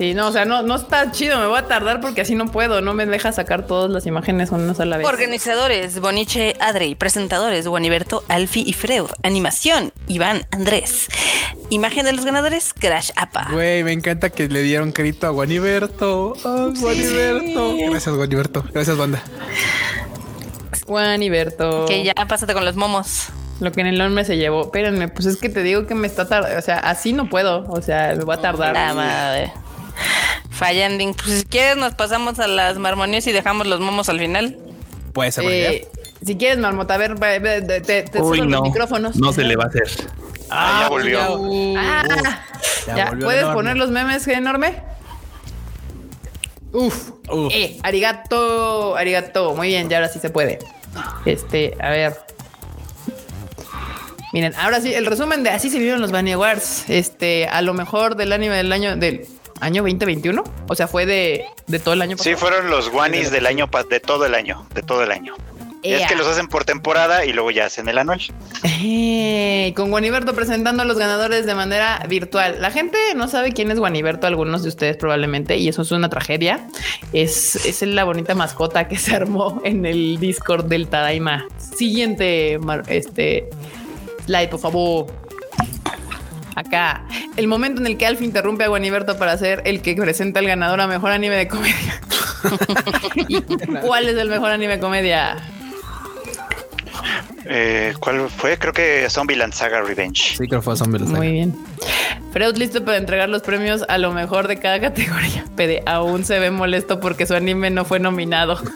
Sí, 0.00 0.14
no, 0.14 0.28
o 0.28 0.32
sea, 0.32 0.46
no, 0.46 0.62
no 0.62 0.76
está 0.76 1.12
chido, 1.12 1.38
me 1.38 1.46
voy 1.46 1.58
a 1.58 1.66
tardar 1.66 2.00
porque 2.00 2.22
así 2.22 2.34
no 2.34 2.46
puedo, 2.46 2.80
no 2.80 2.94
me 2.94 3.04
deja 3.04 3.32
sacar 3.32 3.66
todas 3.66 3.90
las 3.90 4.06
imágenes 4.06 4.50
una 4.50 4.72
sola 4.72 4.96
vez. 4.96 5.06
Organizadores, 5.06 6.00
Boniche 6.00 6.56
Adri, 6.58 6.94
presentadores, 6.94 7.66
Juaniberto, 7.66 8.24
Alfi 8.28 8.64
y 8.66 8.72
Freud, 8.72 9.10
animación, 9.22 9.92
Iván 10.08 10.46
Andrés. 10.52 11.08
Imagen 11.68 12.06
de 12.06 12.14
los 12.14 12.24
ganadores, 12.24 12.72
Crash 12.72 13.10
Apa. 13.14 13.48
Güey, 13.52 13.84
me 13.84 13.92
encanta 13.92 14.30
que 14.30 14.48
le 14.48 14.62
dieron 14.62 14.92
crédito 14.92 15.26
a 15.26 15.34
Juaniberto. 15.34 16.32
Oh, 16.44 16.72
Juaniberto. 16.80 17.76
Gracias, 17.90 18.14
Juaniberto. 18.14 18.64
Gracias, 18.72 18.96
banda. 18.96 19.22
Juaniberto. 20.86 21.84
Que 21.84 22.04
ya 22.04 22.14
pásate 22.26 22.54
con 22.54 22.64
los 22.64 22.74
momos. 22.74 23.26
Lo 23.60 23.70
que 23.70 23.82
en 23.82 23.88
el 23.88 23.98
nombre 23.98 24.24
se 24.24 24.38
llevó. 24.38 24.62
Espérenme, 24.62 25.08
pues 25.08 25.26
es 25.26 25.36
que 25.36 25.50
te 25.50 25.62
digo 25.62 25.86
que 25.86 25.94
me 25.94 26.06
está 26.06 26.26
tardando. 26.26 26.58
O 26.58 26.62
sea, 26.62 26.78
así 26.78 27.12
no 27.12 27.28
puedo. 27.28 27.66
O 27.68 27.82
sea, 27.82 28.14
me 28.16 28.24
va 28.24 28.36
a 28.36 28.40
tardar. 28.40 28.72
La 28.72 28.94
madre. 28.94 29.52
Fallanding. 30.60 31.14
Pues 31.14 31.38
si 31.40 31.44
quieres, 31.46 31.78
nos 31.78 31.94
pasamos 31.94 32.38
a 32.38 32.46
las 32.46 32.76
marmonías 32.76 33.26
y 33.26 33.32
dejamos 33.32 33.66
los 33.66 33.80
momos 33.80 34.10
al 34.10 34.18
final. 34.18 34.58
Puede 35.14 35.32
ser. 35.32 35.44
Eh, 35.48 35.88
si 36.24 36.36
quieres, 36.36 36.58
Marmota, 36.58 36.94
a 36.94 36.98
ver, 36.98 37.18
te, 37.18 37.80
te, 37.80 38.02
te 38.02 38.20
Uy, 38.20 38.42
no, 38.42 38.46
los 38.58 38.62
micrófonos. 38.62 39.16
No 39.16 39.32
se 39.32 39.42
le 39.42 39.56
va 39.56 39.64
a 39.64 39.68
hacer. 39.68 39.88
Ah, 40.50 40.80
ya 40.82 40.88
volvió. 40.90 41.20
Ah, 41.78 42.04
Ya 42.86 42.94
ya, 42.96 43.06
volvió 43.06 43.24
¿Puedes 43.24 43.40
enorme. 43.40 43.54
poner 43.56 43.76
los 43.78 43.90
memes 43.90 44.28
enorme? 44.28 44.74
Uf, 46.72 47.10
Uf. 47.30 47.50
eh, 47.54 47.78
arigato, 47.82 48.96
arigato. 48.96 49.54
Muy 49.54 49.68
bien, 49.68 49.88
ya 49.88 49.96
ahora 49.96 50.08
sí 50.08 50.18
se 50.18 50.28
puede. 50.28 50.58
Este, 51.24 51.74
a 51.80 51.88
ver. 51.88 52.16
Miren, 54.34 54.54
ahora 54.56 54.80
sí, 54.82 54.92
el 54.92 55.06
resumen 55.06 55.42
de 55.42 55.50
así 55.50 55.70
se 55.70 55.78
vieron 55.78 56.00
los 56.02 56.12
Bunny 56.12 56.32
Awards. 56.32 56.84
Este, 56.90 57.48
a 57.48 57.62
lo 57.62 57.72
mejor 57.72 58.14
del 58.16 58.32
anime 58.32 58.56
del 58.56 58.70
año 58.72 58.94
del 58.96 59.26
año 59.60 59.82
2021. 59.82 60.42
O 60.68 60.74
sea, 60.74 60.86
fue 60.88 61.06
de, 61.06 61.44
de 61.66 61.78
todo 61.78 61.94
el 61.94 62.02
año 62.02 62.16
Sí, 62.18 62.30
pasado. 62.30 62.36
fueron 62.38 62.70
los 62.70 62.90
guanis 62.90 63.30
del 63.30 63.46
año, 63.46 63.68
de 63.88 64.00
todo 64.00 64.26
el 64.26 64.34
año, 64.34 64.66
de 64.74 64.82
todo 64.82 65.02
el 65.02 65.12
año. 65.12 65.34
Es 65.82 66.06
que 66.06 66.14
los 66.14 66.26
hacen 66.26 66.46
por 66.48 66.66
temporada 66.66 67.24
y 67.24 67.32
luego 67.32 67.50
ya 67.50 67.64
hacen 67.64 67.88
el 67.88 67.96
anual. 67.96 68.20
Eh, 68.82 69.72
con 69.74 69.90
Guaniberto 69.90 70.34
presentando 70.34 70.82
a 70.82 70.84
los 70.84 70.98
ganadores 70.98 71.46
de 71.46 71.54
manera 71.54 72.04
virtual. 72.06 72.56
La 72.60 72.70
gente 72.70 72.98
no 73.16 73.28
sabe 73.28 73.52
quién 73.52 73.70
es 73.70 73.78
Guaniberto, 73.78 74.26
algunos 74.26 74.62
de 74.62 74.68
ustedes 74.68 74.98
probablemente, 74.98 75.56
y 75.56 75.68
eso 75.68 75.80
es 75.80 75.90
una 75.92 76.10
tragedia. 76.10 76.68
Es, 77.14 77.56
es 77.64 77.80
la 77.80 78.04
bonita 78.04 78.34
mascota 78.34 78.88
que 78.88 78.98
se 78.98 79.14
armó 79.16 79.62
en 79.64 79.86
el 79.86 80.18
Discord 80.20 80.66
del 80.66 80.86
Tadaima. 80.86 81.46
Siguiente, 81.56 82.58
este 82.88 83.48
slide, 84.26 84.50
por 84.50 84.60
favor. 84.60 85.06
Acá, 86.60 87.02
el 87.36 87.46
momento 87.48 87.80
en 87.80 87.86
el 87.86 87.96
que 87.96 88.06
Alf 88.06 88.20
interrumpe 88.20 88.64
a 88.64 88.68
Guaniberto 88.68 89.16
para 89.16 89.36
ser 89.38 89.62
el 89.64 89.80
que 89.80 89.94
presenta 89.94 90.40
el 90.40 90.46
ganador 90.46 90.78
a 90.82 90.86
mejor 90.86 91.10
anime 91.10 91.36
de 91.36 91.48
comedia. 91.48 92.00
¿Y 93.28 93.40
cuál 93.80 94.10
es 94.10 94.16
el 94.18 94.28
mejor 94.28 94.50
anime 94.50 94.74
de 94.74 94.80
comedia? 94.80 95.36
Eh, 97.46 97.94
¿Cuál 97.98 98.28
fue? 98.28 98.58
Creo 98.58 98.74
que 98.74 99.08
Zombieland 99.08 99.54
Saga 99.54 99.80
Revenge. 99.80 100.36
Sí, 100.36 100.46
creo 100.46 100.60
que 100.60 100.64
fue 100.64 100.76
Zombie 100.76 100.98
Saga. 100.98 101.12
Muy 101.12 101.32
bien. 101.32 101.56
Freud 102.30 102.58
listo 102.58 102.84
para 102.84 102.98
entregar 102.98 103.30
los 103.30 103.40
premios 103.40 103.82
a 103.88 103.96
lo 103.96 104.12
mejor 104.12 104.46
de 104.46 104.58
cada 104.58 104.78
categoría. 104.80 105.46
Pede 105.56 105.82
aún 105.86 106.26
se 106.26 106.38
ve 106.38 106.50
molesto 106.50 107.00
porque 107.00 107.24
su 107.24 107.34
anime 107.34 107.70
no 107.70 107.86
fue 107.86 108.00
nominado. 108.00 108.60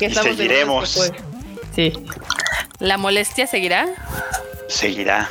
Y 0.00 0.08
seguiremos. 0.10 1.12
Sí. 1.74 1.92
¿La 2.78 2.96
molestia 2.96 3.46
seguirá? 3.48 3.86
Seguirá. 4.68 5.28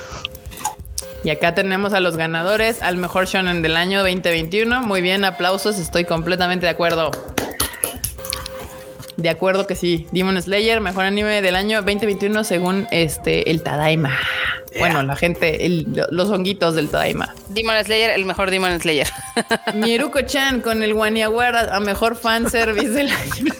Y 1.23 1.29
acá 1.29 1.55
tenemos 1.55 1.93
a 1.93 1.99
los 1.99 2.15
ganadores 2.17 2.81
al 2.81 2.97
mejor 2.97 3.25
shonen 3.27 3.61
del 3.61 3.75
año 3.75 3.99
2021. 3.99 4.81
Muy 4.81 5.01
bien, 5.01 5.25
aplausos. 5.25 5.77
Estoy 5.79 6.05
completamente 6.05 6.65
de 6.65 6.71
acuerdo. 6.71 7.11
De 9.17 9.29
acuerdo 9.29 9.65
que 9.65 9.75
sí. 9.75 10.07
Demon 10.11 10.39
Slayer, 10.41 10.79
mejor 10.79 11.05
anime 11.05 11.41
del 11.41 11.55
año 11.55 11.81
2021 11.81 12.43
según 12.43 12.87
este 12.91 13.49
el 13.49 13.63
Tadaima. 13.63 14.15
Bueno, 14.77 15.01
la 15.01 15.15
gente, 15.15 15.65
el- 15.65 15.87
los 16.11 16.29
honguitos 16.29 16.75
del 16.75 16.89
Tadaima. 16.89 17.33
Demon 17.49 17.83
Slayer, 17.83 18.11
el 18.11 18.25
mejor 18.25 18.51
Demon 18.51 18.79
Slayer. 18.79 19.07
Mieruko-chan 19.73 20.61
con 20.61 20.83
el 20.83 20.93
Waniawara 20.93 21.75
a 21.75 21.79
mejor 21.79 22.15
fanservice 22.15 22.89
del 22.89 23.09
año. 23.11 23.53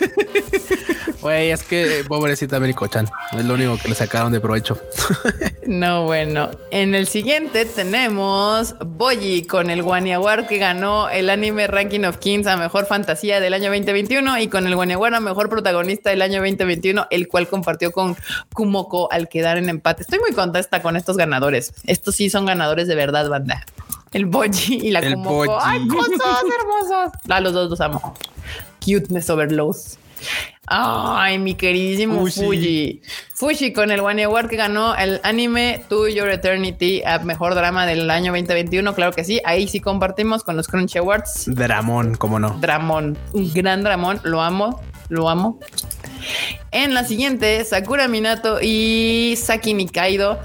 Güey, 1.28 1.52
es 1.52 1.62
que 1.64 2.06
pobrecita 2.08 2.56
Américo-chan. 2.56 3.06
Es 3.38 3.44
lo 3.44 3.56
único 3.56 3.78
que 3.78 3.90
le 3.90 3.96
sacaron 3.96 4.32
de 4.32 4.40
provecho. 4.40 4.80
No, 5.68 6.06
bueno. 6.06 6.50
En 6.72 6.96
el 6.96 7.08
siguiente 7.08 7.66
tenemos 7.66 8.76
Boyi 8.80 9.44
con 9.44 9.70
el 9.70 9.82
Waniawar 9.82 10.48
que 10.48 10.60
ganó 10.60 11.10
el 11.10 11.30
anime 11.30 11.68
Ranking 11.68 12.06
of 12.06 12.20
Kings 12.20 12.48
a 12.48 12.56
mejor 12.56 12.86
fantasía 12.86 13.42
del 13.42 13.54
año 13.54 13.70
2021 13.70 14.40
y 14.40 14.48
con 14.48 14.66
el 14.66 14.76
Waniawar 14.76 15.14
a 15.16 15.20
mejor 15.20 15.50
protagonista 15.50 16.10
del 16.10 16.22
año 16.22 16.40
2021, 16.40 17.08
el 17.12 17.28
cual 17.28 17.50
compartió 17.50 17.92
con 17.92 18.16
Kumoko 18.54 19.12
al 19.12 19.28
quedar 19.28 19.58
en 19.58 19.68
empate. 19.68 20.04
Estoy 20.04 20.20
muy 20.20 20.32
contenta 20.32 20.82
con 20.82 20.96
estos 20.96 21.18
ganadores. 21.18 21.74
Estos 21.86 22.16
sí 22.16 22.30
son 22.30 22.46
ganadores 22.46 22.88
de 22.88 22.96
verdad, 22.96 23.28
banda. 23.28 23.66
El 24.14 24.28
Boyi 24.28 24.80
y 24.82 24.92
la 24.92 25.00
El 25.00 25.16
Kumoko. 25.16 25.60
¡Ay, 25.62 25.86
cosas 25.90 26.44
hermosas! 26.58 27.12
A 27.28 27.42
los 27.42 27.52
dos 27.52 27.70
los 27.70 27.82
amo. 27.82 28.16
Cuteness 28.80 29.30
overloads. 29.30 30.00
Ay, 30.68 31.40
mi 31.40 31.56
queridísimo. 31.56 32.26
Fuji. 32.28 33.02
Fushi 33.34 33.72
con 33.72 33.90
el 33.92 34.02
One 34.02 34.24
Award 34.26 34.50
que 34.50 34.58
ganó 34.58 34.96
el 34.96 35.22
anime 35.24 35.84
To 35.88 36.08
Your 36.10 36.30
Eternity 36.30 37.04
a 37.06 37.20
mejor 37.20 37.56
drama 37.56 37.86
del 37.86 38.10
año 38.10 38.34
2021. 38.34 38.94
Claro 38.94 39.14
que 39.14 39.24
sí. 39.24 39.40
Ahí 39.46 39.68
sí 39.68 39.80
compartimos 39.80 40.44
con 40.44 40.58
los 40.58 40.68
Crunchy 40.68 40.98
Awards. 40.98 41.46
Dramón, 41.48 42.16
cómo 42.16 42.40
no. 42.40 42.58
Dramón, 42.60 43.18
un 43.34 43.54
gran 43.54 43.84
Dramón. 43.84 44.20
Lo 44.24 44.42
amo, 44.42 44.82
lo 45.08 45.30
amo. 45.30 45.60
En 46.72 46.94
la 46.94 47.06
siguiente, 47.06 47.64
Sakura 47.64 48.08
Minato 48.10 48.60
y 48.62 49.36
Saki 49.38 49.74
Nikaido. 49.74 50.40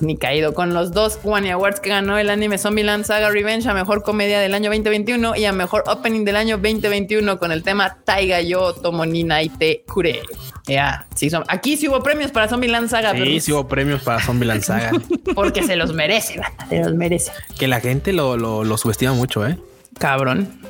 Nikaido 0.00 0.54
con 0.54 0.72
los 0.72 0.92
dos 0.92 1.18
One 1.22 1.50
Awards 1.52 1.80
que 1.80 1.90
ganó 1.90 2.18
el 2.18 2.30
anime 2.30 2.56
Zombieland 2.58 3.04
Saga 3.04 3.30
Revenge 3.30 3.68
a 3.68 3.74
mejor 3.74 4.02
comedia 4.02 4.40
del 4.40 4.54
año 4.54 4.70
2021 4.70 5.36
y 5.36 5.44
a 5.44 5.52
mejor 5.52 5.84
opening 5.86 6.24
del 6.24 6.36
año 6.36 6.56
2021 6.56 7.38
con 7.38 7.52
el 7.52 7.62
tema 7.62 7.98
Taiga 8.04 8.40
yo 8.40 8.72
Tomoni 8.72 9.24
Naite 9.24 9.84
Kure. 9.86 10.22
Ya, 10.66 11.06
sí, 11.14 11.28
son- 11.28 11.44
aquí 11.48 11.76
sí 11.76 11.88
hubo 11.88 12.02
premios 12.02 12.30
para 12.30 12.48
Zombieland 12.48 12.88
Saga, 12.88 13.12
Sí, 13.12 13.18
pero 13.18 13.40
sí 13.40 13.52
hubo 13.52 13.68
premios 13.68 14.02
para 14.02 14.20
Zombieland 14.20 14.62
Saga. 14.62 14.92
porque 15.34 15.62
se 15.64 15.76
los 15.76 15.92
merece, 15.92 16.40
se 16.68 16.78
los 16.78 16.94
merece. 16.94 17.32
que 17.58 17.66
la 17.68 17.80
gente 17.80 18.12
lo, 18.12 18.36
lo, 18.36 18.64
lo 18.64 18.76
subestima 18.78 19.12
mucho, 19.12 19.46
¿eh? 19.46 19.58
Cabrón. 19.98 20.60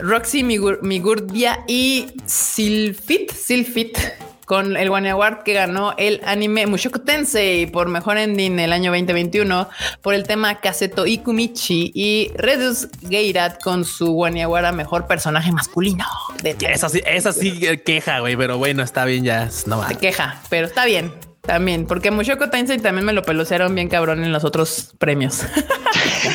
Roxy 0.00 0.42
Migur- 0.42 0.80
Migurdia 0.82 1.60
y 1.68 2.06
Silfit, 2.26 3.30
Silfit 3.32 3.96
con 4.44 4.76
el 4.76 4.90
One 4.90 5.10
Award 5.10 5.42
que 5.42 5.54
ganó 5.54 5.94
el 5.96 6.20
anime 6.24 6.66
Mushoku 6.66 7.00
Tensei 7.00 7.66
por 7.66 7.88
mejor 7.88 8.18
ending 8.18 8.58
el 8.58 8.72
año 8.72 8.90
2021 8.90 9.68
por 10.02 10.14
el 10.14 10.24
tema 10.24 10.60
Kaseto 10.60 11.06
Ikumichi 11.06 11.92
y 11.94 12.32
Redus 12.36 12.88
Geirat 13.08 13.62
con 13.62 13.84
su 13.84 14.18
One 14.18 14.42
Award 14.42 14.66
a 14.66 14.72
mejor 14.72 15.06
personaje 15.06 15.52
masculino. 15.52 16.04
De 16.42 16.56
Esa 16.60 16.88
sí, 16.88 17.00
esa 17.06 17.32
sí 17.32 17.60
queja, 17.84 18.20
güey, 18.20 18.36
pero 18.36 18.58
bueno, 18.58 18.82
está 18.82 19.04
bien 19.04 19.24
ya. 19.24 19.48
No 19.66 19.78
va. 19.78 19.88
queja, 19.88 20.40
pero 20.48 20.66
está 20.66 20.84
bien. 20.84 21.33
También, 21.46 21.86
porque 21.86 22.10
Mushoku 22.10 22.48
Tensei 22.48 22.78
también 22.78 23.04
me 23.04 23.12
lo 23.12 23.22
pelucearon 23.22 23.74
bien 23.74 23.88
cabrón 23.88 24.24
en 24.24 24.32
los 24.32 24.44
otros 24.44 24.94
premios. 24.98 25.42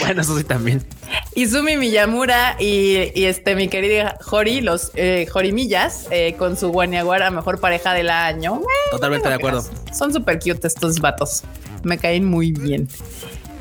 Bueno, 0.01 0.21
eso 0.21 0.37
sí 0.37 0.43
también. 0.43 0.85
Izumi 1.33 1.75
Miyamura 1.75 2.55
y, 2.59 3.11
y, 3.15 3.25
este 3.25 3.55
mi 3.55 3.67
querida 3.67 4.17
Jori, 4.21 4.61
los 4.61 4.91
eh, 4.93 5.27
Jorimillas, 5.31 6.07
eh, 6.11 6.35
con 6.37 6.55
su 6.57 6.69
Guaniaguara 6.69 7.31
mejor 7.31 7.59
pareja 7.59 7.93
del 7.93 8.09
año. 8.09 8.61
Totalmente 8.91 9.27
de 9.27 9.35
acuerdo. 9.35 9.63
Son 9.91 10.13
súper 10.13 10.39
cute 10.39 10.67
estos 10.67 10.99
vatos. 10.99 11.43
Me 11.83 11.97
caen 11.97 12.25
muy 12.25 12.51
bien. 12.51 12.87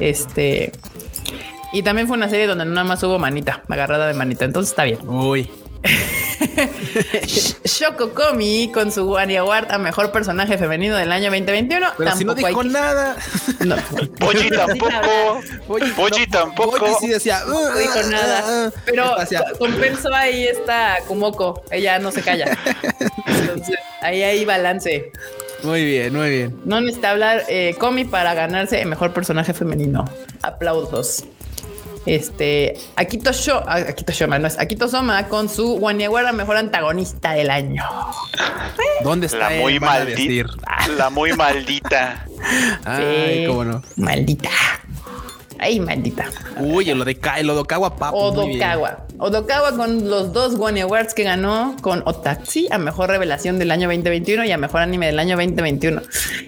Este. 0.01 0.73
Y 1.73 1.83
también 1.83 2.07
fue 2.09 2.17
una 2.17 2.29
serie 2.29 2.47
donde 2.47 2.67
nada 2.67 2.85
más 2.85 3.03
hubo 3.03 3.19
manita, 3.19 3.63
agarrada 3.69 4.07
de 4.07 4.15
manita. 4.15 4.45
Entonces 4.45 4.71
está 4.71 4.85
bien. 4.85 4.99
Uy. 5.09 5.51
Shoko 7.65 8.11
Komi 8.15 8.71
con 8.73 8.91
su 8.91 9.09
Wani 9.11 9.37
Award 9.37 9.71
a 9.71 9.79
mejor 9.79 10.11
personaje 10.13 10.59
femenino 10.59 10.97
del 10.97 11.13
año 11.13 11.31
2021. 11.31 11.87
Pero 11.97 12.17
si 12.17 12.25
no 12.25 12.35
Tampoco 12.35 12.47
hay 12.47 12.53
dijo 12.53 12.63
que- 12.63 12.69
nada. 12.69 13.17
No. 13.61 13.77
Pochi 14.19 14.51
tampoco. 14.51 15.41
Pochi 15.97 16.27
tampoco. 16.27 16.99
Sí 17.01 17.09
decía. 17.09 17.43
"Uh, 17.47 17.51
No 17.51 17.77
dijo 17.77 17.99
uh, 18.05 18.11
nada, 18.11 18.67
uh", 18.69 18.73
pero 18.85 19.15
compensó 19.59 20.13
ahí 20.15 20.45
esta 20.47 20.99
Kumoko. 21.07 21.63
Ella 21.71 21.99
no 21.99 22.11
se 22.11 22.23
calla. 22.23 22.57
Entonces, 23.27 23.77
ahí 24.03 24.23
hay 24.23 24.45
balance. 24.45 25.13
Muy 25.63 25.85
bien, 25.85 26.15
muy 26.15 26.31
bien. 26.31 26.61
No 26.65 26.81
necesita 26.81 27.11
hablar 27.11 27.43
eh, 27.49 27.75
Komi 27.79 28.05
para 28.05 28.33
ganarse 28.35 28.81
el 28.81 28.89
mejor 28.89 29.13
personaje 29.13 29.53
femenino. 29.55 30.05
Aplausos. 30.43 31.25
Este 32.15 32.77
Akito 32.97 33.33
Sho, 33.33 33.63
ah, 33.67 33.77
Akito 33.89 34.13
Shoma, 34.13 34.39
no 34.39 34.47
es 34.49 34.59
Akito 34.59 34.89
Soma 34.89 35.29
con 35.29 35.49
su 35.49 35.75
Waniawara 35.77 36.33
mejor 36.33 36.57
antagonista 36.57 37.33
del 37.33 37.51
año. 37.51 37.85
¿Dónde 39.03 39.27
está 39.27 39.39
La 39.51 39.55
él? 39.55 39.61
muy 39.63 39.79
maldita. 39.81 40.49
La 40.97 41.11
muy 41.11 41.33
maldita. 41.35 42.25
Ay, 42.85 43.41
Sí. 43.41 43.47
cómo 43.47 43.65
no. 43.65 43.83
Maldita. 43.97 44.51
Ay, 45.59 45.81
maldita. 45.81 46.27
Uy, 46.59 46.87
lo 46.95 47.05
de 47.05 47.19
el 47.37 47.51
Odokawa 47.51 47.97
Papu. 47.97 48.17
Odokawa. 48.17 49.07
Odokawa 49.19 49.73
con 49.77 50.09
los 50.09 50.33
dos 50.33 50.55
One 50.59 50.81
Awards 50.83 51.15
que 51.15 51.25
ganó 51.25 51.75
con 51.81 52.03
Otaxi 52.07 52.69
a 52.71 52.79
mejor 52.79 53.11
revelación 53.11 53.59
del 53.59 53.71
año 53.71 53.89
2021 53.89 54.45
y 54.45 54.53
a 54.53 54.59
mejor 54.59 54.83
anime 54.83 55.07
del 55.07 55.19
año 55.19 55.37
2021. 55.37 56.03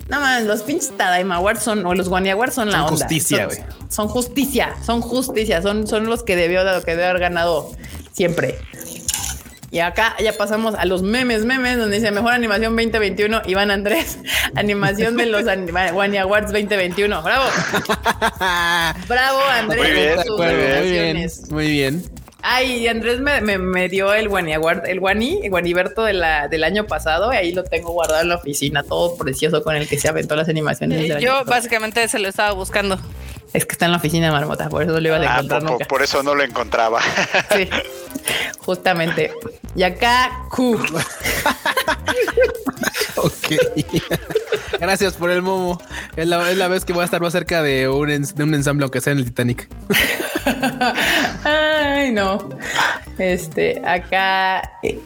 Nada 0.09 0.23
más, 0.23 0.45
los 0.45 0.63
pinches 0.63 0.97
Tadaima 0.97 1.37
Awards 1.37 1.63
son, 1.63 1.85
o 1.85 1.95
los 1.95 2.09
One 2.09 2.31
Awards 2.31 2.55
son 2.55 2.71
la 2.71 2.85
onda. 2.85 2.91
Justicia, 2.91 3.49
son, 3.51 3.65
son, 3.89 4.09
justicia, 4.09 4.77
son 4.85 5.01
justicia, 5.01 5.63
son, 5.63 5.87
son 5.87 6.07
los 6.07 6.23
que 6.23 6.37
debió, 6.37 6.63
lo 6.63 6.83
que 6.83 6.93
debe 6.93 7.07
haber 7.07 7.21
ganado 7.21 7.73
siempre. 8.13 8.59
Y 9.73 9.79
acá 9.79 10.17
ya 10.19 10.33
pasamos 10.33 10.75
a 10.75 10.85
los 10.85 11.03
memes, 11.03 11.45
memes, 11.45 11.79
donde 11.79 11.97
dice 11.97 12.11
mejor 12.11 12.33
animación 12.33 12.75
2021, 12.75 13.43
Iván 13.47 13.71
Andrés, 13.71 14.19
animación 14.57 15.17
de 15.17 15.27
los 15.27 15.45
One 15.45 16.19
Awards 16.19 16.53
2021. 16.53 17.23
Bravo. 17.23 17.45
Bravo, 19.09 19.41
Andrés. 19.49 20.27
Muy 20.29 20.47
bien, 20.47 21.31
muy 21.51 21.71
bien. 21.71 22.03
Ay, 22.43 22.89
Andrés 22.89 23.21
me, 23.21 23.41
me, 23.41 23.89
dio 23.89 24.13
el 24.15 24.29
Guani 24.29 24.55
Award, 24.55 24.89
el 24.89 24.99
Guani, 24.99 25.41
el 25.43 25.51
Guaniberto 25.51 26.05
de 26.05 26.15
la, 26.15 26.49
del 26.49 26.65
año 26.65 26.87
pasado, 26.87 27.33
y 27.33 27.37
ahí 27.37 27.53
lo 27.53 27.65
tengo 27.65 27.93
guardado 27.93 28.23
en 28.23 28.31
la 28.31 28.37
oficina, 28.37 28.83
todo 28.83 29.17
precioso 29.17 29.63
con 29.63 29.77
el 29.77 29.87
que 29.87 29.99
se 29.99 30.09
aventó 30.09 30.37
las 30.37 30.49
animaciones. 30.49 31.21
Yo 31.21 31.45
básicamente 31.45 32.07
se 32.09 32.19
lo 32.19 32.29
estaba 32.29 32.53
buscando. 32.53 32.99
Es 33.53 33.67
que 33.67 33.73
está 33.73 33.87
en 33.87 33.93
la 33.93 33.99
oficina 33.99 34.27
de 34.27 34.33
Marmota, 34.33 34.69
por 34.69 34.83
eso 34.83 35.01
lo 35.01 35.09
iba 35.09 35.17
a 35.17 35.21
ah, 35.21 35.35
encontrar 35.35 35.63
por, 35.63 35.71
nunca. 35.71 35.85
Por 35.87 36.03
eso 36.03 36.23
no 36.23 36.35
lo 36.35 36.43
encontraba. 36.43 37.01
Sí, 37.55 37.69
justamente. 38.59 39.33
Y 39.75 39.83
acá, 39.83 40.45
Q. 40.51 40.75
ok. 43.17 43.33
Gracias 44.81 45.15
por 45.15 45.31
el 45.31 45.43
momo. 45.43 45.81
Es 46.17 46.27
la, 46.29 46.51
es 46.51 46.57
la, 46.57 46.69
vez 46.69 46.85
que 46.85 46.93
voy 46.93 47.03
a 47.03 47.05
estar 47.05 47.21
más 47.21 47.33
cerca 47.33 47.63
de 47.63 47.89
un, 47.89 48.09
de 48.09 48.45
un 48.45 48.55
ensamble, 48.55 48.85
aunque 48.85 49.01
sea 49.01 49.13
en 49.13 49.19
el 49.19 49.25
Titanic. 49.25 49.69
Ay, 51.45 52.13
no. 52.13 52.49
Este, 53.19 53.83
acá 53.85 54.63
eh, 54.83 54.99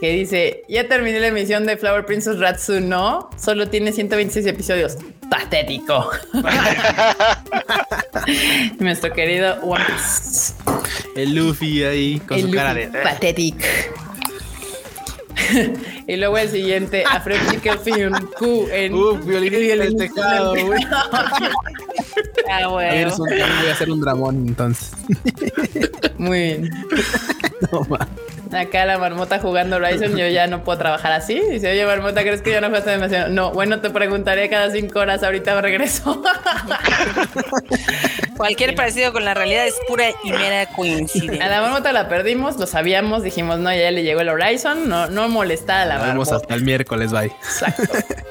que 0.00 0.12
dice, 0.12 0.62
ya 0.68 0.88
terminé 0.88 1.20
la 1.20 1.28
emisión 1.28 1.66
de 1.66 1.76
Flower 1.76 2.06
Princess 2.06 2.38
Ratsu, 2.38 2.80
¿no? 2.80 3.30
Solo 3.36 3.68
tiene 3.68 3.92
126 3.92 4.46
episodios. 4.46 4.96
Patético. 5.32 6.10
Nuestro 8.78 9.10
querido 9.14 9.54
One 9.62 9.82
El 11.16 11.34
Luffy 11.34 11.82
ahí 11.84 12.20
con 12.20 12.38
su 12.38 12.50
cara 12.50 12.74
de... 12.74 12.88
Patético. 12.88 13.64
y 16.06 16.16
luego 16.16 16.36
el 16.36 16.50
siguiente, 16.50 17.04
a 17.10 17.18
Fred 17.20 17.40
Film 17.82 18.12
Q 18.38 18.68
en 18.70 18.92
Uf, 18.92 19.24
violín 19.24 19.54
en 19.54 19.80
el 19.80 19.96
tejado, 19.96 20.54
güey. 20.66 20.82
Ah, 22.50 22.66
bueno. 22.68 23.16
voy 23.16 23.40
a 23.40 23.72
hacer 23.72 23.90
un 23.90 24.00
dramón 24.00 24.48
entonces. 24.48 24.92
Muy 26.18 26.38
bien. 26.38 26.70
No, 27.70 27.86
Acá 28.52 28.84
la 28.84 28.98
marmota 28.98 29.38
jugando 29.38 29.76
Horizon, 29.76 30.16
yo 30.16 30.28
ya 30.28 30.46
no 30.46 30.62
puedo 30.62 30.78
trabajar 30.78 31.12
así. 31.12 31.40
Dice, 31.40 31.70
oye, 31.70 31.86
marmota, 31.86 32.22
¿crees 32.22 32.42
que 32.42 32.50
ya 32.50 32.60
no 32.60 32.68
juegas 32.68 32.84
demasiado? 32.84 33.30
No, 33.30 33.52
bueno, 33.52 33.80
te 33.80 33.88
preguntaré 33.88 34.50
cada 34.50 34.70
cinco 34.70 34.98
horas, 34.98 35.22
ahorita 35.22 35.58
regreso. 35.60 36.22
Cualquier 38.36 38.74
parecido 38.74 39.12
con 39.12 39.24
la 39.24 39.34
realidad 39.34 39.66
es 39.66 39.74
pura 39.88 40.06
y 40.22 40.32
mera 40.32 40.66
coincidencia. 40.66 41.46
A 41.46 41.48
la 41.48 41.60
marmota 41.62 41.92
la 41.92 42.08
perdimos, 42.08 42.58
lo 42.58 42.66
sabíamos, 42.66 43.22
dijimos, 43.22 43.58
no, 43.58 43.72
ya 43.72 43.90
le 43.90 44.02
llegó 44.02 44.20
el 44.20 44.28
Horizon, 44.28 44.88
no, 44.88 45.08
no 45.08 45.28
molesta 45.28 45.82
a 45.82 45.86
la 45.86 45.94
marmota. 45.94 46.12
Vamos 46.12 46.32
hasta 46.32 46.54
el 46.54 46.64
miércoles, 46.64 47.12
bye. 47.12 47.26
Exacto. 47.26 47.82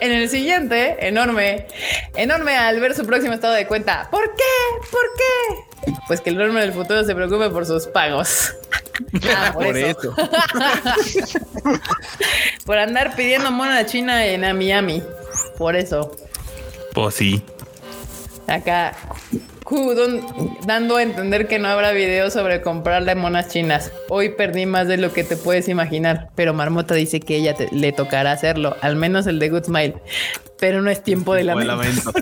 En 0.02 0.12
el 0.12 0.30
siguiente, 0.30 1.08
enorme, 1.08 1.68
enorme 2.16 2.58
al 2.58 2.80
ver 2.80 2.96
su 2.96 3.06
próximo 3.06 3.34
estado 3.34 3.51
de 3.52 3.68
cuenta. 3.68 4.08
¿Por 4.10 4.34
qué? 4.36 4.44
¿Por 4.90 5.02
qué? 5.18 5.96
Pues 6.08 6.22
que 6.22 6.30
el 6.30 6.36
enorme 6.36 6.62
del 6.62 6.74
futuro 6.74 7.04
se 7.04 7.16
preocupe 7.16 7.50
por 7.50 7.66
sus 7.66 7.88
pagos. 7.88 8.56
Ah, 9.36 9.52
por, 9.52 9.76
eso. 9.76 10.16
por 12.66 12.78
andar 12.78 13.16
pidiendo 13.16 13.50
mona 13.50 13.84
china 13.86 14.28
en 14.28 14.42
Miami. 14.56 15.02
Por 15.58 15.76
eso. 15.76 16.16
Pues 16.94 17.16
sí. 17.16 17.44
Acá, 18.48 18.96
dando 20.66 20.98
a 20.98 21.04
entender 21.04 21.48
que 21.48 21.60
no 21.60 21.70
habrá 21.70 21.92
video 21.92 22.30
sobre 22.30 22.62
comprarle 22.62 23.16
monas 23.16 23.50
chinas. 23.50 23.92
Hoy 24.10 24.30
perdí 24.30 24.66
más 24.66 24.88
de 24.88 24.98
lo 24.98 25.14
que 25.14 25.24
te 25.24 25.38
puedes 25.38 25.68
imaginar, 25.68 26.30
pero 26.36 26.54
Marmota 26.54 26.94
dice 26.94 27.20
que 27.20 27.38
ella 27.38 27.56
le 27.72 27.92
tocará 27.92 28.32
hacerlo, 28.32 28.76
al 28.82 28.96
menos 28.96 29.28
el 29.28 29.40
de 29.40 29.50
Good 29.50 29.66
Smile. 29.66 29.96
Pero 30.60 30.82
no 30.82 30.90
es 30.90 31.04
tiempo 31.04 31.34
de 31.34 31.44
lamento. 31.44 32.12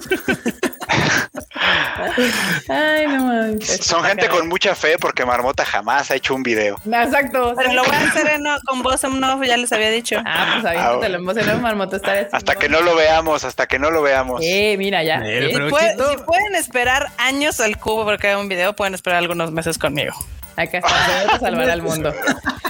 Ay, 2.68 3.08
no 3.08 3.26
mames. 3.26 3.68
Son 3.82 4.04
gente 4.04 4.28
con 4.30 4.48
mucha 4.48 4.76
fe 4.76 4.98
porque 5.00 5.26
Marmota 5.26 5.66
jamás 5.66 6.12
ha 6.12 6.16
hecho 6.16 6.36
un 6.36 6.44
video. 6.44 6.76
Exacto. 6.86 7.54
Pero 7.56 7.74
lo 7.74 7.84
voy 7.84 7.96
a 7.96 8.08
hacer 8.08 8.40
con 8.66 8.82
voz 8.82 9.04
en 9.04 9.24
off, 9.24 9.42
ya 9.46 9.58
les 9.58 9.72
había 9.72 9.90
dicho. 9.90 10.22
Ah, 10.26 10.52
pues 10.54 10.66
aviéntatelo 10.66 11.18
en 11.18 11.26
voz 11.26 11.38
en 11.38 11.50
off, 11.50 11.62
Marmota 11.62 11.98
estaré. 11.98 12.28
Hasta 12.32 12.56
que 12.56 12.70
no 12.70 12.82
lo 12.82 12.96
veamos, 12.96 13.44
hasta 13.44 13.68
que 13.68 13.80
no 13.80 13.92
lo 13.92 14.02
veamos. 14.02 14.42
Eh, 14.44 14.76
mira 14.78 15.04
ya. 15.04 15.22
Eh, 15.24 15.52
si 15.52 16.24
pueden 16.24 16.56
esperar 16.56 17.08
años 17.18 17.60
al 17.60 17.78
cubo 17.78 18.06
porque 18.06 18.28
hay 18.28 18.36
un 18.36 18.50
video, 18.50 18.74
pueden 18.74 18.94
esperar 18.94 19.20
algunos 19.20 19.52
meses 19.52 19.78
conmigo. 19.78 20.14
Acá 20.56 20.80
está, 20.80 21.36
a 21.36 21.40
salvar 21.40 21.70
al 21.70 21.82
mundo. 21.82 22.14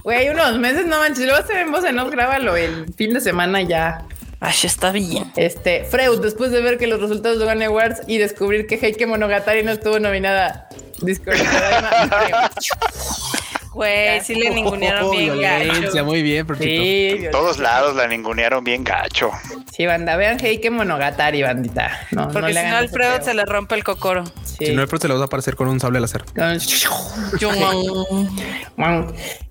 Güey, 0.04 0.30
unos 0.30 0.58
meses, 0.58 0.86
no 0.88 0.98
manches. 0.98 1.26
Luego 1.26 1.46
se 1.46 1.60
en 1.60 1.72
voz 1.72 1.84
en 1.84 2.00
off, 2.00 2.10
grábalo 2.10 2.56
el 2.56 2.92
fin 2.96 3.14
de 3.14 3.20
semana 3.20 3.62
ya. 3.62 4.06
Ay, 4.42 4.56
está 4.64 4.92
bien. 4.92 5.32
Este, 5.36 5.84
Freud, 5.84 6.22
después 6.22 6.52
de 6.52 6.62
ver 6.62 6.78
que 6.78 6.88
los 6.88 7.02
resultados 7.02 7.40
de 7.40 7.46
One 7.46 7.66
Awards 7.66 8.02
y 8.08 8.18
descubrir 8.18 8.68
que 8.68 8.76
Heike 8.76 9.06
Monogatari 9.06 9.64
no 9.64 9.72
estuvo 9.72 10.00
nominada. 10.00 10.70
Discord. 11.02 11.38
Güey, 13.74 14.22
sí 14.22 14.36
le 14.36 14.50
ningunearon 14.50 15.12
bien 15.12 15.40
gacho. 15.40 16.04
Muy 16.04 16.24
bien, 16.24 16.48
sí, 16.60 17.28
todos 17.32 17.60
lados 17.60 17.96
la 17.96 18.08
ningunearon 18.08 18.64
bien 18.64 18.84
gacho. 18.84 19.32
Sí, 19.72 19.86
banda, 19.86 20.18
vean 20.18 20.40
Heike 20.40 20.72
Monogatari, 20.72 21.44
bandita. 21.44 22.08
No, 22.12 22.30
Porque 22.32 22.54
si 22.54 22.64
no, 22.64 22.78
Alfredo 22.78 23.22
se 23.24 23.34
le 23.34 23.46
rompe 23.46 23.76
el 23.76 23.84
cocoro. 23.84 24.24
Si 24.44 24.74
no, 24.74 24.82
Alfredo 24.82 25.02
se 25.02 25.08
le 25.08 25.14
va 25.14 25.22
a 25.22 25.26
aparecer 25.26 25.56
con 25.56 25.68
un 25.68 25.80
sable 25.80 26.00
láser. 26.00 26.26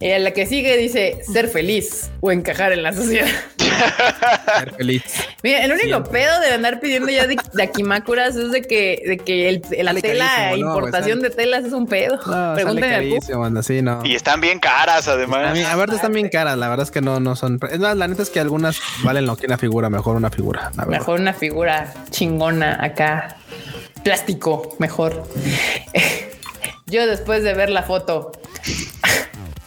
y 0.00 0.18
la 0.18 0.30
que 0.32 0.46
sigue 0.46 0.76
dice 0.76 1.20
ser 1.32 1.48
feliz 1.48 2.10
o 2.20 2.32
encajar 2.32 2.72
en 2.72 2.82
la 2.82 2.92
sociedad. 2.92 3.28
ser 4.58 4.74
feliz. 4.74 5.02
Mira, 5.42 5.64
el 5.64 5.72
único 5.72 6.02
pedo 6.04 6.40
de 6.40 6.48
andar 6.48 6.80
pidiendo 6.80 7.08
ya 7.08 7.26
de, 7.26 7.36
Akimakuras 7.62 8.34
es 8.36 8.50
de 8.50 8.62
que, 8.62 9.02
de 9.06 9.18
que 9.18 9.48
el, 9.48 9.62
la 9.82 9.94
tela, 9.94 10.56
importación 10.56 11.20
de 11.20 11.30
telas 11.30 11.64
es 11.64 11.72
un 11.72 11.86
pedo. 11.86 12.16
No, 12.26 12.54
Pregúntame 12.54 13.18
a 13.58 13.62
sí, 13.62 13.80
no. 13.82 14.00
Y 14.04 14.14
están 14.18 14.40
bien 14.40 14.58
caras, 14.58 15.08
además. 15.08 15.58
A, 15.58 15.76
ver, 15.76 15.90
están 15.90 16.12
bien 16.12 16.28
caras. 16.28 16.58
La 16.58 16.68
verdad 16.68 16.84
es 16.84 16.90
que 16.90 17.00
no, 17.00 17.20
no 17.20 17.36
son. 17.36 17.58
Es 17.70 17.78
más, 17.78 17.96
la 17.96 18.06
neta 18.06 18.22
es 18.22 18.30
que 18.30 18.40
algunas 18.40 18.80
valen 19.02 19.26
lo 19.26 19.36
que 19.36 19.46
una 19.46 19.58
figura, 19.58 19.88
mejor 19.88 20.16
una 20.16 20.30
figura. 20.30 20.70
mejor 20.86 21.20
una 21.20 21.32
figura 21.32 21.94
chingona 22.10 22.78
acá. 22.82 23.36
Plástico, 24.02 24.76
mejor. 24.78 25.24
Yo 26.86 27.06
después 27.06 27.42
de 27.42 27.54
ver 27.54 27.70
la 27.70 27.82
foto 27.82 28.32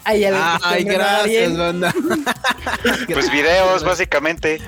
Ay, 0.03 0.83
gracias, 0.83 1.57
banda. 1.57 1.93
Pues 3.07 3.31
videos, 3.31 3.83
básicamente. 3.83 4.59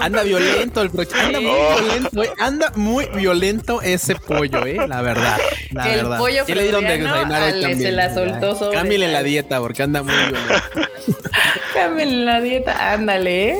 anda 0.00 0.22
violento 0.22 0.82
el 0.82 0.90
Anda 0.90 1.40
muy 1.40 1.50
violento, 1.80 2.22
eh. 2.22 2.32
Anda 2.38 2.72
muy 2.76 3.06
violento 3.06 3.82
ese 3.82 4.14
pollo, 4.14 4.64
eh. 4.66 4.86
La 4.86 5.02
verdad. 5.02 5.38
La 5.72 5.92
el 5.92 6.02
verdad. 6.02 6.18
pollo 6.18 6.44
¿Qué 6.46 6.54
le 6.54 6.62
dieron 6.64 6.84
de 6.84 6.98
desayunar 6.98 7.52
Se 7.52 7.92
la 7.92 8.14
soltó 8.14 8.54
sobre. 8.56 8.76
Cámbiale 8.76 9.08
la 9.12 9.22
dieta 9.22 9.60
porque 9.60 9.82
anda 9.82 10.02
muy 10.02 10.14
violento. 10.14 10.54
Cámbiale 11.74 12.24
la 12.24 12.40
dieta, 12.40 12.92
ándale, 12.92 13.50
eh. 13.50 13.58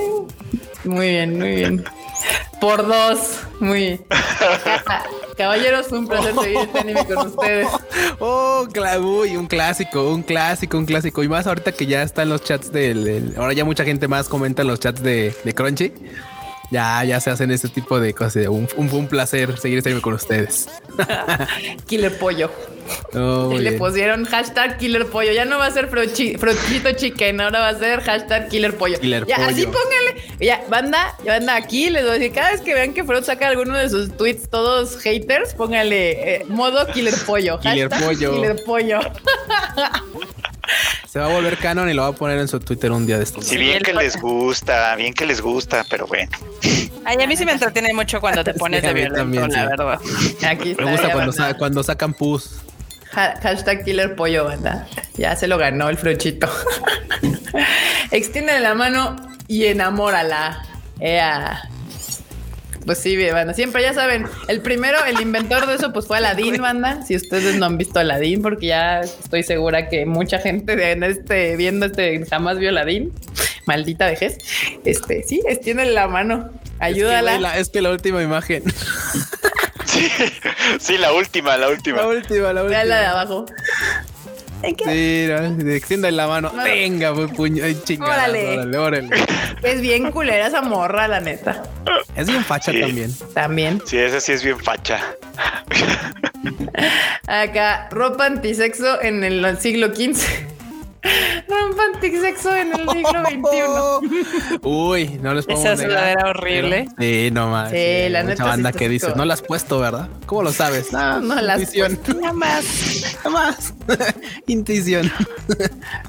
Muy 0.83 1.09
bien, 1.09 1.37
muy 1.39 1.55
bien. 1.55 1.85
Por 2.61 2.87
dos. 2.87 3.39
Muy 3.59 3.79
bien. 3.79 4.05
Caballeros, 5.35 5.91
un 5.91 6.07
placer 6.07 6.33
seguir 6.41 6.57
este 6.59 6.79
anime 6.79 7.05
con 7.05 7.27
ustedes. 7.27 7.67
Oh, 8.19 8.67
uy, 9.01 9.35
un 9.35 9.47
clásico, 9.47 10.11
un 10.13 10.23
clásico, 10.23 10.77
un 10.77 10.85
clásico. 10.85 11.23
Y 11.23 11.27
más 11.27 11.47
ahorita 11.47 11.71
que 11.71 11.85
ya 11.85 12.03
están 12.03 12.29
los 12.29 12.43
chats 12.43 12.71
del. 12.71 13.33
ahora 13.37 13.53
ya 13.53 13.65
mucha 13.65 13.83
gente 13.83 14.07
más 14.07 14.29
comenta 14.29 14.61
en 14.61 14.69
los 14.69 14.79
chats 14.79 15.01
de, 15.03 15.35
de 15.43 15.53
Crunchy 15.53 15.93
ya, 16.75 17.05
ya 17.05 17.21
se 17.21 17.29
hacen 17.29 17.51
ese 17.51 17.69
tipo 17.69 18.01
de 18.01 18.13
cosas. 18.13 18.47
Un, 18.47 18.67
un, 18.75 18.89
un 18.89 19.07
placer 19.07 19.57
seguir 19.57 19.77
este 19.77 20.01
con 20.01 20.13
ustedes. 20.13 20.67
Killer 21.87 22.17
Pollo. 22.17 22.51
le 23.57 23.71
pusieron 23.73 24.25
hashtag 24.25 24.77
Killer 24.77 25.05
Pollo. 25.05 25.31
Ya 25.31 25.45
no 25.45 25.57
va 25.57 25.67
a 25.67 25.71
ser 25.71 25.87
frutito 25.87 26.91
chicken, 26.91 27.39
ahora 27.39 27.59
va 27.59 27.69
a 27.69 27.79
ser 27.79 28.01
hashtag 28.01 28.49
Killer 28.49 28.75
Pollo. 28.75 28.99
ya, 29.01 29.37
Así 29.37 29.65
pónganle. 29.65 30.21
Ya, 30.41 30.65
banda, 30.69 31.15
banda 31.25 31.55
aquí 31.55 31.89
les 31.89 32.03
voy 32.03 32.11
a 32.11 32.13
decir, 32.15 32.33
cada 32.33 32.51
vez 32.51 32.59
que 32.59 32.73
vean 32.73 32.93
que 32.93 33.05
Freud 33.05 33.23
saca 33.23 33.47
alguno 33.47 33.77
de 33.77 33.89
sus 33.89 34.15
tweets 34.17 34.49
todos 34.49 34.97
haters, 34.97 35.53
pónganle 35.53 36.35
eh, 36.35 36.45
modo 36.49 36.85
Killer 36.87 37.15
Pollo. 37.25 37.57
Killer 37.61 37.87
Pollo. 37.87 38.33
Killer 38.35 38.63
Pollo. 38.65 38.99
Se 41.07 41.19
va 41.19 41.25
a 41.25 41.29
volver 41.29 41.57
canon 41.57 41.89
y 41.89 41.93
lo 41.93 42.01
va 42.03 42.09
a 42.09 42.11
poner 42.13 42.39
en 42.39 42.47
su 42.47 42.59
Twitter 42.59 42.91
un 42.91 43.05
día 43.05 43.17
de 43.17 43.23
estos. 43.23 43.45
Sí, 43.45 43.57
bien 43.57 43.81
que 43.81 43.93
les 43.93 44.19
gusta, 44.19 44.95
bien 44.95 45.13
que 45.13 45.25
les 45.25 45.41
gusta, 45.41 45.85
pero 45.89 46.07
bueno. 46.07 46.31
Ay, 47.05 47.17
a 47.21 47.27
mí 47.27 47.37
sí 47.37 47.45
me 47.45 47.53
entretiene 47.53 47.93
mucho 47.93 48.19
cuando 48.19 48.43
te 48.43 48.53
pones 48.55 48.81
de 48.81 48.93
violento, 48.93 49.47
la 49.47 49.67
verdad. 49.67 49.99
Aquí 50.47 50.75
me 50.75 50.91
gusta 50.91 51.11
cuando, 51.11 51.57
cuando 51.57 51.83
sacan 51.83 52.13
pus. 52.13 52.61
hashtag 53.11 53.83
killer 53.85 54.15
pollo, 54.15 54.45
banda. 54.45 54.87
Ya 55.15 55.35
se 55.35 55.47
lo 55.47 55.57
ganó 55.57 55.89
el 55.89 55.97
fruchito. 55.97 56.49
Extiende 58.11 58.59
la 58.59 58.73
mano 58.73 59.15
y 59.47 59.65
enamórala. 59.65 60.65
Ea. 60.99 61.69
Pues 62.85 62.99
sí, 62.99 63.17
banda. 63.31 63.53
Siempre 63.53 63.81
ya 63.81 63.93
saben, 63.93 64.27
el 64.47 64.61
primero, 64.61 64.97
el 65.05 65.19
inventor 65.19 65.65
de 65.65 65.75
eso, 65.75 65.91
pues 65.91 66.05
fue 66.05 66.17
Aladín, 66.17 66.61
banda. 66.61 67.03
Si 67.03 67.15
ustedes 67.15 67.55
no 67.55 67.65
han 67.65 67.77
visto 67.77 67.99
Aladín, 67.99 68.41
porque 68.41 68.67
ya 68.67 69.01
estoy 69.01 69.43
segura 69.43 69.89
que 69.89 70.05
mucha 70.05 70.39
gente 70.39 70.91
en 70.91 71.03
este, 71.03 71.55
viendo 71.55 71.87
este 71.87 72.23
jamás 72.25 72.59
vio 72.59 72.69
Aladín. 72.69 73.11
Maldita 73.65 74.05
vejez. 74.05 74.37
Este, 74.83 75.23
sí, 75.23 75.41
extiende 75.47 75.85
la 75.85 76.07
mano. 76.07 76.51
Ayúdala. 76.79 77.57
Es 77.57 77.69
que 77.69 77.81
la, 77.81 77.91
última 77.91 78.21
imagen. 78.21 78.63
Sí, 80.79 80.97
la 80.97 81.13
última, 81.13 81.55
la 81.55 81.69
última. 81.69 82.01
La 82.01 82.07
última, 82.07 82.51
la 82.51 82.63
última. 82.63 82.83
la 82.83 82.99
de 82.99 83.05
abajo. 83.05 83.45
Sí, 84.65 85.27
no, 85.29 85.71
extienda 85.71 86.09
la 86.11 86.27
mano. 86.27 86.51
Venga, 86.63 87.13
pues 87.13 87.31
puño. 87.31 87.63
Ay, 87.63 87.79
chingada. 87.83 88.13
Órale. 88.25 88.53
órale, 88.53 88.77
órale. 88.77 89.09
Es 89.63 89.81
bien 89.81 90.11
culera 90.11 90.47
esa 90.47 90.61
morra, 90.61 91.07
la 91.07 91.19
neta. 91.19 91.63
Es 92.15 92.27
bien 92.27 92.43
facha 92.43 92.71
también. 92.71 93.13
También. 93.33 93.81
Sí, 93.85 93.97
esa 93.97 94.19
sí 94.19 94.31
es 94.31 94.43
bien 94.43 94.59
facha. 94.59 94.99
Acá, 97.27 97.87
ropa 97.91 98.25
antisexo 98.25 99.01
en 99.01 99.23
el 99.23 99.57
siglo 99.59 99.87
XV. 99.87 100.54
Rompan 101.47 102.01
sexo 102.01 102.55
en 102.55 102.73
el 102.73 102.89
siglo 102.89 103.23
XXI. 103.25 104.59
Uy, 104.61 105.19
no 105.21 105.33
les 105.33 105.45
pongo. 105.45 105.59
Esa 105.59 105.83
era 105.83 106.29
horrible. 106.29 106.87
sí, 106.99 107.29
no 107.31 107.49
más. 107.49 107.71
Sí, 107.71 108.09
la 108.09 108.23
neta. 108.23 108.43
banda 108.43 108.71
que 108.71 108.89
dice, 108.89 109.13
no 109.15 109.25
la 109.25 109.33
has 109.35 109.41
puesto, 109.41 109.79
¿verdad? 109.79 110.09
¿Cómo 110.25 110.43
lo 110.43 110.51
sabes? 110.51 110.91
No, 110.91 111.21
no 111.21 111.35
la 111.41 111.55
has 111.55 111.71
puesto. 111.71 112.13
Nada 112.21 112.33
más. 112.33 112.65
Nada 113.17 113.29
más. 113.29 113.73
Intuición. 114.47 115.11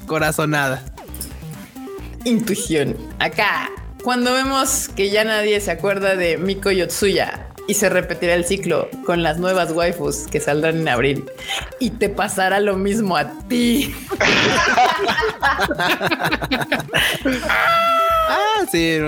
Corazonada. 0.05 0.83
Intuición. 2.23 2.95
Acá, 3.19 3.69
cuando 4.03 4.33
vemos 4.33 4.89
que 4.89 5.09
ya 5.09 5.23
nadie 5.23 5.59
se 5.61 5.71
acuerda 5.71 6.15
de 6.15 6.37
Miko 6.37 6.71
Yotsuya 6.71 7.47
y 7.67 7.73
se 7.73 7.89
repetirá 7.89 8.33
el 8.33 8.45
ciclo 8.45 8.89
con 9.05 9.23
las 9.23 9.37
nuevas 9.37 9.71
waifus 9.71 10.27
que 10.27 10.39
saldrán 10.39 10.77
en 10.77 10.87
abril 10.87 11.29
y 11.79 11.91
te 11.91 12.09
pasará 12.09 12.59
lo 12.59 12.75
mismo 12.75 13.17
a 13.17 13.31
ti. 13.47 13.93
ah, 18.27 18.65
sí. 18.71 18.99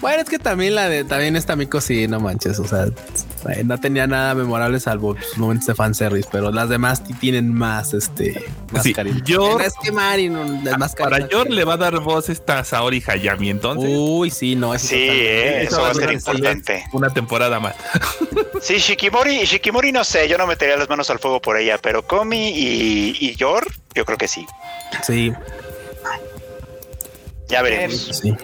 Bueno, 0.00 0.22
es 0.22 0.28
que 0.28 0.38
también 0.38 0.74
la 0.74 0.88
de 0.88 1.04
también 1.04 1.36
esta 1.36 1.56
Miko 1.56 1.80
sí, 1.80 2.08
no 2.08 2.20
manches, 2.20 2.58
o 2.58 2.66
sea, 2.66 2.86
no 3.64 3.78
tenía 3.78 4.06
nada 4.06 4.34
memorable 4.34 4.80
salvo 4.80 5.16
sus 5.20 5.38
momentos 5.38 5.66
de 5.66 5.74
fanservice, 5.74 6.28
pero 6.30 6.50
las 6.50 6.68
demás 6.68 7.02
tienen 7.20 7.52
más 7.52 7.94
este 7.94 8.44
más 8.72 8.86
cariño. 8.94 9.22
Yo 9.24 9.60
es 9.60 9.74
que 9.82 9.92
Mari 9.92 10.30
más 10.30 10.94
Para 10.94 11.28
Yor 11.28 11.50
le 11.50 11.64
va 11.64 11.74
a 11.74 11.78
dar 11.78 11.98
voz 12.00 12.28
esta 12.28 12.64
Saori 12.64 13.02
Hayami 13.06 13.50
entonces. 13.50 13.90
Uy, 13.92 14.30
sí, 14.30 14.56
no, 14.56 14.78
sí, 14.78 14.96
eh, 14.96 15.64
eso 15.64 15.82
va 15.82 15.90
a 15.90 15.94
ser 15.94 16.12
importante. 16.12 16.84
Una 16.92 17.10
temporada 17.10 17.60
más. 17.60 17.74
Sí, 18.60 18.78
Shikimori, 18.78 19.44
Shikimori 19.44 19.92
no 19.92 20.02
sé, 20.02 20.28
yo 20.28 20.36
no 20.36 20.44
metería 20.44 20.76
las 20.76 20.88
manos 20.88 21.08
al 21.10 21.20
fuego 21.20 21.40
por 21.40 21.56
ella, 21.56 21.78
pero 21.80 22.04
Komi 22.06 22.48
y, 22.48 23.16
y 23.20 23.36
Yor, 23.36 23.64
yo 23.94 24.04
creo 24.04 24.18
que 24.18 24.26
sí. 24.26 24.44
Sí. 25.02 25.32
Ya 27.48 27.62
veremos. 27.62 28.20
Sí. 28.22 28.34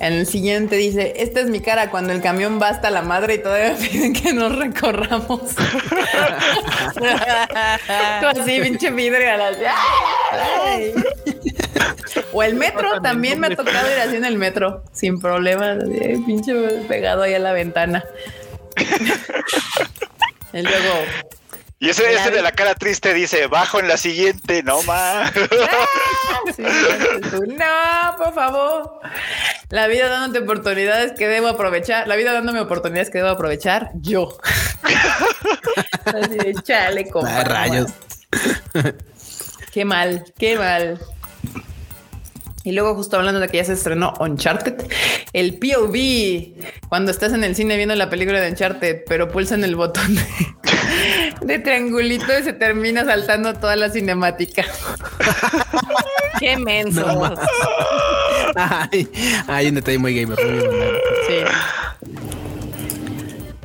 En 0.00 0.12
el 0.12 0.26
siguiente 0.26 0.76
dice, 0.76 1.14
esta 1.16 1.40
es 1.40 1.48
mi 1.48 1.60
cara 1.60 1.90
cuando 1.90 2.12
el 2.12 2.22
camión 2.22 2.60
va 2.62 2.68
hasta 2.68 2.88
la 2.90 3.02
madre 3.02 3.34
y 3.34 3.38
todavía 3.42 3.74
piden 3.90 4.12
que 4.12 4.32
nos 4.32 4.56
recorramos. 4.56 5.40
Tú 8.20 8.26
así, 8.26 8.60
pinche 8.60 8.92
vidrio. 8.92 9.28
O 12.32 12.42
el 12.42 12.54
metro, 12.54 13.00
también 13.00 13.40
me 13.40 13.48
ha 13.48 13.56
tocado 13.56 13.90
ir 13.90 13.98
así 13.98 14.14
en 14.16 14.24
el 14.24 14.36
metro, 14.36 14.84
sin 14.92 15.20
problemas, 15.20 15.78
pinche 16.26 16.54
pegado 16.86 17.22
ahí 17.22 17.34
a 17.34 17.40
la 17.40 17.52
ventana. 17.52 18.04
y 20.52 20.62
luego 20.62 20.94
y 21.80 21.90
ese, 21.90 22.12
ese 22.12 22.30
de 22.32 22.42
la 22.42 22.50
cara 22.52 22.74
triste 22.74 23.14
dice, 23.14 23.46
bajo 23.46 23.78
en 23.78 23.86
la 23.86 23.96
siguiente, 23.96 24.64
no 24.64 24.82
más. 24.84 25.32
no, 27.46 28.16
por 28.16 28.34
favor. 28.34 29.00
La 29.68 29.86
vida 29.86 30.08
dándote 30.08 30.44
oportunidades 30.44 31.12
que 31.12 31.28
debo 31.28 31.46
aprovechar. 31.46 32.08
La 32.08 32.16
vida 32.16 32.32
dándome 32.32 32.60
oportunidades 32.60 33.10
que 33.10 33.18
debo 33.18 33.30
aprovechar. 33.30 33.90
Yo. 33.94 34.38
Así 36.04 36.36
de 36.36 36.54
chale, 36.64 37.08
rayos. 37.44 37.90
Qué 39.72 39.84
mal, 39.84 40.24
qué 40.36 40.56
mal. 40.56 40.98
Y 42.64 42.72
luego 42.72 42.94
justo 42.96 43.16
hablando 43.16 43.40
de 43.40 43.48
que 43.48 43.58
ya 43.58 43.64
se 43.64 43.74
estrenó 43.74 44.12
Uncharted, 44.18 44.74
el 45.32 45.58
POV, 45.58 46.88
cuando 46.88 47.10
estás 47.10 47.32
en 47.32 47.44
el 47.44 47.54
cine 47.54 47.76
viendo 47.76 47.94
la 47.94 48.10
película 48.10 48.40
de 48.40 48.50
Uncharted, 48.50 49.04
pero 49.06 49.28
pulsan 49.28 49.64
el 49.64 49.76
botón 49.76 50.16
de, 50.16 50.22
triangulito 51.58 52.38
y 52.38 52.42
se 52.42 52.52
termina 52.52 53.04
saltando 53.04 53.54
toda 53.54 53.76
la 53.76 53.90
cinemática. 53.90 54.64
Qué 56.40 56.56
menso. 56.56 57.04
hay 59.46 59.68
un 59.68 59.74
detalle 59.74 59.98
muy 59.98 60.20
gamer. 60.20 60.38
Sí. 61.26 61.44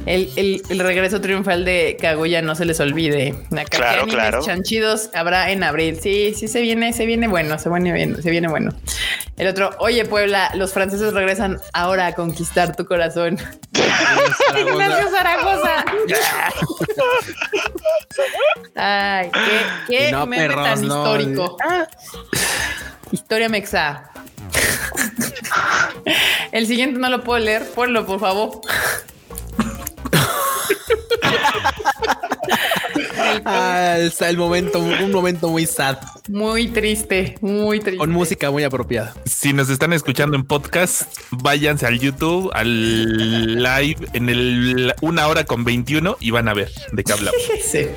El, 0.06 0.62
regreso 0.70 1.22
triunfal 1.22 1.64
de 1.64 1.98
Kaguya 2.00 2.42
no 2.42 2.56
se 2.56 2.66
les 2.66 2.80
olvide. 2.80 3.36
claro, 3.70 4.06
claro. 4.06 4.42
chanchidos 4.42 5.10
habrá 5.14 5.52
en 5.52 5.64
abril. 5.64 5.98
Sí, 6.02 6.34
sí 6.36 6.48
se 6.48 6.62
viene, 6.62 6.94
se 6.94 7.06
viene 7.06 7.28
bueno, 7.28 7.58
se 7.58 7.70
viene 7.70 7.94
bien, 7.94 8.22
se 8.22 8.30
viene 8.30 8.48
bueno. 8.48 8.72
El 9.38 9.48
otro, 9.48 9.72
oye 9.80 10.06
Puebla, 10.06 10.52
los 10.56 10.74
franceses 10.74 11.14
regresan 11.14 11.60
ahora 11.74 12.08
a 12.08 12.14
conquistar 12.14 12.76
tu 12.76 12.86
corazón. 12.86 13.38
Ignacio 14.58 15.10
Zaragoza. 15.10 15.86
Ay, 18.76 19.32
qué, 19.88 20.10
qué 20.10 20.16
meme 20.28 20.50
tan 20.50 20.84
histórico. 20.84 21.58
Historia 23.12 23.48
mexa. 23.48 24.12
El 26.52 26.68
siguiente 26.68 27.00
no 27.00 27.10
lo 27.10 27.24
puedo 27.24 27.40
leer. 27.40 27.64
Ponlo, 27.74 28.06
por 28.06 28.20
favor. 28.20 28.62
Ah, 33.46 33.98
el 33.98 34.38
momento, 34.38 34.80
un 34.80 35.12
momento 35.12 35.50
muy 35.50 35.66
sad. 35.66 35.98
Muy 36.30 36.68
triste, 36.68 37.38
muy 37.42 37.80
triste. 37.80 37.98
Con 37.98 38.12
música 38.12 38.52
muy 38.52 38.64
apropiada. 38.64 39.14
Si 39.26 39.54
nos 39.54 39.70
están 39.70 39.94
escuchando 39.94 40.38
en 40.38 40.46
podcast, 40.46 41.18
váyanse 41.32 41.86
al 41.86 42.00
YouTube, 42.00 42.50
al 42.54 43.62
live 43.62 44.08
en 44.14 44.30
el 44.30 44.94
una 45.02 45.28
hora 45.28 45.46
con 45.46 45.64
21 45.64 46.18
y 46.20 46.32
van 46.32 46.48
a 46.48 46.54
ver 46.54 46.72
de 46.92 47.04
qué 47.04 47.14
hablamos. 47.14 47.42
sí. 47.64 47.88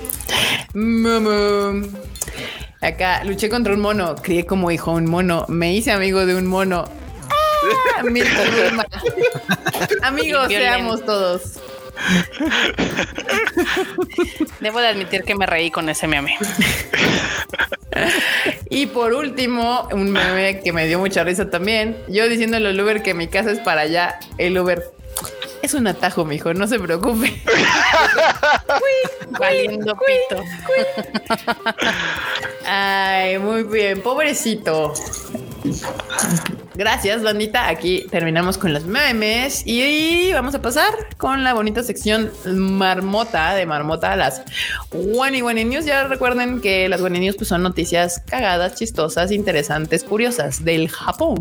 Acá 2.80 3.24
luché 3.24 3.48
contra 3.48 3.72
un 3.72 3.80
mono, 3.80 4.14
crié 4.16 4.44
como 4.44 4.70
hijo 4.70 4.93
un 4.93 5.06
mono, 5.06 5.47
me 5.48 5.74
hice 5.74 5.93
amigo 5.93 6.26
de 6.26 6.34
un 6.34 6.47
mono. 6.47 6.84
Ah, 7.30 8.01
Amigos, 10.02 10.48
seamos 10.48 11.05
todos. 11.05 11.59
Debo 14.60 14.81
de 14.81 14.89
admitir 14.89 15.23
que 15.24 15.35
me 15.35 15.47
reí 15.47 15.70
con 15.70 15.89
ese 15.89 16.06
meme. 16.06 16.36
y 18.70 18.86
por 18.86 19.12
último, 19.12 19.89
un 19.93 20.10
meme 20.10 20.60
que 20.60 20.73
me 20.73 20.86
dio 20.86 20.98
mucha 20.98 21.24
risa 21.24 21.51
también. 21.51 21.97
Yo 22.09 22.28
diciéndole 22.28 22.68
al 22.68 22.81
Uber 22.81 23.02
que 23.02 23.14
mi 23.14 23.28
casa 23.28 23.51
es 23.51 23.59
para 23.60 23.82
allá. 23.82 24.18
El 24.39 24.59
Uber 24.59 24.82
es 25.62 25.74
un 25.74 25.86
atajo, 25.86 26.24
mijo, 26.24 26.55
no 26.55 26.66
se 26.66 26.78
preocupe. 26.78 27.43
Valiendo 29.39 29.97
pito. 29.97 30.43
Ay, 32.64 33.39
muy 33.39 33.64
bien, 33.64 34.01
pobrecito. 34.01 34.94
Gracias, 36.74 37.22
bandita. 37.22 37.68
Aquí 37.68 38.06
terminamos 38.10 38.59
con 38.59 38.72
los 38.72 38.84
memes 38.84 39.62
y 39.66 40.30
vamos 40.32 40.55
a 40.55 40.60
pasar 40.60 40.93
con 41.16 41.43
la 41.43 41.55
bonita 41.55 41.82
sección 41.82 42.30
marmota 42.44 43.55
de 43.55 43.64
marmota 43.64 44.14
las 44.14 44.43
Wani 44.93 45.40
Wani 45.40 45.64
News. 45.64 45.86
Ya 45.86 46.06
recuerden 46.06 46.60
que 46.60 46.88
las 46.88 47.01
Wani 47.01 47.20
News 47.20 47.36
pues, 47.36 47.48
son 47.48 47.62
noticias 47.62 48.22
cagadas, 48.26 48.74
chistosas, 48.74 49.32
interesantes, 49.32 50.05
curiosas 50.05 50.64
del 50.64 50.90
Japón. 50.90 51.38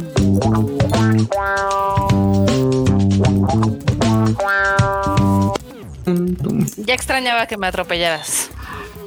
Ya 6.77 6.93
extrañaba 6.93 7.47
que 7.47 7.57
me 7.57 7.67
atropellaras. 7.67 8.49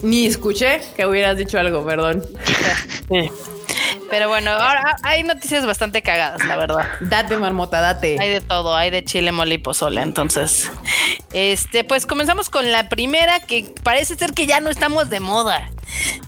Ni 0.02 0.26
escuché 0.26 0.80
que 0.96 1.06
hubieras 1.06 1.38
dicho 1.38 1.58
algo, 1.58 1.84
perdón. 1.84 2.24
Pero 4.10 4.28
bueno, 4.28 4.50
ahora 4.52 4.96
hay 5.02 5.22
noticias 5.22 5.66
bastante 5.66 6.02
cagadas, 6.02 6.44
la 6.44 6.56
verdad. 6.56 6.86
Date, 7.00 7.36
marmota, 7.36 7.80
date. 7.80 8.16
Hay 8.18 8.30
de 8.30 8.40
todo, 8.40 8.74
hay 8.74 8.90
de 8.90 9.04
chile, 9.04 9.32
mole 9.32 9.56
y 9.56 9.58
pozole. 9.58 10.00
Entonces, 10.00 10.70
este, 11.32 11.84
pues 11.84 12.06
comenzamos 12.06 12.48
con 12.48 12.72
la 12.72 12.88
primera 12.88 13.40
que 13.40 13.74
parece 13.82 14.16
ser 14.16 14.32
que 14.32 14.46
ya 14.46 14.60
no 14.60 14.70
estamos 14.70 15.10
de 15.10 15.20
moda. 15.20 15.70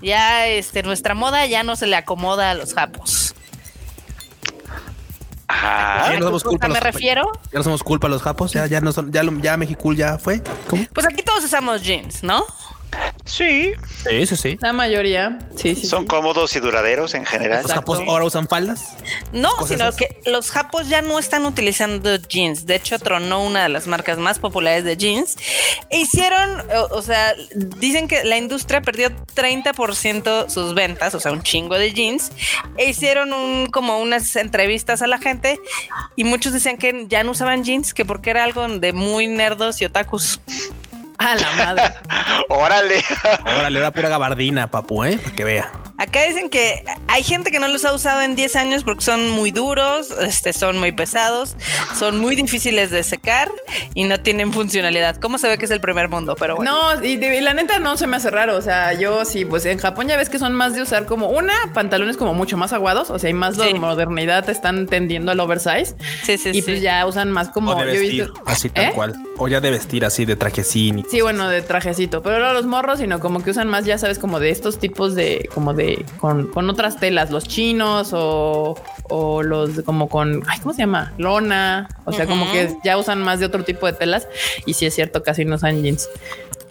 Ya, 0.02 0.46
este, 0.46 0.82
nuestra 0.82 1.14
moda 1.14 1.46
ya 1.46 1.62
no 1.62 1.76
se 1.76 1.86
le 1.86 1.96
acomoda 1.96 2.50
a 2.50 2.54
los 2.54 2.74
japos. 2.74 3.34
Ajá. 5.48 6.12
Ya 6.12 6.18
no 6.20 6.26
somos 6.26 6.44
culpa 6.44 6.68
me 6.68 6.80
refiero. 6.80 7.30
Ya 7.50 7.58
no 7.58 7.64
somos 7.64 7.82
culpa 7.82 8.08
los 8.08 8.22
japos, 8.22 8.52
ya, 8.52 8.66
ya 8.66 8.80
no 8.80 8.92
son, 8.92 9.10
ya, 9.10 9.22
ya 9.40 9.56
México 9.56 9.92
ya 9.92 10.18
fue. 10.18 10.42
¿Cómo? 10.68 10.84
Pues 10.92 11.06
aquí 11.06 11.22
todos 11.22 11.44
usamos 11.44 11.82
jeans, 11.82 12.22
¿no? 12.22 12.44
Sí. 13.24 13.72
Sí, 14.08 14.26
sí, 14.26 14.36
sí. 14.36 14.58
La 14.60 14.72
mayoría, 14.72 15.38
sí, 15.56 15.74
sí. 15.74 15.86
Son 15.86 16.06
cómodos 16.06 16.54
y 16.56 16.60
duraderos 16.60 17.14
en 17.14 17.24
general. 17.24 17.62
¿Los 17.62 17.72
japos 17.72 18.00
ahora 18.06 18.24
usan 18.24 18.48
faldas? 18.48 18.96
No, 19.32 19.50
sino 19.66 19.92
que 19.92 20.20
los 20.26 20.50
japos 20.50 20.88
ya 20.88 21.00
no 21.00 21.18
están 21.18 21.46
utilizando 21.46 22.16
jeans. 22.16 22.66
De 22.66 22.74
hecho, 22.74 22.98
tronó 22.98 23.44
una 23.44 23.62
de 23.62 23.68
las 23.68 23.86
marcas 23.86 24.18
más 24.18 24.38
populares 24.38 24.84
de 24.84 24.96
jeans. 24.96 25.36
E 25.90 25.98
hicieron, 25.98 26.64
o, 26.90 27.02
sea, 27.02 27.34
dicen 27.54 28.08
que 28.08 28.24
la 28.24 28.36
industria 28.36 28.82
perdió 28.82 29.10
30% 29.34 30.48
sus 30.48 30.74
ventas, 30.74 31.14
o 31.14 31.20
sea, 31.20 31.32
un 31.32 31.42
chingo 31.42 31.76
de 31.76 31.92
jeans. 31.92 32.32
E 32.78 32.88
hicieron 32.90 33.32
un, 33.32 33.66
como 33.66 34.00
unas 34.00 34.34
entrevistas 34.36 35.02
a 35.02 35.06
la 35.06 35.18
gente 35.18 35.58
y 36.16 36.24
muchos 36.24 36.52
decían 36.52 36.78
que 36.78 37.06
ya 37.08 37.22
no 37.22 37.32
usaban 37.32 37.64
jeans, 37.64 37.94
que 37.94 38.04
porque 38.04 38.30
era 38.30 38.44
algo 38.44 38.66
de 38.66 38.92
muy 38.92 39.28
nerdos 39.28 39.80
y 39.80 39.84
otakus. 39.84 40.40
A 41.20 41.34
la 41.34 41.52
madre. 41.52 41.94
Órale. 42.48 43.04
Órale, 43.44 43.78
era 43.78 43.90
pura 43.90 44.08
gabardina, 44.08 44.70
papu, 44.70 45.04
¿eh? 45.04 45.18
Para 45.22 45.36
que 45.36 45.44
vea. 45.44 45.70
Acá 46.00 46.22
dicen 46.26 46.48
que 46.48 46.82
hay 47.08 47.22
gente 47.22 47.50
que 47.50 47.58
no 47.58 47.68
los 47.68 47.84
ha 47.84 47.92
usado 47.92 48.22
en 48.22 48.34
10 48.34 48.56
años 48.56 48.84
porque 48.84 49.04
son 49.04 49.28
muy 49.28 49.50
duros, 49.50 50.10
este, 50.22 50.54
son 50.54 50.78
muy 50.78 50.92
pesados, 50.92 51.56
son 51.98 52.18
muy 52.18 52.36
difíciles 52.36 52.90
de 52.90 53.02
secar 53.02 53.52
y 53.92 54.04
no 54.04 54.18
tienen 54.18 54.50
funcionalidad. 54.50 55.16
¿Cómo 55.16 55.36
se 55.36 55.46
ve 55.46 55.58
que 55.58 55.66
es 55.66 55.70
el 55.70 55.82
primer 55.82 56.08
mundo? 56.08 56.36
Pero 56.40 56.56
bueno. 56.56 56.72
No, 56.72 57.04
y, 57.04 57.18
la 57.42 57.52
neta 57.52 57.80
no 57.80 57.98
se 57.98 58.06
me 58.06 58.16
hace 58.16 58.30
raro. 58.30 58.56
O 58.56 58.62
sea, 58.62 58.94
yo 58.94 59.26
sí, 59.26 59.44
pues 59.44 59.66
en 59.66 59.76
Japón 59.76 60.08
ya 60.08 60.16
ves 60.16 60.30
que 60.30 60.38
son 60.38 60.54
más 60.54 60.74
de 60.74 60.80
usar 60.80 61.04
como 61.04 61.28
una, 61.28 61.52
pantalones 61.74 62.16
como 62.16 62.32
mucho 62.32 62.56
más 62.56 62.72
aguados. 62.72 63.10
O 63.10 63.18
sea, 63.18 63.28
hay 63.28 63.34
más 63.34 63.58
de 63.58 63.74
modernidad, 63.74 64.48
están 64.48 64.86
tendiendo 64.86 65.32
al 65.32 65.40
oversize. 65.40 65.96
Sí, 66.22 66.38
sí, 66.38 66.50
y 66.54 66.62
pues 66.62 66.80
ya 66.80 67.04
usan 67.04 67.30
más 67.30 67.50
como. 67.50 67.74
de 67.74 67.84
vestir, 67.84 68.32
así 68.46 68.70
tal 68.70 68.86
¿Eh? 68.86 68.92
cual. 68.94 69.14
O 69.36 69.48
ya 69.48 69.60
de 69.60 69.70
vestir 69.70 70.06
así 70.06 70.24
de 70.24 70.36
trajecín. 70.36 71.04
Sí, 71.10 71.20
bueno, 71.20 71.46
de 71.50 71.60
trajecito. 71.60 72.22
Pero 72.22 72.38
no 72.38 72.54
los 72.54 72.64
morros, 72.64 73.00
sino 73.00 73.20
como 73.20 73.42
que 73.42 73.50
usan 73.50 73.68
más, 73.68 73.84
ya 73.84 73.98
sabes, 73.98 74.18
como 74.18 74.40
de 74.40 74.48
estos 74.48 74.78
tipos 74.78 75.14
de, 75.14 75.46
como 75.52 75.74
de 75.74 75.89
con, 76.18 76.70
otras 76.70 76.98
telas, 76.98 77.30
los 77.30 77.44
chinos 77.44 78.10
o, 78.12 78.74
los 79.42 79.82
como 79.82 80.08
con, 80.08 80.42
¿cómo 80.62 80.72
se 80.72 80.80
llama? 80.80 81.12
Lona. 81.18 81.88
O 82.04 82.12
sea, 82.12 82.26
como 82.26 82.50
que 82.52 82.76
ya 82.84 82.96
usan 82.96 83.22
más 83.22 83.40
de 83.40 83.46
otro 83.46 83.64
tipo 83.64 83.86
de 83.86 83.92
telas. 83.92 84.26
Y 84.66 84.74
si 84.74 84.86
es 84.86 84.94
cierto, 84.94 85.22
casi 85.22 85.44
no 85.44 85.56
usan 85.56 85.82
jeans. 85.82 86.08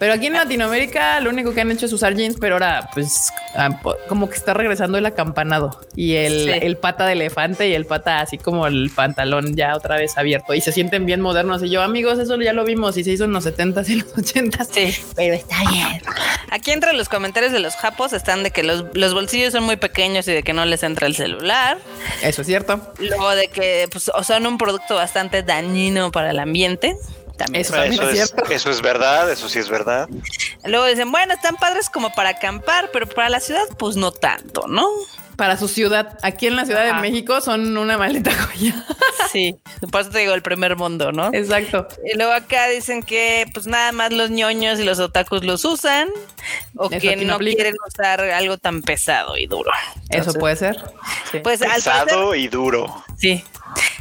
Pero 0.00 0.14
aquí 0.14 0.28
en 0.28 0.32
Latinoamérica 0.32 1.20
lo 1.20 1.28
único 1.28 1.52
que 1.52 1.60
han 1.60 1.70
hecho 1.70 1.84
es 1.84 1.92
usar 1.92 2.14
jeans, 2.14 2.38
pero 2.40 2.54
ahora 2.54 2.88
pues 2.94 3.30
ah, 3.54 3.68
como 4.08 4.30
que 4.30 4.36
está 4.36 4.54
regresando 4.54 4.96
el 4.96 5.04
acampanado 5.04 5.78
y 5.94 6.14
el, 6.14 6.78
pata 6.78 7.04
de 7.04 7.12
elefante 7.12 7.68
y 7.68 7.74
el 7.74 7.84
pata 7.84 8.20
así 8.20 8.38
como 8.38 8.66
el 8.66 8.90
pantalón 8.94 9.54
ya 9.54 9.76
otra 9.76 9.96
vez 9.96 10.16
abierto 10.16 10.54
y 10.54 10.62
se 10.62 10.72
sienten 10.72 11.04
bien 11.04 11.20
modernos. 11.20 11.62
Y 11.62 11.68
yo, 11.68 11.82
amigos, 11.82 12.18
eso 12.18 12.40
ya 12.40 12.54
lo 12.54 12.64
vimos 12.64 12.96
y 12.96 13.04
se 13.04 13.10
hizo 13.10 13.24
en 13.24 13.32
los 13.32 13.44
70s 13.44 13.88
y 13.90 13.96
los 13.96 14.14
80s. 14.14 14.68
Sí, 14.72 14.96
pero 15.14 15.34
está 15.34 15.58
bien. 15.70 16.00
Aquí 16.48 16.70
entre 16.70 16.94
los 16.94 17.10
comentarios 17.10 17.52
de 17.52 17.60
los 17.60 17.76
japos 17.76 18.14
están 18.14 18.42
de 18.42 18.52
que 18.52 18.62
los, 18.62 19.12
bolsillos 19.12 19.52
son 19.52 19.64
muy 19.64 19.76
pequeños 19.76 20.26
y 20.28 20.32
de 20.32 20.42
que 20.42 20.54
no 20.54 20.64
les 20.64 20.82
entra 20.82 21.08
el 21.08 21.14
celular. 21.14 21.76
Eso 22.22 22.40
es 22.40 22.46
cierto. 22.46 22.80
Luego 22.98 23.34
de 23.34 23.48
que 23.48 23.86
pues, 23.92 24.10
son 24.22 24.46
un 24.46 24.56
producto 24.56 24.94
bastante 24.94 25.42
dañino 25.42 26.10
para 26.10 26.30
el 26.30 26.38
ambiente. 26.38 26.96
Eso, 27.52 27.76
es, 27.82 28.34
eso 28.50 28.70
es 28.70 28.82
verdad, 28.82 29.30
eso 29.30 29.48
sí 29.48 29.58
es 29.58 29.68
verdad. 29.68 30.08
Luego 30.64 30.86
dicen, 30.86 31.10
bueno, 31.10 31.34
están 31.34 31.56
padres 31.56 31.90
como 31.90 32.12
para 32.12 32.30
acampar, 32.30 32.90
pero 32.92 33.06
para 33.06 33.28
la 33.28 33.40
ciudad, 33.40 33.64
pues 33.78 33.96
no 33.96 34.12
tanto, 34.12 34.66
¿no? 34.68 34.88
Para 35.40 35.56
su 35.56 35.68
ciudad, 35.68 36.18
aquí 36.20 36.48
en 36.48 36.56
la 36.56 36.66
Ciudad 36.66 36.84
de 36.84 37.00
México 37.00 37.40
son 37.40 37.78
una 37.78 37.96
maleta 37.96 38.30
joya. 38.54 38.84
Sí, 39.32 39.56
por 39.90 40.02
eso 40.02 40.10
te 40.10 40.18
digo 40.18 40.34
el 40.34 40.42
primer 40.42 40.76
mundo, 40.76 41.12
¿no? 41.12 41.30
Exacto. 41.32 41.88
Y 42.04 42.14
luego 42.18 42.32
acá 42.32 42.68
dicen 42.68 43.02
que 43.02 43.46
pues 43.54 43.66
nada 43.66 43.90
más 43.92 44.12
los 44.12 44.28
ñoños 44.28 44.78
y 44.78 44.84
los 44.84 44.98
otakus 44.98 45.42
los 45.42 45.64
usan 45.64 46.10
o 46.76 46.90
que 46.90 47.16
no, 47.16 47.38
quieren 47.38 47.74
usar 47.88 48.20
algo 48.20 48.58
tan 48.58 48.82
pesado 48.82 49.38
y 49.38 49.46
duro. 49.46 49.70
eso 50.10 50.34
puede 50.34 50.56
ser. 50.56 50.76
Pues, 51.42 51.60
pesado 51.60 52.34
y 52.34 52.46
duro. 52.48 53.02
Sí. 53.16 53.42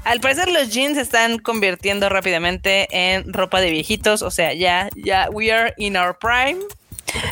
Al 0.04 0.20
parecer 0.20 0.50
los 0.50 0.74
jeans 0.74 0.98
se 0.98 1.04
están 1.04 1.40
convirtiendo 1.40 2.10
rápidamente 2.10 2.90
en 2.92 3.32
ropa 3.32 3.62
de 3.62 3.72
viejitos, 3.72 4.24
o 4.24 4.32
sea, 4.32 4.54
ya, 4.54 4.90
ya, 4.98 5.30
we 5.32 5.54
are 5.54 5.74
in 5.78 5.96
our 5.96 6.18
prime. 6.20 6.60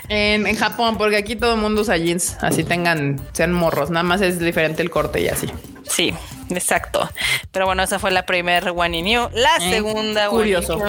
En, 0.10 0.56
Japón, 0.56 0.98
porque 0.98 1.18
aquí 1.18 1.36
todo 1.36 1.54
el 1.56 1.62
mundo 1.62 1.82
usa 1.82 1.98
jeans, 1.98 2.38
así 2.42 2.64
tengan, 2.64 3.20
sean 3.34 3.52
morros, 3.52 3.90
nada 3.90 4.04
más 4.04 4.22
es 4.22 4.40
diferente 4.40 4.82
el 4.82 4.90
corte 4.90 5.22
y 5.22 5.28
así. 5.28 5.48
Sí, 5.90 6.14
exacto. 6.50 7.10
Pero 7.52 7.66
bueno, 7.66 7.84
esa 7.84 8.00
fue 8.00 8.12
la 8.12 8.26
primera 8.26 8.72
One 8.72 9.00
in 9.00 9.06
New. 9.06 9.30
La 9.34 9.56
eh, 9.58 9.72
segunda 9.72 10.30
curioso. 10.30 10.80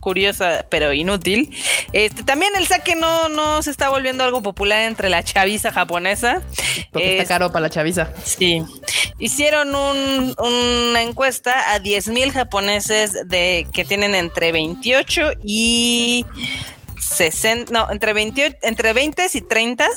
curiosa, 0.00 0.66
pero 0.68 0.92
inútil. 0.92 1.54
Este 1.92 2.22
también 2.22 2.52
el 2.56 2.66
saque 2.66 2.94
no, 2.94 3.28
no 3.28 3.62
se 3.62 3.70
está 3.70 3.88
volviendo 3.90 4.24
algo 4.24 4.42
popular 4.42 4.82
entre 4.82 5.08
la 5.08 5.22
chaviza 5.22 5.72
japonesa. 5.72 6.42
Porque 6.90 7.18
está 7.18 7.34
caro 7.34 7.52
para 7.52 7.64
la 7.64 7.70
chaviza. 7.70 8.10
Sí. 8.24 8.62
Hicieron 9.18 9.74
una 9.74 11.02
encuesta 11.02 11.72
a 11.72 11.78
10 11.78 12.08
mil 12.08 12.32
japoneses 12.32 13.28
de 13.28 13.66
que 13.72 13.84
tienen 13.84 14.14
entre 14.14 14.50
28 14.52 15.32
y 15.44 16.24
60, 17.14 17.72
no, 17.72 17.90
entre 17.90 18.12
28, 18.12 18.56
entre 18.62 18.92
20 18.92 19.26
y 19.32 19.40
30. 19.40 19.88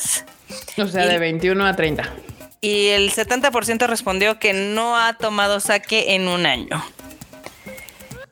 O 0.78 0.88
sea, 0.88 1.06
de 1.06 1.20
21 1.20 1.66
a 1.66 1.76
30 1.76 2.14
y 2.64 2.88
el 2.88 3.12
70% 3.12 3.88
respondió 3.88 4.40
que 4.40 4.54
no 4.54 4.98
ha 4.98 5.18
tomado 5.18 5.60
saque 5.60 6.16
en 6.16 6.30
un 6.30 6.46
año. 6.46 6.82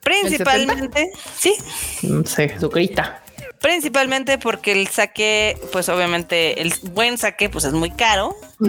Principalmente, 0.02 1.12
sí. 1.38 1.54
No 2.00 2.24
sé, 2.24 2.58
sucrita. 2.58 3.22
Principalmente 3.60 4.38
porque 4.38 4.72
el 4.72 4.88
saque, 4.88 5.60
pues 5.70 5.90
obviamente 5.90 6.62
el 6.62 6.72
buen 6.92 7.18
saque, 7.18 7.50
pues 7.50 7.66
es 7.66 7.74
muy 7.74 7.90
caro. 7.90 8.34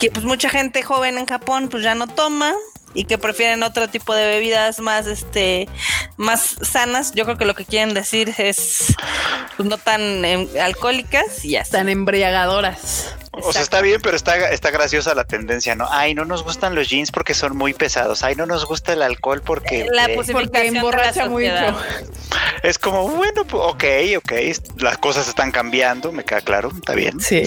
que 0.00 0.10
pues 0.10 0.24
mucha 0.24 0.50
gente 0.50 0.82
joven 0.82 1.18
en 1.18 1.26
Japón, 1.26 1.68
pues 1.68 1.84
ya 1.84 1.94
no 1.94 2.08
toma 2.08 2.52
y 2.94 3.04
que 3.04 3.18
prefieren 3.18 3.62
otro 3.62 3.88
tipo 3.88 4.14
de 4.14 4.26
bebidas 4.26 4.80
más, 4.80 5.06
este, 5.06 5.68
más 6.16 6.56
sanas. 6.62 7.12
Yo 7.12 7.24
creo 7.24 7.36
que 7.36 7.44
lo 7.44 7.54
que 7.54 7.64
quieren 7.64 7.92
decir 7.92 8.32
es 8.38 8.94
pues, 9.56 9.68
no 9.68 9.76
tan 9.76 10.24
em, 10.24 10.48
alcohólicas 10.60 11.44
y 11.44 11.50
ya. 11.50 11.64
Tan 11.64 11.88
embriagadoras. 11.88 13.14
O 13.32 13.52
sea, 13.52 13.62
está 13.62 13.80
bien, 13.80 14.00
pero 14.00 14.16
está, 14.16 14.50
está 14.50 14.70
graciosa 14.70 15.12
la 15.14 15.24
tendencia, 15.24 15.74
¿no? 15.74 15.88
Ay, 15.90 16.14
no 16.14 16.24
nos 16.24 16.44
gustan 16.44 16.76
los 16.76 16.88
jeans 16.88 17.10
porque 17.10 17.34
son 17.34 17.56
muy 17.56 17.74
pesados. 17.74 18.22
Ay, 18.22 18.36
no 18.36 18.46
nos 18.46 18.64
gusta 18.64 18.92
el 18.92 19.02
alcohol 19.02 19.42
porque... 19.44 19.88
La 19.90 20.06
eh, 20.06 20.16
porque 20.30 20.68
emborracha 20.68 21.28
mucho. 21.28 21.76
Es 22.62 22.78
como, 22.78 23.08
bueno, 23.08 23.42
ok, 23.50 23.84
ok, 24.18 24.32
las 24.78 24.98
cosas 24.98 25.28
están 25.28 25.50
cambiando, 25.50 26.12
me 26.12 26.24
queda 26.24 26.42
claro, 26.42 26.70
está 26.74 26.94
bien. 26.94 27.20
Sí. 27.20 27.42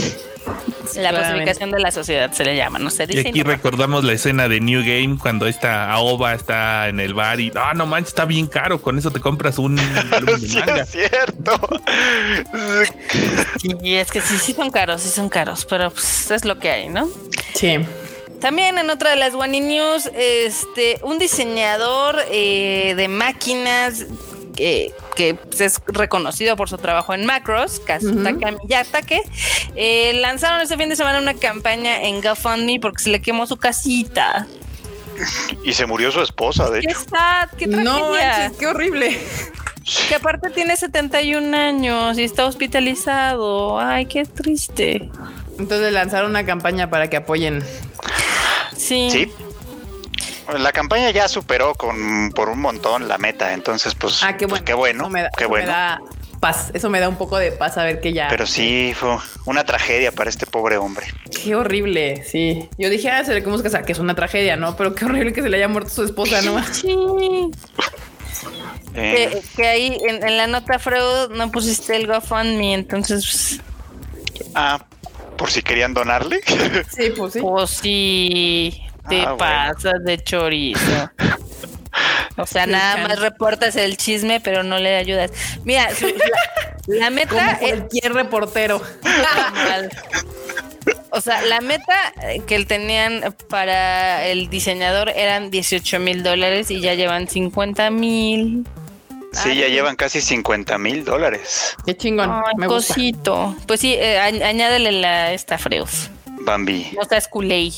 La 0.96 1.12
pacificación 1.12 1.72
de 1.72 1.80
la 1.80 1.92
sociedad 1.92 2.32
se 2.32 2.46
le 2.46 2.56
llama, 2.56 2.80
no 2.80 2.90
sé. 2.90 3.06
Y 3.10 3.20
aquí 3.20 3.44
recordamos 3.44 4.04
la 4.04 4.14
escena 4.14 4.48
de 4.48 4.60
New 4.60 4.82
Game 4.82 5.18
cuando 5.20 5.48
esta 5.48 5.92
Aoba 5.92 6.34
está 6.34 6.88
en 6.88 7.00
el 7.00 7.14
bar 7.14 7.40
y 7.40 7.52
no, 7.52 7.74
no 7.74 7.86
manches, 7.86 8.10
está 8.10 8.26
bien 8.26 8.48
caro, 8.48 8.82
con 8.82 8.98
eso 8.98 9.12
te 9.12 9.20
compras 9.20 9.58
un 9.58 9.78
sí, 10.40 10.60
Es 10.78 10.90
cierto. 10.90 11.60
Y 13.84 13.96
es 13.96 14.12
que 14.12 14.22
sí, 14.22 14.38
sí 14.38 14.54
son 14.54 14.72
caros, 14.72 15.02
sí 15.02 15.10
son 15.10 15.30
caros, 15.30 15.66
pero 15.66 15.92
pues 15.92 16.32
es 16.32 16.46
lo 16.46 16.60
que 16.60 16.70
hay, 16.70 16.90
¿no? 16.90 17.08
Sí. 17.54 17.80
También 18.40 18.78
en 18.78 18.90
otra 18.90 19.12
de 19.12 19.16
las 19.16 19.34
One 19.34 19.62
News, 19.62 20.12
este, 20.16 21.00
un 21.02 21.18
diseñador 21.18 22.18
eh, 22.30 22.94
de 22.96 23.08
máquinas 23.08 24.06
que 24.58 25.36
pues, 25.36 25.62
es 25.62 25.82
reconocido 25.88 26.56
por 26.56 26.70
su 26.70 26.78
trabajo 26.78 27.14
en 27.14 27.26
macros, 27.26 27.80
Kazutaka 27.80 28.52
Miyatake, 28.52 29.22
eh, 29.76 30.14
lanzaron 30.16 30.62
este 30.62 30.78
fin 30.78 30.90
de 30.90 30.96
semana 30.96 31.20
una 31.20 31.36
campaña 31.36 32.04
en 32.04 32.22
GoFundMe 32.22 32.80
porque 32.82 33.04
se 33.04 33.10
le 33.10 33.22
quemó 33.22 33.46
su 33.46 33.58
casita. 33.58 34.48
Y 35.64 35.74
se 35.74 35.86
murió 35.86 36.12
su 36.12 36.22
esposa, 36.22 36.70
de 36.70 36.82
qué 36.82 36.92
hecho. 36.92 37.00
Sad, 37.10 37.50
qué 37.58 37.68
no, 37.68 38.12
qué 38.60 38.68
horrible. 38.68 39.20
Que 40.10 40.16
aparte 40.16 40.50
tiene 40.50 40.76
71 40.76 41.56
años 41.56 42.18
y 42.18 42.24
está 42.24 42.46
hospitalizado. 42.46 43.80
Ay, 43.80 44.06
qué 44.06 44.26
triste. 44.26 45.10
Entonces 45.58 45.94
lanzaron 45.94 46.32
una 46.32 46.46
campaña 46.46 46.90
para 46.90 47.10
que 47.10 47.18
apoyen. 47.18 47.64
Sí. 48.76 49.10
Sí, 49.10 49.32
la 50.58 50.72
campaña 50.72 51.12
ya 51.12 51.28
superó 51.28 51.76
con 51.76 52.32
por 52.32 52.50
un 52.50 52.60
montón 52.60 53.08
la 53.08 53.18
meta, 53.18 53.54
entonces 53.54 53.96
pues, 53.96 54.24
ah, 54.24 54.38
qué 54.38 54.48
pues, 54.48 54.62
bueno. 54.62 54.66
qué 54.66 54.74
bueno, 54.74 55.10
me 55.10 55.24
da, 55.24 55.30
qué 55.38 55.46
bueno. 55.46 55.72
paz. 56.40 56.72
Eso 56.74 56.90
me 56.90 57.00
da 57.00 57.10
un 57.10 57.18
poco 57.18 57.38
de 57.38 57.52
paz 57.52 57.78
a 57.78 57.84
ver 57.84 58.00
que 58.00 58.14
ya. 58.14 58.28
Pero 58.30 58.46
sí, 58.46 58.94
fue 58.96 59.18
una 59.46 59.64
tragedia 59.66 60.12
para 60.12 60.30
este 60.30 60.46
pobre 60.46 60.78
hombre. 60.78 61.08
Qué 61.44 61.56
horrible, 61.56 62.24
sí. 62.24 62.70
Yo 62.78 62.90
dije, 62.90 63.10
ah, 63.10 63.24
se 63.24 63.34
le 63.34 63.44
que, 63.44 63.86
que 63.86 63.92
es 63.92 64.00
una 64.00 64.16
tragedia, 64.16 64.56
¿no? 64.56 64.76
Pero 64.76 64.96
qué 64.96 65.06
horrible 65.06 65.34
que 65.34 65.42
se 65.42 65.50
le 65.50 65.58
haya 65.58 65.68
muerto 65.68 65.90
su 65.90 66.04
esposa, 66.04 66.42
¿no? 66.42 66.64
Sí. 66.74 66.96
Eh. 68.94 69.42
Que, 69.56 69.68
ahí 69.68 69.98
en, 70.08 70.38
la 70.38 70.48
nota 70.48 70.80
Freud 70.80 71.30
no 71.32 71.52
pusiste 71.52 71.96
el 71.96 72.08
GoFundMe, 72.08 72.74
entonces. 72.74 73.60
Pues, 74.36 74.50
ah, 74.56 74.84
por 75.38 75.52
si 75.52 75.62
querían 75.62 75.94
donarle. 75.94 76.42
Sí, 76.90 77.12
pues 77.16 77.34
sí. 77.34 77.40
Pues 77.42 77.70
sí, 77.70 78.82
te 79.10 79.22
ah, 79.22 79.36
pasas 79.38 80.04
de 80.04 80.18
chorizo. 80.24 81.10
O 82.38 82.46
sea, 82.46 82.68
nada 82.68 82.98
más 83.08 83.20
reportas 83.20 83.76
el 83.76 83.98
chisme, 83.98 84.40
pero 84.40 84.64
no 84.64 84.78
le 84.78 84.96
ayudas. 84.96 85.32
Mira, 85.64 85.90
la, 86.86 87.10
meta. 87.10 87.30
Como 87.30 87.60
cualquier 87.60 88.14
reportero. 88.14 88.82
O 91.10 91.22
sea, 91.22 91.42
la 91.42 91.62
meta 91.62 92.14
que 92.46 92.64
tenían 92.66 93.36
para 93.50 94.26
el 94.28 94.50
diseñador 94.50 95.10
eran 95.10 95.50
18 95.50 96.00
mil 96.00 96.22
dólares 96.22 96.70
y 96.70 96.80
ya 96.80 96.94
llevan 96.94 97.28
50 97.28 97.90
mil. 97.90 98.68
Sí, 99.34 99.56
ya 99.56 99.68
llevan 99.68 99.96
casi 99.96 100.22
50 100.22 100.78
mil 100.78 101.04
dólares. 101.04 101.76
Qué 101.86 101.98
chingón. 101.98 102.44
me 102.58 102.68
cosito. 102.68 103.56
Pues 103.66 103.80
sí, 103.80 103.94
eh, 103.94 104.20
añádele 104.20 104.92
la 104.92 105.34
esta 105.34 105.58
Freus. 105.58 106.10
Bambi. 106.42 106.92
No 106.96 107.04
seas 107.04 107.28
culé. 107.28 107.72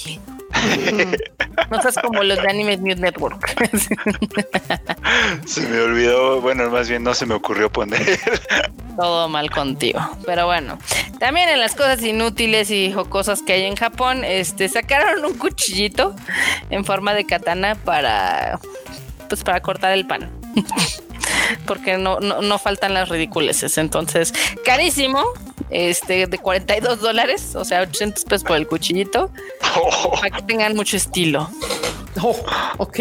no 1.72 1.82
seas 1.82 1.98
como 2.02 2.24
los 2.24 2.42
de 2.42 2.50
Anime 2.50 2.78
News 2.78 3.00
Network. 3.00 3.56
se 5.46 5.62
me 5.68 5.82
olvidó, 5.82 6.42
bueno, 6.42 6.70
más 6.70 6.90
bien 6.90 7.04
no 7.04 7.14
se 7.14 7.26
me 7.26 7.36
ocurrió 7.36 7.72
poner. 7.72 8.20
Todo 8.96 9.30
mal 9.30 9.50
contigo. 9.50 10.00
Pero 10.26 10.46
bueno, 10.46 10.78
también 11.20 11.50
en 11.50 11.60
las 11.60 11.76
cosas 11.76 12.02
inútiles 12.04 12.72
y 12.72 12.92
jocosas 12.92 13.42
que 13.42 13.54
hay 13.54 13.64
en 13.64 13.76
Japón, 13.76 14.24
este 14.24 14.68
sacaron 14.70 15.24
un 15.26 15.38
cuchillito 15.38 16.16
en 16.70 16.86
forma 16.86 17.14
de 17.14 17.26
katana 17.26 17.76
para 17.76 18.60
pues 19.28 19.44
para 19.44 19.62
cortar 19.62 19.92
el 19.94 20.08
pan. 20.08 20.30
porque 21.66 21.98
no, 21.98 22.20
no, 22.20 22.58
faltan 22.58 22.94
las 22.94 23.10
ridiculeces. 23.10 23.78
Entonces, 23.78 24.34
carísimo, 24.66 25.24
este, 25.70 26.28
de 26.28 26.38
42 26.38 27.00
dólares, 27.00 27.56
o 27.56 27.66
sea, 27.66 27.82
800 27.82 28.26
pesos 28.26 28.44
por 28.44 28.58
el 28.58 28.68
cuchillito, 28.68 29.32
para 30.22 30.30
que 30.30 30.42
tengan 30.44 30.76
mucho 30.76 30.98
estilo. 30.98 31.50
Oh, 32.22 32.36
ok. 32.78 33.00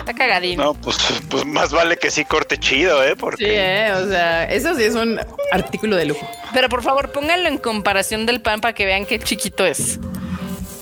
Está 0.00 0.14
cagadín. 0.14 0.58
No, 0.58 0.74
pues, 0.74 0.98
pues 1.28 1.44
más 1.46 1.70
vale 1.72 1.96
que 1.96 2.10
sí 2.10 2.24
corte 2.24 2.58
chido, 2.58 3.04
¿eh? 3.04 3.14
Porque... 3.16 3.44
Sí, 3.44 3.50
¿eh? 3.52 3.92
o 3.92 4.08
sea, 4.08 4.44
eso 4.44 4.74
sí 4.74 4.82
es 4.84 4.94
un 4.94 5.20
artículo 5.52 5.96
de 5.96 6.06
lujo. 6.06 6.28
Pero 6.52 6.68
por 6.68 6.82
favor, 6.82 7.12
pónganlo 7.12 7.48
en 7.48 7.58
comparación 7.58 8.26
del 8.26 8.40
pan 8.40 8.60
para 8.60 8.74
que 8.74 8.84
vean 8.84 9.06
qué 9.06 9.18
chiquito 9.18 9.64
es. 9.64 10.00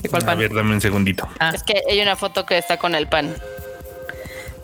¿De 0.01 0.09
cuál 0.09 0.23
pan? 0.23 0.37
A 0.37 0.39
ver, 0.39 0.53
dame 0.53 0.73
un 0.73 0.81
segundito. 0.81 1.27
Ah. 1.39 1.51
Es 1.53 1.63
que 1.63 1.81
hay 1.89 2.01
una 2.01 2.15
foto 2.15 2.45
que 2.45 2.57
está 2.57 2.77
con 2.77 2.95
el 2.95 3.07
pan. 3.07 3.35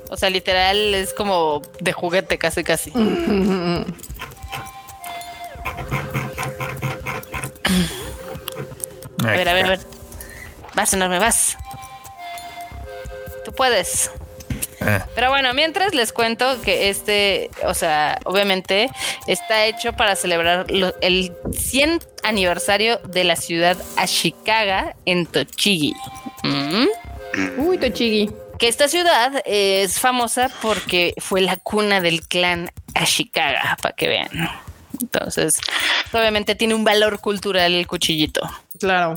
O 0.09 0.17
sea, 0.17 0.29
literal 0.29 0.93
es 0.93 1.13
como 1.13 1.61
de 1.79 1.91
juguete 1.91 2.37
casi 2.37 2.63
casi. 2.63 2.91
a 9.23 9.31
ver, 9.31 9.49
a 9.49 9.53
ver, 9.53 9.65
a 9.65 9.69
ver. 9.69 9.79
Vas, 10.75 10.93
enorme, 10.93 11.19
vas. 11.19 11.57
Tú 13.43 13.53
puedes. 13.53 14.11
Ah. 14.81 15.05
Pero 15.15 15.29
bueno, 15.29 15.53
mientras 15.53 15.93
les 15.93 16.11
cuento 16.11 16.61
que 16.61 16.89
este, 16.89 17.49
o 17.63 17.73
sea, 17.73 18.19
obviamente 18.25 18.89
está 19.27 19.65
hecho 19.65 19.93
para 19.93 20.15
celebrar 20.15 20.65
el 20.69 21.33
100 21.53 21.99
aniversario 22.23 22.97
de 22.97 23.23
la 23.23 23.35
ciudad 23.35 23.77
Ashikaga 23.97 24.95
en 25.05 25.25
Tochigi. 25.25 25.95
¿Mm? 26.43 26.87
Uy, 27.57 27.77
Tochigi 27.77 28.29
que 28.57 28.67
esta 28.67 28.87
ciudad 28.87 29.41
es 29.45 29.99
famosa 29.99 30.49
porque 30.61 31.13
fue 31.17 31.41
la 31.41 31.57
cuna 31.57 32.01
del 32.01 32.27
clan 32.27 32.71
Ashikaga, 32.93 33.77
para 33.81 33.95
que 33.95 34.07
vean. 34.07 34.29
Entonces, 35.01 35.59
obviamente 36.11 36.55
tiene 36.55 36.73
un 36.73 36.83
valor 36.83 37.19
cultural 37.19 37.73
el 37.73 37.87
cuchillito. 37.87 38.41
Claro. 38.79 39.15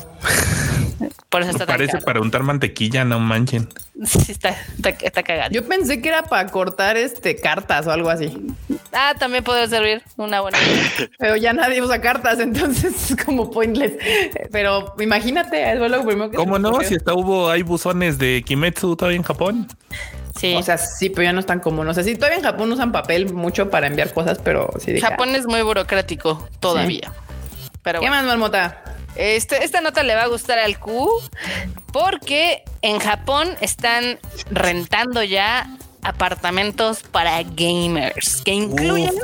Por 1.29 1.43
eso 1.43 1.51
está 1.51 1.67
Parece 1.67 1.99
para 1.99 2.21
untar 2.21 2.43
mantequilla, 2.43 3.05
no 3.05 3.21
manchen. 3.21 3.69
Sí, 4.05 4.31
está, 4.31 4.57
está, 5.03 5.25
cagado. 5.25 5.51
Yo 5.51 5.67
pensé 5.67 6.01
que 6.01 6.09
era 6.09 6.23
para 6.23 6.49
cortar 6.53 6.97
este 6.97 7.35
cartas 7.35 7.85
o 7.89 7.91
algo 7.91 8.11
así. 8.11 8.33
Ah, 8.93 9.15
también 9.19 9.43
puede 9.43 9.67
servir 9.67 10.05
una 10.17 10.41
buena. 10.41 10.57
Pero 11.19 11.35
ya 11.35 11.53
nadie 11.53 11.83
usa 11.83 12.01
cartas, 12.01 12.39
entonces 12.39 13.11
es 13.11 13.25
como 13.25 13.51
pointless. 13.51 13.95
Pero 14.53 14.95
imagínate, 15.01 15.73
es 15.73 15.81
lo 15.81 16.07
primero 16.07 16.31
que. 16.31 16.37
¿Cómo 16.37 16.61
no? 16.61 16.81
Si 16.83 16.95
está 16.95 17.13
hubo, 17.13 17.51
hay 17.51 17.63
buzones 17.63 18.19
de 18.19 18.45
Kimetsu 18.47 18.95
todavía 18.95 19.17
en 19.17 19.25
Japón. 19.25 19.67
Sí. 20.39 20.55
O 20.55 20.63
sea, 20.63 20.79
sí, 20.79 21.11
pero 21.11 21.25
ya 21.25 21.33
no 21.33 21.41
están 21.41 21.59
comunes. 21.61 21.91
O 21.91 21.95
sea, 21.95 22.05
sí, 22.05 22.15
todavía 22.15 22.39
en 22.39 22.45
Japón 22.45 22.71
usan 22.71 22.93
papel 22.93 23.33
mucho 23.35 23.71
para 23.71 23.89
enviar 23.89 24.13
cosas, 24.13 24.39
pero 24.43 24.71
sí. 24.79 25.01
Japón 25.01 25.35
es 25.35 25.47
muy 25.47 25.63
burocrático 25.63 26.49
todavía. 26.61 27.13
Pero 27.83 28.01
¿Qué 28.01 28.09
más, 28.09 28.25
Marmota? 28.25 28.83
Este, 29.17 29.65
esta 29.65 29.81
nota 29.81 30.05
le 30.05 30.15
va 30.15 30.23
a 30.23 30.27
gustar 30.29 30.61
al 30.61 30.79
Q 30.79 31.09
porque 31.93 32.63
en 32.83 33.01
Japón 33.01 33.57
están 33.61 34.21
rentando 34.51 35.25
ya 35.25 35.69
apartamentos 36.03 37.03
para 37.03 37.43
gamers 37.43 38.43
que 38.45 38.53
incluyen 38.53 39.15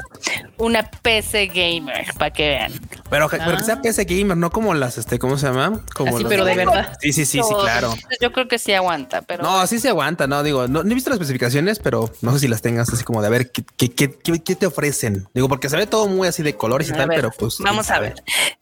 una 0.56 0.82
PC 0.90 1.46
gamer 1.46 2.06
para 2.18 2.30
que 2.32 2.48
vean. 2.48 2.72
Pero, 3.10 3.28
que 3.28 3.36
sea 3.38 3.74
ah. 3.74 3.82
PC 3.82 4.04
gamer, 4.04 4.36
no 4.36 4.50
como 4.50 4.74
las, 4.74 4.98
este, 4.98 5.18
¿cómo 5.18 5.38
se 5.38 5.46
llama? 5.46 5.80
Como 5.94 6.16
Así, 6.16 6.26
pero 6.28 6.44
de 6.44 6.54
verdad. 6.54 6.96
Sí, 7.00 7.12
sí, 7.12 7.24
sí, 7.24 7.40
sí, 7.42 7.54
claro. 7.60 7.94
Yo 8.20 8.32
creo 8.32 8.48
que 8.48 8.58
sí 8.58 8.72
aguanta, 8.72 9.22
pero. 9.22 9.42
No, 9.42 9.66
sí 9.66 9.78
se 9.78 9.88
aguanta, 9.88 10.26
no 10.26 10.42
digo, 10.42 10.66
no, 10.68 10.80
he 10.80 10.94
visto 10.94 11.10
las 11.10 11.16
especificaciones, 11.16 11.78
pero 11.78 12.10
no 12.22 12.32
sé 12.32 12.40
si 12.40 12.48
las 12.48 12.62
tengas 12.62 12.92
así 12.92 13.04
como 13.04 13.20
de 13.20 13.28
a 13.28 13.30
ver 13.30 13.50
qué, 13.50 13.64
qué, 13.92 14.10
qué, 14.12 14.56
te 14.56 14.66
ofrecen. 14.66 15.28
Digo, 15.34 15.48
porque 15.48 15.68
se 15.68 15.76
ve 15.76 15.86
todo 15.86 16.06
muy 16.06 16.28
así 16.28 16.42
de 16.42 16.56
colores 16.56 16.88
y 16.88 16.92
tal, 16.92 17.08
pero 17.08 17.30
pues. 17.30 17.58
Vamos 17.58 17.90
a 17.90 18.00
ver. 18.00 18.14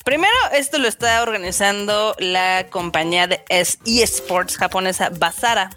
Primero, 0.04 0.34
esto 0.52 0.78
lo 0.78 0.88
está 0.88 1.22
organizando 1.22 2.14
la 2.18 2.66
compañía 2.70 3.26
de 3.26 3.44
eSports 3.48 4.56
japonesa 4.56 5.10
Basara. 5.10 5.70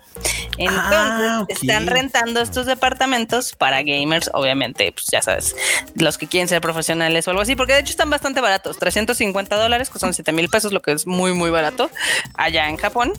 Entonces, 0.58 0.90
ah, 0.94 1.46
están 1.50 1.88
rentando 1.88 2.25
estos 2.34 2.66
departamentos 2.66 3.56
para 3.56 3.84
gamers, 3.84 4.30
obviamente, 4.34 4.92
pues 4.92 5.08
ya 5.12 5.22
sabes, 5.22 5.56
los 5.96 6.18
que 6.18 6.28
quieren 6.28 6.48
ser 6.48 6.62
profesionales 6.62 7.28
o 7.28 7.32
algo 7.32 7.42
así, 7.42 7.56
porque 7.56 7.74
de 7.74 7.80
hecho 7.80 7.92
están 7.92 8.10
bastante 8.10 8.42
baratos, 8.42 8.78
350 8.78 9.56
dólares, 9.56 9.90
que 9.90 10.00
son 10.00 10.14
7 10.14 10.32
mil 10.32 10.50
pesos, 10.50 10.74
lo 10.74 10.82
que 10.82 10.92
es 10.92 11.08
muy, 11.08 11.34
muy 11.34 11.50
barato 11.50 11.90
allá 12.36 12.70
en 12.70 12.78
Japón. 12.78 13.14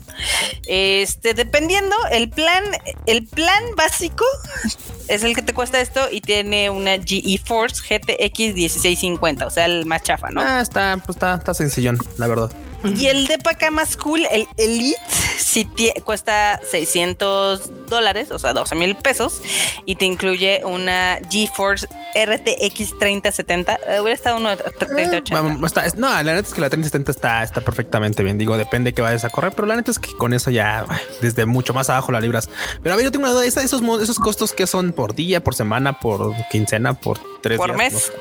Este, 0.67 1.33
dependiendo, 1.33 1.95
el 2.11 2.29
plan, 2.29 2.63
el 3.05 3.25
plan 3.25 3.63
básico 3.75 4.25
es 5.07 5.23
el 5.23 5.35
que 5.35 5.41
te 5.41 5.53
cuesta 5.53 5.79
esto 5.79 6.07
y 6.11 6.21
tiene 6.21 6.69
una 6.69 6.97
GeForce 7.03 7.81
GTX 7.81 8.55
1650, 8.55 9.45
o 9.45 9.49
sea, 9.49 9.65
el 9.65 9.85
más 9.85 10.03
chafa, 10.03 10.29
¿no? 10.29 10.41
Ah, 10.41 10.61
está, 10.61 10.97
pues 11.05 11.15
está, 11.15 11.35
está 11.35 11.53
sencillón, 11.53 11.97
la 12.17 12.27
verdad. 12.27 12.51
Y 12.83 13.07
el 13.07 13.27
de 13.27 13.35
acá 13.35 13.71
más 13.71 13.97
cool, 13.97 14.25
el 14.31 14.47
Elite, 14.57 14.99
sí 15.37 15.67
cuesta 16.03 16.59
600 16.69 17.87
dólares, 17.87 18.31
o 18.31 18.39
sea, 18.39 18.53
12 18.53 18.75
mil 18.75 18.95
pesos, 18.95 19.41
y 19.85 19.95
te 19.95 20.05
incluye 20.05 20.61
una 20.63 21.19
GeForce 21.29 21.87
RTX 22.15 22.97
3070. 22.99 23.73
Eh, 23.87 23.99
hubiera 23.99 24.15
estado 24.15 24.37
uno 24.37 24.49
de 24.49 24.57
3080. 24.57 25.97
no, 25.97 26.09
la 26.09 26.23
neta 26.23 26.47
es 26.47 26.53
que 26.53 26.61
la 26.61 26.69
3070 26.69 27.11
está, 27.11 27.43
está 27.43 27.61
perfectamente 27.61 28.23
bien. 28.23 28.37
Digo, 28.37 28.57
depende 28.57 28.93
que 28.93 29.01
vayas 29.01 29.23
a 29.25 29.29
correr, 29.29 29.53
pero 29.53 29.67
la 29.67 29.75
neta 29.75 29.91
es 29.91 29.99
que 29.99 30.15
con 30.15 30.33
eso 30.33 30.51
ya 30.51 30.85
desde 31.21 31.45
mucho 31.45 31.73
más 31.73 31.89
abajo 31.89 32.11
la 32.11 32.19
libras. 32.19 32.49
Pero 32.81 32.93
a 32.93 32.95
ver, 32.95 33.05
yo 33.05 33.11
tengo 33.11 33.25
una 33.25 33.33
duda: 33.33 33.45
esos, 33.45 33.81
esos 34.01 34.19
costos 34.19 34.53
que 34.53 34.67
son 34.67 34.91
por 34.91 35.15
día, 35.15 35.43
por 35.43 35.55
semana, 35.55 35.99
por 35.99 36.35
quincena, 36.49 36.93
por 36.93 37.19
tres 37.41 37.57
por 37.57 37.75
mes. 37.75 38.11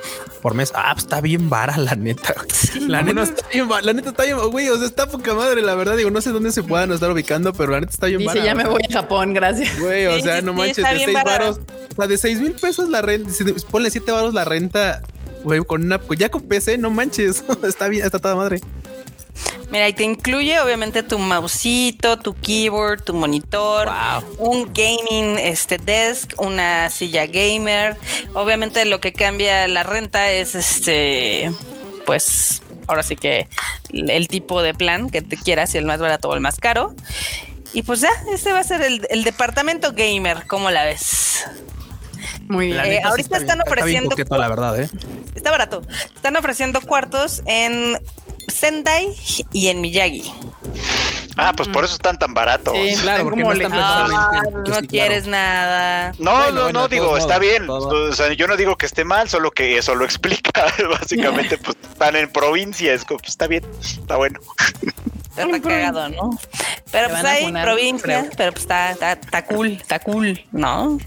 por 0.43 0.55
mes. 0.55 0.73
Ah, 0.75 0.91
pues 0.93 1.05
está 1.05 1.21
bien 1.21 1.49
vara, 1.49 1.77
la 1.77 1.95
neta. 1.95 2.35
la 2.81 3.03
neta 3.03 3.23
está 3.23 3.47
bien, 3.49 3.69
la 3.83 3.93
neta 3.93 4.11
está 4.11 4.25
bien 4.25 4.37
güey, 4.51 4.69
o 4.69 4.77
sea, 4.77 4.87
está 4.87 5.07
poca 5.07 5.35
madre, 5.35 5.63
la 5.63 5.75
verdad. 5.75 5.97
Digo, 5.97 6.11
no 6.11 6.21
sé 6.21 6.31
dónde 6.31 6.53
se 6.53 6.63
puedan 6.63 6.93
estar 6.93 7.11
ubicando, 7.11 7.53
pero 7.53 7.73
la 7.73 7.81
neta 7.81 7.93
está 7.93 8.07
bien 8.07 8.21
Dice, 8.21 8.43
ya 8.43 8.55
me 8.55 8.65
voy 8.65 8.83
a 8.89 8.93
Japón, 8.93 9.35
gracias. 9.35 9.79
Güey, 9.79 10.07
o 10.07 10.21
sea, 10.21 10.43
no 10.43 10.53
manches, 10.53 10.85
de 10.89 11.05
seis 11.05 11.15
varos. 11.25 11.61
O 11.93 11.95
sea, 11.97 12.07
de 12.07 12.19
seis 12.19 12.41
mil 12.41 12.53
pesos 12.53 12.89
la 12.89 13.03
renta, 13.03 13.31
ponle 13.71 13.91
siete 13.91 14.13
varos 14.13 14.35
la 14.35 14.45
renta, 14.45 15.03
güey, 15.45 15.61
con 15.65 15.85
una, 15.85 15.99
pues 15.99 16.19
ya 16.19 16.29
con 16.29 16.43
PC, 16.43 16.79
no 16.79 16.91
manches. 16.91 17.45
está 17.63 17.89
bien, 17.89 18.05
está 18.05 18.19
toda 18.19 18.37
madre. 18.37 18.61
Mira, 19.71 19.89
y 19.89 19.93
te 19.93 20.05
incluye 20.05 20.61
obviamente 20.61 21.03
tu 21.03 21.19
mousito, 21.19 22.19
tu 22.19 22.35
keyboard, 22.35 23.03
tu 23.03 23.15
monitor, 23.15 23.89
un 24.39 24.73
gaming 24.73 25.39
este 25.39 25.79
desk, 25.79 26.35
una 26.39 26.89
silla 26.89 27.27
gamer. 27.27 27.97
Obviamente 28.35 28.85
lo 28.85 29.01
que 29.01 29.13
cambia 29.13 29.67
la 29.67 29.83
renta 29.83 30.31
es 30.31 30.55
este 30.55 31.51
pues 32.05 32.63
ahora 32.87 33.03
sí 33.03 33.17
que 33.17 33.49
el 33.91 34.29
tipo 34.29 34.63
de 34.63 34.75
plan 34.75 35.11
que 35.11 35.23
te 35.23 35.37
quieras, 35.37 35.71
si 35.71 35.79
el 35.79 35.85
más 35.85 36.01
barato 36.01 36.29
o 36.29 36.35
el 36.35 36.41
más 36.41 36.59
caro. 36.59 36.95
Y 37.73 37.83
pues 37.83 38.01
ya, 38.01 38.11
este 38.33 38.53
va 38.53 38.61
a 38.61 38.65
ser 38.65 38.83
el, 38.83 39.25
departamento 39.25 39.93
gamer, 39.93 40.47
¿cómo 40.47 40.71
la 40.71 40.85
ves? 40.85 41.45
Muy 42.49 42.69
bien. 42.69 42.85
Eh, 42.85 43.01
ahorita 43.03 43.37
están 43.37 43.61
ofreciendo. 43.61 44.15
Está, 44.17 44.39
la 44.39 44.49
verdad, 44.49 44.81
¿eh? 44.81 44.89
está 45.35 45.51
barato. 45.51 45.83
Están 46.15 46.37
ofreciendo 46.37 46.81
cuartos 46.81 47.43
en 47.45 47.99
Sendai 48.49 49.15
y 49.53 49.69
en 49.69 49.81
Miyagi. 49.81 50.33
Ah, 51.37 51.53
pues 51.55 51.69
por 51.69 51.85
eso 51.85 51.95
están 51.95 52.19
tan 52.19 52.33
baratos. 52.33 52.75
Sí, 52.75 52.97
claro, 53.03 53.25
porque 53.25 53.43
no, 53.43 53.53
están 53.53 53.73
ah, 53.75 54.43
no 54.67 54.81
quieres 54.89 55.27
nada. 55.27 56.15
No, 56.19 56.51
no, 56.51 56.73
no, 56.73 56.89
digo, 56.89 57.17
está 57.19 57.39
bien. 57.39 57.67
O 57.69 58.13
sea, 58.13 58.33
yo 58.33 58.47
no 58.47 58.57
digo 58.57 58.77
que 58.77 58.87
esté 58.87 59.05
mal, 59.05 59.29
solo 59.29 59.51
que 59.51 59.77
eso 59.77 59.95
lo 59.95 60.05
explica. 60.05 60.67
Básicamente, 60.91 61.59
pues 61.65 61.77
están 61.83 62.17
en 62.17 62.31
provincia, 62.31 62.95
es 62.95 63.05
como, 63.05 63.19
pues, 63.19 63.31
está 63.31 63.47
bien, 63.47 63.65
está 63.81 64.17
bueno. 64.17 64.41
Está 65.37 65.61
cagado, 65.69 66.09
¿no? 66.09 66.31
Pero 66.91 67.11
pues 67.11 67.25
hay 67.25 67.53
provincia, 67.53 68.31
pero 68.37 68.53
pues 68.53 68.63
está, 68.63 68.93
está, 68.93 69.13
está 69.13 69.45
cool, 69.45 69.73
está 69.73 69.99
cool, 69.99 70.43
¿no? 70.53 70.99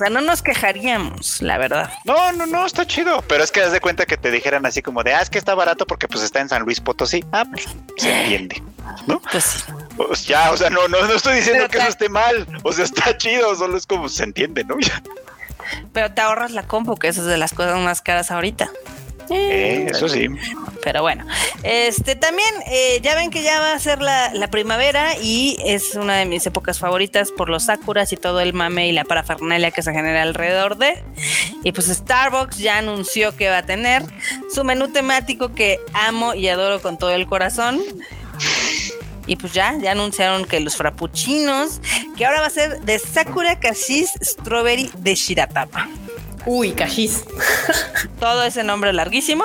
O 0.00 0.02
sea, 0.02 0.08
no 0.08 0.22
nos 0.22 0.40
quejaríamos, 0.40 1.42
la 1.42 1.58
verdad. 1.58 1.92
No, 2.06 2.32
no, 2.32 2.46
no, 2.46 2.64
está 2.64 2.86
chido. 2.86 3.22
Pero 3.28 3.44
es 3.44 3.50
que 3.50 3.60
das 3.60 3.70
de 3.70 3.82
cuenta 3.82 4.06
que 4.06 4.16
te 4.16 4.30
dijeran 4.30 4.64
así 4.64 4.80
como 4.80 5.02
de, 5.02 5.12
ah, 5.12 5.20
es 5.20 5.28
que 5.28 5.36
está 5.36 5.54
barato 5.54 5.86
porque 5.86 6.08
pues 6.08 6.24
está 6.24 6.40
en 6.40 6.48
San 6.48 6.62
Luis 6.62 6.80
Potosí. 6.80 7.22
Ah, 7.32 7.44
pues 7.44 7.68
se 7.98 8.22
entiende, 8.22 8.62
¿no? 9.06 9.20
Pues, 9.30 9.66
pues 9.98 10.24
ya, 10.24 10.52
o 10.52 10.56
sea, 10.56 10.70
no, 10.70 10.88
no, 10.88 11.06
no 11.06 11.12
estoy 11.12 11.36
diciendo 11.36 11.68
que 11.68 11.76
eso 11.76 11.88
esté 11.88 12.08
mal. 12.08 12.46
O 12.62 12.72
sea, 12.72 12.86
está 12.86 13.14
chido, 13.18 13.54
solo 13.54 13.76
es 13.76 13.84
como 13.84 14.08
se 14.08 14.24
entiende, 14.24 14.64
¿no? 14.64 14.76
Pero 15.92 16.10
te 16.14 16.22
ahorras 16.22 16.52
la 16.52 16.62
compu, 16.62 16.96
que 16.96 17.08
esa 17.08 17.20
es 17.20 17.26
de 17.26 17.36
las 17.36 17.52
cosas 17.52 17.78
más 17.78 18.00
caras 18.00 18.30
ahorita. 18.30 18.70
Eh, 19.30 19.86
eso 19.90 20.08
sí. 20.08 20.26
Pero 20.82 21.02
bueno, 21.02 21.24
este 21.62 22.16
también 22.16 22.48
eh, 22.66 23.00
ya 23.02 23.14
ven 23.14 23.30
que 23.30 23.42
ya 23.42 23.60
va 23.60 23.72
a 23.72 23.78
ser 23.78 24.00
la, 24.00 24.48
primavera 24.50 25.16
y 25.22 25.56
es 25.64 25.94
una 25.94 26.16
de 26.16 26.26
mis 26.26 26.44
épocas 26.46 26.78
favoritas 26.78 27.30
por 27.30 27.48
los 27.48 27.64
sakuras 27.64 28.12
y 28.12 28.16
todo 28.16 28.40
el 28.40 28.52
mame 28.52 28.88
y 28.88 28.92
la 28.92 29.04
parafernalia 29.04 29.70
que 29.70 29.82
se 29.82 29.92
genera 29.92 30.22
alrededor 30.22 30.76
de. 30.76 31.02
Y 31.62 31.72
pues 31.72 31.86
Starbucks 31.86 32.58
ya 32.58 32.78
anunció 32.78 33.36
que 33.36 33.48
va 33.48 33.58
a 33.58 33.62
tener 33.62 34.02
su 34.52 34.64
menú 34.64 34.88
temático 34.88 35.54
que 35.54 35.78
amo 35.92 36.34
y 36.34 36.48
adoro 36.48 36.82
con 36.82 36.98
todo 36.98 37.10
el 37.10 37.26
corazón. 37.26 37.80
Y 39.26 39.36
pues 39.36 39.52
ya, 39.52 39.78
ya 39.78 39.92
anunciaron 39.92 40.44
que 40.44 40.58
los 40.58 40.76
frappuccinos, 40.76 41.80
que 42.16 42.26
ahora 42.26 42.40
va 42.40 42.46
a 42.46 42.50
ser 42.50 42.80
de 42.80 42.98
Sakura 42.98 43.60
Cassis 43.60 44.10
Strawberry 44.20 44.90
de 44.98 45.14
Shiratama. 45.14 45.88
Uy, 46.46 46.72
cajís. 46.72 47.24
Todo 48.20 48.44
ese 48.44 48.62
nombre 48.64 48.92
larguísimo. 48.92 49.44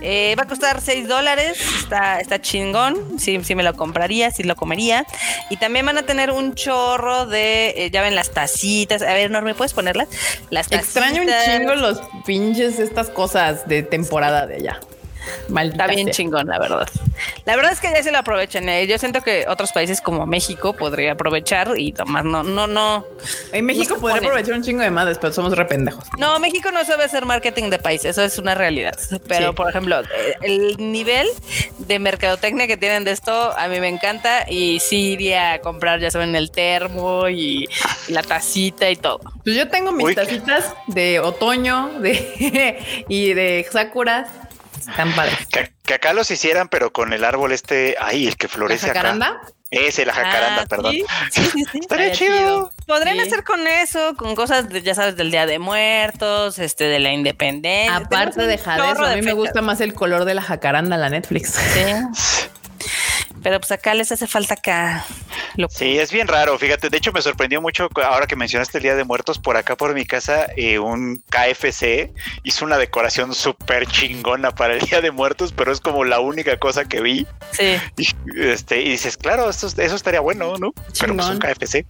Eh, 0.00 0.34
va 0.38 0.44
a 0.44 0.46
costar 0.46 0.80
6 0.80 1.08
dólares. 1.08 1.58
Está, 1.78 2.20
está 2.20 2.40
chingón. 2.40 3.18
Sí, 3.18 3.38
sí 3.42 3.54
me 3.54 3.62
lo 3.62 3.74
compraría, 3.74 4.30
sí 4.30 4.42
lo 4.42 4.56
comería. 4.56 5.04
Y 5.50 5.56
también 5.56 5.86
van 5.86 5.98
a 5.98 6.02
tener 6.02 6.30
un 6.30 6.54
chorro 6.54 7.26
de, 7.26 7.74
eh, 7.76 7.90
ya 7.90 8.02
ven, 8.02 8.14
las 8.14 8.30
tacitas. 8.30 9.02
A 9.02 9.12
ver, 9.14 9.30
Norme, 9.30 9.54
¿puedes 9.54 9.74
ponerlas? 9.74 10.08
Las 10.50 10.70
Extraño 10.70 11.22
un 11.22 11.28
chingo 11.44 11.74
los 11.74 12.00
pinches, 12.24 12.78
estas 12.78 13.10
cosas 13.10 13.66
de 13.68 13.82
temporada 13.82 14.46
de 14.46 14.56
allá. 14.56 14.80
Está 15.48 15.86
bien 15.86 16.10
chingón, 16.10 16.46
la 16.46 16.58
verdad. 16.58 16.88
La 17.44 17.56
verdad 17.56 17.72
es 17.72 17.80
que 17.80 17.90
ya 17.90 18.02
se 18.02 18.10
lo 18.10 18.18
aprovechan. 18.18 18.68
¿eh? 18.68 18.86
Yo 18.86 18.98
siento 18.98 19.22
que 19.22 19.46
otros 19.48 19.72
países 19.72 20.00
como 20.00 20.26
México 20.26 20.74
podría 20.74 21.12
aprovechar 21.12 21.72
y 21.76 21.92
tomar, 21.92 22.24
no, 22.24 22.42
no, 22.42 22.66
no. 22.66 23.06
En 23.52 23.64
México 23.64 23.96
podría 23.98 24.18
aprovechar 24.18 24.54
un 24.54 24.62
chingo 24.62 24.82
de 24.82 24.90
madres, 24.90 25.18
pero 25.20 25.32
somos 25.32 25.56
rependejos. 25.56 26.04
No, 26.18 26.38
México 26.38 26.70
no 26.70 26.84
sabe 26.84 27.04
hacer 27.04 27.24
marketing 27.24 27.70
de 27.70 27.78
país, 27.78 28.04
eso 28.04 28.22
es 28.22 28.38
una 28.38 28.54
realidad. 28.54 28.96
Pero, 29.28 29.54
por 29.54 29.70
ejemplo, 29.70 30.02
el 30.42 30.76
nivel 30.78 31.26
de 31.78 31.98
mercadotecnia 31.98 32.66
que 32.66 32.76
tienen 32.76 33.04
de 33.04 33.12
esto, 33.12 33.56
a 33.56 33.68
mí 33.68 33.80
me 33.80 33.88
encanta 33.88 34.44
y 34.48 34.80
sí 34.80 35.12
iría 35.12 35.54
a 35.54 35.58
comprar, 35.60 36.00
ya 36.00 36.10
saben, 36.10 36.34
el 36.34 36.50
termo 36.50 37.28
y 37.28 37.68
la 38.08 38.22
tacita 38.22 38.90
y 38.90 38.96
todo. 38.96 39.20
Pues 39.44 39.56
yo 39.56 39.68
tengo 39.68 39.92
mis 39.92 40.14
tacitas 40.14 40.74
de 40.86 41.20
otoño 41.20 41.90
de 42.00 43.04
y 43.08 43.34
de 43.34 43.66
sakura 43.70 44.26
están 44.88 45.14
padres. 45.14 45.46
Que, 45.84 45.94
acá 45.94 46.12
los 46.12 46.30
hicieran, 46.30 46.68
pero 46.68 46.92
con 46.92 47.12
el 47.12 47.24
árbol 47.24 47.52
este, 47.52 47.96
ahí, 48.00 48.26
el 48.26 48.36
que 48.36 48.48
florece 48.48 48.88
¿La 48.88 48.94
jacaranda? 48.94 49.26
acá. 49.28 49.52
Ese, 49.70 50.06
la 50.06 50.12
jacaranda, 50.12 50.62
ah, 50.62 50.66
perdón. 50.68 50.92
Sí, 51.32 51.44
sí, 51.44 51.64
sí. 51.72 51.78
Estaría 51.80 52.12
chido. 52.12 52.70
Podrían 52.86 53.18
hacer 53.18 53.42
con 53.42 53.66
eso, 53.66 54.14
con 54.16 54.36
cosas, 54.36 54.66
ya 54.68 54.94
sabes, 54.94 55.16
del 55.16 55.32
Día 55.32 55.44
de 55.44 55.58
Muertos, 55.58 56.60
este, 56.60 56.84
de 56.84 57.00
la 57.00 57.12
Independencia. 57.12 57.96
Aparte 57.96 58.46
de 58.46 58.58
Jades, 58.58 58.98
a 58.98 59.16
mí 59.16 59.22
me 59.22 59.32
gusta 59.32 59.62
más 59.62 59.80
el 59.80 59.92
color 59.92 60.24
de 60.24 60.34
la 60.34 60.42
jacaranda, 60.42 60.96
la 60.96 61.10
Netflix. 61.10 61.54
Sí. 61.54 61.80
Pero 63.46 63.60
pues 63.60 63.70
acá 63.70 63.94
les 63.94 64.10
hace 64.10 64.26
falta 64.26 64.54
acá. 64.54 65.06
Sí, 65.68 66.00
es 66.00 66.10
bien 66.10 66.26
raro. 66.26 66.58
Fíjate, 66.58 66.90
de 66.90 66.96
hecho 66.96 67.12
me 67.12 67.22
sorprendió 67.22 67.62
mucho 67.62 67.88
ahora 68.02 68.26
que 68.26 68.34
mencionaste 68.34 68.78
el 68.78 68.82
Día 68.82 68.96
de 68.96 69.04
Muertos 69.04 69.38
por 69.38 69.56
acá 69.56 69.76
por 69.76 69.94
mi 69.94 70.04
casa, 70.04 70.48
eh, 70.56 70.80
un 70.80 71.22
KFC 71.30 72.10
hizo 72.42 72.64
una 72.64 72.76
decoración 72.76 73.32
súper 73.32 73.86
chingona 73.86 74.50
para 74.50 74.74
el 74.74 74.80
Día 74.80 75.00
de 75.00 75.12
Muertos, 75.12 75.52
pero 75.56 75.70
es 75.70 75.78
como 75.78 76.04
la 76.04 76.18
única 76.18 76.58
cosa 76.58 76.86
que 76.86 77.00
vi. 77.00 77.24
Sí. 77.52 77.76
Y, 77.96 78.08
este, 78.36 78.82
y 78.82 78.90
dices, 78.90 79.16
claro, 79.16 79.48
eso, 79.48 79.68
eso 79.68 79.94
estaría 79.94 80.18
bueno, 80.18 80.56
¿no? 80.58 80.74
Pero 80.98 81.14
pues 81.14 81.28
un 81.28 81.38
KFC. 81.38 81.86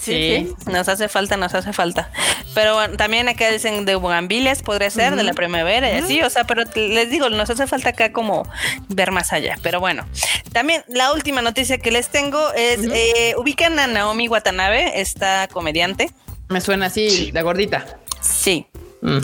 Sí, 0.00 0.54
nos 0.66 0.88
hace 0.88 1.08
falta, 1.08 1.36
nos 1.36 1.54
hace 1.54 1.72
falta. 1.72 2.10
Pero 2.54 2.74
bueno, 2.74 2.96
también 2.96 3.28
acá 3.28 3.50
dicen 3.50 3.84
de 3.84 3.96
Bugambiles, 3.96 4.62
podría 4.62 4.90
ser, 4.90 5.16
de 5.16 5.22
la 5.22 5.32
primavera 5.32 5.92
y 5.92 5.98
así, 5.98 6.22
o 6.22 6.30
sea, 6.30 6.44
pero 6.44 6.62
les 6.74 7.10
digo, 7.10 7.28
nos 7.28 7.50
hace 7.50 7.66
falta 7.66 7.90
acá 7.90 8.12
como 8.12 8.48
ver 8.88 9.10
más 9.12 9.32
allá. 9.32 9.58
Pero 9.62 9.80
bueno, 9.80 10.06
también 10.52 10.82
la 10.88 11.12
última 11.12 11.42
noticia 11.42 11.78
que 11.78 11.90
les 11.90 12.08
tengo 12.08 12.52
es, 12.54 12.80
eh, 12.92 13.34
ubican 13.36 13.78
a 13.78 13.86
Naomi 13.86 14.28
Watanabe, 14.28 15.00
esta 15.00 15.48
comediante. 15.48 16.10
Me 16.48 16.60
suena 16.60 16.86
así, 16.86 17.32
la 17.32 17.42
gordita. 17.42 17.98
Sí. 18.20 18.66
Mm. 19.00 19.18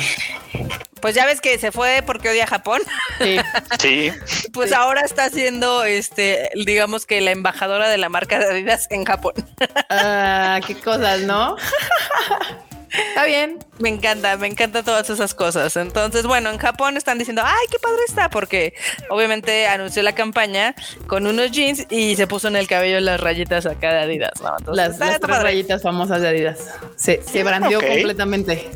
Pues 1.01 1.17
ya 1.17 1.27
ves 1.27 1.41
que 1.41 1.59
se 1.59 1.73
fue 1.73 2.03
porque 2.07 2.31
odia 2.31 2.47
Japón. 2.47 2.81
Sí. 3.19 3.37
sí. 3.81 4.13
Pues 4.53 4.73
ahora 4.73 5.03
está 5.03 5.29
siendo, 5.31 5.85
este, 5.85 6.51
digamos 6.65 7.07
que 7.07 7.21
la 7.21 7.33
embajadora 7.33 7.89
de 7.89 7.99
la 7.99 8.09
marca 8.09 8.39
de 8.39 8.47
Adidas 8.47 8.87
en 8.91 9.05
Japón. 9.05 9.35
Ah, 9.91 10.61
qué 10.67 10.75
cosas, 10.77 11.21
¿no? 11.23 11.57
Está 12.93 13.25
bien. 13.25 13.59
Me 13.79 13.89
encanta, 13.89 14.37
me 14.37 14.47
encanta 14.47 14.83
todas 14.83 15.09
esas 15.09 15.35
cosas. 15.35 15.77
Entonces, 15.77 16.25
bueno, 16.27 16.51
en 16.51 16.59
Japón 16.59 16.97
están 16.97 17.19
diciendo, 17.19 17.43
ay, 17.45 17.67
qué 17.71 17.79
padre 17.79 18.01
está, 18.07 18.29
porque 18.29 18.75
obviamente 19.09 19.67
anunció 19.67 20.03
la 20.03 20.15
campaña 20.15 20.75
con 21.07 21.27
unos 21.27 21.51
jeans 21.51 21.87
y 21.91 22.17
se 22.17 22.27
puso 22.27 22.49
en 22.49 22.57
el 22.57 22.69
cabello 22.69 23.01
las 23.01 23.21
rayitas 23.21 23.67
acá 23.67 23.93
de 23.93 24.01
Adidas. 24.01 24.33
las, 24.73 24.99
tres 24.99 25.21
rayitas 25.43 25.83
famosas 25.83 26.21
de 26.21 26.29
Adidas. 26.29 26.59
Se, 26.97 27.23
se 27.23 27.43
brandió 27.43 27.81
completamente. 27.81 28.71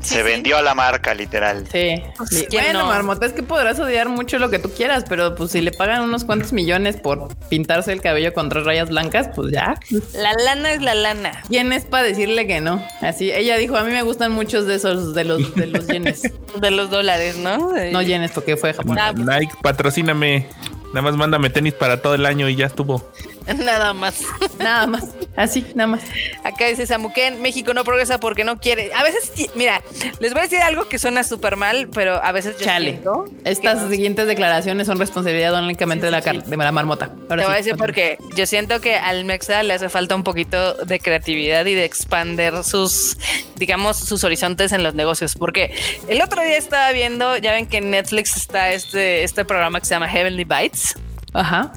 Se 0.00 0.22
vendió 0.22 0.56
a 0.56 0.62
la 0.62 0.74
marca, 0.74 1.12
literal. 1.12 1.66
Sí. 1.70 2.02
Pues, 2.16 2.46
bueno, 2.50 2.86
Marmota, 2.86 3.26
es 3.26 3.32
que 3.32 3.42
podrás 3.42 3.78
odiar 3.78 4.08
mucho 4.08 4.38
lo 4.38 4.48
que 4.48 4.58
tú 4.58 4.70
quieras, 4.70 5.04
pero 5.08 5.34
pues 5.34 5.50
si 5.50 5.60
le 5.60 5.72
pagan 5.72 6.02
unos 6.02 6.24
cuantos 6.24 6.52
millones 6.52 6.96
por 6.96 7.34
pintarse 7.48 7.92
el 7.92 8.00
cabello 8.00 8.32
con 8.32 8.48
tres 8.48 8.64
rayas 8.64 8.88
blancas, 8.88 9.28
pues 9.34 9.52
ya. 9.52 9.78
La 10.14 10.32
lana 10.44 10.72
es 10.72 10.82
la 10.82 10.94
lana. 10.94 11.42
¿Quién 11.48 11.72
es 11.72 11.84
para 11.84 12.04
decirle 12.04 12.46
que 12.46 12.60
no? 12.60 12.82
Así, 13.00 13.30
ella 13.32 13.56
dijo, 13.56 13.76
a 13.76 13.84
mí 13.84 13.90
me 13.90 14.02
gustan 14.02 14.32
muchos 14.32 14.66
de 14.66 14.76
esos, 14.76 15.14
de 15.14 15.24
los, 15.24 15.54
de 15.54 15.66
los 15.66 15.86
yenes. 15.88 16.22
de 16.60 16.70
los 16.70 16.90
dólares, 16.90 17.36
¿no? 17.36 17.72
No 17.92 18.00
yenes, 18.00 18.30
porque 18.30 18.56
fue 18.56 18.72
Japón. 18.72 18.98
Ah, 18.98 19.12
Nike, 19.12 19.52
patrocíname. 19.62 20.46
Nada 20.88 21.02
más 21.02 21.16
mándame 21.16 21.50
tenis 21.50 21.74
para 21.74 22.00
todo 22.00 22.14
el 22.14 22.24
año 22.24 22.48
y 22.48 22.56
ya 22.56 22.66
estuvo. 22.66 23.10
Nada 23.64 23.94
más. 23.94 24.22
Nada 24.58 24.86
más. 24.86 25.04
Así, 25.36 25.64
nada 25.74 25.86
más. 25.86 26.02
Acá 26.42 26.66
dice 26.66 26.86
Samuquén, 26.86 27.40
México 27.40 27.72
no 27.72 27.84
progresa 27.84 28.18
porque 28.18 28.44
no 28.44 28.58
quiere. 28.58 28.92
A 28.92 29.02
veces, 29.02 29.50
mira, 29.54 29.82
les 30.20 30.32
voy 30.32 30.40
a 30.40 30.42
decir 30.42 30.58
algo 30.58 30.88
que 30.88 30.98
suena 30.98 31.22
súper 31.22 31.56
mal, 31.56 31.88
pero 31.94 32.22
a 32.22 32.32
veces 32.32 32.58
yo 32.58 32.64
Chale. 32.64 33.00
Estas 33.44 33.88
siguientes 33.88 34.26
declaraciones 34.26 34.86
son 34.86 34.98
responsabilidad 34.98 35.54
únicamente 35.62 36.06
de, 36.06 36.12
la 36.12 36.20
de 36.20 36.56
la 36.56 36.72
marmota. 36.72 37.12
Te 37.28 37.36
voy 37.36 37.44
a 37.44 37.50
decir 37.50 37.76
porque 37.76 38.18
yo 38.34 38.46
siento 38.46 38.80
que 38.80 38.96
al 38.96 39.24
Mexa 39.24 39.62
le 39.62 39.74
hace 39.74 39.88
falta 39.88 40.14
un 40.14 40.24
poquito 40.24 40.74
de 40.74 40.98
creatividad 40.98 41.64
y 41.66 41.74
de 41.74 41.84
expander 41.84 42.64
sus, 42.64 43.16
digamos, 43.56 43.96
sus 43.96 44.24
horizontes 44.24 44.72
en 44.72 44.82
los 44.82 44.94
negocios. 44.94 45.36
Porque 45.36 45.72
el 46.08 46.20
otro 46.20 46.42
día 46.42 46.56
estaba 46.56 46.90
viendo, 46.92 47.36
ya 47.36 47.52
ven 47.52 47.66
que 47.66 47.78
en 47.78 47.90
Netflix 47.90 48.36
está 48.36 48.72
este, 48.72 49.22
este 49.22 49.44
programa 49.44 49.78
que 49.78 49.86
se 49.86 49.94
llama 49.94 50.08
Heavenly 50.08 50.44
Bites. 50.44 50.96
Ajá 51.32 51.72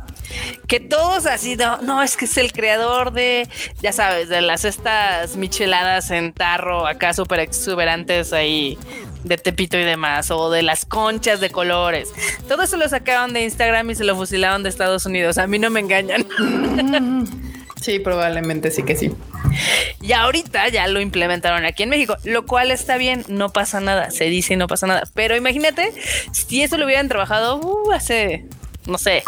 que 0.68 0.80
todos 0.80 1.26
así, 1.26 1.56
no, 1.56 1.82
no, 1.82 2.02
es 2.04 2.18
que 2.18 2.26
es 2.26 2.38
el 2.38 2.52
creador 2.54 3.12
de, 3.12 3.48
ya 3.82 3.94
sabes, 3.94 4.30
de 4.30 4.42
las 4.42 4.66
estas 4.66 5.36
micheladas 5.36 6.12
en 6.12 6.34
tarro, 6.34 6.88
acá 6.88 7.14
súper 7.14 7.40
exuberantes 7.40 8.34
ahí 8.34 8.78
de 9.24 9.38
Tepito 9.38 9.78
y 9.78 9.84
demás, 9.84 10.32
o 10.32 10.50
de 10.50 10.64
las 10.64 10.86
conchas 10.86 11.40
de 11.40 11.50
colores. 11.50 12.10
Todo 12.48 12.64
eso 12.64 12.78
lo 12.78 12.88
sacaron 12.90 13.34
de 13.34 13.44
Instagram 13.44 13.90
y 13.92 13.96
se 13.96 14.04
lo 14.04 14.16
fusilaron 14.16 14.64
de 14.64 14.70
Estados 14.70 15.06
Unidos. 15.06 15.38
A 15.38 15.48
mí 15.48 15.60
no 15.60 15.70
me 15.70 15.80
engañan. 15.80 16.28
Sí, 17.82 17.98
probablemente 17.98 18.70
sí 18.70 18.84
que 18.84 18.96
sí. 18.96 19.12
Y 20.02 20.14
ahorita 20.14 20.70
ya 20.70 20.88
lo 20.88 21.02
implementaron 21.02 21.66
aquí 21.66 21.82
en 21.82 21.90
México, 21.90 22.16
lo 22.24 22.46
cual 22.46 22.70
está 22.70 22.98
bien, 22.98 23.26
no 23.28 23.50
pasa 23.50 23.80
nada, 23.80 24.12
se 24.12 24.26
dice 24.26 24.54
y 24.54 24.58
no 24.58 24.68
pasa 24.68 24.86
nada. 24.86 25.04
Pero 25.16 25.36
imagínate 25.36 25.92
si 26.32 26.62
eso 26.62 26.78
lo 26.78 26.86
hubieran 26.86 27.08
trabajado 27.08 27.58
uh, 27.58 27.92
hace, 27.92 28.46
no 28.92 28.98
sé, 28.98 29.24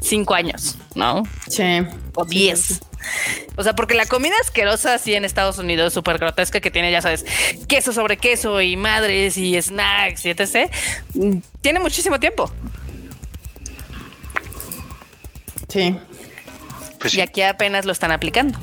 cinco 0.00 0.34
años, 0.34 0.78
¿no? 0.94 1.24
Sí. 1.48 1.82
O 2.14 2.24
diez. 2.24 2.80
O 3.56 3.62
sea, 3.62 3.74
porque 3.74 3.94
la 3.94 4.06
comida 4.06 4.34
asquerosa 4.40 4.94
así 4.94 5.14
en 5.14 5.24
Estados 5.24 5.58
Unidos, 5.58 5.92
súper 5.92 6.18
grotesca, 6.18 6.60
que 6.60 6.70
tiene, 6.70 6.90
ya 6.90 7.02
sabes, 7.02 7.24
queso 7.66 7.92
sobre 7.92 8.16
queso 8.16 8.60
y 8.60 8.76
madres 8.76 9.36
y 9.36 9.60
snacks 9.60 10.26
y 10.26 10.30
etc., 10.30 10.70
tiene 11.60 11.80
muchísimo 11.80 12.18
tiempo. 12.18 12.50
Sí. 15.68 15.96
Pues 16.98 17.14
y 17.14 17.20
aquí 17.20 17.42
apenas 17.42 17.84
lo 17.84 17.92
están 17.92 18.10
aplicando. 18.10 18.58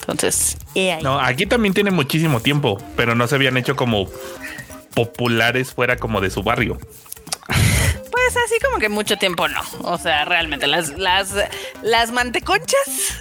Entonces, 0.00 0.56
no, 1.02 1.20
aquí 1.20 1.46
también 1.46 1.74
tiene 1.74 1.90
muchísimo 1.90 2.40
tiempo, 2.40 2.82
pero 2.96 3.14
no 3.14 3.28
se 3.28 3.34
habían 3.36 3.56
hecho 3.56 3.76
como 3.76 4.08
populares 4.94 5.72
fuera 5.72 5.96
como 5.96 6.20
de 6.20 6.30
su 6.30 6.42
barrio. 6.42 6.78
Así 8.36 8.58
como 8.64 8.78
que 8.78 8.88
mucho 8.88 9.16
tiempo 9.16 9.48
no. 9.48 9.60
O 9.82 9.98
sea, 9.98 10.24
realmente 10.24 10.66
las, 10.66 10.98
las, 10.98 11.34
las 11.82 12.12
manteconchas 12.12 13.16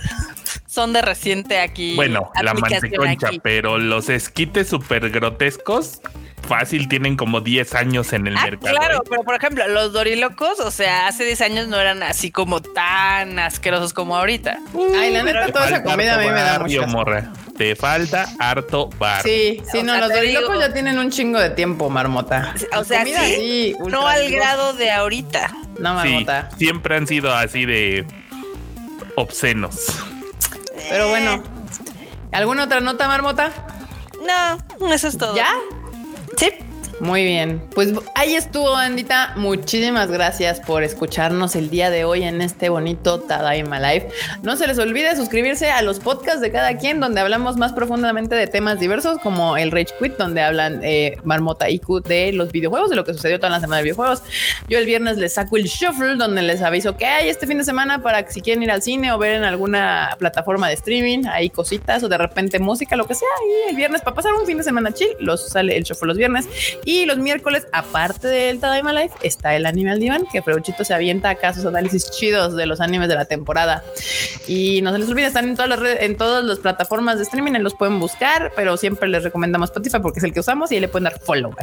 son 0.68 0.94
de 0.94 1.02
reciente 1.02 1.60
aquí. 1.60 1.95
Bueno, 1.95 2.31
la 2.41 2.53
manteconcha, 2.53 3.30
pero 3.41 3.77
los 3.77 4.10
esquites 4.10 4.69
súper 4.69 5.10
grotescos 5.10 6.02
fácil 6.50 6.90
tienen 6.90 7.16
como 7.16 7.42
10 7.42 7.76
años 7.76 8.12
en 8.12 8.28
el 8.28 8.36
ah, 8.36 8.44
mercado. 8.44 8.76
Claro, 8.76 8.98
¿eh? 8.98 9.08
pero 9.10 9.24
por 9.24 9.36
ejemplo, 9.36 9.68
los 9.68 9.94
dorilocos, 9.94 10.60
o 10.60 10.72
sea, 10.72 11.08
hace 11.08 11.24
10 11.24 11.42
años 11.42 11.68
no 11.68 11.80
eran 11.80 12.02
así 12.04 12.32
como 12.32 12.60
tan 12.62 13.38
asquerosos 13.40 13.94
como 13.94 14.18
ahorita. 14.18 14.58
Ay, 14.98 15.14
la 15.14 15.24
neta, 15.24 15.52
toda 15.52 15.68
esa 15.68 15.84
comida 15.84 16.16
a 16.16 16.18
mí 16.18 16.26
me 16.26 16.42
da 16.42 16.60
mucho. 16.60 16.88
morra. 16.88 17.32
Te 17.56 17.76
falta 17.76 18.28
harto 18.40 18.90
bar. 18.98 19.22
Sí, 19.22 19.62
sí, 19.72 19.84
no, 19.84 19.96
los 19.98 20.10
dorilocos 20.10 20.60
ya 20.60 20.74
tienen 20.74 20.98
un 20.98 21.12
chingo 21.12 21.40
de 21.40 21.52
tiempo, 21.52 21.90
marmota. 21.90 22.54
O 22.76 22.84
sea, 22.84 23.06
sí, 23.06 23.76
no 23.88 24.08
al 24.08 24.30
grado 24.32 24.74
de 24.74 24.92
ahorita. 24.92 25.52
No, 25.78 25.94
marmota. 25.94 26.50
siempre 26.58 26.98
han 26.98 27.06
sido 27.06 27.34
así 27.34 27.66
de 27.66 28.06
obscenos. 29.16 29.88
Pero 30.90 31.10
bueno, 31.10 31.44
¿alguna 32.32 32.64
otra 32.64 32.80
nota, 32.80 33.08
marmota? 33.08 33.52
No, 34.26 34.94
eso 34.94 35.08
es 35.08 35.18
todo. 35.18 35.36
¿Ya? 35.36 35.54
Sí. 36.38 36.69
Muy 37.00 37.24
bien, 37.24 37.62
pues 37.74 37.94
ahí 38.14 38.36
estuvo 38.36 38.76
Andita. 38.76 39.34
Muchísimas 39.38 40.12
gracias 40.12 40.60
por 40.60 40.84
escucharnos 40.84 41.56
el 41.56 41.70
día 41.70 41.90
de 41.90 42.04
hoy 42.04 42.24
en 42.24 42.42
este 42.42 42.68
bonito 42.68 43.22
Tadaima 43.22 43.80
Live. 43.80 44.10
No 44.44 44.58
se 44.58 44.68
les 44.68 44.78
olvide 44.80 45.16
suscribirse 45.16 45.72
a 45.72 45.82
los 45.82 46.00
podcasts 46.00 46.42
de 46.42 46.52
cada 46.52 46.78
quien, 46.78 47.00
donde 47.00 47.22
hablamos 47.22 47.56
más 47.56 47.72
profundamente 47.72 48.36
de 48.36 48.48
temas 48.48 48.82
diversos, 48.82 49.18
como 49.20 49.56
el 49.56 49.72
Rage 49.72 49.94
Quit, 49.98 50.18
donde 50.18 50.42
hablan 50.42 50.82
eh, 50.84 51.16
Marmota 51.24 51.70
Iku 51.70 52.02
de 52.02 52.34
los 52.34 52.52
videojuegos, 52.52 52.90
de 52.90 52.98
lo 52.98 53.06
que 53.06 53.14
sucedió 53.14 53.40
toda 53.40 53.52
la 53.52 53.62
semana 53.62 53.78
de 53.78 53.84
videojuegos. 53.84 54.22
Yo 54.68 54.78
el 54.78 54.86
viernes 54.86 55.18
les 55.18 55.36
saco 55.36 55.56
el 55.56 55.66
Shuffle, 55.66 56.18
donde 56.18 56.42
les 56.42 56.62
aviso 56.62 56.98
que 56.98 57.06
hay 57.06 57.30
este 57.30 57.48
fin 57.48 57.60
de 57.60 57.64
semana 57.64 58.04
para 58.04 58.24
que 58.24 58.34
si 58.34 58.42
quieren 58.42 58.62
ir 58.62 58.72
al 58.72 58.82
cine 58.82 59.14
o 59.14 59.18
ver 59.18 59.36
en 59.36 59.46
alguna 59.46 60.18
plataforma 60.20 60.68
de 60.68 60.74
streaming, 60.74 61.28
hay 61.32 61.50
cositas 61.50 62.04
o 62.04 62.10
de 62.10 62.18
repente 62.18 62.60
música, 62.60 62.98
lo 62.98 63.08
que 63.08 63.16
sea. 63.16 63.30
Y 63.48 63.70
el 63.70 63.76
viernes, 63.78 64.02
para 64.02 64.16
pasar 64.16 64.34
un 64.34 64.46
fin 64.46 64.58
de 64.58 64.64
semana 64.66 64.94
chill, 64.94 65.10
los 65.22 65.48
sale 65.48 65.78
el 65.78 65.84
Shuffle 65.84 66.10
los 66.10 66.18
viernes. 66.18 66.46
Y 66.90 67.06
los 67.06 67.20
miércoles, 67.20 67.68
aparte 67.72 68.28
del 68.28 68.60
Tadaima 68.60 68.91
Life, 68.91 69.14
está 69.22 69.56
el 69.56 69.68
anime 69.68 69.91
al 69.91 69.99
diván, 69.99 70.26
que 70.26 70.41
Freuchito 70.41 70.84
se 70.84 70.91
avienta 70.91 71.30
acá 71.30 71.53
sus 71.53 71.64
análisis 71.68 72.10
chidos 72.10 72.56
de 72.56 72.66
los 72.66 72.82
animes 72.82 73.10
de 73.10 73.14
la 73.14 73.26
temporada. 73.26 73.84
Y 74.48 74.82
no 74.82 74.91
se 74.91 74.98
les 74.98 75.07
olvide, 75.07 75.28
están 75.28 75.49
en 75.49 75.53
todas 75.53 75.70
las 75.70 75.78
redes, 75.78 75.99
en 76.02 76.18
todas 76.18 76.44
las 76.44 76.57
plataformas 76.57 77.18
de 77.18 77.26
streaming, 77.26 77.52
los 77.60 77.76
pueden 77.76 77.99
buscar, 77.99 78.53
pero 78.56 78.76
siempre 78.76 79.07
les 79.07 79.24
recomendamos 79.24 79.70
Spotify 79.70 79.99
porque 80.02 80.18
es 80.18 80.24
el 80.24 80.34
que 80.34 80.40
usamos 80.40 80.72
y 80.72 80.76
ahí 80.76 80.82
le 80.82 80.88
pueden 80.88 81.03
dar 81.03 81.20
follow. 81.20 81.53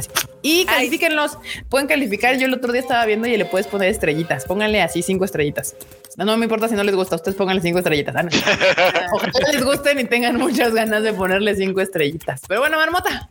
Y 0.41 0.65
califíquenlos, 0.65 1.37
pueden 1.69 1.87
calificar. 1.87 2.37
Yo 2.37 2.45
el 2.45 2.53
otro 2.53 2.71
día 2.71 2.81
estaba 2.81 3.05
viendo 3.05 3.27
y 3.27 3.37
le 3.37 3.45
puedes 3.45 3.67
poner 3.67 3.89
estrellitas. 3.89 4.45
Pónganle 4.45 4.81
así 4.81 5.01
cinco 5.01 5.25
estrellitas. 5.25 5.75
No, 6.17 6.35
me 6.35 6.45
importa 6.45 6.67
si 6.67 6.73
no 6.73 6.83
les 6.83 6.95
gusta, 6.95 7.15
ustedes 7.15 7.37
pónganle 7.37 7.61
cinco 7.61 7.77
estrellitas. 7.77 8.15
Ah, 8.15 8.25
Ojalá 9.13 9.51
les 9.51 9.63
gusten 9.63 9.99
y 9.99 10.05
tengan 10.05 10.35
muchas 10.37 10.73
ganas 10.73 11.03
de 11.03 11.13
ponerle 11.13 11.55
cinco 11.55 11.79
estrellitas. 11.79 12.41
Pero 12.47 12.59
bueno, 12.59 12.77
Marmota. 12.77 13.29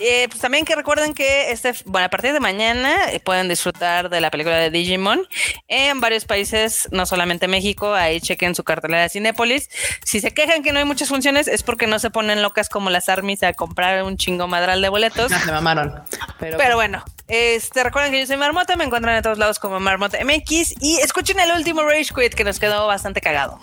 Eh, 0.00 0.26
pues 0.28 0.40
también 0.40 0.64
que 0.64 0.74
recuerden 0.74 1.14
que 1.14 1.52
este, 1.52 1.72
bueno, 1.84 2.06
a 2.06 2.10
partir 2.10 2.32
de 2.32 2.40
mañana 2.40 3.12
eh, 3.12 3.20
pueden 3.20 3.48
disfrutar 3.48 4.10
de 4.10 4.20
la 4.20 4.32
película 4.32 4.56
de 4.56 4.70
Digimon 4.70 5.28
en 5.68 6.00
varios 6.00 6.24
países, 6.24 6.88
no 6.90 7.06
solamente 7.06 7.46
México. 7.46 7.94
Ahí 7.94 8.20
chequen 8.20 8.56
su 8.56 8.64
cartelera 8.64 9.02
de 9.02 9.10
Cinépolis. 9.10 9.70
Si 10.04 10.20
se 10.20 10.32
quejan 10.32 10.64
que 10.64 10.72
no 10.72 10.80
hay 10.80 10.84
muchas 10.84 11.08
funciones, 11.08 11.46
es 11.46 11.62
porque 11.62 11.86
no 11.86 12.00
se 12.00 12.10
ponen 12.10 12.42
locas 12.42 12.68
como 12.68 12.90
las 12.90 13.08
armies 13.08 13.44
a 13.44 13.52
comprar 13.52 14.02
un 14.02 14.16
chingo 14.16 14.48
madral 14.48 14.82
de 14.82 14.88
boletos. 14.88 15.30
No, 15.30 15.38
se 15.44 15.52
mamaron. 15.52 16.02
Pero, 16.44 16.58
Pero 16.58 16.76
bueno, 16.76 17.02
este, 17.26 17.82
recuerden 17.82 18.12
que 18.12 18.20
yo 18.20 18.26
soy 18.26 18.36
Marmota, 18.36 18.76
me 18.76 18.84
encuentran 18.84 19.16
en 19.16 19.22
todos 19.22 19.38
lados 19.38 19.58
como 19.58 19.80
Marmota 19.80 20.18
MX 20.22 20.74
y 20.80 20.96
escuchen 20.96 21.40
el 21.40 21.50
último 21.52 21.82
Rage 21.82 22.12
Quit 22.14 22.34
que 22.34 22.44
nos 22.44 22.60
quedó 22.60 22.86
bastante 22.86 23.22
cagado. 23.22 23.58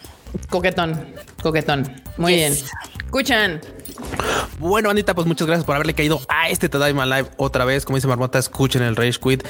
Coquetón, 0.50 1.14
coquetón. 1.44 2.02
Muy 2.18 2.36
bien. 2.36 2.54
Escuchan. 3.06 3.62
Bueno, 4.60 4.90
Anita, 4.90 5.16
pues 5.16 5.26
muchas 5.28 5.48
gracias 5.48 5.66
por 5.66 5.76
haberle 5.76 5.94
caído 5.94 6.22
a 6.28 6.50
este 6.50 6.70
Tadaima 6.70 7.06
Live 7.06 7.30
otra 7.38 7.66
vez. 7.66 7.84
Como 7.84 7.98
dice 7.98 8.08
Marmota, 8.08 8.38
escuchen 8.38 8.84
el 8.84 8.96
Rage 8.96 9.20
Quit. 9.20 9.44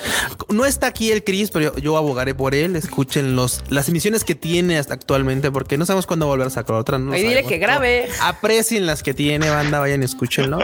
No 0.49 0.65
está 0.65 0.87
aquí 0.87 1.11
el 1.11 1.23
Chris, 1.23 1.51
pero 1.51 1.75
yo, 1.77 1.97
abogaré 1.97 2.33
por 2.33 2.55
él. 2.55 2.75
Escuchen 2.75 3.35
los, 3.35 3.63
las 3.69 3.89
emisiones 3.89 4.23
que 4.23 4.35
tiene 4.35 4.77
hasta 4.77 4.93
actualmente, 4.93 5.51
porque 5.51 5.77
no 5.77 5.85
sabemos 5.85 6.05
cuándo 6.05 6.27
volver 6.27 6.47
a 6.47 6.49
sacar 6.49 6.75
otra. 6.77 6.97
No 6.97 7.15
y 7.15 7.21
dile 7.21 7.43
que 7.43 7.57
grabe. 7.57 8.07
Aprecien 8.21 8.85
las 8.85 9.03
que 9.03 9.13
tiene, 9.13 9.49
banda, 9.49 9.79
vayan 9.79 10.01
y 10.01 10.05
escúchenlo. 10.05 10.59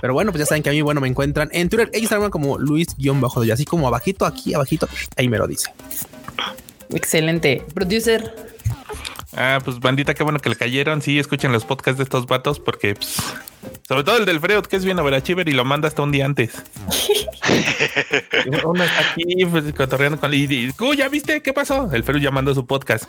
Pero 0.00 0.12
bueno, 0.12 0.32
pues 0.32 0.40
ya 0.40 0.46
saben 0.46 0.62
que 0.62 0.70
a 0.70 0.72
mí, 0.72 0.82
bueno, 0.82 1.00
me 1.00 1.08
encuentran 1.08 1.48
en 1.52 1.68
Twitter 1.68 1.90
e 1.92 2.00
Instagram 2.00 2.30
como 2.30 2.58
Luis-Bajo, 2.58 3.42
así 3.52 3.64
como 3.64 3.86
abajito, 3.86 4.26
aquí 4.26 4.54
abajito, 4.54 4.88
ahí 5.16 5.28
me 5.28 5.38
lo 5.38 5.46
dice. 5.46 5.70
Excelente. 6.90 7.64
Producer. 7.74 8.53
Ah, 9.36 9.58
pues 9.64 9.80
bandita, 9.80 10.14
qué 10.14 10.22
bueno 10.22 10.38
que 10.38 10.48
le 10.48 10.56
cayeron. 10.56 11.02
Sí, 11.02 11.18
escuchen 11.18 11.52
los 11.52 11.64
podcasts 11.64 11.98
de 11.98 12.04
estos 12.04 12.26
vatos 12.26 12.60
porque, 12.60 12.94
pues, 12.94 13.16
sobre 13.88 14.04
todo 14.04 14.18
el 14.18 14.24
del 14.24 14.40
Freud, 14.40 14.64
que 14.66 14.76
es 14.76 14.84
bien 14.84 14.98
overachiver 14.98 15.48
y 15.48 15.52
lo 15.52 15.64
manda 15.64 15.88
hasta 15.88 16.02
un 16.02 16.12
día 16.12 16.24
antes. 16.24 16.52
Uno 18.64 18.84
está 18.84 19.10
aquí 19.10 19.44
pues, 19.44 19.72
cotorreando 19.74 20.20
con... 20.20 20.32
Y, 20.32 20.70
¿Ya 20.96 21.08
viste 21.08 21.42
qué 21.42 21.52
pasó? 21.52 21.90
El 21.92 22.04
Freud 22.04 22.22
ya 22.22 22.30
mandó 22.30 22.54
su 22.54 22.66
podcast. 22.66 23.04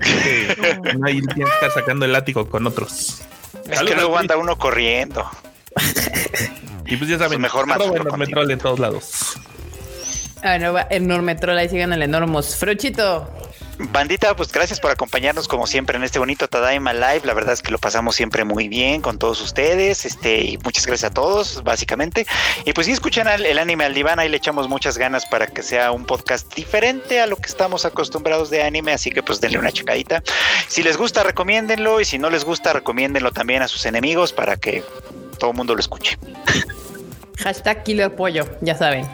Ahí 1.04 1.20
tiene 1.20 1.34
que 1.34 1.42
estar 1.42 1.70
sacando 1.72 2.04
el 2.04 2.12
látigo 2.12 2.48
con 2.48 2.66
otros. 2.66 3.22
Es 3.70 3.82
que 3.82 3.94
luego 3.94 4.18
anda 4.18 4.36
uno 4.36 4.58
corriendo. 4.58 5.24
y 6.86 6.96
pues 6.96 7.08
ya 7.08 7.18
saben, 7.18 7.40
mejor 7.40 7.66
más 7.66 7.80
enorme 7.80 8.52
en 8.52 8.58
todos 8.58 8.78
lados. 8.78 9.36
Ah, 10.42 10.58
no, 10.58 10.74
enorme 10.90 11.36
troll, 11.36 11.56
ahí 11.56 11.68
sigan 11.68 11.92
el 11.92 12.02
enorme. 12.02 12.42
Fruchito. 12.42 13.32
Bandita, 13.90 14.36
pues 14.36 14.52
gracias 14.52 14.78
por 14.80 14.90
acompañarnos 14.90 15.48
como 15.48 15.66
siempre 15.66 15.96
en 15.96 16.04
este 16.04 16.18
bonito 16.18 16.46
Tadaima 16.48 16.92
Live. 16.92 17.22
La 17.24 17.34
verdad 17.34 17.54
es 17.54 17.62
que 17.62 17.72
lo 17.72 17.78
pasamos 17.78 18.14
siempre 18.14 18.44
muy 18.44 18.68
bien 18.68 19.00
con 19.00 19.18
todos 19.18 19.40
ustedes. 19.40 20.04
Este, 20.04 20.40
y 20.42 20.58
muchas 20.58 20.86
gracias 20.86 21.10
a 21.10 21.14
todos, 21.14 21.62
básicamente. 21.64 22.26
Y 22.64 22.72
pues 22.72 22.86
si 22.86 22.92
escuchan 22.92 23.28
el 23.28 23.58
anime 23.58 23.84
al 23.84 23.94
diván, 23.94 24.18
ahí 24.18 24.28
le 24.28 24.36
echamos 24.36 24.68
muchas 24.68 24.98
ganas 24.98 25.26
para 25.26 25.46
que 25.46 25.62
sea 25.62 25.90
un 25.90 26.04
podcast 26.04 26.54
diferente 26.54 27.20
a 27.20 27.26
lo 27.26 27.36
que 27.36 27.48
estamos 27.48 27.84
acostumbrados 27.84 28.50
de 28.50 28.62
anime. 28.62 28.92
Así 28.92 29.10
que 29.10 29.22
pues 29.22 29.40
denle 29.40 29.58
una 29.58 29.72
checadita. 29.72 30.22
Si 30.68 30.82
les 30.82 30.96
gusta, 30.96 31.22
recomiéndenlo. 31.22 32.00
Y 32.00 32.04
si 32.04 32.18
no 32.18 32.30
les 32.30 32.44
gusta, 32.44 32.72
recomiéndenlo 32.72 33.32
también 33.32 33.62
a 33.62 33.68
sus 33.68 33.84
enemigos 33.86 34.32
para 34.32 34.56
que 34.56 34.84
todo 35.38 35.50
el 35.50 35.56
mundo 35.56 35.74
lo 35.74 35.80
escuche. 35.80 36.18
Hashtag 37.38 37.82
Killer 37.82 38.14
Pollo, 38.14 38.46
ya 38.60 38.76
saben. 38.76 39.08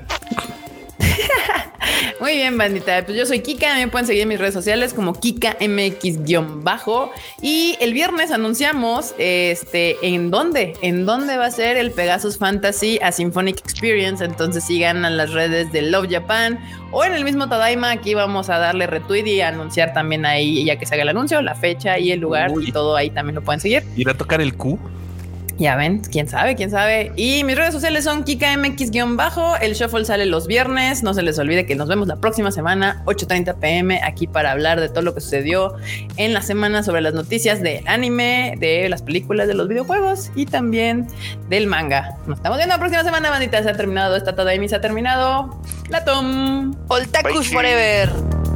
Muy 2.21 2.33
bien, 2.35 2.59
bandita. 2.59 3.05
Pues 3.05 3.17
yo 3.17 3.27
soy 3.27 3.41
Kika. 3.41 3.77
Me 3.77 3.89
pueden 3.89 4.07
seguir 4.07 4.23
en 4.23 4.29
mis 4.29 4.39
redes 4.39 4.55
sociales 4.55 4.93
como 4.93 5.19
Kika 5.19 5.57
MX-bajo. 5.61 7.11
Y 7.41 7.77
el 7.81 7.93
viernes 7.93 8.31
anunciamos 8.31 9.15
este 9.19 9.97
en 10.03 10.31
dónde, 10.31 10.75
en 10.83 11.07
dónde 11.07 11.37
va 11.37 11.47
a 11.47 11.51
ser 11.51 11.77
el 11.77 11.93
Pegasus 11.93 12.39
Fantasy 12.39 12.99
a 13.03 13.13
Symphonic 13.13 13.59
Experience. 13.59 14.25
Entonces 14.25 14.65
sigan 14.65 15.05
a 15.05 15.11
las 15.11 15.33
redes 15.33 15.71
de 15.73 15.83
Love 15.83 16.09
Japan 16.11 16.59
o 16.91 17.05
en 17.05 17.15
el 17.15 17.25
mismo 17.25 17.49
Tadaima. 17.49 17.91
Aquí 17.91 18.15
vamos 18.15 18.51
a 18.51 18.59
darle 18.59 18.87
retweet 18.87 19.27
y 19.27 19.41
anunciar 19.41 19.93
también 19.93 20.27
ahí, 20.27 20.65
ya 20.65 20.77
que 20.79 20.87
se 20.87 20.95
haga 20.95 21.03
el 21.03 21.11
anuncio, 21.11 21.41
la 21.43 21.55
fecha 21.55 21.99
y 21.99 22.13
el 22.13 22.21
lugar 22.21 22.51
y 22.61 22.73
todo 22.73 22.97
ahí 22.97 23.11
también 23.11 23.37
lo 23.37 23.43
pueden 23.43 23.61
seguir. 23.61 23.85
¿Ir 23.97 24.09
a 24.09 24.15
tocar 24.15 24.41
el 24.41 24.55
Q? 24.55 24.79
Ya 25.59 25.75
ven, 25.75 26.01
quién 26.01 26.29
sabe, 26.29 26.55
quién 26.55 26.71
sabe. 26.71 27.13
Y 27.17 27.43
mis 27.43 27.57
redes 27.57 27.75
sociales 27.75 28.05
son 28.05 28.25
KikaMX-bajo. 28.25 29.57
El 29.57 29.75
shuffle 29.75 30.05
sale 30.05 30.25
los 30.27 30.47
viernes. 30.47 31.03
No 31.03 31.15
se 31.15 31.23
les 31.23 31.39
olvide 31.39 31.67
que 31.67 31.75
nos 31.75 31.89
vemos 31.89 32.07
la 32.07 32.17
próxima 32.17 32.53
semana, 32.53 33.03
8:30 33.07 33.59
pm, 33.59 34.01
aquí 34.05 34.29
para 34.29 34.53
hablar 34.53 34.81
de 34.81 34.89
todo 34.89 35.03
lo 35.03 35.15
que 35.15 35.21
sucedió 35.21 35.75
en 36.17 36.33
la 36.33 36.43
semana 36.43 36.85
sobre 36.85 37.01
las 37.01 37.13
noticias 37.13 37.61
del 37.61 37.87
anime, 37.89 38.55
de 38.59 38.89
las 38.89 39.03
películas, 39.03 39.49
de 39.49 39.55
los 39.55 39.67
videojuegos 39.67 40.31
y 40.37 40.47
también 40.47 41.09
del 41.49 41.67
manga. 41.67 42.17
Nos 42.27 42.39
estamos 42.39 42.59
viendo 42.59 42.75
la 42.75 42.79
próxima 42.79 43.03
semana, 43.03 43.29
bandita. 43.29 43.63
Se 43.63 43.71
ha 43.71 43.77
terminado 43.77 44.15
esta 44.15 44.39
y 44.55 44.69
se 44.69 44.77
ha 44.77 44.81
terminado 44.81 45.61
la 45.89 46.05
Tom. 46.05 46.75
Oltakus 46.89 47.49
Forever. 47.49 48.48